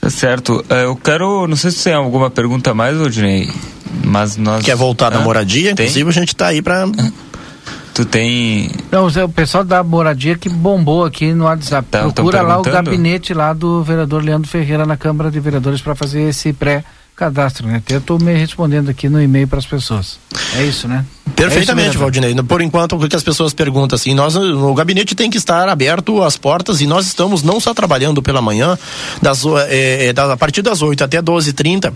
Tá 0.00 0.10
certo. 0.10 0.64
Uh, 0.68 0.74
eu 0.74 0.96
quero, 0.96 1.46
não 1.46 1.54
sei 1.54 1.70
se 1.70 1.84
tem 1.84 1.94
alguma 1.94 2.28
pergunta 2.28 2.74
mais, 2.74 3.00
Odinei, 3.00 3.48
mas 4.04 4.36
nós... 4.36 4.64
Quer 4.64 4.74
voltar 4.74 5.12
ah, 5.12 5.18
na 5.18 5.20
moradia? 5.20 5.74
Tem? 5.76 5.86
Inclusive 5.86 6.10
a 6.10 6.12
gente 6.12 6.28
está 6.34 6.48
aí 6.48 6.60
para... 6.60 6.88
Tu 7.94 8.06
tem. 8.06 8.70
Não, 8.90 9.06
o 9.06 9.28
pessoal 9.28 9.62
da 9.62 9.84
moradia 9.84 10.34
que 10.34 10.48
bombou 10.48 11.04
aqui 11.04 11.34
no 11.34 11.44
WhatsApp. 11.44 11.86
Tá, 11.90 12.10
Procura 12.10 12.40
lá 12.40 12.58
o 12.58 12.62
gabinete 12.62 13.34
lá 13.34 13.52
do 13.52 13.82
vereador 13.82 14.24
Leandro 14.24 14.48
Ferreira 14.48 14.86
na 14.86 14.96
Câmara 14.96 15.30
de 15.30 15.38
Vereadores 15.38 15.82
para 15.82 15.94
fazer 15.94 16.22
esse 16.22 16.54
pré 16.54 16.82
cadastro, 17.16 17.66
né? 17.66 17.82
Eu 17.88 17.98
estou 17.98 18.18
me 18.18 18.34
respondendo 18.34 18.88
aqui 18.88 19.08
no 19.08 19.20
e-mail 19.20 19.46
para 19.46 19.58
as 19.58 19.66
pessoas. 19.66 20.18
É 20.56 20.64
isso, 20.64 20.88
né? 20.88 21.04
Perfeitamente, 21.36 21.88
é 21.88 21.90
isso 21.90 21.98
Valdinei. 21.98 22.34
Por 22.34 22.60
enquanto, 22.60 22.96
o 22.96 23.08
que 23.08 23.16
as 23.16 23.22
pessoas 23.22 23.52
perguntam 23.52 23.96
assim, 23.96 24.14
nós, 24.14 24.36
o 24.36 24.74
gabinete 24.74 25.14
tem 25.14 25.30
que 25.30 25.38
estar 25.38 25.68
aberto 25.68 26.22
as 26.22 26.36
portas 26.36 26.80
e 26.80 26.86
nós 26.86 27.06
estamos 27.06 27.42
não 27.42 27.60
só 27.60 27.74
trabalhando 27.74 28.22
pela 28.22 28.40
manhã, 28.40 28.78
das, 29.20 29.44
é, 29.68 30.06
é, 30.06 30.20
a 30.20 30.36
partir 30.36 30.62
das 30.62 30.82
8 30.82 31.04
até 31.04 31.20
12h30, 31.22 31.92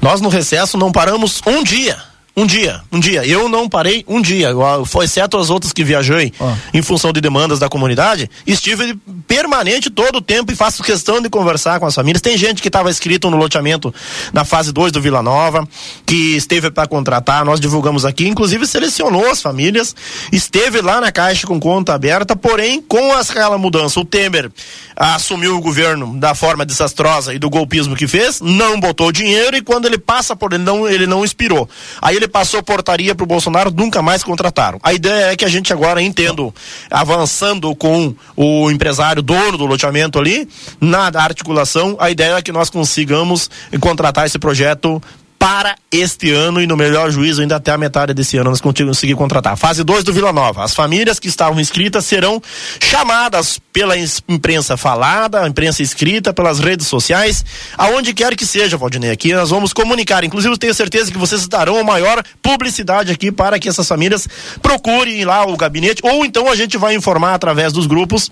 nós 0.00 0.20
no 0.20 0.28
recesso 0.28 0.76
não 0.76 0.92
paramos 0.92 1.40
um 1.46 1.62
dia 1.62 2.11
um 2.34 2.46
dia, 2.46 2.80
um 2.90 2.98
dia. 2.98 3.26
Eu 3.26 3.48
não 3.48 3.68
parei 3.68 4.04
um 4.08 4.20
dia, 4.20 4.50
foi 4.86 5.04
exceto 5.04 5.36
as 5.36 5.50
outras 5.50 5.72
que 5.72 5.84
viajei 5.84 6.32
oh. 6.40 6.50
em 6.72 6.80
função 6.80 7.12
de 7.12 7.20
demandas 7.20 7.58
da 7.58 7.68
comunidade. 7.68 8.30
Estive 8.46 8.94
permanente 9.28 9.90
todo 9.90 10.16
o 10.16 10.20
tempo 10.20 10.50
e 10.50 10.56
faço 10.56 10.82
questão 10.82 11.20
de 11.20 11.28
conversar 11.28 11.78
com 11.78 11.86
as 11.86 11.94
famílias. 11.94 12.22
Tem 12.22 12.36
gente 12.38 12.62
que 12.62 12.68
estava 12.68 12.90
inscrito 12.90 13.30
no 13.30 13.36
loteamento 13.36 13.94
na 14.32 14.44
fase 14.44 14.72
2 14.72 14.92
do 14.92 15.00
Vila 15.00 15.22
Nova, 15.22 15.68
que 16.06 16.36
esteve 16.36 16.70
para 16.70 16.88
contratar, 16.88 17.44
nós 17.44 17.60
divulgamos 17.60 18.04
aqui, 18.04 18.26
inclusive 18.26 18.66
selecionou 18.66 19.30
as 19.30 19.42
famílias, 19.42 19.94
esteve 20.32 20.80
lá 20.80 21.00
na 21.00 21.12
caixa 21.12 21.46
com 21.46 21.60
conta 21.60 21.92
aberta, 21.92 22.34
porém 22.34 22.80
com 22.80 23.12
aquela 23.12 23.58
mudança, 23.58 24.00
o 24.00 24.04
Temer 24.04 24.50
assumiu 24.96 25.56
o 25.56 25.60
governo 25.60 26.18
da 26.18 26.34
forma 26.34 26.64
desastrosa 26.64 27.34
e 27.34 27.38
do 27.38 27.50
golpismo 27.50 27.94
que 27.94 28.06
fez, 28.06 28.40
não 28.40 28.80
botou 28.80 29.12
dinheiro 29.12 29.56
e 29.56 29.62
quando 29.62 29.86
ele 29.86 29.98
passa 29.98 30.34
por 30.34 30.52
ele 30.52 30.62
não 30.62 30.88
ele 30.88 31.06
não 31.06 31.24
inspirou. 31.24 31.68
Aí 32.00 32.16
ele 32.16 32.21
passou 32.28 32.62
portaria 32.62 33.14
para 33.14 33.24
o 33.24 33.26
Bolsonaro, 33.26 33.70
nunca 33.70 34.02
mais 34.02 34.22
contrataram. 34.22 34.78
A 34.82 34.92
ideia 34.92 35.32
é 35.32 35.36
que 35.36 35.44
a 35.44 35.48
gente 35.48 35.72
agora, 35.72 36.00
entendo, 36.00 36.54
avançando 36.90 37.74
com 37.74 38.14
o 38.36 38.70
empresário 38.70 39.22
dono 39.22 39.58
do 39.58 39.66
loteamento 39.66 40.18
ali, 40.18 40.48
na 40.80 41.10
articulação, 41.14 41.96
a 41.98 42.10
ideia 42.10 42.36
é 42.36 42.42
que 42.42 42.52
nós 42.52 42.70
consigamos 42.70 43.50
contratar 43.80 44.26
esse 44.26 44.38
projeto 44.38 45.02
para 45.42 45.74
este 45.90 46.30
ano 46.30 46.60
e 46.60 46.68
no 46.68 46.76
melhor 46.76 47.10
juízo 47.10 47.42
ainda 47.42 47.56
até 47.56 47.72
a 47.72 47.76
metade 47.76 48.14
desse 48.14 48.36
ano 48.36 48.50
nós 48.50 48.60
conseguir 48.60 49.16
contratar. 49.16 49.56
Fase 49.56 49.82
2 49.82 50.04
do 50.04 50.12
Vila 50.12 50.32
Nova. 50.32 50.62
As 50.62 50.72
famílias 50.72 51.18
que 51.18 51.26
estavam 51.26 51.58
inscritas 51.58 52.06
serão 52.06 52.40
chamadas 52.78 53.58
pela 53.72 53.96
imprensa 54.28 54.76
falada, 54.76 55.44
imprensa 55.48 55.82
escrita, 55.82 56.32
pelas 56.32 56.60
redes 56.60 56.86
sociais, 56.86 57.44
aonde 57.76 58.14
quer 58.14 58.36
que 58.36 58.46
seja, 58.46 58.76
Valdinei. 58.76 59.10
Aqui 59.10 59.32
nós 59.32 59.50
vamos 59.50 59.72
comunicar. 59.72 60.22
Inclusive, 60.22 60.56
tenho 60.56 60.74
certeza 60.74 61.10
que 61.10 61.18
vocês 61.18 61.48
darão 61.48 61.76
a 61.76 61.82
maior 61.82 62.22
publicidade 62.40 63.10
aqui 63.10 63.32
para 63.32 63.58
que 63.58 63.68
essas 63.68 63.88
famílias 63.88 64.28
procurem 64.62 65.24
lá 65.24 65.44
o 65.44 65.56
gabinete, 65.56 66.02
ou 66.04 66.24
então 66.24 66.48
a 66.48 66.54
gente 66.54 66.78
vai 66.78 66.94
informar 66.94 67.34
através 67.34 67.72
dos 67.72 67.88
grupos 67.88 68.30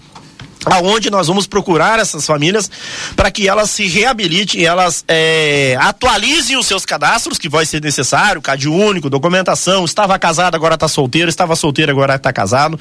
aonde 0.66 1.10
nós 1.10 1.26
vamos 1.26 1.46
procurar 1.46 1.98
essas 1.98 2.26
famílias 2.26 2.70
para 3.16 3.30
que 3.30 3.48
elas 3.48 3.70
se 3.70 3.86
reabilitem, 3.86 4.64
elas 4.64 5.04
é, 5.08 5.76
atualizem 5.80 6.56
os 6.56 6.66
seus 6.66 6.84
cadastros, 6.84 7.38
que 7.38 7.48
vai 7.48 7.64
ser 7.66 7.82
necessário, 7.82 8.40
CAD 8.42 8.68
único, 8.68 9.08
documentação, 9.10 9.84
estava 9.84 10.18
casado, 10.18 10.54
agora 10.54 10.74
está 10.74 10.88
solteiro, 10.88 11.28
estava 11.28 11.56
solteiro, 11.56 11.90
agora 11.92 12.14
está 12.16 12.32
casado. 12.32 12.78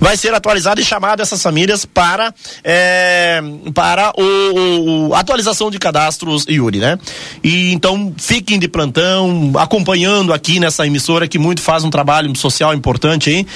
Vai 0.00 0.16
ser 0.16 0.34
atualizado 0.34 0.80
e 0.80 0.84
chamado 0.84 1.20
essas 1.22 1.42
famílias 1.42 1.84
para, 1.84 2.34
é, 2.64 3.40
para 3.74 4.12
o, 4.16 5.08
o- 5.10 5.14
atualização 5.14 5.70
de 5.70 5.78
cadastros 5.78 6.44
Yuri, 6.48 6.78
né? 6.78 6.98
E 7.42 7.72
então 7.72 8.12
fiquem 8.16 8.58
de 8.58 8.68
plantão, 8.68 9.52
acompanhando 9.58 10.32
aqui 10.32 10.58
nessa 10.60 10.86
emissora 10.86 11.28
que 11.28 11.38
muito 11.38 11.60
faz 11.62 11.84
um 11.84 11.90
trabalho 11.90 12.34
social 12.36 12.74
importante 12.74 13.30
aí. 13.30 13.46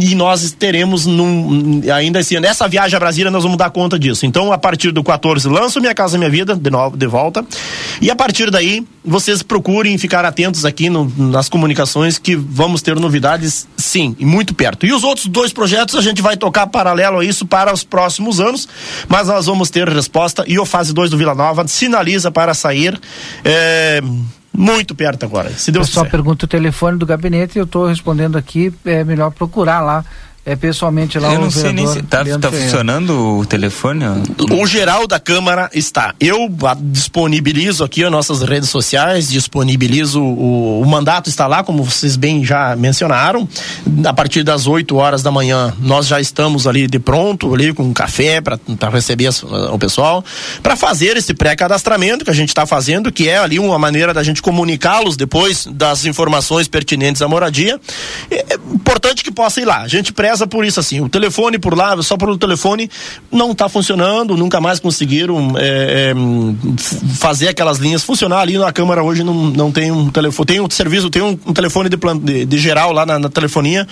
E 0.00 0.14
nós 0.14 0.50
teremos 0.52 1.06
num, 1.06 1.82
ainda 1.94 2.20
esse 2.20 2.38
nessa 2.40 2.66
viagem 2.68 2.96
a 2.96 2.98
Brasília, 3.14 3.30
nós 3.30 3.44
vamos 3.44 3.56
dar 3.56 3.70
conta 3.70 3.96
disso. 3.96 4.26
Então, 4.26 4.52
a 4.52 4.58
partir 4.58 4.90
do 4.90 5.02
14, 5.04 5.48
lanço 5.48 5.80
Minha 5.80 5.94
Casa 5.94 6.18
Minha 6.18 6.28
Vida, 6.28 6.56
de 6.56 6.68
novo, 6.68 6.96
de 6.96 7.06
volta. 7.06 7.44
E 8.00 8.10
a 8.10 8.16
partir 8.16 8.50
daí, 8.50 8.84
vocês 9.04 9.40
procurem 9.40 9.96
ficar 9.96 10.24
atentos 10.24 10.64
aqui 10.64 10.90
no- 10.90 11.12
nas 11.16 11.48
comunicações 11.48 12.18
que 12.18 12.34
vamos 12.34 12.82
ter 12.82 12.96
novidades, 12.98 13.68
sim, 13.76 14.16
e 14.18 14.26
muito 14.26 14.52
perto. 14.52 14.84
E 14.84 14.92
os 14.92 15.04
outros 15.04 15.26
dois 15.26 15.52
projetos 15.52 15.94
a 15.94 16.00
gente 16.02 16.20
vai 16.20 16.36
tocar 16.36 16.66
paralelo 16.66 17.20
a 17.20 17.24
isso 17.24 17.46
para 17.46 17.72
os 17.72 17.84
próximos 17.84 18.40
anos, 18.40 18.66
mas 19.08 19.28
nós 19.28 19.46
vamos 19.46 19.70
ter 19.70 19.88
resposta 19.88 20.44
e 20.48 20.58
o 20.58 20.66
fase 20.66 20.92
2 20.92 21.08
do 21.10 21.16
Vila 21.16 21.36
Nova 21.36 21.68
sinaliza 21.68 22.32
para 22.32 22.52
sair 22.52 22.98
é, 23.44 24.00
muito 24.52 24.92
perto 24.94 25.24
agora, 25.24 25.50
se 25.50 25.70
Deus 25.70 25.86
pessoal 25.86 26.04
quiser. 26.06 26.10
pergunta 26.16 26.46
o 26.46 26.48
telefone 26.48 26.98
do 26.98 27.06
gabinete 27.06 27.58
eu 27.58 27.64
estou 27.64 27.86
respondendo 27.86 28.36
aqui, 28.36 28.72
é 28.84 29.04
melhor 29.04 29.30
procurar 29.30 29.80
lá, 29.82 30.04
é 30.46 30.54
pessoalmente 30.56 31.18
lá 31.18 31.32
Eu 31.32 31.40
o 31.40 31.42
não 31.44 31.50
sei 31.50 31.72
nem 31.72 31.86
se 31.86 32.02
tá, 32.02 32.22
tá 32.38 32.50
funcionando 32.52 33.38
o 33.38 33.46
telefone. 33.46 34.04
O 34.50 34.66
geral 34.66 35.06
da 35.06 35.18
Câmara 35.18 35.70
está. 35.72 36.14
Eu 36.20 36.48
disponibilizo 36.80 37.82
aqui 37.84 38.04
as 38.04 38.10
nossas 38.10 38.42
redes 38.42 38.68
sociais, 38.68 39.28
disponibilizo 39.30 40.20
o, 40.22 40.80
o 40.82 40.86
mandato 40.86 41.28
está 41.28 41.46
lá, 41.46 41.62
como 41.64 41.82
vocês 41.82 42.16
bem 42.16 42.44
já 42.44 42.76
mencionaram. 42.76 43.48
A 44.06 44.12
partir 44.12 44.42
das 44.42 44.66
8 44.66 44.94
horas 44.96 45.22
da 45.22 45.30
manhã, 45.30 45.72
nós 45.80 46.06
já 46.06 46.20
estamos 46.20 46.66
ali 46.66 46.86
de 46.86 46.98
pronto, 46.98 47.52
ali 47.54 47.72
com 47.72 47.82
um 47.84 47.92
café 47.92 48.40
para 48.40 48.58
receber 48.90 49.26
as- 49.28 49.42
o 49.42 49.78
pessoal, 49.78 50.24
para 50.62 50.76
fazer 50.76 51.16
esse 51.16 51.32
pré-cadastramento 51.34 52.24
que 52.24 52.30
a 52.30 52.34
gente 52.34 52.48
está 52.50 52.66
fazendo, 52.66 53.10
que 53.10 53.28
é 53.28 53.38
ali 53.38 53.58
uma 53.58 53.78
maneira 53.78 54.12
da 54.12 54.22
gente 54.22 54.42
comunicá-los 54.42 55.16
depois 55.16 55.66
das 55.70 56.04
informações 56.04 56.68
pertinentes 56.68 57.22
à 57.22 57.28
moradia. 57.28 57.80
É 58.30 58.44
é 58.54 58.56
importante 58.72 59.24
que 59.24 59.32
possa 59.32 59.60
ir 59.60 59.64
lá. 59.64 59.80
A 59.80 59.88
gente 59.88 60.12
por 60.46 60.64
isso 60.64 60.80
assim. 60.80 61.00
O 61.00 61.08
telefone 61.08 61.58
por 61.58 61.76
lá, 61.76 62.00
só 62.02 62.16
por 62.16 62.28
o 62.28 62.36
telefone, 62.38 62.90
não 63.30 63.52
está 63.52 63.68
funcionando, 63.68 64.36
nunca 64.36 64.60
mais 64.60 64.78
conseguiram 64.80 65.54
é, 65.56 66.12
é, 66.12 66.14
fazer 67.14 67.48
aquelas 67.48 67.78
linhas 67.78 68.02
funcionar 68.02 68.40
ali 68.40 68.58
na 68.58 68.72
Câmara 68.72 69.02
hoje 69.02 69.22
não, 69.22 69.34
não 69.34 69.70
tem 69.72 69.90
um 69.90 70.10
telefone, 70.10 70.46
tem 70.46 70.60
um 70.60 70.68
serviço, 70.70 71.10
tem 71.10 71.22
um, 71.22 71.38
um 71.46 71.52
telefone 71.52 71.88
de, 71.88 71.96
plan- 71.96 72.16
de, 72.18 72.44
de 72.44 72.58
geral 72.58 72.92
lá 72.92 73.04
na, 73.06 73.18
na 73.18 73.28
telefonia, 73.28 73.86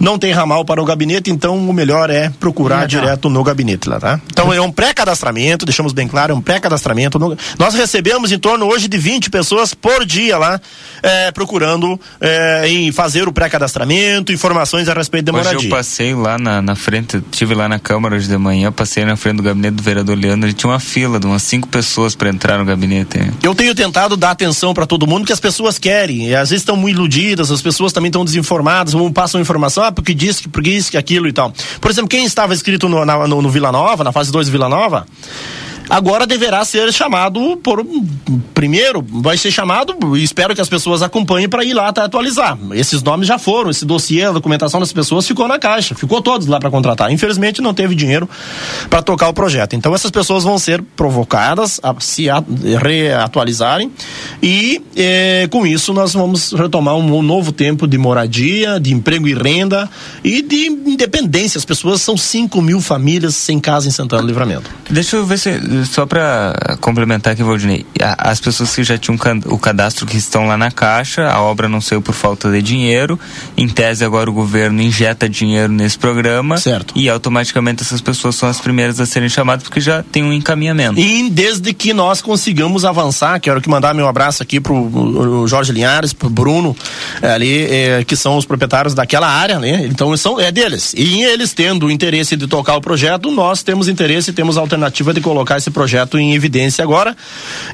não 0.00 0.18
tem 0.18 0.32
ramal 0.32 0.64
para 0.64 0.80
o 0.80 0.84
gabinete, 0.84 1.30
então 1.30 1.56
o 1.56 1.72
melhor 1.72 2.10
é 2.10 2.30
procurar 2.40 2.86
direto 2.86 3.28
no 3.28 3.42
gabinete 3.42 3.88
lá, 3.88 3.98
tá? 4.00 4.20
Então 4.30 4.52
é 4.52 4.60
um 4.60 4.70
pré-cadastramento, 4.70 5.64
deixamos 5.64 5.92
bem 5.92 6.08
claro, 6.08 6.32
é 6.32 6.34
um 6.36 6.40
pré-cadastramento. 6.40 7.18
No- 7.18 7.36
Nós 7.58 7.74
recebemos 7.74 8.32
em 8.32 8.38
torno 8.38 8.66
hoje 8.66 8.88
de 8.88 8.98
20 8.98 9.30
pessoas 9.30 9.74
por 9.74 10.04
dia 10.04 10.38
lá, 10.38 10.60
é, 11.02 11.30
procurando 11.32 12.00
é, 12.20 12.68
em 12.68 12.92
fazer 12.92 13.28
o 13.28 13.32
pré-cadastramento, 13.32 14.32
informações 14.32 14.88
a 14.88 14.94
respeito 14.94 15.26
da 15.26 15.32
Hoje 15.38 15.48
moradia. 15.48 15.70
Passei 15.82 16.14
lá 16.14 16.38
na, 16.38 16.62
na 16.62 16.76
frente, 16.76 17.16
estive 17.32 17.54
lá 17.56 17.68
na 17.68 17.76
Câmara 17.76 18.14
hoje 18.14 18.28
de 18.28 18.38
manhã, 18.38 18.70
passei 18.70 19.04
na 19.04 19.16
frente 19.16 19.38
do 19.38 19.42
gabinete 19.42 19.74
do 19.74 19.82
vereador 19.82 20.16
Leandro 20.16 20.48
e 20.48 20.52
tinha 20.52 20.70
uma 20.70 20.78
fila 20.78 21.18
de 21.18 21.26
umas 21.26 21.42
cinco 21.42 21.66
pessoas 21.66 22.14
para 22.14 22.28
entrar 22.30 22.56
no 22.56 22.64
gabinete. 22.64 23.18
Eu 23.42 23.52
tenho 23.52 23.74
tentado 23.74 24.16
dar 24.16 24.30
atenção 24.30 24.72
para 24.72 24.86
todo 24.86 25.08
mundo 25.08 25.26
que 25.26 25.32
as 25.32 25.40
pessoas 25.40 25.80
querem. 25.80 26.32
Às 26.36 26.50
vezes 26.50 26.62
estão 26.62 26.76
muito 26.76 26.94
iludidas, 26.96 27.50
as 27.50 27.60
pessoas 27.60 27.92
também 27.92 28.10
estão 28.10 28.24
desinformadas, 28.24 28.94
ou 28.94 29.10
passam 29.12 29.40
informação, 29.40 29.82
ah, 29.82 29.90
porque 29.90 30.14
disse, 30.14 30.42
que- 30.42 30.48
porque 30.48 30.70
isso, 30.70 30.88
que 30.88 30.96
aquilo 30.96 31.26
e 31.26 31.32
tal. 31.32 31.52
Por 31.80 31.90
exemplo, 31.90 32.08
quem 32.08 32.24
estava 32.24 32.54
inscrito 32.54 32.88
no, 32.88 33.04
na- 33.04 33.26
no, 33.26 33.42
no 33.42 33.50
Vila 33.50 33.72
Nova, 33.72 34.04
na 34.04 34.12
fase 34.12 34.30
2 34.30 34.46
do 34.46 34.52
Vila 34.52 34.68
Nova, 34.68 35.04
agora 35.92 36.26
deverá 36.26 36.64
ser 36.64 36.90
chamado 36.90 37.58
por 37.58 37.86
primeiro 38.54 39.04
vai 39.06 39.36
ser 39.36 39.50
chamado 39.50 40.16
espero 40.16 40.54
que 40.54 40.60
as 40.62 40.68
pessoas 40.68 41.02
acompanhem 41.02 41.50
para 41.50 41.62
ir 41.64 41.74
lá 41.74 41.92
tá, 41.92 42.04
atualizar. 42.04 42.58
Esses 42.72 43.02
nomes 43.02 43.28
já 43.28 43.38
foram 43.38 43.68
esse 43.68 43.84
dossiê 43.84 44.24
a 44.24 44.32
documentação 44.32 44.80
das 44.80 44.90
pessoas 44.90 45.26
ficou 45.26 45.46
na 45.46 45.58
caixa 45.58 45.94
ficou 45.94 46.22
todos 46.22 46.46
lá 46.46 46.58
para 46.58 46.70
contratar. 46.70 47.12
Infelizmente 47.12 47.60
não 47.60 47.74
teve 47.74 47.94
dinheiro 47.94 48.26
para 48.88 49.02
tocar 49.02 49.28
o 49.28 49.34
projeto. 49.34 49.76
Então 49.76 49.94
essas 49.94 50.10
pessoas 50.10 50.44
vão 50.44 50.58
ser 50.58 50.82
provocadas 50.96 51.78
a 51.82 51.94
se 52.00 52.24
reatualizarem 52.80 53.92
e 54.42 54.80
eh, 54.96 55.46
com 55.50 55.66
isso 55.66 55.92
nós 55.92 56.14
vamos 56.14 56.52
retomar 56.52 56.94
um 56.96 57.20
novo 57.20 57.52
tempo 57.52 57.86
de 57.86 57.98
moradia 57.98 58.80
de 58.80 58.94
emprego 58.94 59.28
e 59.28 59.34
renda 59.34 59.90
e 60.24 60.40
de 60.40 60.68
independência. 60.68 61.58
As 61.58 61.66
pessoas 61.66 62.00
são 62.00 62.16
5 62.16 62.62
mil 62.62 62.80
famílias 62.80 63.34
sem 63.34 63.60
casa 63.60 63.88
em 63.88 63.90
Santana 63.90 64.22
do 64.22 64.28
Livramento. 64.28 64.70
Deixa 64.88 65.16
eu 65.16 65.26
ver 65.26 65.38
se, 65.38 65.50
só 65.84 66.06
para 66.06 66.76
complementar 66.80 67.32
aqui, 67.32 67.42
Valdinei, 67.42 67.86
as 68.18 68.40
pessoas 68.40 68.74
que 68.74 68.84
já 68.84 68.98
tinham 68.98 69.18
o 69.46 69.58
cadastro 69.58 70.06
que 70.06 70.16
estão 70.16 70.46
lá 70.46 70.56
na 70.56 70.70
caixa, 70.70 71.28
a 71.28 71.40
obra 71.40 71.68
não 71.68 71.80
saiu 71.80 72.02
por 72.02 72.14
falta 72.14 72.50
de 72.50 72.62
dinheiro, 72.62 73.18
em 73.56 73.68
tese 73.68 74.04
agora 74.04 74.28
o 74.28 74.32
governo 74.32 74.80
injeta 74.80 75.28
dinheiro 75.28 75.72
nesse 75.72 75.98
programa 75.98 76.56
certo. 76.58 76.94
e 76.96 77.08
automaticamente 77.08 77.82
essas 77.82 78.00
pessoas 78.00 78.36
são 78.36 78.48
as 78.48 78.60
primeiras 78.60 79.00
a 79.00 79.06
serem 79.06 79.28
chamadas 79.28 79.62
porque 79.64 79.80
já 79.80 80.02
tem 80.02 80.22
um 80.22 80.32
encaminhamento. 80.32 80.98
E 80.98 81.30
desde 81.30 81.72
que 81.72 81.92
nós 81.92 82.20
consigamos 82.20 82.84
avançar, 82.84 83.40
quero 83.40 83.60
que 83.60 83.68
mandar 83.68 83.94
meu 83.94 84.08
abraço 84.08 84.42
aqui 84.42 84.60
pro 84.60 84.74
o 84.74 85.48
Jorge 85.48 85.72
Linhares, 85.72 86.12
pro 86.12 86.28
Bruno, 86.28 86.76
é, 87.20 87.32
ali, 87.32 87.64
é, 87.64 88.04
que 88.04 88.16
são 88.16 88.36
os 88.36 88.44
proprietários 88.44 88.94
daquela 88.94 89.28
área, 89.28 89.58
né? 89.58 89.86
Então 89.86 90.16
são, 90.16 90.38
é 90.38 90.50
deles. 90.50 90.94
E 90.96 91.22
eles 91.22 91.52
tendo 91.52 91.86
o 91.86 91.90
interesse 91.90 92.36
de 92.36 92.46
tocar 92.46 92.76
o 92.76 92.80
projeto, 92.80 93.30
nós 93.30 93.62
temos 93.62 93.88
interesse 93.88 94.30
e 94.30 94.32
temos 94.32 94.56
a 94.56 94.60
alternativa 94.60 95.12
de 95.12 95.20
colocar 95.20 95.60
esse 95.62 95.70
projeto 95.70 96.18
em 96.18 96.34
evidência 96.34 96.82
agora. 96.82 97.16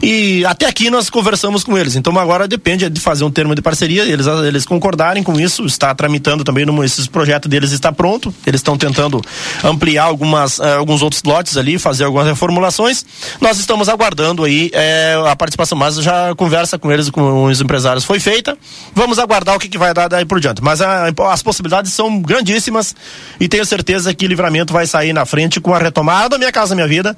E 0.02 0.44
até 0.44 0.66
aqui 0.66 0.90
nós 0.90 1.09
conversamos 1.10 1.65
com 1.65 1.77
eles. 1.77 1.97
Então 1.97 2.16
agora 2.19 2.47
depende 2.47 2.89
de 2.89 3.01
fazer 3.01 3.24
um 3.24 3.31
termo 3.31 3.55
de 3.55 3.62
parceria, 3.62 4.05
eles, 4.05 4.27
eles 4.27 4.65
concordarem 4.66 5.23
com 5.23 5.39
isso, 5.40 5.65
está 5.65 5.94
tramitando 5.94 6.44
também, 6.44 6.65
no, 6.66 6.85
esse 6.85 7.09
projeto 7.09 7.48
deles 7.48 7.73
está 7.73 7.90
pronto. 7.93 8.32
Eles 8.47 8.60
estão 8.60 8.77
tentando 8.77 9.20
ampliar 9.65 10.05
algumas, 10.05 10.60
eh, 10.60 10.74
alguns 10.74 11.02
outros 11.02 11.23
lotes 11.23 11.56
ali, 11.56 11.78
fazer 11.78 12.05
algumas 12.05 12.27
reformulações. 12.27 13.05
Nós 13.40 13.59
estamos 13.59 13.89
aguardando 13.89 14.44
aí 14.44 14.70
eh, 14.73 15.15
a 15.27 15.35
participação, 15.35 15.77
mas 15.78 15.97
já 15.97 16.35
conversa 16.36 16.78
com 16.78 16.93
eles, 16.93 17.09
com 17.10 17.44
os 17.44 17.60
empresários 17.60 18.05
foi 18.05 18.20
feita. 18.20 18.56
Vamos 18.94 19.19
aguardar 19.19 19.56
o 19.56 19.59
que, 19.59 19.69
que 19.69 19.78
vai 19.78 19.93
dar 19.94 20.09
daí 20.09 20.24
por 20.24 20.40
diante. 20.40 20.62
Mas 20.62 20.81
a- 20.81 21.06
as 21.32 21.43
possibilidades 21.43 21.93
são 21.93 22.20
grandíssimas 22.20 22.94
e 23.40 23.48
tenho 23.48 23.65
certeza 23.65 24.12
que 24.15 24.27
Livramento 24.27 24.73
vai 24.73 24.86
sair 24.86 25.12
na 25.12 25.24
frente 25.24 25.60
com 25.60 25.74
a 25.74 25.78
retomada 25.78 26.31
da 26.31 26.39
Minha 26.39 26.52
Casa 26.52 26.74
Minha 26.74 26.86
Vida 26.89 27.16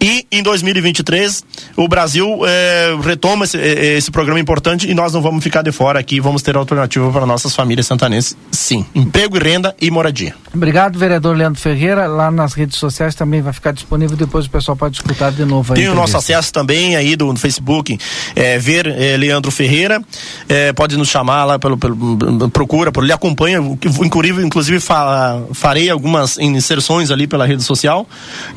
e 0.00 0.07
em 0.30 0.42
2023 0.42 1.44
o 1.76 1.88
Brasil 1.88 2.40
eh, 2.46 2.96
retoma 3.02 3.44
esse, 3.44 3.56
eh, 3.58 3.96
esse 3.96 4.10
programa 4.10 4.40
importante 4.40 4.88
e 4.90 4.94
nós 4.94 5.12
não 5.12 5.20
vamos 5.22 5.44
ficar 5.44 5.62
de 5.62 5.70
fora 5.70 5.98
aqui, 6.00 6.20
vamos 6.20 6.42
ter 6.42 6.56
alternativa 6.56 7.10
para 7.12 7.26
nossas 7.26 7.54
famílias 7.54 7.86
santanenses, 7.86 8.36
sim. 8.50 8.84
Emprego 8.94 9.36
e 9.36 9.40
renda 9.40 9.74
e 9.80 9.90
moradia. 9.90 10.34
Obrigado, 10.52 10.98
vereador 10.98 11.36
Leandro 11.36 11.60
Ferreira. 11.60 12.06
Lá 12.06 12.30
nas 12.30 12.54
redes 12.54 12.78
sociais 12.78 13.14
também 13.14 13.42
vai 13.42 13.52
ficar 13.52 13.72
disponível, 13.72 14.16
depois 14.16 14.46
o 14.46 14.50
pessoal 14.50 14.76
pode 14.76 14.96
escutar 14.96 15.30
de 15.30 15.44
novo. 15.44 15.74
Tem 15.74 15.88
o 15.88 15.94
nosso 15.94 16.16
acesso 16.16 16.52
também 16.52 16.96
aí 16.96 17.14
do, 17.14 17.32
no 17.32 17.38
Facebook, 17.38 17.98
é, 18.34 18.58
ver 18.58 18.86
é, 18.86 19.16
Leandro 19.16 19.50
Ferreira, 19.50 20.02
é, 20.48 20.72
pode 20.72 20.96
nos 20.96 21.08
chamar 21.08 21.44
lá 21.44 21.58
pelo, 21.58 21.76
pelo 21.76 22.50
procura, 22.50 22.90
por 22.90 23.04
ele 23.04 23.12
acompanha, 23.12 23.58
inclusive, 24.02 24.44
inclusive 24.44 24.80
fa- 24.80 25.42
farei 25.52 25.90
algumas 25.90 26.38
inserções 26.38 27.10
ali 27.10 27.26
pela 27.26 27.46
rede 27.46 27.62
social 27.62 28.06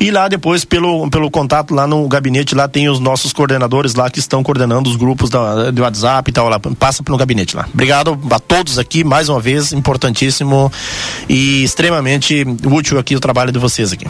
e 0.00 0.10
lá 0.10 0.28
depois 0.28 0.64
pelo, 0.64 1.08
pelo 1.10 1.30
contato 1.30 1.41
lá 1.70 1.86
no 1.86 2.06
gabinete, 2.08 2.54
lá 2.54 2.68
tem 2.68 2.88
os 2.88 3.00
nossos 3.00 3.32
coordenadores 3.32 3.94
lá 3.94 4.10
que 4.10 4.18
estão 4.18 4.42
coordenando 4.42 4.88
os 4.88 4.96
grupos 4.96 5.30
da, 5.30 5.70
do 5.70 5.82
WhatsApp 5.82 6.30
e 6.30 6.32
tal, 6.32 6.48
lá, 6.48 6.58
passa 6.58 7.02
pelo 7.02 7.16
gabinete 7.16 7.56
lá. 7.56 7.66
Obrigado 7.72 8.18
a 8.30 8.38
todos 8.38 8.78
aqui, 8.78 9.04
mais 9.04 9.28
uma 9.28 9.40
vez, 9.40 9.72
importantíssimo 9.72 10.70
e 11.28 11.62
extremamente 11.62 12.44
útil 12.64 12.98
aqui 12.98 13.16
o 13.16 13.20
trabalho 13.20 13.52
de 13.52 13.58
vocês 13.58 13.92
aqui. 13.92 14.06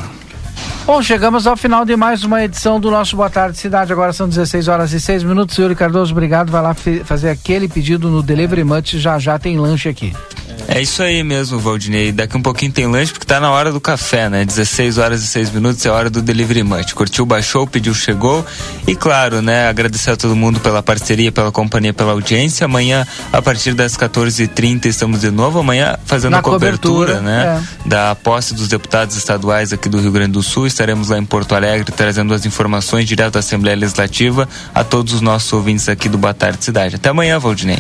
Bom, 0.84 1.00
chegamos 1.00 1.46
ao 1.46 1.56
final 1.56 1.84
de 1.84 1.94
mais 1.94 2.24
uma 2.24 2.42
edição 2.42 2.80
do 2.80 2.90
nosso 2.90 3.14
Boa 3.14 3.30
Tarde 3.30 3.56
Cidade. 3.56 3.92
Agora 3.92 4.12
são 4.12 4.28
16 4.28 4.66
horas 4.66 4.92
e 4.92 5.00
6 5.00 5.22
minutos. 5.22 5.56
Yuri 5.56 5.76
Cardoso, 5.76 6.10
obrigado. 6.10 6.50
Vai 6.50 6.60
lá 6.60 6.74
fazer 7.04 7.30
aquele 7.30 7.68
pedido 7.68 8.08
no 8.08 8.20
Delivery 8.20 8.64
Much. 8.64 8.94
Já 8.94 9.16
já 9.16 9.38
tem 9.38 9.58
lanche 9.58 9.88
aqui. 9.88 10.12
É 10.68 10.80
isso 10.80 11.02
aí 11.02 11.22
mesmo, 11.22 11.58
Valdinei. 11.58 12.12
Daqui 12.12 12.36
um 12.36 12.42
pouquinho 12.42 12.72
tem 12.72 12.86
lanche, 12.86 13.12
porque 13.12 13.26
tá 13.26 13.38
na 13.38 13.50
hora 13.50 13.70
do 13.70 13.80
café, 13.80 14.30
né? 14.30 14.44
16 14.44 14.96
horas 14.96 15.22
e 15.22 15.26
6 15.26 15.50
minutos 15.50 15.84
é 15.84 15.90
hora 15.90 16.08
do 16.08 16.22
Delivery 16.22 16.62
Munch. 16.62 16.94
Curtiu, 16.94 17.26
baixou, 17.26 17.66
pediu, 17.66 17.92
chegou. 17.94 18.44
E 18.86 18.94
claro, 18.94 19.42
né? 19.42 19.68
Agradecer 19.68 20.12
a 20.12 20.16
todo 20.16 20.34
mundo 20.34 20.60
pela 20.60 20.82
parceria, 20.82 21.30
pela 21.30 21.52
companhia, 21.52 21.92
pela 21.92 22.12
audiência. 22.12 22.64
Amanhã, 22.64 23.06
a 23.32 23.42
partir 23.42 23.74
das 23.74 23.96
14h30, 23.96 24.86
estamos 24.86 25.20
de 25.20 25.30
novo. 25.30 25.58
Amanhã 25.58 25.96
fazendo 26.06 26.32
Na 26.32 26.38
a 26.38 26.42
cobertura, 26.42 27.16
cobertura, 27.16 27.20
né? 27.20 27.62
Da 27.84 28.14
posse 28.14 28.54
dos 28.54 28.68
deputados 28.68 29.16
estaduais 29.16 29.72
aqui 29.72 29.88
do 29.88 30.00
Rio 30.00 30.12
Grande 30.12 30.32
do 30.32 30.42
Sul. 30.42 30.66
Estaremos 30.66 31.10
lá 31.10 31.18
em 31.18 31.24
Porto 31.24 31.54
Alegre 31.54 31.92
trazendo 31.92 32.32
as 32.32 32.46
informações 32.46 33.06
direto 33.06 33.34
da 33.34 33.40
Assembleia 33.40 33.76
Legislativa 33.76 34.48
a 34.74 34.82
todos 34.82 35.12
os 35.12 35.20
nossos 35.20 35.52
ouvintes 35.52 35.88
aqui 35.88 36.08
do 36.08 36.16
Boa 36.16 36.32
Tarde 36.32 36.64
Cidade. 36.64 36.96
Até 36.96 37.10
amanhã, 37.10 37.38
Valdinei. 37.38 37.78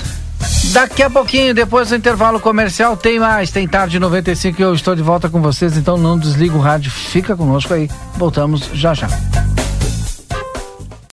Daqui 0.72 1.02
a 1.02 1.10
pouquinho, 1.10 1.54
depois 1.54 1.90
do 1.90 1.96
intervalo 1.96 2.40
comercial, 2.40 2.96
tem 2.96 3.18
mais. 3.18 3.50
Tem 3.50 3.66
tarde 3.66 3.98
95 3.98 4.60
e 4.60 4.62
eu 4.62 4.74
estou 4.74 4.94
de 4.94 5.02
volta 5.02 5.28
com 5.28 5.40
vocês, 5.40 5.76
então 5.76 5.96
não 5.96 6.18
desliga 6.18 6.56
o 6.56 6.60
rádio. 6.60 6.90
Fica 6.90 7.36
conosco 7.36 7.72
aí. 7.74 7.88
Voltamos 8.16 8.70
já 8.72 8.94
já. 8.94 9.08